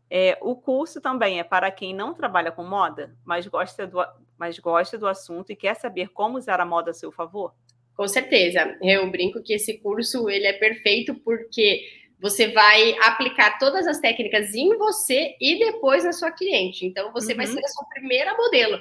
É, 0.10 0.38
o 0.42 0.56
curso 0.56 1.02
também 1.02 1.40
é 1.40 1.44
para 1.44 1.70
quem 1.70 1.94
não 1.94 2.14
trabalha 2.14 2.52
com 2.52 2.64
moda, 2.64 3.16
mas 3.26 3.46
gosta, 3.48 3.86
do, 3.86 4.00
mas 4.38 4.58
gosta 4.58 4.98
do 4.98 5.08
assunto 5.08 5.52
e 5.52 5.56
quer 5.56 5.76
saber 5.76 6.10
como 6.10 6.38
usar 6.38 6.62
a 6.62 6.66
moda 6.66 6.92
a 6.92 6.94
seu 6.94 7.12
favor? 7.12 7.54
Com 7.98 8.08
certeza. 8.08 8.78
Eu 8.82 9.10
brinco 9.10 9.42
que 9.42 9.54
esse 9.54 9.78
curso 9.80 10.30
ele 10.30 10.46
é 10.46 10.54
perfeito 10.54 11.16
porque 11.16 11.82
você 12.20 12.48
vai 12.48 12.96
aplicar 13.00 13.58
todas 13.58 13.88
as 13.88 14.00
técnicas 14.00 14.54
em 14.54 14.78
você 14.78 15.36
e 15.40 15.60
depois 15.60 16.04
na 16.04 16.14
sua 16.14 16.32
cliente. 16.32 16.86
Então, 16.86 17.12
você 17.12 17.32
uhum. 17.32 17.38
vai 17.38 17.48
ser 17.48 17.64
a 17.64 17.68
sua 17.68 17.86
primeira 17.90 18.36
modelo. 18.36 18.78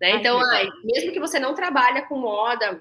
Né? 0.00 0.12
Então, 0.12 0.38
ai, 0.40 0.68
mesmo 0.84 1.12
que 1.12 1.20
você 1.20 1.38
não 1.38 1.54
trabalha 1.54 2.02
com 2.02 2.18
moda, 2.18 2.80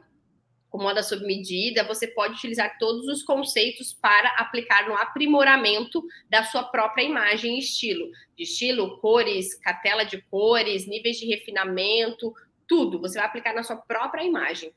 com 0.70 0.78
moda 0.78 1.01
sob 1.01 1.26
medida, 1.26 1.84
você 1.84 2.07
pode 2.07 2.34
utilizar 2.36 2.78
todos 2.78 3.07
os 3.07 3.24
conceitos 3.24 3.93
para 3.93 4.30
aplicar 4.38 4.88
no 4.88 4.95
aprimoramento 4.95 6.03
da 6.30 6.43
sua 6.43 6.63
própria 6.63 7.03
imagem 7.03 7.55
e 7.55 7.59
estilo. 7.59 8.09
De 8.36 8.43
estilo, 8.43 8.99
cores, 8.99 9.55
cartela 9.55 10.03
de 10.03 10.22
cores, 10.24 10.88
níveis 10.88 11.18
de 11.18 11.26
refinamento, 11.26 12.34
tudo. 12.68 12.99
Você 12.99 13.18
vai 13.18 13.28
aplicar 13.28 13.53
na 13.53 13.63
sua 13.63 13.78
própria 13.78 14.24
imagem. 14.24 14.74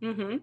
Uhum. 0.00 0.40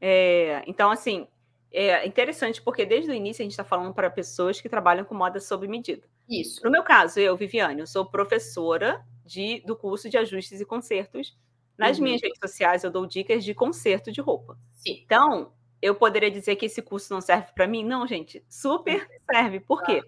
É, 0.00 0.62
então, 0.66 0.90
assim, 0.90 1.26
é 1.72 2.06
interessante 2.06 2.62
porque 2.62 2.86
desde 2.86 3.10
o 3.10 3.14
início 3.14 3.42
a 3.42 3.44
gente 3.44 3.52
está 3.52 3.64
falando 3.64 3.92
para 3.92 4.08
pessoas 4.08 4.60
que 4.60 4.68
trabalham 4.68 5.04
com 5.04 5.14
moda 5.14 5.40
sob 5.40 5.66
medida. 5.66 6.06
Isso. 6.28 6.60
No 6.64 6.70
meu 6.70 6.82
caso, 6.82 7.18
eu, 7.18 7.36
Viviane, 7.36 7.80
eu 7.80 7.86
sou 7.86 8.06
professora 8.06 9.04
de, 9.24 9.60
do 9.66 9.76
curso 9.76 10.08
de 10.08 10.16
ajustes 10.16 10.60
e 10.60 10.64
consertos. 10.64 11.36
Nas 11.78 11.98
uhum. 11.98 12.04
minhas 12.04 12.22
redes 12.22 12.38
sociais, 12.38 12.84
eu 12.84 12.90
dou 12.90 13.06
dicas 13.06 13.44
de 13.44 13.54
conserto 13.54 14.12
de 14.12 14.20
roupa. 14.20 14.56
Sim. 14.72 15.02
Então, 15.04 15.52
eu 15.82 15.94
poderia 15.94 16.30
dizer 16.30 16.56
que 16.56 16.66
esse 16.66 16.80
curso 16.80 17.12
não 17.12 17.20
serve 17.20 17.52
para 17.54 17.66
mim? 17.66 17.84
Não, 17.84 18.06
gente, 18.06 18.44
super 18.48 19.02
uhum. 19.02 19.34
serve. 19.34 19.60
Por 19.60 19.82
quê? 19.82 20.02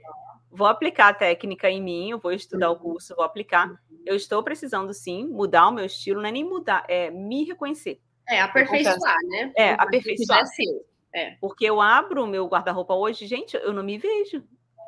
Vou 0.50 0.66
aplicar 0.66 1.08
a 1.08 1.14
técnica 1.14 1.68
em 1.68 1.82
mim, 1.82 2.10
eu 2.10 2.18
vou 2.18 2.32
estudar 2.32 2.70
o 2.70 2.78
curso, 2.78 3.14
vou 3.14 3.24
aplicar. 3.24 3.68
Uhum. 3.68 3.76
Eu 4.06 4.16
estou 4.16 4.42
precisando, 4.42 4.94
sim, 4.94 5.26
mudar 5.26 5.68
o 5.68 5.72
meu 5.72 5.84
estilo, 5.84 6.22
não 6.22 6.28
é 6.28 6.32
nem 6.32 6.44
mudar, 6.44 6.84
é 6.88 7.10
me 7.10 7.44
reconhecer. 7.44 8.00
É, 8.28 8.40
aperfeiçoar, 8.40 9.16
né? 9.28 9.52
É, 9.56 9.72
aperfeiçoar. 9.72 10.40
É 10.40 10.96
é. 11.16 11.30
Porque 11.40 11.64
eu 11.64 11.80
abro 11.80 12.24
o 12.24 12.26
meu 12.26 12.46
guarda-roupa 12.46 12.94
hoje, 12.94 13.26
gente, 13.26 13.56
eu 13.56 13.72
não 13.72 13.82
me 13.82 13.96
vejo. 13.96 14.44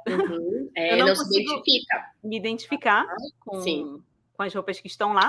Uhum. 0.06 0.58
É, 0.76 0.94
eu 0.94 0.98
não, 0.98 1.06
não 1.06 1.16
se 1.16 1.40
identifica. 1.40 2.12
Me 2.22 2.36
identificar 2.36 3.04
com, 3.40 4.00
com 4.32 4.42
as 4.42 4.54
roupas 4.54 4.78
que 4.78 4.86
estão 4.86 5.12
lá. 5.12 5.28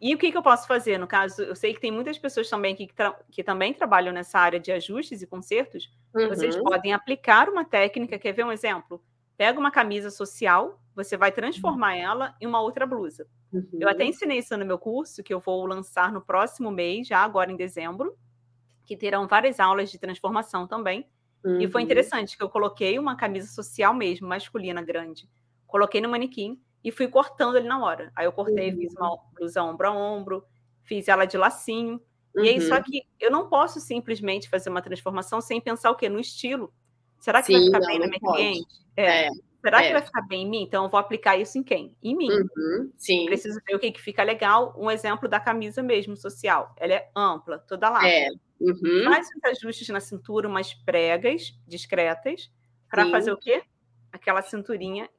E 0.00 0.14
o 0.14 0.18
que, 0.18 0.30
que 0.30 0.36
eu 0.36 0.42
posso 0.42 0.66
fazer? 0.66 0.98
No 0.98 1.06
caso, 1.06 1.42
eu 1.42 1.56
sei 1.56 1.72
que 1.72 1.80
tem 1.80 1.90
muitas 1.90 2.18
pessoas 2.18 2.48
também 2.50 2.74
que, 2.74 2.88
que 3.30 3.42
também 3.42 3.72
trabalham 3.72 4.12
nessa 4.12 4.38
área 4.38 4.60
de 4.60 4.70
ajustes 4.70 5.22
e 5.22 5.26
consertos. 5.26 5.90
Uhum. 6.14 6.28
Vocês 6.28 6.56
podem 6.56 6.92
aplicar 6.92 7.48
uma 7.48 7.64
técnica. 7.64 8.18
Quer 8.18 8.32
ver 8.32 8.44
um 8.44 8.52
exemplo? 8.52 9.02
Pega 9.36 9.58
uma 9.58 9.70
camisa 9.70 10.10
social, 10.10 10.80
você 10.94 11.16
vai 11.16 11.32
transformar 11.32 11.94
uhum. 11.94 12.00
ela 12.00 12.36
em 12.40 12.46
uma 12.46 12.60
outra 12.60 12.86
blusa. 12.86 13.26
Uhum. 13.52 13.66
Eu 13.80 13.88
até 13.88 14.04
ensinei 14.04 14.38
isso 14.38 14.56
no 14.56 14.66
meu 14.66 14.78
curso, 14.78 15.22
que 15.22 15.32
eu 15.32 15.40
vou 15.40 15.64
lançar 15.66 16.12
no 16.12 16.20
próximo 16.20 16.70
mês, 16.70 17.08
já 17.08 17.20
agora 17.20 17.50
em 17.50 17.56
dezembro, 17.56 18.16
que 18.84 18.96
terão 18.96 19.26
várias 19.26 19.58
aulas 19.58 19.90
de 19.90 19.98
transformação 19.98 20.66
também. 20.66 21.08
Uhum. 21.44 21.60
E 21.60 21.68
foi 21.68 21.80
uhum. 21.80 21.86
interessante 21.86 22.36
que 22.36 22.42
eu 22.42 22.50
coloquei 22.50 22.98
uma 22.98 23.16
camisa 23.16 23.48
social 23.48 23.94
mesmo, 23.94 24.28
masculina 24.28 24.82
grande. 24.82 25.28
Coloquei 25.66 26.00
no 26.00 26.08
manequim 26.08 26.60
e 26.86 26.92
fui 26.92 27.08
cortando 27.08 27.56
ele 27.56 27.66
na 27.66 27.84
hora. 27.84 28.12
Aí 28.14 28.26
eu 28.26 28.32
cortei, 28.32 28.70
uhum. 28.70 28.76
fiz 28.76 28.94
uma 28.94 29.18
blusa 29.34 29.60
ombro 29.60 29.88
a 29.88 29.92
ombro, 29.92 30.44
fiz 30.84 31.08
ela 31.08 31.24
de 31.24 31.36
lacinho. 31.36 32.00
Uhum. 32.32 32.44
E 32.44 32.48
aí, 32.48 32.60
só 32.60 32.76
uhum. 32.76 32.82
que 32.84 33.02
eu 33.18 33.28
não 33.28 33.48
posso 33.48 33.80
simplesmente 33.80 34.48
fazer 34.48 34.70
uma 34.70 34.80
transformação 34.80 35.40
sem 35.40 35.60
pensar 35.60 35.90
o 35.90 35.96
quê? 35.96 36.08
No 36.08 36.20
estilo. 36.20 36.72
Será 37.18 37.42
que 37.42 37.48
Sim, 37.48 37.54
vai 37.54 37.64
ficar 37.64 37.80
não, 37.80 37.86
bem 37.88 37.98
na 37.98 38.06
minha 38.06 38.20
pode. 38.20 38.36
cliente? 38.36 38.86
É. 38.96 39.26
é. 39.26 39.30
Será 39.60 39.82
é. 39.82 39.86
que 39.88 39.92
vai 39.94 40.02
ficar 40.02 40.22
bem 40.28 40.42
em 40.42 40.48
mim? 40.48 40.62
Então 40.62 40.84
eu 40.84 40.88
vou 40.88 41.00
aplicar 41.00 41.36
isso 41.36 41.58
em 41.58 41.64
quem? 41.64 41.96
Em 42.00 42.16
mim. 42.16 42.30
Uhum, 42.30 42.92
sim. 42.96 43.26
Preciso 43.26 43.58
ver 43.66 43.74
o 43.74 43.80
que, 43.80 43.90
que 43.90 44.00
fica 44.00 44.22
legal. 44.22 44.72
Um 44.78 44.88
exemplo 44.88 45.28
da 45.28 45.40
camisa 45.40 45.82
mesmo, 45.82 46.16
social. 46.16 46.72
Ela 46.76 46.92
é 46.92 47.10
ampla, 47.16 47.58
toda 47.58 47.90
lá. 47.90 48.08
É. 48.08 48.28
Uhum. 48.60 49.04
Faz 49.06 49.26
os 49.26 49.44
ajustes 49.44 49.88
na 49.88 49.98
cintura, 49.98 50.46
umas 50.46 50.72
pregas 50.72 51.52
discretas, 51.66 52.48
para 52.88 53.10
fazer 53.10 53.32
o 53.32 53.36
quê? 53.36 53.64
Aquela 54.12 54.40
cinturinha. 54.40 55.10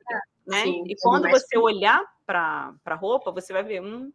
É. 0.47 0.51
Né? 0.51 0.63
Sim, 0.63 0.83
e 0.87 0.95
quando 1.01 1.29
você 1.29 1.57
olhar 1.57 2.03
para 2.25 2.73
a 2.85 2.95
roupa, 2.95 3.31
você 3.31 3.53
vai 3.53 3.63
ver, 3.63 3.81
hum, 3.81 4.11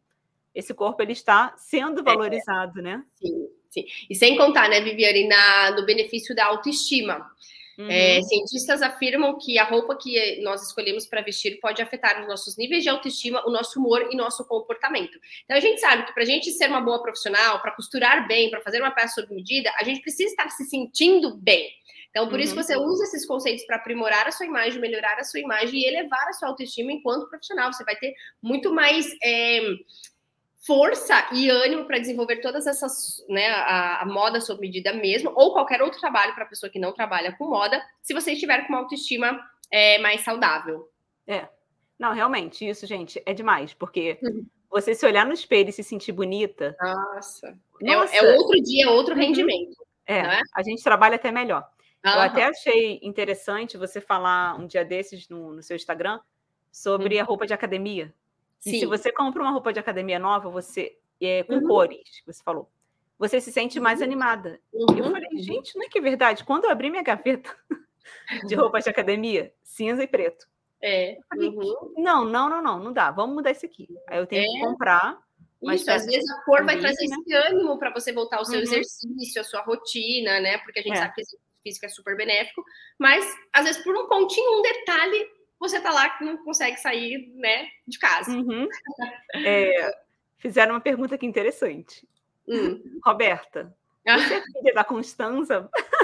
esse 0.54 0.74
corpo 0.74 1.02
ele 1.02 1.12
está 1.12 1.54
sendo 1.56 2.00
é. 2.00 2.02
valorizado, 2.02 2.80
é. 2.80 2.82
né? 2.82 3.04
Sim, 3.14 3.48
sim. 3.70 3.84
E 4.08 4.14
sem 4.14 4.36
contar, 4.36 4.68
né, 4.68 4.80
Viviane, 4.80 5.28
na, 5.28 5.72
no 5.72 5.84
benefício 5.84 6.34
da 6.34 6.46
autoestima. 6.46 7.30
É, 7.78 7.82
uhum. 7.82 7.90
É, 7.90 8.22
cientistas 8.22 8.82
afirmam 8.82 9.38
que 9.38 9.58
a 9.58 9.64
roupa 9.64 9.96
que 9.96 10.40
nós 10.42 10.62
escolhemos 10.66 11.06
para 11.06 11.22
vestir 11.22 11.58
pode 11.60 11.80
afetar 11.80 12.20
os 12.20 12.28
nossos 12.28 12.56
níveis 12.56 12.82
de 12.82 12.90
autoestima, 12.90 13.42
o 13.46 13.50
nosso 13.50 13.78
humor 13.78 14.08
e 14.10 14.16
nosso 14.16 14.46
comportamento. 14.46 15.18
Então 15.44 15.56
a 15.56 15.60
gente 15.60 15.80
sabe 15.80 16.04
que 16.04 16.12
para 16.12 16.22
a 16.22 16.26
gente 16.26 16.50
ser 16.52 16.68
uma 16.68 16.80
boa 16.80 17.02
profissional, 17.02 17.60
para 17.60 17.72
costurar 17.72 18.28
bem, 18.28 18.50
para 18.50 18.60
fazer 18.60 18.80
uma 18.80 18.90
peça 18.90 19.20
sob 19.20 19.34
medida, 19.34 19.72
a 19.80 19.84
gente 19.84 20.02
precisa 20.02 20.30
estar 20.30 20.50
se 20.50 20.64
sentindo 20.64 21.36
bem. 21.36 21.70
Então, 22.12 22.28
por 22.28 22.34
uhum. 22.34 22.40
isso 22.40 22.54
você 22.54 22.76
usa 22.76 23.04
esses 23.04 23.26
conceitos 23.26 23.64
para 23.64 23.76
aprimorar 23.76 24.28
a 24.28 24.30
sua 24.30 24.44
imagem, 24.44 24.78
melhorar 24.78 25.18
a 25.18 25.24
sua 25.24 25.40
imagem 25.40 25.80
e 25.80 25.86
elevar 25.86 26.28
a 26.28 26.32
sua 26.34 26.48
autoestima 26.48 26.92
enquanto 26.92 27.28
profissional. 27.28 27.72
Você 27.72 27.82
vai 27.84 27.96
ter 27.96 28.12
muito 28.42 28.70
mais 28.70 29.06
é, 29.24 29.60
força 30.66 31.26
e 31.32 31.48
ânimo 31.48 31.86
para 31.86 31.98
desenvolver 31.98 32.42
todas 32.42 32.66
essas, 32.66 33.24
né, 33.30 33.48
a, 33.48 34.02
a, 34.02 34.06
moda 34.06 34.42
sob 34.42 34.60
medida 34.60 34.92
mesmo, 34.92 35.32
ou 35.34 35.54
qualquer 35.54 35.80
outro 35.80 35.98
trabalho 35.98 36.34
para 36.34 36.44
a 36.44 36.48
pessoa 36.48 36.70
que 36.70 36.78
não 36.78 36.92
trabalha 36.92 37.32
com 37.32 37.48
moda, 37.48 37.82
se 38.02 38.12
você 38.12 38.32
estiver 38.32 38.66
com 38.66 38.74
uma 38.74 38.80
autoestima 38.80 39.40
é, 39.70 39.98
mais 39.98 40.20
saudável. 40.20 40.86
É. 41.26 41.48
Não, 41.98 42.12
realmente, 42.12 42.68
isso, 42.68 42.86
gente, 42.86 43.22
é 43.24 43.32
demais, 43.32 43.72
porque 43.72 44.18
uhum. 44.22 44.44
você 44.70 44.94
se 44.94 45.06
olhar 45.06 45.24
no 45.24 45.32
espelho 45.32 45.70
e 45.70 45.72
se 45.72 45.82
sentir 45.82 46.12
bonita. 46.12 46.76
Nossa. 46.78 47.58
Nossa. 47.80 48.14
É, 48.14 48.18
é 48.18 48.36
outro 48.36 48.60
dia, 48.62 48.90
outro 48.90 49.14
uhum. 49.14 49.20
rendimento. 49.20 49.76
É, 50.06 50.18
é, 50.18 50.40
a 50.54 50.62
gente 50.62 50.82
trabalha 50.82 51.16
até 51.16 51.30
melhor. 51.30 51.66
Uhum. 52.04 52.12
Eu 52.12 52.20
até 52.20 52.44
achei 52.44 52.98
interessante 53.02 53.76
você 53.76 54.00
falar 54.00 54.58
um 54.58 54.66
dia 54.66 54.84
desses 54.84 55.28
no, 55.28 55.52
no 55.52 55.62
seu 55.62 55.76
Instagram 55.76 56.20
sobre 56.70 57.18
a 57.18 57.24
roupa 57.24 57.46
de 57.46 57.54
academia. 57.54 58.12
Sim. 58.58 58.70
E 58.70 58.80
se 58.80 58.86
você 58.86 59.12
compra 59.12 59.42
uma 59.42 59.52
roupa 59.52 59.72
de 59.72 59.78
academia 59.78 60.18
nova, 60.18 60.48
você 60.50 60.96
é, 61.20 61.44
com 61.44 61.54
uhum. 61.54 61.66
cores, 61.66 62.22
você 62.26 62.42
falou, 62.42 62.68
você 63.18 63.40
se 63.40 63.52
sente 63.52 63.78
mais 63.78 64.00
uhum. 64.00 64.06
animada. 64.06 64.60
Uhum. 64.72 64.96
Eu 64.96 65.10
falei, 65.10 65.28
gente, 65.38 65.76
não 65.76 65.84
é 65.84 65.88
que 65.88 65.98
é 65.98 66.02
verdade? 66.02 66.44
Quando 66.44 66.64
eu 66.64 66.70
abri 66.70 66.90
minha 66.90 67.02
gaveta 67.02 67.54
de 68.46 68.54
roupas 68.54 68.84
de 68.84 68.90
academia, 68.90 69.54
cinza 69.62 70.02
e 70.02 70.08
preto. 70.08 70.46
É. 70.80 71.16
Falei, 71.28 71.50
uhum. 71.50 71.94
não, 71.98 72.24
não, 72.24 72.48
não, 72.48 72.60
não, 72.60 72.78
não 72.80 72.92
dá. 72.92 73.12
Vamos 73.12 73.36
mudar 73.36 73.52
isso 73.52 73.64
aqui. 73.64 73.88
Aí 74.08 74.18
eu 74.18 74.26
tenho 74.26 74.42
é. 74.42 74.46
que 74.46 74.60
comprar. 74.60 75.22
Isso, 75.62 75.88
às 75.88 76.04
vezes 76.04 76.28
a 76.28 76.42
cor 76.42 76.64
vai 76.64 76.76
trazer 76.76 77.06
né? 77.06 77.16
esse 77.20 77.34
ânimo 77.34 77.78
para 77.78 77.92
você 77.92 78.12
voltar 78.12 78.38
ao 78.38 78.44
seu 78.44 78.56
uhum. 78.56 78.62
exercício, 78.62 79.40
a 79.40 79.44
sua 79.44 79.62
rotina, 79.62 80.40
né? 80.40 80.58
Porque 80.58 80.80
a 80.80 80.82
gente 80.82 80.94
é. 80.94 80.96
sabe 80.96 81.14
que 81.14 81.22
físico 81.62 81.86
é 81.86 81.88
super 81.88 82.16
benéfico, 82.16 82.64
mas 82.98 83.24
às 83.52 83.64
vezes 83.64 83.82
por 83.82 83.96
um 83.96 84.06
pontinho, 84.06 84.58
um 84.58 84.62
detalhe, 84.62 85.26
você 85.58 85.80
tá 85.80 85.90
lá 85.90 86.10
que 86.10 86.24
não 86.24 86.36
consegue 86.44 86.76
sair, 86.78 87.32
né, 87.36 87.68
de 87.86 87.98
casa. 87.98 88.30
Uhum. 88.30 88.68
É, 89.34 89.92
fizeram 90.38 90.74
uma 90.74 90.80
pergunta 90.80 91.14
aqui 91.14 91.26
interessante. 91.26 92.06
Hum. 92.48 93.00
Roberta, 93.04 93.74
você 94.04 94.34
é 94.34 94.42
filha 94.42 94.74
da 94.74 94.84
Constanza? 94.84 95.70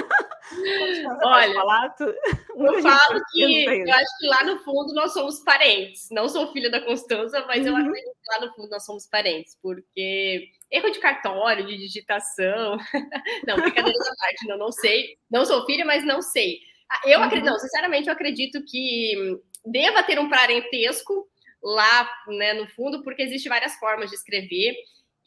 Olha, 1.23 1.53
eu 2.57 2.81
falo 2.81 3.21
que 3.31 3.65
eu 3.65 3.93
acho 3.93 4.17
que 4.19 4.27
lá 4.27 4.43
no 4.43 4.57
fundo 4.59 4.93
nós 4.93 5.13
somos 5.13 5.39
parentes. 5.39 6.07
Não 6.11 6.27
sou 6.27 6.51
filha 6.51 6.69
da 6.69 6.81
Constanza, 6.81 7.45
mas 7.47 7.65
uhum. 7.65 7.69
eu 7.69 7.77
acredito 7.77 8.11
que 8.11 8.31
lá 8.33 8.45
no 8.45 8.53
fundo 8.53 8.69
nós 8.69 8.85
somos 8.85 9.07
parentes, 9.07 9.57
porque 9.61 10.49
erro 10.71 10.89
de 10.91 10.99
cartório, 10.99 11.65
de 11.65 11.77
digitação. 11.77 12.77
não, 13.47 13.57
brincadeira 13.57 13.99
da 13.99 14.15
parte, 14.15 14.47
não, 14.47 14.57
não 14.57 14.71
sei. 14.71 15.17
Não 15.29 15.45
sou 15.45 15.65
filha, 15.65 15.85
mas 15.85 16.05
não 16.05 16.21
sei. 16.21 16.59
Ah, 16.89 17.01
eu 17.05 17.21
acredito, 17.21 17.45
uhum. 17.45 17.53
não, 17.53 17.59
sinceramente, 17.59 18.07
eu 18.07 18.13
acredito 18.13 18.63
que 18.65 19.39
deva 19.65 20.03
ter 20.03 20.19
um 20.19 20.29
parentesco 20.29 21.27
lá 21.61 22.09
né, 22.27 22.53
no 22.53 22.67
fundo, 22.67 23.03
porque 23.03 23.21
existem 23.21 23.49
várias 23.49 23.75
formas 23.75 24.09
de 24.09 24.15
escrever. 24.15 24.75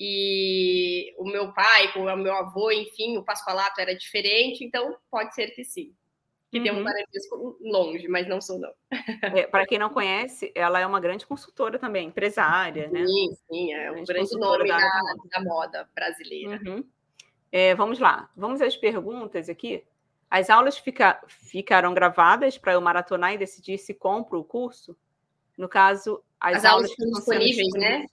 E 0.05 1.15
o 1.17 1.25
meu 1.25 1.53
pai, 1.53 1.93
com 1.93 2.01
o 2.01 2.17
meu 2.17 2.35
avô, 2.35 2.73
enfim, 2.73 3.17
o 3.19 3.23
Pascoalato 3.23 3.81
era 3.81 3.95
diferente, 3.95 4.65
então 4.65 4.97
pode 5.09 5.33
ser 5.33 5.53
que 5.53 5.63
sim. 5.63 5.95
Que 6.51 6.59
uhum. 6.59 6.65
tem 6.65 6.73
um 6.73 6.83
parentesco 6.83 7.57
longe, 7.61 8.09
mas 8.09 8.27
não 8.27 8.41
sou, 8.41 8.59
não. 8.59 8.73
É, 9.23 9.47
Para 9.47 9.65
quem 9.65 9.79
não 9.79 9.91
conhece, 9.91 10.51
ela 10.57 10.81
é 10.81 10.87
uma 10.87 10.99
grande 10.99 11.25
consultora 11.25 11.79
também, 11.79 12.09
empresária, 12.09 12.89
né? 12.89 13.07
Sim, 13.07 13.37
sim, 13.49 13.73
é 13.75 13.93
um 13.93 14.03
grande 14.05 14.37
nome 14.37 14.67
da, 14.67 14.77
da, 14.77 14.91
moda. 14.91 15.29
da 15.31 15.41
moda 15.41 15.89
brasileira. 15.95 16.61
Uhum. 16.67 16.85
É, 17.53 17.73
vamos 17.77 18.01
lá, 18.01 18.29
vamos 18.37 18.61
às 18.61 18.77
perguntas 18.77 19.49
aqui. 19.49 19.85
As 20.29 20.51
aulas 20.51 20.79
fica, 20.79 21.23
ficarão 21.29 21.95
gravadas 21.95 22.59
para 22.59 22.73
eu 22.73 22.81
maratonar 22.81 23.35
e 23.35 23.39
decidir 23.39 23.79
se 23.79 23.95
compro 23.95 24.41
o 24.41 24.45
curso? 24.45 24.97
No 25.57 25.69
caso, 25.69 26.25
as, 26.41 26.57
as 26.57 26.65
aulas, 26.65 26.91
aulas 26.91 26.91
estão 26.91 27.11
disponíveis, 27.13 27.73
né? 27.75 28.07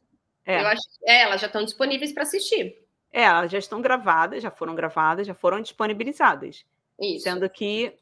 É. 0.50 0.62
Eu 0.62 0.68
acho, 0.68 0.82
é, 1.06 1.22
elas 1.22 1.40
já 1.40 1.46
estão 1.46 1.64
disponíveis 1.64 2.12
para 2.12 2.24
assistir. 2.24 2.76
É, 3.14 3.24
elas 3.24 3.52
já 3.52 3.60
estão 3.60 3.82
gravadas, 3.82 4.42
já 4.42 4.50
foram 4.50 4.74
gravadas, 4.74 5.28
já 5.28 5.36
foram 5.36 5.62
disponibilizadas. 5.62 6.66
Isso. 7.00 7.24
Sendo 7.24 7.48
que 7.48 7.96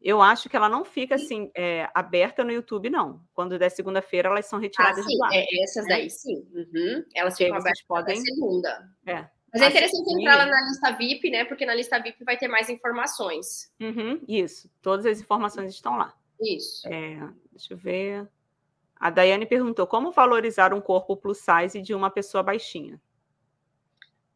eu 0.00 0.22
acho 0.22 0.48
que 0.48 0.56
ela 0.56 0.70
não 0.70 0.86
fica 0.86 1.16
assim 1.16 1.50
é, 1.54 1.90
aberta 1.92 2.42
no 2.42 2.50
YouTube, 2.50 2.88
não. 2.88 3.20
Quando 3.34 3.58
der 3.58 3.70
segunda-feira, 3.70 4.30
elas 4.30 4.46
são 4.46 4.58
retiradas 4.58 5.04
ah, 5.04 5.08
sim. 5.08 5.16
do 5.18 5.24
ar. 5.24 5.30
É, 5.34 5.62
essas 5.62 5.86
daí, 5.86 6.08
sim. 6.08 6.48
Uhum. 6.54 7.04
Elas 7.14 7.36
ficam 7.36 7.56
abertas 7.56 7.82
podem... 7.86 8.16
segunda. 8.16 8.88
É. 9.06 9.26
Mas 9.52 9.60
é 9.60 9.68
interessante 9.68 10.00
assim, 10.00 10.20
entrar 10.22 10.36
lá 10.36 10.46
na 10.46 10.62
lista 10.62 10.92
VIP, 10.92 11.30
né? 11.30 11.44
Porque 11.44 11.66
na 11.66 11.74
lista 11.74 11.98
VIP 11.98 12.24
vai 12.24 12.38
ter 12.38 12.48
mais 12.48 12.70
informações. 12.70 13.70
Uhum, 13.78 14.18
isso. 14.26 14.70
Todas 14.80 15.04
as 15.04 15.20
informações 15.20 15.74
estão 15.74 15.98
lá. 15.98 16.14
Isso. 16.40 16.88
É, 16.88 17.28
deixa 17.52 17.74
eu 17.74 17.76
ver. 17.76 18.26
A 19.02 19.10
Daiane 19.10 19.46
perguntou: 19.46 19.84
como 19.84 20.12
valorizar 20.12 20.72
um 20.72 20.80
corpo 20.80 21.16
plus 21.16 21.38
size 21.38 21.82
de 21.82 21.92
uma 21.92 22.08
pessoa 22.08 22.40
baixinha? 22.40 23.00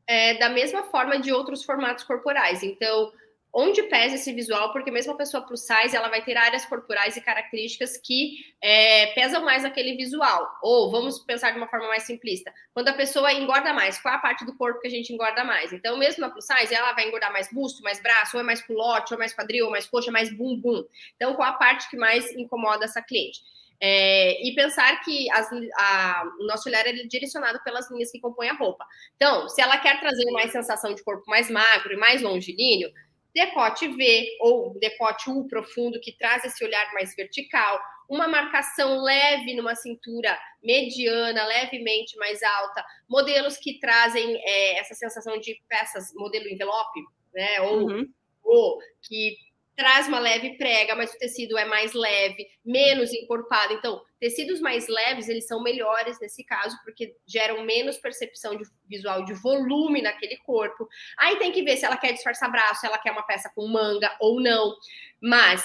É, 0.09 0.37
da 0.39 0.49
mesma 0.49 0.83
forma 0.83 1.21
de 1.21 1.33
outros 1.33 1.63
formatos 1.63 2.03
corporais. 2.03 2.65
Então, 2.65 3.13
onde 3.55 3.85
pesa 3.85 4.17
esse 4.17 4.33
visual, 4.33 4.73
porque 4.73 4.91
mesmo 4.91 5.13
a 5.13 5.17
pessoa 5.17 5.47
plus 5.47 5.61
size, 5.61 5.95
ela 5.95 6.09
vai 6.09 6.21
ter 6.25 6.37
áreas 6.37 6.67
corporais 6.67 7.17
e 7.17 7.21
características 7.21 7.97
que 7.97 8.45
é, 8.61 9.07
pesam 9.15 9.45
mais 9.45 9.65
aquele 9.65 9.97
visual. 9.97 10.59
Ou, 10.61 10.91
vamos 10.91 11.21
pensar 11.21 11.53
de 11.53 11.59
uma 11.59 11.69
forma 11.69 11.87
mais 11.87 12.03
simplista, 12.03 12.53
quando 12.75 12.89
a 12.89 12.93
pessoa 12.93 13.33
engorda 13.33 13.73
mais, 13.73 14.01
qual 14.01 14.15
é 14.15 14.17
a 14.17 14.21
parte 14.21 14.45
do 14.45 14.57
corpo 14.57 14.81
que 14.81 14.89
a 14.89 14.91
gente 14.91 15.13
engorda 15.13 15.45
mais? 15.45 15.73
Então, 15.73 15.97
mesmo 15.97 16.23
na 16.23 16.31
plus 16.31 16.45
size, 16.45 16.75
ela 16.75 16.93
vai 16.93 17.07
engordar 17.07 17.33
mais 17.33 17.49
busto, 17.53 17.85
mais 17.85 18.03
braço, 18.03 18.37
ou 18.37 18.41
é 18.41 18.45
mais 18.45 18.61
culote, 18.63 19.15
ou 19.15 19.17
é 19.17 19.21
mais 19.21 19.33
quadril, 19.33 19.67
ou 19.67 19.71
mais 19.71 19.87
coxa, 19.87 20.11
mais 20.11 20.29
bumbum. 20.37 20.85
Então, 21.15 21.35
qual 21.35 21.49
a 21.49 21.53
parte 21.53 21.89
que 21.89 21.97
mais 21.97 22.33
incomoda 22.33 22.85
essa 22.85 23.01
cliente? 23.01 23.41
É, 23.81 24.43
e 24.47 24.55
pensar 24.55 25.03
que 25.05 25.31
as, 25.31 25.49
a, 25.79 26.25
o 26.41 26.47
nosso 26.47 26.69
olhar 26.69 26.87
é 26.87 26.93
direcionado 26.93 27.61
pelas 27.63 27.91
linhas 27.91 28.11
que 28.11 28.21
compõem 28.21 28.49
a 28.49 28.55
roupa. 28.55 28.87
Então, 29.17 29.49
se 29.49 29.61
ela 29.61 29.77
quer 29.79 30.01
trazer 30.01 30.31
mais 30.31 30.51
sensação 30.51 30.95
de 30.95 31.03
corpo 31.03 31.25
mais 31.27 31.51
magro 31.51 31.93
e 31.93 31.97
mais 31.97 32.23
longilíneo, 32.23 32.91
decote 33.35 33.87
V 33.89 34.39
ou 34.41 34.79
decote 34.81 35.29
U 35.29 35.47
profundo, 35.47 36.01
que 36.01 36.17
traz 36.17 36.45
esse 36.45 36.65
olhar 36.65 36.91
mais 36.95 37.15
vertical, 37.15 37.79
uma 38.09 38.27
marcação 38.27 39.03
leve 39.03 39.55
numa 39.55 39.75
cintura 39.75 40.39
mediana, 40.63 41.45
levemente 41.47 42.17
mais 42.17 42.43
alta, 42.43 42.85
modelos 43.09 43.59
que 43.59 43.79
trazem 43.79 44.41
é, 44.43 44.79
essa 44.79 44.95
sensação 44.95 45.39
de 45.39 45.61
peças, 45.69 46.13
modelo 46.15 46.49
envelope, 46.49 47.01
né, 47.35 47.61
ou, 47.61 47.89
uhum. 47.89 48.07
ou 48.43 48.79
que 49.03 49.37
traz 49.77 50.09
uma 50.09 50.19
leve 50.19 50.57
prega, 50.57 50.97
mas 50.97 51.13
o 51.13 51.19
tecido 51.19 51.59
é 51.59 51.67
mais 51.67 51.93
leve, 51.93 52.49
menos 52.65 53.13
encorpado. 53.13 53.75
Então, 53.75 54.03
tecidos 54.19 54.59
mais 54.61 54.89
leves, 54.89 55.29
eles 55.29 55.47
são 55.47 55.63
melhores 55.63 56.19
nesse 56.19 56.43
caso, 56.43 56.77
porque 56.83 57.15
geram 57.27 57.63
menos 57.63 57.99
percepção 57.99 58.57
de 58.57 58.65
visual 58.89 59.25
de 59.25 59.35
volume 59.35 60.01
naquele 60.01 60.39
corpo. 60.39 60.89
Aí 61.19 61.37
tem 61.37 61.53
que 61.53 61.63
ver 61.63 61.77
se 61.77 61.85
ela 61.85 61.99
quer 61.99 62.13
disfarçar 62.13 62.51
braço, 62.51 62.81
se 62.81 62.87
ela 62.87 62.99
quer 62.99 63.13
uma 63.13 63.23
peça 63.23 63.53
com 63.55 63.69
manga 63.69 64.17
ou 64.19 64.41
não. 64.41 64.75
Mas 65.21 65.63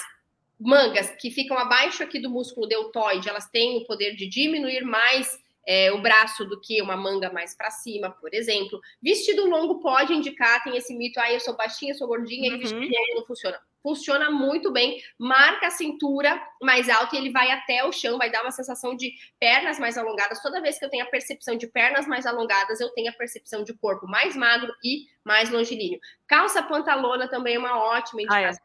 mangas 0.60 1.10
que 1.18 1.30
ficam 1.30 1.56
abaixo 1.56 2.02
aqui 2.02 2.20
do 2.20 2.28
músculo 2.28 2.66
deltoide, 2.66 3.30
elas 3.30 3.48
têm 3.48 3.78
o 3.78 3.86
poder 3.86 4.14
de 4.14 4.28
diminuir 4.28 4.82
mais 4.84 5.40
é, 5.66 5.90
o 5.90 6.02
braço 6.02 6.44
do 6.44 6.60
que 6.60 6.82
uma 6.82 6.96
manga 6.96 7.32
mais 7.32 7.56
para 7.56 7.70
cima, 7.70 8.10
por 8.10 8.34
exemplo. 8.34 8.78
Vestido 9.02 9.48
longo 9.48 9.80
pode 9.80 10.12
indicar, 10.12 10.62
tem 10.62 10.76
esse 10.76 10.94
mito, 10.94 11.18
ah, 11.18 11.32
eu 11.32 11.40
sou 11.40 11.56
baixinha, 11.56 11.94
sou 11.94 12.06
gordinha, 12.06 12.50
uhum. 12.50 12.56
e 12.56 12.58
vestido 12.58 12.80
longo 12.80 13.14
não 13.14 13.26
funciona. 13.26 13.58
Funciona 13.82 14.30
muito 14.30 14.72
bem, 14.72 15.02
marca 15.18 15.66
a 15.66 15.70
cintura 15.70 16.40
mais 16.62 16.88
alta 16.88 17.16
e 17.16 17.18
ele 17.18 17.32
vai 17.32 17.50
até 17.50 17.84
o 17.84 17.90
chão, 17.90 18.16
vai 18.16 18.30
dar 18.30 18.42
uma 18.42 18.52
sensação 18.52 18.94
de 18.94 19.12
pernas 19.40 19.78
mais 19.78 19.98
alongadas. 19.98 20.40
Toda 20.40 20.60
vez 20.60 20.78
que 20.78 20.84
eu 20.84 20.90
tenho 20.90 21.04
a 21.04 21.08
percepção 21.08 21.56
de 21.56 21.66
pernas 21.66 22.06
mais 22.06 22.24
alongadas, 22.24 22.80
eu 22.80 22.90
tenho 22.90 23.10
a 23.10 23.14
percepção 23.14 23.64
de 23.64 23.74
corpo 23.74 24.06
mais 24.06 24.36
magro 24.36 24.72
e 24.84 25.06
mais 25.24 25.50
longilíneo. 25.50 25.98
Calça 26.26 26.62
pantalona 26.62 27.28
também 27.28 27.56
é 27.56 27.58
uma 27.58 27.76
ótima 27.78 28.22
indicação. 28.22 28.64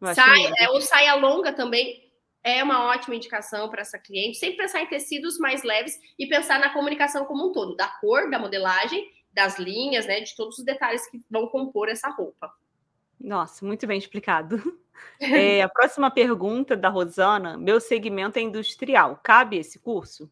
Ah, 0.00 0.10
é. 0.10 0.14
Sai, 0.14 0.52
é, 0.58 0.70
ou 0.70 0.80
saia 0.80 1.14
longa 1.14 1.52
também 1.52 2.06
é 2.46 2.62
uma 2.62 2.84
ótima 2.84 3.16
indicação 3.16 3.68
para 3.68 3.80
essa 3.80 3.98
cliente. 3.98 4.38
Sempre 4.38 4.58
pensar 4.58 4.80
em 4.80 4.86
tecidos 4.86 5.36
mais 5.36 5.64
leves 5.64 5.98
e 6.16 6.28
pensar 6.28 6.60
na 6.60 6.70
comunicação 6.70 7.24
como 7.24 7.48
um 7.48 7.52
todo, 7.52 7.74
da 7.74 7.88
cor, 7.88 8.30
da 8.30 8.38
modelagem, 8.38 9.04
das 9.32 9.58
linhas, 9.58 10.06
né, 10.06 10.20
de 10.20 10.34
todos 10.36 10.56
os 10.58 10.64
detalhes 10.64 11.04
que 11.10 11.20
vão 11.28 11.48
compor 11.48 11.88
essa 11.88 12.08
roupa. 12.08 12.50
Nossa, 13.20 13.64
muito 13.64 13.86
bem 13.86 13.98
explicado. 13.98 14.56
É, 15.20 15.60
a 15.60 15.68
próxima 15.68 16.10
pergunta 16.10 16.74
da 16.74 16.88
Rosana: 16.88 17.58
meu 17.58 17.78
segmento 17.80 18.38
é 18.38 18.42
industrial, 18.42 19.20
cabe 19.22 19.58
esse 19.58 19.78
curso? 19.78 20.30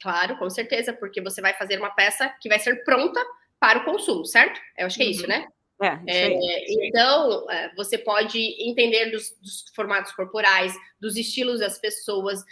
Claro, 0.00 0.38
com 0.38 0.48
certeza, 0.48 0.92
porque 0.92 1.20
você 1.20 1.40
vai 1.40 1.52
fazer 1.54 1.78
uma 1.78 1.90
peça 1.90 2.28
que 2.40 2.48
vai 2.48 2.60
ser 2.60 2.84
pronta 2.84 3.20
para 3.58 3.80
o 3.80 3.84
consumo, 3.84 4.24
certo? 4.24 4.60
Eu 4.78 4.86
acho 4.86 4.96
que 4.96 5.02
é 5.02 5.06
isso, 5.06 5.22
uhum. 5.22 5.28
né? 5.28 5.48
É, 5.82 5.98
é, 6.06 6.86
então, 6.86 7.50
é, 7.50 7.74
você 7.74 7.98
pode 7.98 8.38
entender 8.60 9.10
dos, 9.10 9.36
dos, 9.40 9.64
formatos 9.74 10.12
corporais, 10.12 10.72
dos 11.00 11.16
estilos 11.16 11.60
das 11.60 11.78
pessoas, 11.78 12.42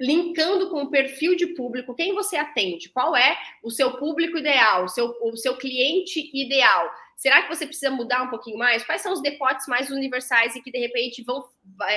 linkando 0.00 0.70
com 0.70 0.82
o 0.82 0.90
perfil 0.90 1.36
de 1.36 1.48
público, 1.48 1.94
quem 1.94 2.14
você 2.14 2.36
atende, 2.36 2.88
qual 2.88 3.16
é 3.16 3.36
o 3.62 3.70
seu 3.70 3.98
público 3.98 4.38
ideal, 4.38 4.84
o 4.84 4.88
seu, 4.88 5.14
o 5.20 5.36
seu 5.36 5.56
cliente 5.56 6.30
ideal. 6.32 6.90
Será 7.20 7.42
que 7.42 7.54
você 7.54 7.66
precisa 7.66 7.90
mudar 7.90 8.22
um 8.22 8.30
pouquinho 8.30 8.56
mais? 8.56 8.82
Quais 8.82 9.02
são 9.02 9.12
os 9.12 9.20
decotes 9.20 9.66
mais 9.66 9.90
universais 9.90 10.56
e 10.56 10.62
que 10.62 10.70
de 10.70 10.78
repente 10.78 11.22
vão 11.22 11.44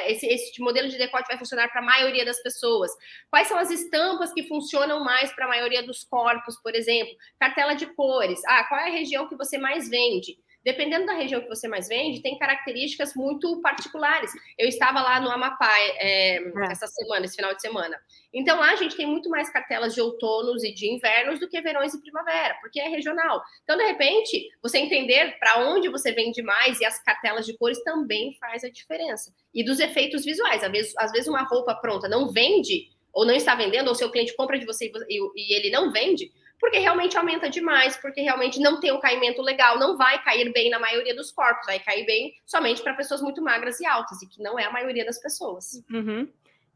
esse, 0.08 0.28
esse 0.28 0.62
modelo 0.62 0.90
de 0.90 0.98
decote 0.98 1.30
vai 1.30 1.38
funcionar 1.38 1.70
para 1.70 1.80
a 1.80 1.86
maioria 1.86 2.26
das 2.26 2.44
pessoas? 2.44 2.91
Quais 3.30 3.48
são 3.48 3.58
as 3.58 3.72
estampas 3.72 4.34
que 4.34 4.45
funcionam 4.50 5.02
mais 5.02 5.32
para 5.32 5.45
a 5.45 5.48
maioria 5.48 5.82
dos 5.82 6.04
corpos, 6.04 6.58
por 6.58 6.76
exemplo? 6.76 7.16
Cartela 7.40 7.74
de 7.74 7.86
cores. 7.86 8.41
Ah, 8.45 8.66
qual 8.66 8.82
é 8.82 8.90
a 8.90 8.91
região 8.91 9.30
que 9.30 9.38
você 9.38 9.58
mais 9.58 9.90
vende? 9.90 10.38
Dependendo 10.64 11.06
da 11.06 11.14
região 11.14 11.41
que 11.41 11.49
você 11.49 11.68
mais 11.68 11.88
vende, 11.88 12.22
tem 12.22 12.38
características 12.38 13.14
muito 13.15 13.61
particulares. 13.61 14.31
Eu 14.57 14.68
estava 14.68 15.02
lá 15.02 15.19
no 15.19 15.30
Amapá 15.30 15.72
é, 15.80 16.38
é. 16.38 16.41
essa 16.72 16.88
semana, 16.88 17.26
esse 17.26 17.35
final 17.35 17.53
de 17.53 17.61
semana. 17.61 17.99
Então 18.34 18.57
lá 18.60 18.72
a 18.72 18.76
gente 18.76 18.95
tem 18.95 19.06
muito 19.06 19.30
mais 19.30 19.52
cartelas 19.52 19.94
de 19.94 20.02
outonos 20.02 20.64
e 20.64 20.73
de 20.73 20.90
invernos 20.90 21.40
do 21.40 21.49
que 21.49 21.61
verões 21.61 21.94
e 21.94 22.02
primavera, 22.02 22.56
porque 22.61 22.80
é 22.80 22.88
regional. 22.88 23.41
Então, 23.64 23.77
de 23.77 23.84
repente, 23.84 24.49
você 24.61 24.80
entender 24.80 25.38
para 25.40 25.68
onde 25.68 25.90
você 25.90 26.11
vende 26.11 26.41
mais 26.41 26.80
e 26.80 26.85
as 26.85 27.02
cartelas 27.03 27.45
de 27.45 27.57
cores 27.57 27.84
também 27.84 28.35
faz 28.40 28.64
a 28.64 28.69
diferença. 28.69 29.34
E 29.53 29.64
dos 29.64 29.80
efeitos 29.80 30.23
visuais. 30.23 30.64
Às 30.64 30.72
vezes, 30.72 30.94
às 30.98 31.11
vezes 31.11 31.27
uma 31.27 31.44
roupa 31.44 31.76
pronta 31.76 32.07
não 32.07 32.31
vende, 32.31 32.90
ou 33.11 33.26
não 33.26 33.35
está 33.35 33.53
vendendo, 33.53 33.88
ou 33.88 33.95
seu 33.95 34.10
cliente 34.10 34.35
compra 34.35 34.57
de 34.57 34.65
você 34.65 34.91
e, 35.10 35.19
e 35.35 35.56
ele 35.56 35.69
não 35.69 35.91
vende, 35.91 36.31
porque 36.64 36.80
realmente 36.80 37.18
aumenta 37.18 37.49
demais, 37.49 37.98
porque 37.98 38.22
realmente 38.22 38.57
não 38.57 38.80
tem 38.80 38.90
um 38.90 38.99
caimento 39.02 39.41
legal, 39.41 39.77
não 39.77 39.98
vai 39.98 40.23
cair 40.23 40.49
bem 40.53 40.69
na 40.69 40.80
maioria 40.80 41.14
dos 41.14 41.30
corpos, 41.30 41.65
vai 41.65 41.77
cair 41.77 42.06
bem 42.06 42.34
somente 42.45 42.81
para 42.81 42.94
pessoas 42.94 43.22
muito 43.22 43.41
magras 43.41 43.81
e 43.81 43.85
altas, 43.85 44.22
e 44.22 44.27
que 44.30 44.41
não 44.41 44.57
é 44.57 44.64
a 44.64 44.72
maioria 44.72 45.03
das 45.03 45.19
pessoas. 45.19 45.84
Uhum. 45.91 46.26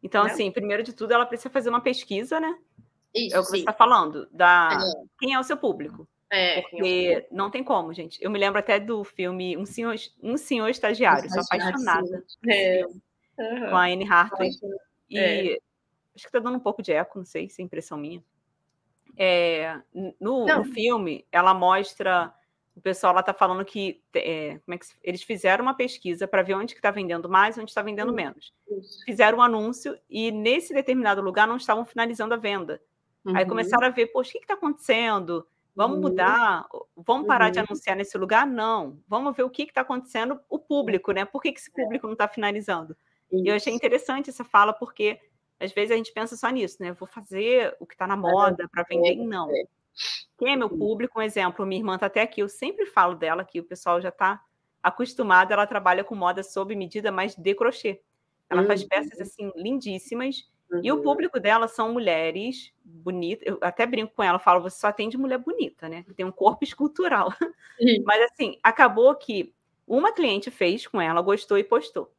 Então, 0.04 0.26
né? 0.26 0.32
assim, 0.32 0.52
primeiro 0.52 0.84
de 0.84 0.92
tudo, 0.92 1.14
ela 1.14 1.26
precisa 1.26 1.50
fazer 1.50 1.70
uma 1.70 1.80
pesquisa, 1.80 2.38
né? 2.38 2.54
Isso, 3.16 3.34
é 3.34 3.40
o 3.40 3.44
que 3.44 3.48
sim. 3.48 3.52
você 3.52 3.60
está 3.60 3.72
falando, 3.72 4.28
da 4.30 4.72
é. 4.74 5.06
quem 5.20 5.34
é 5.34 5.40
o 5.40 5.44
seu 5.44 5.56
público. 5.56 6.06
É, 6.30 6.64
porque 6.64 7.26
é 7.26 7.28
não 7.32 7.50
tem 7.50 7.64
como, 7.64 7.94
gente. 7.94 8.22
Eu 8.22 8.30
me 8.30 8.38
lembro 8.38 8.60
até 8.60 8.82
do 8.82 9.06
filme 9.06 9.56
Um 9.56 9.66
Senhor, 9.66 9.96
um 10.22 10.36
senhor 10.36 10.68
Estagiário, 10.68 11.30
sou 11.30 11.42
apaixonada 11.42 12.26
é. 12.46 12.84
uhum. 13.38 13.70
com 13.70 13.78
a 13.78 13.86
Anne 13.86 14.06
Hathaway. 14.06 14.52
E 15.10 15.18
é. 15.18 15.58
acho 16.14 16.26
que 16.26 16.28
está 16.28 16.40
dando 16.40 16.58
um 16.58 16.60
pouco 16.60 16.82
de 16.82 16.92
eco, 16.92 17.20
não 17.20 17.26
sei 17.26 17.48
se 17.48 17.62
é 17.62 17.66
impressão 17.66 17.98
minha. 17.98 18.22
É, 19.18 19.82
no, 20.20 20.46
no, 20.46 20.64
filme, 20.66 21.26
ela 21.32 21.54
mostra. 21.54 22.34
O 22.76 22.82
pessoal 22.82 23.12
lá 23.12 23.22
está 23.22 23.34
falando 23.34 23.66
que, 23.66 24.04
é, 24.14 24.60
como 24.64 24.76
é 24.76 24.78
que 24.78 24.86
eles 25.04 25.24
fizeram 25.24 25.64
uma 25.64 25.74
pesquisa 25.74 26.28
para 26.28 26.44
ver 26.44 26.54
onde 26.54 26.74
está 26.74 26.92
vendendo 26.92 27.28
mais 27.28 27.58
e 27.58 27.60
onde 27.60 27.72
está 27.72 27.82
vendendo 27.82 28.14
menos. 28.14 28.54
Isso. 28.70 29.04
Fizeram 29.04 29.40
um 29.40 29.42
anúncio 29.42 29.98
e 30.08 30.32
nesse 30.32 30.76
determinado 30.76 31.20
lugar 31.20 31.48
não 31.48 31.58
estavam 31.58 31.84
finalizando 31.86 32.36
a 32.36 32.38
venda. 32.38 32.80
Uhum. 33.26 33.36
Aí 33.36 33.48
começaram 33.48 33.88
a 33.88 33.90
ver, 33.90 34.08
poxa, 34.08 34.30
o 34.30 34.34
que 34.34 34.38
está 34.40 34.54
acontecendo? 34.54 35.48
Vamos 35.76 35.98
uhum. 35.98 36.04
mudar? 36.04 36.68
Vamos 36.96 37.26
parar 37.26 37.46
uhum. 37.46 37.52
de 37.52 37.60
anunciar 37.60 37.96
nesse 37.96 38.16
lugar? 38.16 38.46
Não. 38.46 39.00
Vamos 39.08 39.36
ver 39.36 39.44
o 39.44 39.50
que 39.50 39.64
está 39.64 39.82
acontecendo, 39.82 40.40
o 40.48 40.60
público, 40.60 41.12
né? 41.12 41.26
Por 41.26 41.42
que, 41.42 41.52
que 41.52 41.60
esse 41.60 41.72
público 41.72 42.06
não 42.06 42.14
está 42.14 42.28
finalizando? 42.28 42.96
Isso. 43.32 43.44
E 43.44 43.48
eu 43.48 43.56
achei 43.56 43.74
interessante 43.74 44.30
essa 44.30 44.44
fala, 44.44 44.72
porque 44.72 45.20
às 45.60 45.72
vezes 45.72 45.92
a 45.92 45.96
gente 45.96 46.12
pensa 46.12 46.36
só 46.36 46.50
nisso, 46.50 46.78
né? 46.80 46.94
Vou 46.94 47.08
fazer 47.08 47.76
o 47.80 47.86
que 47.86 47.94
está 47.94 48.06
na 48.08 48.16
moda 48.16 48.68
para 48.72 48.84
vender. 48.84 49.16
Não. 49.16 49.50
Quem 50.38 50.54
é 50.54 50.56
meu 50.56 50.70
público? 50.70 51.20
Um 51.20 51.24
exemplo, 51.24 51.66
minha 51.66 51.82
irmã 51.82 51.96
está 51.96 52.06
até 52.06 52.22
aqui, 52.22 52.42
eu 52.42 52.50
sempre 52.50 52.86
falo 52.86 53.16
dela 53.16 53.44
que 53.44 53.60
o 53.60 53.64
pessoal 53.64 54.00
já 54.00 54.10
está 54.10 54.42
acostumado, 54.82 55.52
ela 55.52 55.66
trabalha 55.66 56.04
com 56.04 56.16
moda 56.16 56.44
sob 56.44 56.76
medida, 56.76 57.12
mas 57.12 57.36
de 57.36 57.56
crochê. 57.56 58.02
Ela 58.50 58.62
uhum. 58.62 58.68
faz 58.68 58.84
peças 58.84 59.20
assim 59.20 59.52
lindíssimas. 59.56 60.48
Uhum. 60.72 60.82
E 60.84 60.92
o 60.92 60.98
uhum. 60.98 61.04
público 61.04 61.40
dela 61.40 61.68
são 61.68 61.92
mulheres 61.92 62.72
bonitas. 62.84 63.48
Eu 63.48 63.58
até 63.62 63.86
brinco 63.86 64.14
com 64.16 64.24
ela, 64.24 64.38
falo, 64.38 64.62
você 64.62 64.80
só 64.80 64.88
atende 64.88 65.18
mulher 65.18 65.40
bonita, 65.40 65.90
né? 65.90 66.06
Tem 66.16 66.26
um 66.26 66.32
corpo 66.32 66.64
escultural. 66.64 67.34
Uhum. 67.80 68.04
Mas 68.06 68.32
assim, 68.32 68.60
acabou 68.64 69.14
que 69.16 69.54
uma 69.88 70.12
cliente 70.12 70.52
fez 70.52 70.86
com 70.86 71.02
ela, 71.02 71.22
gostou 71.22 71.58
e 71.58 71.64
postou. 71.64 72.12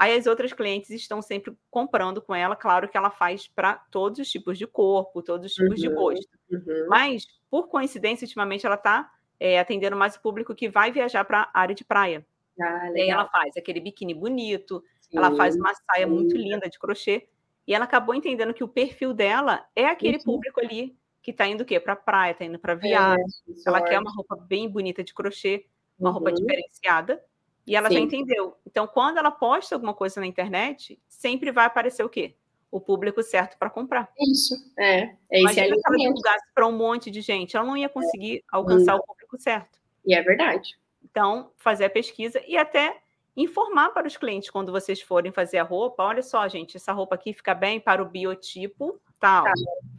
Aí 0.00 0.16
as 0.16 0.26
outras 0.26 0.50
clientes 0.50 0.88
estão 0.88 1.20
sempre 1.20 1.54
comprando 1.70 2.22
com 2.22 2.34
ela, 2.34 2.56
claro 2.56 2.88
que 2.88 2.96
ela 2.96 3.10
faz 3.10 3.46
para 3.46 3.74
todos 3.90 4.18
os 4.18 4.30
tipos 4.30 4.56
de 4.56 4.66
corpo, 4.66 5.22
todos 5.22 5.50
os 5.50 5.52
tipos 5.52 5.78
uhum, 5.78 5.88
de 5.88 5.94
gosto. 5.94 6.38
Uhum. 6.50 6.86
Mas, 6.88 7.26
por 7.50 7.68
coincidência, 7.68 8.24
ultimamente 8.24 8.64
ela 8.64 8.76
está 8.76 9.10
é, 9.38 9.60
atendendo 9.60 9.94
mais 9.94 10.16
o 10.16 10.22
público 10.22 10.54
que 10.54 10.70
vai 10.70 10.90
viajar 10.90 11.22
para 11.26 11.50
a 11.52 11.60
área 11.60 11.74
de 11.74 11.84
praia. 11.84 12.26
Ah, 12.58 12.90
e 12.94 13.02
aí 13.02 13.10
ela 13.10 13.28
faz 13.28 13.54
aquele 13.58 13.78
biquíni 13.78 14.14
bonito, 14.14 14.82
Sim. 15.02 15.18
ela 15.18 15.36
faz 15.36 15.54
uma 15.54 15.74
saia 15.74 16.06
Sim. 16.06 16.12
muito 16.14 16.34
linda 16.34 16.66
de 16.66 16.78
crochê. 16.78 17.28
E 17.66 17.74
ela 17.74 17.84
acabou 17.84 18.14
entendendo 18.14 18.54
que 18.54 18.64
o 18.64 18.68
perfil 18.68 19.12
dela 19.12 19.66
é 19.76 19.84
aquele 19.84 20.16
uhum. 20.16 20.24
público 20.24 20.60
ali 20.60 20.96
que 21.20 21.30
está 21.30 21.46
indo 21.46 21.60
o 21.60 21.66
quê? 21.66 21.78
Para 21.78 21.94
praia, 21.94 22.32
está 22.32 22.46
indo 22.46 22.58
para 22.58 22.72
é, 22.72 22.76
viagem. 22.76 23.24
É, 23.48 23.68
ela 23.68 23.82
quer 23.82 23.98
uma 23.98 24.14
roupa 24.14 24.34
bem 24.34 24.66
bonita 24.66 25.04
de 25.04 25.12
crochê, 25.12 25.66
uma 25.98 26.10
roupa 26.10 26.30
uhum. 26.30 26.36
diferenciada. 26.36 27.22
E 27.70 27.76
ela 27.76 27.86
Sim. 27.86 27.94
já 27.94 28.00
entendeu. 28.00 28.56
Então, 28.66 28.84
quando 28.88 29.18
ela 29.18 29.30
posta 29.30 29.76
alguma 29.76 29.94
coisa 29.94 30.20
na 30.20 30.26
internet, 30.26 30.98
sempre 31.08 31.52
vai 31.52 31.66
aparecer 31.66 32.02
o 32.02 32.08
quê? 32.08 32.34
O 32.68 32.80
público 32.80 33.22
certo 33.22 33.56
para 33.56 33.70
comprar. 33.70 34.10
Isso, 34.18 34.56
é. 34.76 35.14
é 35.30 35.40
Imagina 35.40 35.76
se 35.76 35.82
ela 35.86 35.96
divulgasse 35.96 36.46
para 36.52 36.66
um 36.66 36.76
monte 36.76 37.12
de 37.12 37.20
gente, 37.20 37.56
ela 37.56 37.64
não 37.64 37.76
ia 37.76 37.88
conseguir 37.88 38.38
é. 38.38 38.42
alcançar 38.50 38.96
o 38.96 39.02
público 39.04 39.38
certo. 39.38 39.78
E 40.04 40.12
é 40.12 40.20
verdade. 40.20 40.76
Então, 41.08 41.52
fazer 41.58 41.84
a 41.84 41.90
pesquisa 41.90 42.42
e 42.44 42.56
até 42.56 42.96
informar 43.36 43.90
para 43.90 44.08
os 44.08 44.16
clientes 44.16 44.50
quando 44.50 44.72
vocês 44.72 45.00
forem 45.00 45.30
fazer 45.30 45.58
a 45.58 45.62
roupa. 45.62 46.02
Olha 46.02 46.24
só, 46.24 46.48
gente, 46.48 46.76
essa 46.76 46.92
roupa 46.92 47.14
aqui 47.14 47.32
fica 47.32 47.54
bem 47.54 47.78
para 47.78 48.02
o 48.02 48.08
biotipo 48.08 49.00
tal. 49.20 49.44
Tá. 49.44 49.52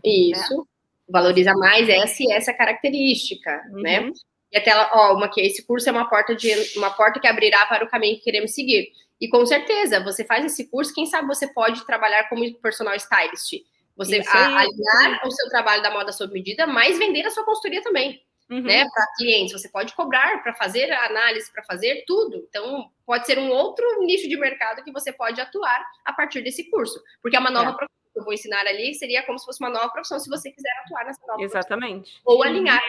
Isso. 0.04 0.58
Né? 0.58 0.64
Valoriza 1.08 1.54
mais 1.54 1.88
essa 1.88 2.22
e 2.22 2.34
essa 2.34 2.54
característica, 2.54 3.64
né? 3.72 4.02
uhum. 4.02 4.08
né? 4.08 4.12
E 4.52 4.58
até 4.58 4.72
ela, 4.72 4.90
ó, 4.94 5.16
uma 5.16 5.30
que 5.30 5.42
esse 5.42 5.66
curso 5.66 5.88
é 5.88 5.92
uma 5.92 6.10
porta 6.10 6.36
de 6.36 6.52
uma 6.76 6.90
porta 6.92 7.20
que 7.20 7.28
abrirá 7.28 7.66
para 7.66 7.86
o 7.86 7.90
caminho 7.90 8.18
que 8.18 8.24
queremos 8.24 8.54
seguir. 8.54 8.92
E 9.20 9.30
com 9.30 9.46
certeza, 9.46 10.04
você 10.04 10.26
faz 10.26 10.44
esse 10.44 10.68
curso, 10.68 10.94
quem 10.94 11.06
sabe 11.06 11.28
você 11.28 11.48
pode 11.48 11.86
trabalhar 11.86 12.28
como 12.28 12.52
personal 12.56 12.96
stylist. 12.96 13.54
Você 13.96 14.22
alinhar 14.26 15.22
o 15.26 15.32
seu 15.32 15.48
trabalho 15.50 15.84
da 15.84 15.92
moda 15.92 16.12
sob 16.12 16.34
medida, 16.34 16.66
mas 16.66 16.98
vender 16.98 17.26
a 17.26 17.30
sua 17.30 17.46
consultoria 17.46 17.82
também. 17.82 18.24
Uhum. 18.50 18.64
Né, 18.64 18.84
para 18.84 19.08
clientes, 19.16 19.54
você 19.54 19.70
pode 19.70 19.94
cobrar 19.94 20.44
para 20.44 20.54
fazer 20.54 20.92
análise, 20.92 21.50
para 21.54 21.64
fazer 21.64 22.04
tudo. 22.06 22.46
Então, 22.50 22.92
pode 23.06 23.26
ser 23.26 23.40
um 23.40 23.50
outro 23.50 23.86
nicho 24.02 24.28
de 24.28 24.36
mercado 24.36 24.84
que 24.84 24.92
você 24.92 25.14
pode 25.14 25.40
atuar 25.40 25.86
a 26.04 26.12
partir 26.12 26.42
desse 26.42 26.70
curso, 26.70 27.02
porque 27.22 27.38
é 27.38 27.40
uma 27.40 27.50
nova 27.50 27.70
é. 27.70 27.74
profissão 27.76 28.12
que 28.12 28.20
eu 28.20 28.26
vou 28.26 28.34
ensinar 28.34 28.68
ali, 28.68 28.94
seria 28.96 29.24
como 29.24 29.40
se 29.40 29.46
fosse 29.46 29.64
uma 29.64 29.70
nova 29.70 29.88
profissão, 29.90 30.20
se 30.20 30.30
você 30.30 30.52
quiser 30.52 30.70
atuar 30.84 31.06
nessa 31.06 31.26
nova 31.26 31.42
Exatamente. 31.42 32.12
Profissão. 32.12 32.22
Ou 32.26 32.44
alinhar 32.44 32.82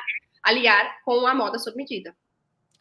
aliar 0.42 1.02
com 1.04 1.26
a 1.26 1.34
moda 1.34 1.58
sob 1.58 1.76
medida. 1.76 2.16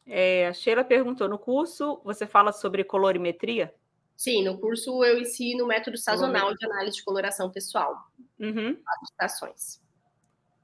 É, 0.05 0.47
a 0.47 0.53
Sheila 0.53 0.83
perguntou: 0.83 1.29
no 1.29 1.37
curso 1.37 2.01
você 2.03 2.25
fala 2.25 2.51
sobre 2.51 2.83
colorimetria? 2.83 3.73
Sim, 4.17 4.43
no 4.43 4.57
curso 4.59 5.03
eu 5.03 5.19
ensino 5.19 5.63
o 5.63 5.67
método 5.67 5.97
sazonal 5.97 6.53
de 6.55 6.65
análise 6.65 6.97
de 6.97 7.03
coloração 7.03 7.49
pessoal. 7.49 7.95
Uhum. 8.39 8.77
Estações. 9.03 9.81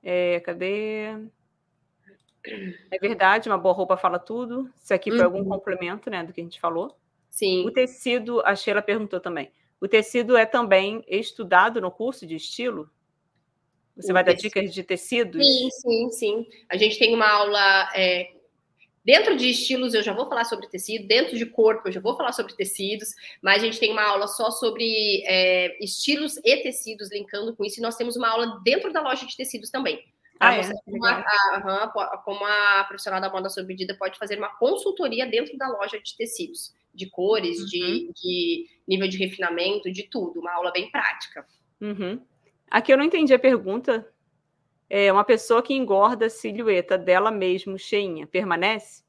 É, 0.03 0.39
cadê? 0.41 1.07
É 2.91 2.99
verdade, 2.99 3.49
uma 3.49 3.57
boa 3.57 3.73
roupa 3.73 3.97
fala 3.97 4.19
tudo. 4.19 4.71
Isso 4.81 4.93
aqui 4.93 5.09
foi 5.09 5.19
uhum. 5.19 5.25
algum 5.25 5.45
complemento, 5.45 6.09
né, 6.09 6.23
do 6.23 6.31
que 6.31 6.39
a 6.39 6.43
gente 6.43 6.59
falou. 6.59 6.95
Sim. 7.29 7.65
O 7.65 7.71
tecido, 7.71 8.41
a 8.45 8.55
Sheila 8.55 8.81
perguntou 8.81 9.19
também. 9.19 9.51
O 9.81 9.87
tecido 9.87 10.37
é 10.37 10.45
também 10.45 11.03
estudado 11.07 11.81
no 11.81 11.91
curso 11.91 12.25
de 12.25 12.35
estilo? 12.35 12.89
Você 13.97 14.13
vai 14.13 14.23
dar 14.23 14.33
dicas 14.33 14.73
de 14.73 14.83
tecidos? 14.83 15.45
Sim, 15.45 15.69
sim, 15.71 16.09
sim. 16.11 16.47
A 16.69 16.77
gente 16.77 16.99
tem 16.99 17.13
uma 17.13 17.27
aula 17.27 17.89
é, 17.95 18.31
Dentro 19.07 19.37
de 19.37 19.49
estilos, 19.49 19.93
eu 19.93 20.03
já 20.03 20.11
vou 20.11 20.27
falar 20.27 20.43
sobre 20.43 20.67
tecido, 20.67 21.07
dentro 21.07 21.37
de 21.37 21.45
corpo, 21.45 21.87
eu 21.87 21.93
já 21.93 22.01
vou 22.01 22.17
falar 22.17 22.33
sobre 22.33 22.53
tecidos, 22.53 23.15
mas 23.41 23.63
a 23.63 23.65
gente 23.65 23.79
tem 23.79 23.89
uma 23.89 24.03
aula 24.03 24.27
só 24.27 24.51
sobre 24.51 25.23
é, 25.25 25.81
estilos 25.81 26.35
e 26.43 26.57
tecidos, 26.57 27.09
linkando 27.09 27.55
com 27.55 27.63
isso, 27.63 27.79
e 27.79 27.81
nós 27.81 27.95
temos 27.95 28.17
uma 28.17 28.27
aula 28.27 28.59
dentro 28.65 28.91
da 28.91 29.01
loja 29.01 29.25
de 29.25 29.37
tecidos 29.37 29.69
também. 29.69 30.03
Ah, 30.37 30.55
é? 30.55 30.61
como, 30.83 31.05
a, 31.05 31.19
a, 31.19 32.21
como, 32.25 32.45
a, 32.45 32.83
profissional 32.83 33.21
da 33.21 33.31
moda 33.31 33.47
sob 33.47 33.65
medida 33.65 33.95
pode 33.95 34.19
fazer 34.19 34.37
uma 34.37 34.53
consultoria 34.57 35.25
dentro 35.25 35.57
da 35.57 35.69
loja 35.69 36.01
de 36.01 36.17
tecidos, 36.17 36.75
de 36.93 37.09
cores, 37.09 37.61
uhum. 37.61 37.65
de, 37.65 38.11
de, 38.13 38.65
nível 38.85 39.07
de 39.07 39.17
refinamento, 39.17 39.89
de 39.89 40.03
tudo, 40.03 40.41
uma 40.41 40.51
aula 40.51 40.69
bem 40.69 40.91
prática. 40.91 41.47
Uhum. 41.79 42.21
Aqui 42.69 42.91
eu 42.91 42.97
não 42.97 43.05
entendi 43.05 43.33
a 43.33 43.39
pergunta. 43.39 44.07
É 44.89 45.11
uma 45.11 45.23
pessoa 45.23 45.61
que 45.61 45.73
engorda 45.73 46.27
a 46.27 46.29
silhueta 46.29 46.97
dela 46.97 47.29
mesmo 47.29 47.77
cheinha, 47.77 48.25
permanece? 48.25 49.03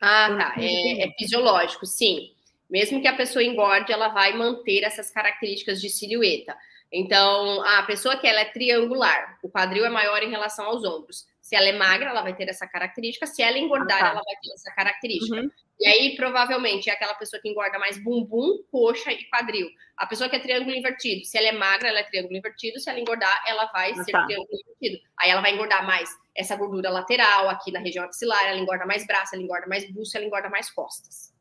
Ah, 0.00 0.28
tá. 0.36 0.54
É, 0.62 1.06
é, 1.06 1.12
fisiológico, 1.18 1.86
sim. 1.86 2.32
Mesmo 2.68 3.00
que 3.00 3.08
a 3.08 3.16
pessoa 3.16 3.42
engorde, 3.42 3.92
ela 3.92 4.08
vai 4.08 4.36
manter 4.36 4.82
essas 4.82 5.10
características 5.10 5.80
de 5.80 5.88
silhueta. 5.88 6.56
Então, 6.92 7.62
a 7.62 7.82
pessoa 7.84 8.16
que 8.16 8.26
ela 8.26 8.40
é 8.40 8.44
triangular, 8.44 9.38
o 9.42 9.48
quadril 9.48 9.84
é 9.84 9.88
maior 9.88 10.22
em 10.22 10.30
relação 10.30 10.66
aos 10.66 10.84
ombros. 10.84 11.26
Se 11.46 11.54
ela 11.54 11.68
é 11.68 11.72
magra, 11.72 12.10
ela 12.10 12.22
vai 12.22 12.34
ter 12.34 12.48
essa 12.48 12.66
característica. 12.66 13.24
Se 13.24 13.40
ela 13.40 13.56
engordar, 13.56 13.98
ah, 13.98 14.00
tá. 14.00 14.08
ela 14.08 14.22
vai 14.24 14.34
ter 14.42 14.52
essa 14.52 14.68
característica. 14.74 15.42
Uhum. 15.42 15.48
E 15.78 15.86
aí, 15.86 16.16
provavelmente, 16.16 16.90
é 16.90 16.92
aquela 16.92 17.14
pessoa 17.14 17.40
que 17.40 17.48
engorda 17.48 17.78
mais 17.78 18.02
bumbum, 18.02 18.64
coxa 18.68 19.12
e 19.12 19.24
quadril. 19.30 19.68
A 19.96 20.08
pessoa 20.08 20.28
que 20.28 20.34
é 20.34 20.40
triângulo 20.40 20.74
invertido, 20.74 21.24
se 21.24 21.38
ela 21.38 21.46
é 21.46 21.52
magra, 21.52 21.88
ela 21.88 22.00
é 22.00 22.02
triângulo 22.02 22.36
invertido. 22.36 22.80
Se 22.80 22.90
ela 22.90 22.98
engordar, 22.98 23.44
ela 23.46 23.66
vai 23.66 23.92
ah, 23.92 24.02
ser 24.02 24.10
tá. 24.10 24.26
triângulo 24.26 24.48
invertido. 24.60 25.04
Aí 25.20 25.30
ela 25.30 25.40
vai 25.40 25.52
engordar 25.52 25.86
mais 25.86 26.10
essa 26.34 26.56
gordura 26.56 26.90
lateral, 26.90 27.48
aqui 27.48 27.70
na 27.70 27.78
região 27.78 28.04
axilar, 28.04 28.44
ela 28.44 28.58
engorda 28.58 28.84
mais 28.84 29.06
braço, 29.06 29.36
ela 29.36 29.44
engorda 29.44 29.68
mais 29.68 29.88
busto, 29.92 30.16
ela 30.16 30.26
engorda 30.26 30.50
mais 30.50 30.68
costas. 30.68 31.32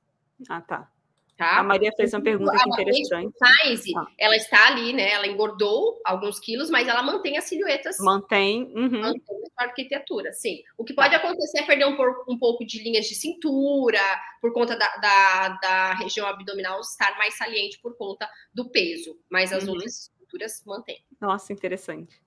Ah, 0.47 0.61
tá. 0.61 0.87
Tá? 1.37 1.59
A 1.59 1.63
Maria 1.63 1.91
fez 1.97 2.13
uma 2.13 2.21
pergunta 2.21 2.53
aqui 2.53 2.69
interessante. 2.69 3.35
Size, 3.65 3.91
ah. 3.97 4.07
ela 4.17 4.37
está 4.37 4.67
ali, 4.67 4.93
né? 4.93 5.11
Ela 5.11 5.27
engordou 5.27 5.99
alguns 6.05 6.39
quilos, 6.39 6.69
mas 6.69 6.87
ela 6.87 7.03
mantém 7.03 7.37
as 7.37 7.43
silhuetas. 7.43 7.97
Mantém. 7.99 8.71
Uhum. 8.73 9.01
Mantém 9.01 9.43
a 9.57 9.63
arquitetura, 9.65 10.31
sim. 10.31 10.63
O 10.77 10.85
que 10.85 10.93
pode 10.93 11.11
tá. 11.11 11.17
acontecer 11.17 11.59
é 11.59 11.63
perder 11.63 11.87
um, 11.87 11.97
um, 12.29 12.37
pouco 12.37 12.65
de 12.65 12.81
linhas 12.81 13.05
de 13.05 13.15
cintura, 13.15 13.99
por 14.41 14.53
conta 14.53 14.77
da, 14.77 14.87
da, 14.95 15.49
da, 15.61 15.93
região 15.95 16.25
abdominal 16.25 16.79
estar 16.79 17.17
mais 17.17 17.37
saliente 17.37 17.79
por 17.79 17.97
conta 17.97 18.29
do 18.53 18.69
peso, 18.69 19.17
mas 19.29 19.51
as 19.51 19.65
uhum. 19.65 19.71
outras 19.71 20.03
estruturas 20.03 20.63
mantêm. 20.65 21.03
Nossa, 21.19 21.51
interessante. 21.51 22.21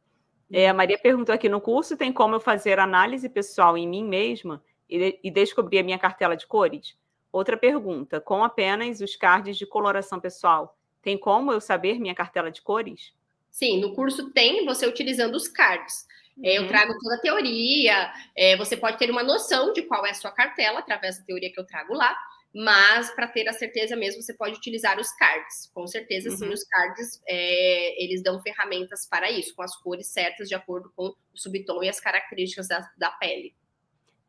É, 0.52 0.68
a 0.68 0.74
Maria 0.74 0.98
perguntou 0.98 1.35
aqui: 1.35 1.48
no 1.48 1.62
curso 1.62 1.97
tem 1.97 2.12
como 2.12 2.35
eu 2.35 2.40
fazer 2.40 2.78
análise 2.78 3.26
pessoal 3.28 3.76
em 3.76 3.89
mim 3.89 4.05
mesma 4.05 4.62
e, 4.89 5.18
e 5.22 5.30
descobrir 5.30 5.78
a 5.78 5.82
minha 5.82 5.98
cartela 5.98 6.36
de 6.36 6.47
cores? 6.47 6.94
Outra 7.32 7.56
pergunta: 7.56 8.20
com 8.20 8.42
apenas 8.42 9.00
os 9.00 9.16
cards 9.16 9.56
de 9.56 9.66
coloração 9.66 10.20
pessoal, 10.20 10.76
tem 11.02 11.18
como 11.18 11.52
eu 11.52 11.60
saber 11.60 11.98
minha 11.98 12.14
cartela 12.14 12.50
de 12.50 12.62
cores? 12.62 13.12
Sim, 13.50 13.80
no 13.80 13.94
curso 13.94 14.30
tem, 14.30 14.64
você 14.64 14.86
utilizando 14.86 15.34
os 15.34 15.48
cards. 15.48 16.06
É, 16.42 16.59
eu 16.59 16.62
uhum. 16.62 16.68
trago 16.68 16.92
toda 16.98 17.16
a 17.16 17.20
teoria, 17.20 18.12
é, 18.36 18.56
você 18.56 18.76
pode 18.76 18.96
ter 18.96 19.10
uma 19.10 19.24
noção 19.24 19.72
de 19.72 19.82
qual 19.82 20.06
é 20.06 20.10
a 20.10 20.14
sua 20.14 20.30
cartela 20.30 20.78
através 20.78 21.18
da 21.18 21.24
teoria 21.24 21.52
que 21.52 21.59
eu 21.59 21.66
trago 21.66 21.94
lá, 21.94 22.16
mas 22.55 23.10
para 23.10 23.26
ter 23.26 23.48
a 23.48 23.52
certeza 23.52 23.96
mesmo, 23.96 24.22
você 24.22 24.32
pode 24.32 24.56
utilizar 24.56 24.98
os 25.00 25.10
cards. 25.12 25.70
Com 25.74 25.86
certeza, 25.86 26.30
uhum. 26.30 26.36
sim, 26.36 26.48
os 26.48 26.64
cards 26.64 27.20
é, 27.26 28.02
eles 28.02 28.22
dão 28.22 28.40
ferramentas 28.40 29.06
para 29.09 29.30
isso, 29.30 29.55
com 29.55 29.62
as 29.62 29.76
cores 29.76 30.06
certas 30.09 30.48
de 30.48 30.55
acordo 30.55 30.92
com 30.94 31.09
o 31.09 31.16
subtom 31.34 31.82
e 31.82 31.88
as 31.88 32.00
características 32.00 32.68
da, 32.68 32.88
da 32.96 33.10
pele. 33.12 33.55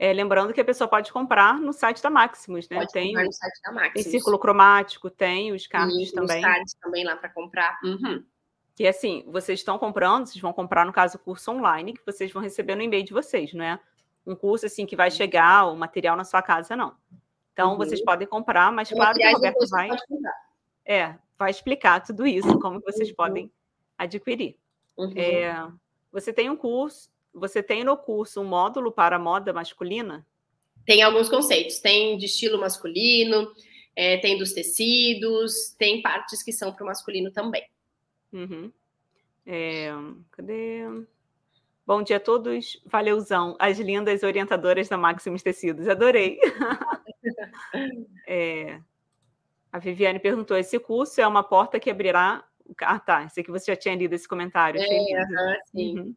É, 0.01 0.13
lembrando 0.13 0.53
que 0.53 0.61
a 0.61 0.65
pessoa 0.65 0.88
pode 0.88 1.11
comprar 1.11 1.59
no 1.59 1.73
site 1.73 2.01
da 2.01 2.09
Maximus, 2.09 2.69
né? 2.69 2.77
Pode 2.77 2.93
tem, 2.93 3.07
comprar 3.07 3.26
no 3.26 3.34
site 3.34 3.61
da 3.61 3.71
Maximus. 3.73 3.93
Tem 3.93 4.03
círculo 4.03 4.39
cromático, 4.39 5.09
tem 5.09 5.51
os 5.51 5.67
cards 5.67 6.11
também. 6.13 6.38
Os 6.38 6.41
cards 6.41 6.73
também 6.81 7.03
lá 7.03 7.17
para 7.17 7.27
comprar. 7.27 7.77
Uhum. 7.84 8.23
E 8.80 8.88
assim, 8.88 9.26
vocês 9.27 9.59
estão 9.59 9.77
comprando, 9.77 10.26
vocês 10.26 10.41
vão 10.41 10.53
comprar, 10.53 10.85
no 10.85 10.93
caso, 10.93 11.17
o 11.17 11.19
curso 11.19 11.51
online, 11.51 11.93
que 11.93 12.05
vocês 12.05 12.31
vão 12.31 12.41
receber 12.41 12.76
no 12.76 12.81
e-mail 12.81 13.03
de 13.03 13.11
vocês, 13.11 13.53
não 13.53 13.65
é? 13.65 13.77
Um 14.26 14.35
curso 14.35 14.65
assim 14.65 14.85
que 14.85 14.95
vai 14.95 15.11
chegar 15.11 15.65
o 15.65 15.76
material 15.76 16.15
na 16.15 16.23
sua 16.23 16.41
casa, 16.41 16.77
não. 16.77 16.95
Então, 17.51 17.71
uhum. 17.71 17.77
vocês 17.77 18.01
podem 18.01 18.26
comprar, 18.26 18.71
mas 18.71 18.89
claro 18.89 19.17
que 19.17 19.27
o 19.27 19.34
Roberto 19.34 19.67
vai. 19.69 19.89
É, 20.85 21.15
vai 21.38 21.51
explicar 21.51 21.99
tudo 21.99 22.26
isso, 22.26 22.57
como 22.59 22.80
vocês 22.80 23.09
uhum. 23.09 23.15
podem 23.15 23.51
adquirir. 23.97 24.57
Uhum. 24.97 25.11
É, 25.17 25.67
você 26.09 26.31
tem 26.31 26.49
um 26.49 26.55
curso, 26.55 27.09
você 27.40 27.64
tem 27.64 27.84
no 27.84 27.98
curso 27.98 28.41
um 28.41 28.45
módulo 28.45 28.91
para 28.91 29.18
moda 29.18 29.53
masculina? 29.53 30.26
Tem 30.86 31.02
alguns 31.02 31.30
conceitos. 31.30 31.80
Tem 31.80 32.18
de 32.18 32.26
estilo 32.26 32.60
masculino, 32.60 33.52
é, 33.95 34.18
tem 34.18 34.38
dos 34.38 34.53
tecidos, 34.53 35.76
tem 35.78 36.02
partes 36.02 36.44
que 36.44 36.52
são 36.52 36.74
para 36.74 36.84
o 36.84 36.88
masculino 36.88 37.32
também. 37.32 37.64
Uhum. 38.32 38.72
É, 39.45 39.90
cadê? 40.32 40.84
Bom 41.86 42.03
dia 42.03 42.18
a 42.18 42.20
todos. 42.20 42.80
Valeuzão. 42.86 43.56
As 43.57 43.80
lindas 43.80 44.22
orientadoras 44.22 44.88
da 44.88 44.98
Maximus 44.98 45.41
Tecidos. 45.41 45.88
Adorei. 45.88 46.40
é, 48.28 48.80
a 49.72 49.80
Viviane 49.80 50.20
perguntou: 50.20 50.56
esse 50.56 50.78
curso 50.80 51.20
é 51.20 51.28
uma 51.28 51.44
porta 51.44 51.80
que 51.80 51.90
abrirá. 51.90 52.44
Ah, 52.82 52.99
tá. 52.99 53.24
Esse 53.24 53.40
aqui 53.40 53.49
você 53.49 53.72
já 53.72 53.76
tinha 53.76 53.95
lido 53.95 54.14
esse 54.14 54.28
comentário. 54.28 54.80
É, 54.80 55.60
sim. 55.72 55.99
Uhum. 55.99 56.16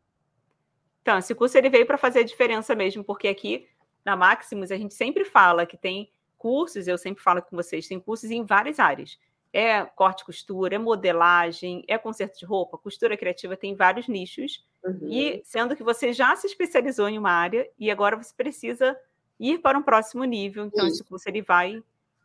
Então, 1.03 1.19
esse 1.19 1.35
curso 1.35 1.59
ele 1.59 1.69
veio 1.69 1.85
para 1.85 1.99
fazer 1.99 2.21
a 2.21 2.25
diferença 2.25 2.75
mesmo, 2.75 3.05
porque 3.05 3.29
aqui 3.29 3.69
na 4.05 4.17
Maximus 4.17 4.71
a 4.71 4.77
gente 4.77 4.95
sempre 4.95 5.25
fala 5.25 5.67
que 5.67 5.77
tem 5.77 6.11
cursos, 6.39 6.89
eu 6.89 6.97
sempre 6.97 7.23
falo 7.23 7.43
com 7.43 7.55
vocês, 7.55 7.87
tem 7.87 8.01
cursos 8.01 8.31
em 8.31 8.45
várias 8.45 8.79
áreas. 8.79 9.19
É 9.53 9.85
corte 9.85 10.23
e 10.23 10.25
costura, 10.25 10.77
é 10.77 10.79
modelagem, 10.79 11.85
é 11.87 11.99
conserto 11.99 12.39
de 12.39 12.45
roupa, 12.45 12.79
costura 12.79 13.17
criativa, 13.17 13.57
tem 13.57 13.75
vários 13.75 14.09
nichos. 14.09 14.65
Uhum. 14.85 15.09
E 15.09 15.43
sendo 15.45 15.77
que 15.77 15.83
você 15.83 16.13
já 16.13 16.35
se 16.35 16.47
especializou 16.47 17.09
em 17.09 17.19
uma 17.19 17.31
área 17.31 17.69
e 17.79 17.91
agora 17.91 18.17
você 18.17 18.35
precisa 18.35 18.99
ir 19.39 19.59
para 19.59 19.79
um 19.79 19.83
próximo 19.83 20.25
nível, 20.25 20.65
então 20.65 20.87
Isso. 20.87 20.97
esse 20.97 21.05
curso 21.05 21.29
ele 21.29 21.43
vai 21.43 21.83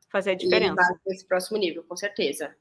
fazer 0.09 0.31
a 0.31 0.35
diferença. 0.35 0.99
Esse 1.07 1.25
próximo 1.25 1.57
nível, 1.57 1.83
com 1.83 1.95
certeza. 1.95 2.55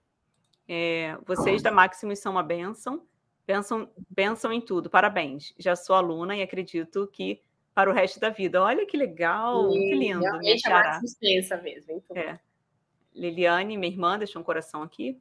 É, 0.68 1.16
vocês 1.24 1.62
da 1.62 1.70
Maximus 1.70 2.18
são 2.18 2.32
uma 2.32 2.42
benção. 2.42 3.06
Pensam, 3.46 3.88
pensam 4.14 4.52
em 4.52 4.60
tudo. 4.60 4.90
Parabéns. 4.90 5.54
Já 5.56 5.76
sou 5.76 5.94
aluna 5.94 6.36
e 6.36 6.42
acredito 6.42 7.06
que 7.12 7.40
para 7.72 7.88
o 7.88 7.92
resto 7.92 8.18
da 8.18 8.30
vida. 8.30 8.62
Olha 8.62 8.86
que 8.86 8.96
legal, 8.96 9.70
Sim, 9.70 9.78
que 9.78 9.94
lindo. 9.94 10.20
Realmente 10.20 10.66
é 10.66 10.70
uma 10.70 10.96
assistência 10.96 11.56
mesmo. 11.58 11.92
Então. 11.92 12.16
É. 12.16 12.40
Liliane, 13.14 13.76
minha 13.76 13.92
irmã, 13.92 14.18
deixou 14.18 14.40
um 14.40 14.44
coração 14.44 14.82
aqui. 14.82 15.20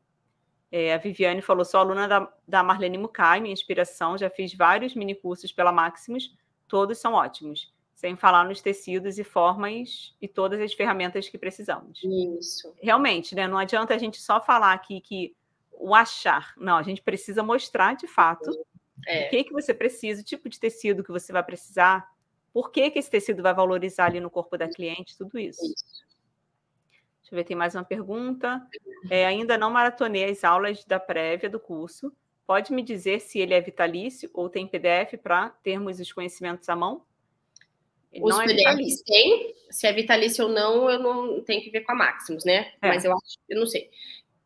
É, 0.72 0.94
a 0.94 0.98
Viviane 0.98 1.42
falou: 1.42 1.64
sou 1.64 1.80
aluna 1.80 2.08
da, 2.08 2.34
da 2.48 2.64
Marlene 2.64 2.98
Mukai, 2.98 3.40
minha 3.40 3.54
inspiração. 3.54 4.18
Já 4.18 4.30
fiz 4.30 4.54
vários 4.54 4.96
mini 4.96 5.14
cursos 5.14 5.52
pela 5.52 5.72
Maximus, 5.72 6.36
todos 6.68 6.98
são 6.98 7.14
ótimos. 7.14 7.74
Sem 7.94 8.16
falar 8.18 8.44
nos 8.44 8.62
tecidos 8.62 9.18
e 9.18 9.24
formas 9.24 10.16
e 10.22 10.28
todas 10.28 10.60
as 10.60 10.74
ferramentas 10.74 11.30
que 11.30 11.38
precisamos. 11.38 12.02
Isso. 12.04 12.74
Realmente, 12.82 13.34
né? 13.34 13.48
Não 13.48 13.58
adianta 13.58 13.94
a 13.94 13.98
gente 13.98 14.20
só 14.20 14.42
falar 14.42 14.74
aqui 14.74 15.00
que 15.00 15.34
o 15.80 15.94
achar. 15.94 16.54
Não, 16.58 16.78
a 16.78 16.84
gente 16.84 17.02
precisa 17.02 17.44
mostrar 17.44 17.96
de 17.96 18.08
fato 18.08 18.50
é. 19.08 19.28
o 19.28 19.30
que, 19.30 19.44
que 19.46 19.54
você 19.54 19.74
precisa, 19.74 20.22
o 20.22 20.26
tipo 20.26 20.50
de 20.50 20.60
tecido 20.60 21.04
que 21.04 21.12
você 21.12 21.32
vai 21.32 21.44
precisar, 21.44 22.08
por 22.54 22.72
que, 22.72 22.90
que 22.90 23.00
esse 23.00 23.10
tecido 23.10 23.44
vai 23.44 23.54
valorizar 23.54 24.06
ali 24.06 24.20
no 24.20 24.30
corpo 24.30 24.58
da 24.58 24.68
cliente, 24.68 25.18
tudo 25.18 25.38
isso. 25.38 25.62
Deixa 25.62 27.34
eu 27.34 27.36
ver, 27.38 27.44
tem 27.44 27.58
mais 27.58 27.76
uma 27.76 27.84
pergunta. 27.84 28.66
É, 29.10 29.26
ainda 29.26 29.58
não 29.58 29.72
maratonei 29.72 30.26
as 30.26 30.44
aulas 30.44 30.86
da 30.86 31.00
prévia 31.00 31.50
do 31.50 31.60
curso. 31.60 32.14
Pode 32.46 32.72
me 32.72 32.84
dizer 32.84 33.20
se 33.20 33.40
ele 33.40 33.54
é 33.54 33.60
vitalício 33.60 34.30
ou 34.34 34.48
tem 34.48 34.68
PDF 34.68 35.18
para 35.22 35.50
termos 35.50 36.00
os 36.00 36.14
conhecimentos 36.14 36.70
à 36.70 36.76
mão? 36.76 37.04
Os 38.14 38.34
não 38.34 38.42
é 38.42 38.46
PDFs 38.46 39.02
tem. 39.02 39.56
Se 39.72 39.88
é 39.88 39.92
vitalício 39.94 40.46
ou 40.46 40.52
não, 40.52 40.90
eu 40.90 41.00
não 41.00 41.42
tenho 41.42 41.62
que 41.62 41.72
ver 41.72 41.82
com 41.82 41.92
a 41.92 41.96
Maximus, 41.96 42.46
né? 42.46 42.72
É. 42.82 42.88
Mas 42.88 43.04
eu 43.04 43.12
acho, 43.12 43.40
eu 43.50 43.60
não 43.60 43.66
sei. 43.66 43.90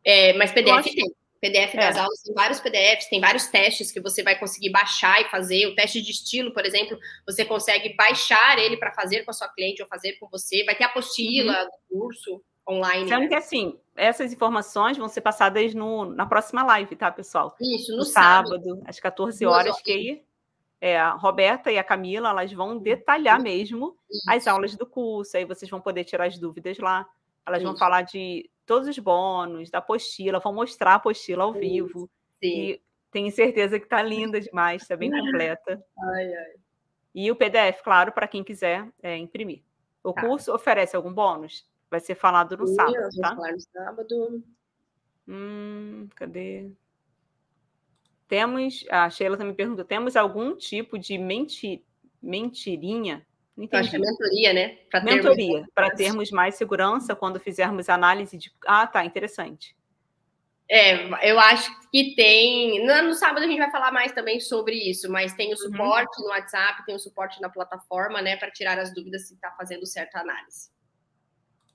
É, 0.02 0.32
mas 0.32 0.50
PDF 0.50 0.84
tem. 0.94 1.14
PDF 1.40 1.74
das 1.74 1.96
é. 1.96 2.00
aulas, 2.00 2.22
tem 2.22 2.34
vários 2.34 2.60
PDFs, 2.60 3.08
tem 3.08 3.20
vários 3.20 3.46
testes 3.46 3.90
que 3.90 4.00
você 4.00 4.22
vai 4.22 4.38
conseguir 4.38 4.70
baixar 4.70 5.20
e 5.22 5.30
fazer. 5.30 5.66
O 5.66 5.74
teste 5.74 6.02
de 6.02 6.10
estilo, 6.10 6.52
por 6.52 6.66
exemplo, 6.66 6.98
você 7.26 7.44
consegue 7.44 7.94
baixar 7.96 8.58
ele 8.58 8.76
para 8.76 8.92
fazer 8.92 9.24
com 9.24 9.30
a 9.30 9.34
sua 9.34 9.48
cliente 9.48 9.82
ou 9.82 9.88
fazer 9.88 10.18
com 10.18 10.28
você. 10.28 10.64
Vai 10.64 10.74
ter 10.74 10.84
apostila 10.84 11.52
uhum. 11.52 11.64
do 11.64 11.98
curso 12.00 12.42
online. 12.68 13.08
Sendo 13.08 13.22
né? 13.22 13.28
que, 13.28 13.34
assim, 13.34 13.78
essas 13.96 14.32
informações 14.32 14.98
vão 14.98 15.08
ser 15.08 15.22
passadas 15.22 15.74
no, 15.74 16.04
na 16.04 16.26
próxima 16.26 16.62
live, 16.62 16.94
tá, 16.94 17.10
pessoal? 17.10 17.56
Isso, 17.60 17.92
no, 17.92 17.98
no 17.98 18.04
sábado, 18.04 18.50
sábado, 18.50 18.82
às 18.86 19.00
14 19.00 19.46
horas, 19.46 19.80
que 19.80 19.90
aí 19.90 20.22
é, 20.80 20.98
a 20.98 21.10
Roberta 21.10 21.70
e 21.70 21.78
a 21.78 21.84
Camila, 21.84 22.30
elas 22.30 22.52
vão 22.52 22.78
detalhar 22.78 23.40
mesmo 23.40 23.96
Isso. 24.10 24.30
as 24.30 24.46
aulas 24.46 24.74
do 24.76 24.86
curso, 24.86 25.36
aí 25.36 25.44
vocês 25.44 25.70
vão 25.70 25.80
poder 25.80 26.04
tirar 26.04 26.26
as 26.26 26.38
dúvidas 26.38 26.78
lá. 26.78 27.06
Elas 27.46 27.60
Isso. 27.60 27.70
vão 27.70 27.78
falar 27.78 28.02
de 28.02 28.48
todos 28.70 28.86
os 28.86 28.98
bônus, 29.00 29.68
da 29.68 29.78
apostila, 29.78 30.38
vão 30.38 30.54
mostrar 30.54 30.92
a 30.92 30.94
apostila 30.94 31.42
ao 31.42 31.52
vivo. 31.52 32.08
Sim. 32.40 32.70
E 32.70 32.82
Tenho 33.10 33.28
certeza 33.32 33.80
que 33.80 33.86
está 33.86 34.00
linda 34.00 34.40
demais, 34.40 34.82
está 34.82 34.96
bem 34.96 35.10
completa. 35.10 35.84
Ai, 36.14 36.32
ai. 36.32 36.54
E 37.12 37.28
o 37.32 37.34
PDF, 37.34 37.82
claro, 37.82 38.12
para 38.12 38.28
quem 38.28 38.44
quiser 38.44 38.88
é, 39.02 39.16
imprimir. 39.16 39.64
O 40.04 40.12
tá. 40.12 40.20
curso 40.20 40.54
oferece 40.54 40.94
algum 40.94 41.12
bônus? 41.12 41.68
Vai 41.90 41.98
ser 41.98 42.14
falado 42.14 42.56
no 42.56 42.68
Sim, 42.68 42.76
sábado, 42.76 43.08
tá? 43.20 43.34
Falar 43.34 43.52
no 43.52 43.60
sábado. 43.60 44.44
Hum, 45.26 46.08
cadê? 46.14 46.70
Temos, 48.28 48.86
a 48.88 49.10
Sheila 49.10 49.36
também 49.36 49.52
perguntou, 49.52 49.84
temos 49.84 50.14
algum 50.14 50.54
tipo 50.54 50.96
de 50.96 51.18
menti, 51.18 51.84
mentirinha? 52.22 53.26
Entendi. 53.60 53.76
acho 53.76 53.90
que 53.90 53.96
é 53.96 53.98
mentoria, 53.98 54.52
né? 54.54 54.68
Pra 54.90 55.02
mentoria, 55.02 55.68
para 55.74 55.90
termos 55.90 56.30
mais 56.30 56.54
segurança 56.54 57.14
quando 57.14 57.38
fizermos 57.38 57.90
análise 57.90 58.36
de. 58.38 58.50
Ah, 58.66 58.86
tá, 58.86 59.04
interessante. 59.04 59.76
É, 60.68 61.28
eu 61.28 61.38
acho 61.38 61.70
que 61.90 62.14
tem. 62.14 62.86
No, 62.86 63.02
no, 63.02 63.14
sábado 63.14 63.44
a 63.44 63.46
gente 63.46 63.58
vai 63.58 63.70
falar 63.70 63.92
mais 63.92 64.12
também 64.12 64.40
sobre 64.40 64.76
isso, 64.76 65.10
mas 65.10 65.34
tem 65.34 65.48
o 65.48 65.50
uhum. 65.50 65.56
suporte 65.56 66.18
uhum. 66.18 66.24
no 66.24 66.30
WhatsApp, 66.30 66.86
tem 66.86 66.94
o 66.94 66.98
suporte 66.98 67.40
na 67.40 67.50
plataforma, 67.50 68.22
né, 68.22 68.36
para 68.36 68.50
tirar 68.50 68.78
as 68.78 68.94
dúvidas 68.94 69.28
se 69.28 69.34
está 69.34 69.50
fazendo 69.50 69.84
certa 69.84 70.20
análise. 70.20 70.70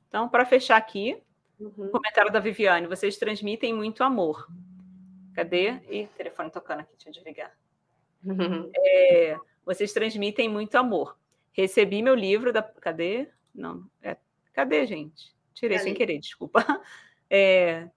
Então, 0.08 0.28
para 0.28 0.46
fechar 0.46 0.78
aqui, 0.78 1.22
uhum. 1.60 1.90
comentário 1.92 2.32
da 2.32 2.40
Viviane: 2.40 2.88
vocês 2.88 3.18
transmitem 3.18 3.74
muito 3.74 4.04
amor. 4.04 4.48
Cadê? 5.36 5.74
Ih, 5.90 6.08
telefone 6.18 6.50
tocando 6.50 6.80
aqui, 6.80 6.94
deixa 6.94 7.10
eu 7.10 7.14
desligar. 7.14 7.52
Uhum. 8.24 8.72
É, 8.76 9.38
vocês 9.66 9.92
transmitem 9.92 10.48
muito 10.48 10.76
amor. 10.76 11.18
Recebi 11.56 12.02
meu 12.02 12.14
livro 12.14 12.52
da. 12.52 12.62
Cadê? 12.62 13.30
Não. 13.54 13.90
É... 14.02 14.18
Cadê, 14.54 14.86
gente? 14.86 15.34
Tirei 15.54 15.80
sem 15.80 15.94
querer, 15.94 16.20
desculpa. 16.20 16.64
É... 17.28 17.90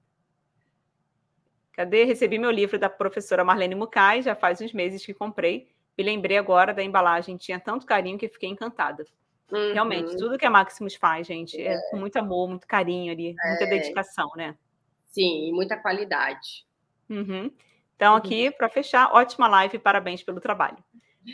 Cadê? 1.74 2.04
Recebi 2.04 2.38
meu 2.38 2.50
livro 2.50 2.78
da 2.78 2.88
professora 2.88 3.44
Marlene 3.44 3.74
Mucay, 3.74 4.22
já 4.22 4.34
faz 4.34 4.58
uns 4.62 4.72
meses 4.72 5.04
que 5.04 5.12
comprei. 5.12 5.68
Me 5.98 6.02
lembrei 6.02 6.38
agora 6.38 6.72
da 6.72 6.82
embalagem, 6.82 7.36
tinha 7.36 7.60
tanto 7.60 7.84
carinho 7.84 8.16
que 8.16 8.26
fiquei 8.26 8.48
encantada. 8.48 9.04
Uhum. 9.52 9.74
Realmente, 9.74 10.16
tudo 10.16 10.38
que 10.38 10.46
a 10.46 10.50
Maximus 10.50 10.94
faz, 10.94 11.26
gente, 11.26 11.60
é, 11.60 11.74
é 11.74 11.90
com 11.90 11.98
muito 11.98 12.16
amor, 12.16 12.48
muito 12.48 12.66
carinho 12.66 13.12
ali, 13.12 13.34
muita 13.44 13.64
é. 13.64 13.68
dedicação, 13.68 14.30
né? 14.34 14.56
Sim, 15.04 15.50
e 15.50 15.52
muita 15.52 15.76
qualidade. 15.76 16.66
Uhum. 17.08 17.52
Então, 17.96 18.12
uhum. 18.12 18.18
aqui, 18.18 18.50
para 18.50 18.70
fechar, 18.70 19.12
ótima 19.12 19.46
live, 19.46 19.78
parabéns 19.78 20.22
pelo 20.22 20.40
trabalho. 20.40 20.78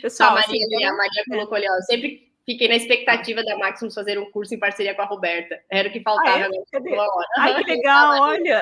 Pessoal, 0.01 0.31
a 0.31 0.33
Maria, 0.35 0.65
assim, 0.65 0.83
a 0.83 0.93
Maria 0.93 1.23
colocou 1.29 1.55
ali, 1.55 1.65
ó, 1.69 1.81
sempre 1.81 2.31
fiquei 2.45 2.67
na 2.67 2.75
expectativa 2.75 3.43
da 3.43 3.57
Maximus 3.57 3.95
fazer 3.95 4.19
um 4.19 4.29
curso 4.31 4.53
em 4.53 4.59
parceria 4.59 4.93
com 4.93 5.01
a 5.01 5.05
Roberta. 5.05 5.59
Era 5.69 5.89
o 5.89 5.91
que 5.91 6.01
faltava. 6.01 6.37
Ah, 6.37 6.45
é? 6.45 6.49
Né? 6.49 7.07
Ai, 7.37 7.63
que 7.63 7.71
legal, 7.71 8.21
olha! 8.21 8.61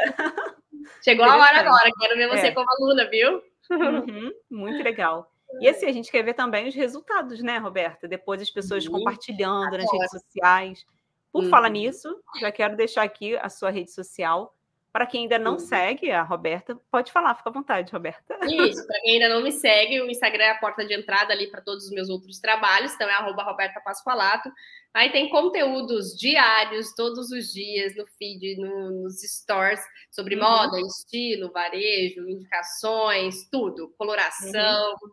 Chegou 1.03 1.25
a 1.25 1.35
hora 1.35 1.59
agora, 1.59 1.89
quero 1.99 2.15
ver 2.15 2.29
você 2.29 2.47
é. 2.47 2.51
como 2.51 2.67
aluna, 2.69 3.09
viu? 3.09 3.41
Uhum, 3.69 4.31
muito 4.49 4.83
legal. 4.83 5.31
E 5.59 5.67
assim, 5.67 5.85
a 5.85 5.91
gente 5.91 6.11
quer 6.11 6.23
ver 6.23 6.33
também 6.33 6.67
os 6.67 6.75
resultados, 6.75 7.41
né, 7.41 7.57
Roberta? 7.57 8.07
Depois 8.07 8.41
as 8.41 8.49
pessoas 8.49 8.85
uhum. 8.85 8.93
compartilhando 8.93 9.77
nas 9.77 9.91
redes 9.91 10.09
sociais. 10.09 10.85
Por 11.31 11.43
uhum. 11.43 11.49
falar 11.49 11.69
nisso, 11.69 12.15
já 12.39 12.51
quero 12.51 12.75
deixar 12.75 13.03
aqui 13.03 13.35
a 13.37 13.49
sua 13.49 13.69
rede 13.69 13.91
social. 13.91 14.53
Para 14.93 15.07
quem 15.07 15.23
ainda 15.23 15.39
não 15.39 15.53
uhum. 15.53 15.59
segue 15.59 16.11
a 16.11 16.21
Roberta, 16.21 16.79
pode 16.91 17.11
falar, 17.11 17.33
fica 17.33 17.49
à 17.49 17.51
vontade, 17.51 17.91
Roberta. 17.91 18.37
Isso, 18.43 18.85
para 18.85 19.01
quem 19.01 19.13
ainda 19.13 19.27
não 19.27 19.41
me 19.41 19.51
segue, 19.51 19.99
o 19.99 20.07
Instagram 20.07 20.43
é 20.43 20.51
a 20.51 20.59
porta 20.59 20.85
de 20.85 20.93
entrada 20.93 21.33
ali 21.33 21.49
para 21.49 21.61
todos 21.61 21.85
os 21.85 21.91
meus 21.91 22.09
outros 22.09 22.39
trabalhos, 22.39 22.93
então 22.93 23.09
é 23.09 23.13
arroba 23.13 23.41
Roberta 23.41 23.81
Pascoalato. 23.81 24.51
Aí 24.93 25.11
tem 25.11 25.29
conteúdos 25.29 26.15
diários, 26.15 26.93
todos 26.93 27.31
os 27.31 27.51
dias, 27.51 27.95
no 27.95 28.05
feed, 28.05 28.57
no, 28.57 29.01
nos 29.01 29.19
stores, 29.23 29.81
sobre 30.11 30.35
uhum. 30.35 30.43
moda, 30.43 30.79
estilo, 30.79 31.51
varejo, 31.51 32.29
indicações, 32.29 33.49
tudo, 33.49 33.91
coloração. 33.97 34.91
Uhum. 35.01 35.11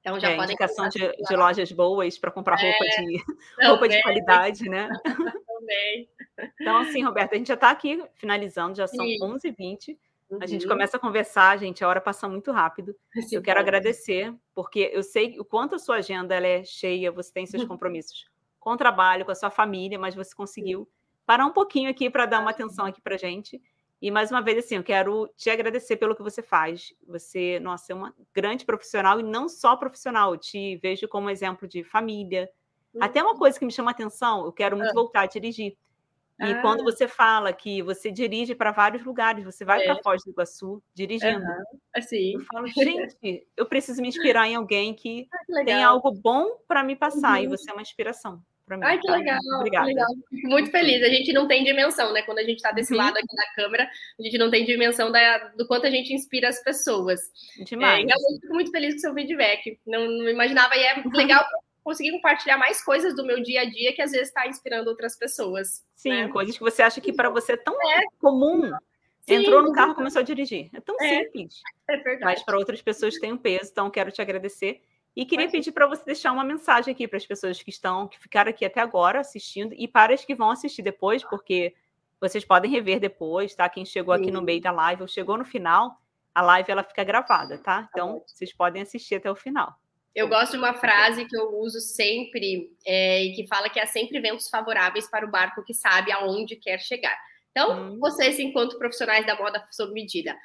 Então 0.00 0.18
já 0.18 0.30
é, 0.30 0.36
podem 0.36 0.54
indicação 0.54 0.88
de, 0.88 0.98
de, 0.98 1.36
lojas 1.36 1.70
boas 1.70 2.18
para 2.18 2.32
comprar 2.32 2.60
roupa, 2.60 2.84
é, 2.84 3.00
de, 3.00 3.24
roupa 3.64 3.88
de 3.88 4.02
qualidade, 4.02 4.68
né? 4.68 4.88
Também. 5.46 6.08
Então, 6.60 6.78
assim, 6.78 7.02
Roberta, 7.02 7.34
a 7.34 7.38
gente 7.38 7.48
já 7.48 7.54
está 7.54 7.70
aqui 7.70 8.02
finalizando, 8.14 8.76
já 8.76 8.86
são 8.86 9.04
11h20. 9.04 9.96
Uhum. 10.30 10.38
A 10.40 10.46
gente 10.46 10.64
uhum. 10.64 10.72
começa 10.72 10.96
a 10.96 11.00
conversar, 11.00 11.58
gente, 11.58 11.84
a 11.84 11.88
hora 11.88 12.00
passa 12.00 12.28
muito 12.28 12.50
rápido. 12.50 12.94
Sim, 13.12 13.36
eu 13.36 13.42
quero 13.42 13.60
agradecer, 13.60 14.34
porque 14.54 14.90
eu 14.92 15.02
sei 15.02 15.38
o 15.38 15.44
quanto 15.44 15.74
a 15.74 15.78
sua 15.78 15.96
agenda 15.96 16.34
ela 16.34 16.46
é 16.46 16.64
cheia, 16.64 17.12
você 17.12 17.32
tem 17.32 17.46
seus 17.46 17.64
compromissos 17.64 18.26
com 18.58 18.70
o 18.70 18.76
trabalho, 18.76 19.24
com 19.24 19.30
a 19.30 19.34
sua 19.34 19.50
família, 19.50 19.98
mas 19.98 20.14
você 20.14 20.34
conseguiu 20.34 20.88
parar 21.26 21.46
um 21.46 21.52
pouquinho 21.52 21.90
aqui 21.90 22.08
para 22.08 22.26
dar 22.26 22.40
uma 22.40 22.50
atenção 22.50 22.86
aqui 22.86 23.00
para 23.00 23.16
gente. 23.16 23.60
E 24.00 24.10
mais 24.10 24.30
uma 24.30 24.42
vez, 24.42 24.58
assim, 24.58 24.76
eu 24.76 24.82
quero 24.82 25.28
te 25.36 25.48
agradecer 25.48 25.96
pelo 25.96 26.14
que 26.14 26.22
você 26.22 26.42
faz. 26.42 26.92
Você, 27.06 27.58
nossa, 27.60 27.92
é 27.92 27.94
uma 27.94 28.14
grande 28.34 28.64
profissional 28.64 29.20
e 29.20 29.22
não 29.22 29.48
só 29.48 29.76
profissional. 29.76 30.34
Eu 30.34 30.38
te 30.38 30.76
vejo 30.76 31.08
como 31.08 31.30
exemplo 31.30 31.66
de 31.66 31.84
família. 31.84 32.50
Uhum. 32.92 33.02
Até 33.02 33.22
uma 33.22 33.36
coisa 33.36 33.58
que 33.58 33.64
me 33.64 33.72
chama 33.72 33.90
atenção, 33.90 34.44
eu 34.44 34.52
quero 34.52 34.76
muito 34.76 34.92
voltar 34.92 35.22
a 35.22 35.26
dirigir. 35.26 35.76
E 36.40 36.44
ah. 36.44 36.60
quando 36.60 36.82
você 36.82 37.06
fala 37.06 37.52
que 37.52 37.80
você 37.82 38.10
dirige 38.10 38.54
para 38.54 38.72
vários 38.72 39.04
lugares, 39.04 39.44
você 39.44 39.64
vai 39.64 39.82
é. 39.82 39.84
para 39.84 40.02
Foz 40.02 40.24
do 40.24 40.30
Iguaçu 40.30 40.82
dirigindo. 40.92 41.44
Uhum. 41.44 41.64
Assim. 41.94 42.34
Eu 42.34 42.40
falo, 42.40 42.66
gente, 42.74 43.46
eu 43.56 43.66
preciso 43.66 44.02
me 44.02 44.08
inspirar 44.08 44.48
em 44.48 44.56
alguém 44.56 44.94
que, 44.94 45.28
ah, 45.32 45.64
tem 45.64 45.82
algo 45.82 46.10
bom 46.10 46.58
para 46.66 46.82
me 46.82 46.96
passar 46.96 47.38
uhum. 47.38 47.44
e 47.44 47.48
você 47.48 47.70
é 47.70 47.72
uma 47.72 47.82
inspiração 47.82 48.42
para 48.66 48.76
mim. 48.76 48.84
Ai, 48.84 48.98
que 48.98 49.06
tá? 49.06 49.16
legal, 49.16 49.38
Obrigada. 49.56 49.86
legal. 49.86 50.08
Fico 50.28 50.48
muito 50.48 50.70
feliz. 50.70 51.02
A 51.02 51.08
gente 51.08 51.32
não 51.32 51.46
tem 51.46 51.62
dimensão, 51.62 52.12
né? 52.12 52.22
Quando 52.22 52.38
a 52.38 52.44
gente 52.44 52.56
está 52.56 52.72
desse 52.72 52.92
uhum. 52.92 52.98
lado 52.98 53.16
aqui 53.16 53.36
da 53.36 53.54
câmera, 53.54 53.88
a 54.18 54.22
gente 54.22 54.38
não 54.38 54.50
tem 54.50 54.64
dimensão 54.64 55.12
da, 55.12 55.38
do 55.56 55.66
quanto 55.66 55.86
a 55.86 55.90
gente 55.90 56.12
inspira 56.12 56.48
as 56.48 56.62
pessoas. 56.62 57.20
Demais. 57.64 58.02
É, 58.02 58.06
realmente 58.06 58.40
fico 58.40 58.54
muito 58.54 58.70
feliz 58.70 58.94
com 58.94 58.98
o 58.98 59.00
seu 59.00 59.14
feedback. 59.14 59.78
Não, 59.86 60.06
não 60.06 60.28
imaginava, 60.28 60.74
e 60.76 60.82
é 60.82 60.94
legal 61.14 61.44
conseguir 61.84 62.12
compartilhar 62.12 62.56
mais 62.56 62.82
coisas 62.82 63.14
do 63.14 63.24
meu 63.24 63.42
dia 63.42 63.60
a 63.60 63.64
dia 63.66 63.92
que 63.92 64.00
às 64.00 64.10
vezes 64.10 64.28
está 64.28 64.48
inspirando 64.48 64.88
outras 64.88 65.16
pessoas. 65.16 65.84
Sim, 65.94 66.10
né? 66.10 66.28
coisas 66.28 66.56
que 66.56 66.64
você 66.64 66.82
acha 66.82 67.00
que 67.00 67.12
para 67.12 67.28
você 67.28 67.52
é 67.52 67.56
tão 67.58 67.74
é. 67.74 68.00
comum. 68.18 68.72
Sim, 69.20 69.34
Entrou 69.34 69.62
no 69.62 69.72
carro 69.72 69.92
e 69.92 69.94
começou 69.94 70.20
a 70.20 70.22
dirigir. 70.22 70.70
É 70.72 70.80
tão 70.80 70.96
é. 71.00 71.24
simples. 71.24 71.60
É 71.88 71.96
verdade. 71.98 72.24
Mas 72.24 72.42
para 72.42 72.56
outras 72.56 72.80
pessoas 72.80 73.18
tem 73.18 73.32
um 73.32 73.38
peso, 73.38 73.70
então 73.70 73.90
quero 73.90 74.10
te 74.10 74.20
agradecer. 74.20 74.82
E 75.14 75.24
queria 75.24 75.48
pedir 75.48 75.70
para 75.72 75.86
você 75.86 76.04
deixar 76.04 76.32
uma 76.32 76.42
mensagem 76.42 76.92
aqui 76.92 77.06
para 77.06 77.18
as 77.18 77.26
pessoas 77.26 77.62
que 77.62 77.70
estão, 77.70 78.08
que 78.08 78.18
ficaram 78.18 78.50
aqui 78.50 78.64
até 78.64 78.80
agora 78.80 79.20
assistindo, 79.20 79.72
e 79.78 79.86
para 79.86 80.12
as 80.12 80.24
que 80.24 80.34
vão 80.34 80.50
assistir 80.50 80.82
depois, 80.82 81.22
porque 81.22 81.74
vocês 82.20 82.44
podem 82.44 82.70
rever 82.70 82.98
depois, 82.98 83.54
tá? 83.54 83.68
Quem 83.68 83.84
chegou 83.84 84.12
aqui 84.12 84.30
no 84.30 84.42
meio 84.42 84.60
da 84.60 84.72
live 84.72 85.02
ou 85.02 85.08
chegou 85.08 85.38
no 85.38 85.44
final, 85.44 86.00
a 86.34 86.42
live 86.42 86.72
ela 86.72 86.82
fica 86.82 87.04
gravada, 87.04 87.58
tá? 87.58 87.82
tá 87.82 87.88
então, 87.92 88.24
vocês 88.26 88.52
podem 88.52 88.82
assistir 88.82 89.14
até 89.14 89.30
o 89.30 89.36
final. 89.36 89.78
Eu 90.14 90.28
gosto 90.28 90.52
de 90.52 90.58
uma 90.58 90.74
frase 90.74 91.24
que 91.24 91.36
eu 91.36 91.58
uso 91.58 91.80
sempre 91.80 92.70
é, 92.86 93.24
e 93.24 93.34
que 93.34 93.46
fala 93.46 93.68
que 93.68 93.80
há 93.80 93.86
sempre 93.86 94.20
ventos 94.20 94.48
favoráveis 94.48 95.08
para 95.10 95.26
o 95.26 95.30
barco 95.30 95.64
que 95.64 95.74
sabe 95.74 96.12
aonde 96.12 96.56
quer 96.56 96.78
chegar. 96.80 97.16
Então, 97.50 97.94
hum. 97.94 97.98
vocês, 97.98 98.38
enquanto 98.38 98.78
profissionais 98.78 99.26
da 99.26 99.36
moda 99.36 99.64
sob 99.70 99.92
medida, 99.92 100.36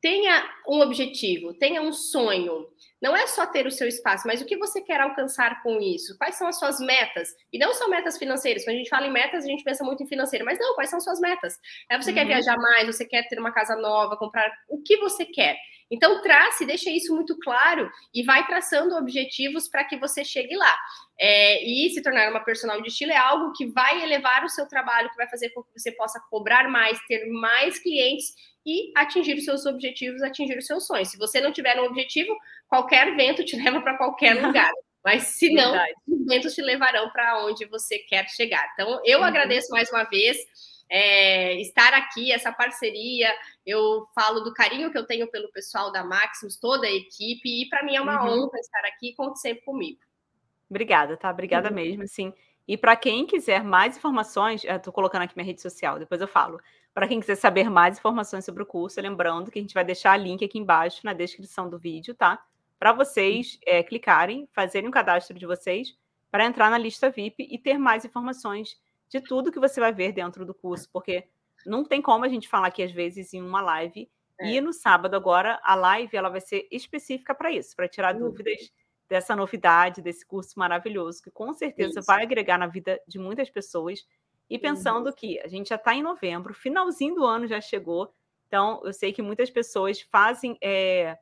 tenha 0.00 0.48
um 0.68 0.80
objetivo, 0.80 1.54
tenha 1.54 1.82
um 1.82 1.92
sonho. 1.92 2.66
Não 3.02 3.16
é 3.16 3.26
só 3.26 3.46
ter 3.46 3.66
o 3.66 3.70
seu 3.70 3.88
espaço, 3.88 4.26
mas 4.26 4.40
o 4.40 4.46
que 4.46 4.56
você 4.56 4.80
quer 4.80 5.00
alcançar 5.00 5.62
com 5.62 5.80
isso? 5.80 6.16
Quais 6.16 6.36
são 6.36 6.46
as 6.46 6.58
suas 6.58 6.78
metas? 6.78 7.30
E 7.52 7.58
não 7.58 7.74
só 7.74 7.88
metas 7.88 8.16
financeiras. 8.16 8.64
Quando 8.64 8.76
a 8.76 8.78
gente 8.78 8.88
fala 8.88 9.06
em 9.06 9.12
metas, 9.12 9.44
a 9.44 9.48
gente 9.48 9.64
pensa 9.64 9.84
muito 9.84 10.02
em 10.02 10.06
financeiro, 10.06 10.44
mas 10.44 10.58
não, 10.58 10.74
quais 10.74 10.90
são 10.90 10.98
as 10.98 11.04
suas 11.04 11.20
metas? 11.20 11.58
É 11.90 12.00
você 12.00 12.10
uhum. 12.10 12.16
quer 12.16 12.26
viajar 12.26 12.56
mais, 12.56 12.86
você 12.86 13.04
quer 13.04 13.26
ter 13.28 13.38
uma 13.38 13.52
casa 13.52 13.76
nova, 13.76 14.16
comprar 14.16 14.50
o 14.68 14.80
que 14.82 14.96
você 14.98 15.24
quer. 15.24 15.56
Então, 15.90 16.20
trace, 16.20 16.66
deixa 16.66 16.90
isso 16.90 17.14
muito 17.14 17.38
claro 17.38 17.88
e 18.12 18.24
vai 18.24 18.46
traçando 18.46 18.96
objetivos 18.96 19.68
para 19.68 19.84
que 19.84 19.96
você 19.96 20.24
chegue 20.24 20.56
lá. 20.56 20.76
É, 21.18 21.64
e 21.64 21.90
se 21.90 22.02
tornar 22.02 22.30
uma 22.30 22.44
personal 22.44 22.82
de 22.82 22.88
estilo 22.88 23.12
é 23.12 23.16
algo 23.16 23.52
que 23.52 23.66
vai 23.66 24.02
elevar 24.02 24.44
o 24.44 24.48
seu 24.48 24.66
trabalho, 24.66 25.08
que 25.10 25.16
vai 25.16 25.28
fazer 25.28 25.50
com 25.50 25.62
que 25.62 25.78
você 25.78 25.92
possa 25.92 26.20
cobrar 26.28 26.68
mais, 26.68 26.98
ter 27.06 27.26
mais 27.26 27.78
clientes 27.78 28.34
e 28.66 28.92
atingir 28.96 29.36
os 29.38 29.44
seus 29.44 29.64
objetivos, 29.64 30.22
atingir 30.22 30.58
os 30.58 30.66
seus 30.66 30.86
sonhos. 30.86 31.08
Se 31.08 31.16
você 31.16 31.40
não 31.40 31.52
tiver 31.52 31.80
um 31.80 31.84
objetivo, 31.84 32.36
qualquer 32.68 33.14
vento 33.14 33.44
te 33.44 33.56
leva 33.62 33.80
para 33.80 33.96
qualquer 33.96 34.34
lugar. 34.44 34.70
Mas 35.04 35.22
se 35.38 35.54
não, 35.54 35.72
os 36.08 36.26
ventos 36.26 36.52
te 36.52 36.60
levarão 36.60 37.08
para 37.10 37.46
onde 37.46 37.64
você 37.66 38.00
quer 38.00 38.28
chegar. 38.28 38.68
Então, 38.72 39.00
eu 39.04 39.20
uhum. 39.20 39.24
agradeço 39.24 39.70
mais 39.70 39.88
uma 39.88 40.02
vez 40.02 40.36
é, 40.88 41.60
estar 41.60 41.92
aqui, 41.94 42.32
essa 42.32 42.52
parceria. 42.52 43.28
Eu 43.64 44.06
falo 44.14 44.40
do 44.40 44.54
carinho 44.54 44.90
que 44.90 44.98
eu 44.98 45.06
tenho 45.06 45.30
pelo 45.30 45.50
pessoal 45.52 45.90
da 45.92 46.04
Maximus, 46.04 46.56
toda 46.58 46.86
a 46.86 46.92
equipe, 46.92 47.62
e 47.62 47.68
para 47.68 47.84
mim 47.84 47.96
é 47.96 48.00
uma 48.00 48.22
uhum. 48.22 48.44
honra 48.44 48.58
estar 48.58 48.84
aqui, 48.86 49.14
conte 49.14 49.40
sempre 49.40 49.64
comigo. 49.64 50.00
Obrigada, 50.68 51.16
tá? 51.16 51.30
Obrigada 51.30 51.68
uhum. 51.68 51.74
mesmo, 51.74 52.02
assim. 52.02 52.32
E 52.68 52.76
para 52.76 52.96
quem 52.96 53.26
quiser 53.26 53.62
mais 53.62 53.96
informações, 53.96 54.64
estou 54.64 54.92
colocando 54.92 55.22
aqui 55.22 55.34
minha 55.36 55.46
rede 55.46 55.62
social, 55.62 55.98
depois 55.98 56.20
eu 56.20 56.26
falo. 56.26 56.60
Para 56.92 57.06
quem 57.06 57.20
quiser 57.20 57.36
saber 57.36 57.70
mais 57.70 57.98
informações 57.98 58.44
sobre 58.44 58.62
o 58.62 58.66
curso, 58.66 59.00
lembrando 59.00 59.50
que 59.50 59.58
a 59.58 59.62
gente 59.62 59.74
vai 59.74 59.84
deixar 59.84 60.18
o 60.18 60.22
link 60.22 60.44
aqui 60.44 60.58
embaixo 60.58 61.00
na 61.04 61.12
descrição 61.12 61.68
do 61.68 61.78
vídeo, 61.78 62.14
tá? 62.14 62.42
Para 62.78 62.92
vocês 62.92 63.58
é, 63.64 63.82
clicarem, 63.82 64.48
fazerem 64.52 64.88
um 64.88 64.92
cadastro 64.92 65.38
de 65.38 65.46
vocês 65.46 65.96
para 66.30 66.44
entrar 66.44 66.70
na 66.70 66.78
lista 66.78 67.08
VIP 67.08 67.46
e 67.50 67.58
ter 67.58 67.78
mais 67.78 68.04
informações 68.04 68.76
de 69.08 69.20
tudo 69.20 69.52
que 69.52 69.60
você 69.60 69.80
vai 69.80 69.92
ver 69.92 70.12
dentro 70.12 70.44
do 70.44 70.54
curso, 70.54 70.88
porque 70.92 71.28
não 71.64 71.84
tem 71.84 72.00
como 72.02 72.24
a 72.24 72.28
gente 72.28 72.48
falar 72.48 72.68
aqui, 72.68 72.82
às 72.82 72.92
vezes, 72.92 73.32
em 73.34 73.42
uma 73.42 73.60
live, 73.60 74.10
É. 74.38 74.50
E 74.50 74.60
no 74.60 74.72
sábado 74.72 75.14
agora 75.16 75.58
a 75.62 75.74
live 75.74 76.14
ela 76.14 76.28
vai 76.28 76.40
ser 76.40 76.68
específica 76.70 77.34
para 77.34 77.50
isso, 77.50 77.74
para 77.74 77.88
tirar 77.88 78.14
uhum. 78.14 78.20
dúvidas 78.20 78.70
dessa 79.08 79.34
novidade, 79.34 80.02
desse 80.02 80.26
curso 80.26 80.58
maravilhoso, 80.58 81.22
que 81.22 81.30
com 81.30 81.52
certeza 81.54 82.00
isso. 82.00 82.06
vai 82.06 82.22
agregar 82.22 82.58
na 82.58 82.66
vida 82.66 83.00
de 83.06 83.18
muitas 83.18 83.48
pessoas. 83.48 84.06
E 84.48 84.58
pensando 84.58 85.06
uhum. 85.06 85.12
que 85.12 85.40
a 85.40 85.48
gente 85.48 85.70
já 85.70 85.76
está 85.76 85.94
em 85.94 86.02
novembro, 86.02 86.54
finalzinho 86.54 87.14
do 87.14 87.24
ano 87.24 87.46
já 87.46 87.60
chegou, 87.60 88.12
então 88.46 88.80
eu 88.84 88.92
sei 88.92 89.12
que 89.12 89.22
muitas 89.22 89.50
pessoas 89.50 90.00
fazem, 90.02 90.56
é, 90.62 91.18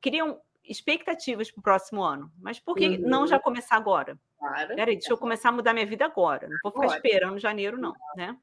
criam 0.00 0.40
expectativas 0.64 1.50
para 1.50 1.60
o 1.60 1.62
próximo 1.62 2.02
ano. 2.02 2.32
Mas 2.38 2.58
por 2.58 2.76
que 2.76 2.88
uhum. 2.88 2.98
não 3.00 3.26
já 3.26 3.36
uhum. 3.36 3.42
começar 3.42 3.76
agora? 3.76 4.18
Claro. 4.38 4.74
Peraí, 4.74 4.96
deixa 4.96 5.12
eu 5.12 5.18
começar 5.18 5.50
a 5.50 5.52
mudar 5.52 5.72
minha 5.72 5.86
vida 5.86 6.04
agora. 6.04 6.48
Não 6.48 6.58
vou 6.62 6.72
ficar 6.72 6.86
Pode. 6.86 7.06
esperando 7.06 7.38
janeiro, 7.38 7.78
não, 7.78 7.94
né? 8.16 8.36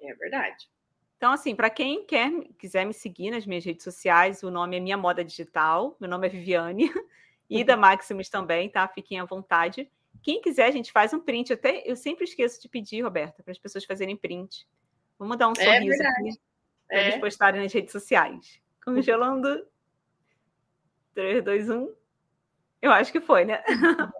É, 0.00 0.10
é 0.10 0.14
verdade. 0.14 0.68
Então, 1.16 1.32
assim, 1.32 1.54
para 1.54 1.68
quem 1.68 2.04
quer, 2.06 2.30
quiser 2.58 2.84
me 2.84 2.94
seguir 2.94 3.30
nas 3.30 3.44
minhas 3.44 3.64
redes 3.64 3.82
sociais, 3.82 4.42
o 4.42 4.50
nome 4.50 4.76
é 4.76 4.80
Minha 4.80 4.96
Moda 4.96 5.24
Digital, 5.24 5.96
meu 6.00 6.08
nome 6.08 6.28
é 6.28 6.30
Viviane, 6.30 6.88
e 7.50 7.64
da 7.64 7.76
Maximus 7.76 8.28
também, 8.28 8.68
tá? 8.68 8.86
Fiquem 8.86 9.18
à 9.18 9.24
vontade. 9.24 9.90
Quem 10.22 10.40
quiser, 10.40 10.66
a 10.66 10.70
gente 10.70 10.92
faz 10.92 11.12
um 11.12 11.20
print. 11.20 11.52
Até 11.52 11.82
eu 11.84 11.96
sempre 11.96 12.24
esqueço 12.24 12.60
de 12.62 12.68
pedir, 12.68 13.02
Roberta, 13.02 13.42
para 13.42 13.50
as 13.50 13.58
pessoas 13.58 13.84
fazerem 13.84 14.16
print. 14.16 14.66
Vamos 15.18 15.36
dar 15.36 15.48
um 15.48 15.52
é 15.58 15.64
sorriso 15.64 16.02
aqui 16.02 16.38
para 16.86 16.98
é. 16.98 17.08
eles 17.08 17.20
postarem 17.20 17.62
nas 17.62 17.72
redes 17.72 17.92
sociais. 17.92 18.60
Congelando. 18.84 19.66
3, 21.18 21.42
2, 21.42 21.68
1. 21.68 21.94
Eu 22.80 22.92
acho 22.92 23.10
que 23.10 23.20
foi, 23.20 23.44
né? 23.44 23.60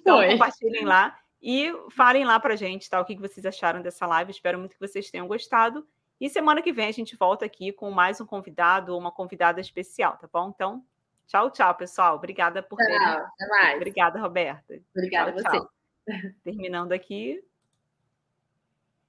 então, 0.00 0.16
foi. 0.16 0.32
compartilhem 0.32 0.84
lá 0.84 1.16
e 1.40 1.72
falem 1.92 2.24
lá 2.24 2.40
pra 2.40 2.56
gente, 2.56 2.90
tá? 2.90 3.00
O 3.00 3.04
que 3.04 3.14
vocês 3.14 3.46
acharam 3.46 3.80
dessa 3.80 4.04
live. 4.04 4.32
Espero 4.32 4.58
muito 4.58 4.72
que 4.72 4.80
vocês 4.80 5.12
tenham 5.12 5.28
gostado. 5.28 5.86
E 6.20 6.28
semana 6.28 6.60
que 6.60 6.72
vem 6.72 6.88
a 6.88 6.92
gente 6.92 7.16
volta 7.16 7.44
aqui 7.44 7.70
com 7.70 7.92
mais 7.92 8.20
um 8.20 8.26
convidado 8.26 8.92
ou 8.92 8.98
uma 8.98 9.12
convidada 9.12 9.60
especial, 9.60 10.16
tá 10.16 10.28
bom? 10.30 10.50
Então, 10.52 10.84
tchau, 11.28 11.52
tchau, 11.52 11.72
pessoal. 11.76 12.16
Obrigada 12.16 12.64
por 12.64 12.78
terem. 12.78 12.98
Tchau, 12.98 13.18
até 13.18 13.46
mais. 13.46 13.76
Obrigada, 13.76 14.20
Roberta. 14.20 14.82
Obrigada 14.92 15.32
tchau, 15.32 15.40
a 15.46 15.50
você. 15.50 15.58
Tchau. 15.58 16.30
Terminando 16.42 16.90
aqui. 16.90 17.40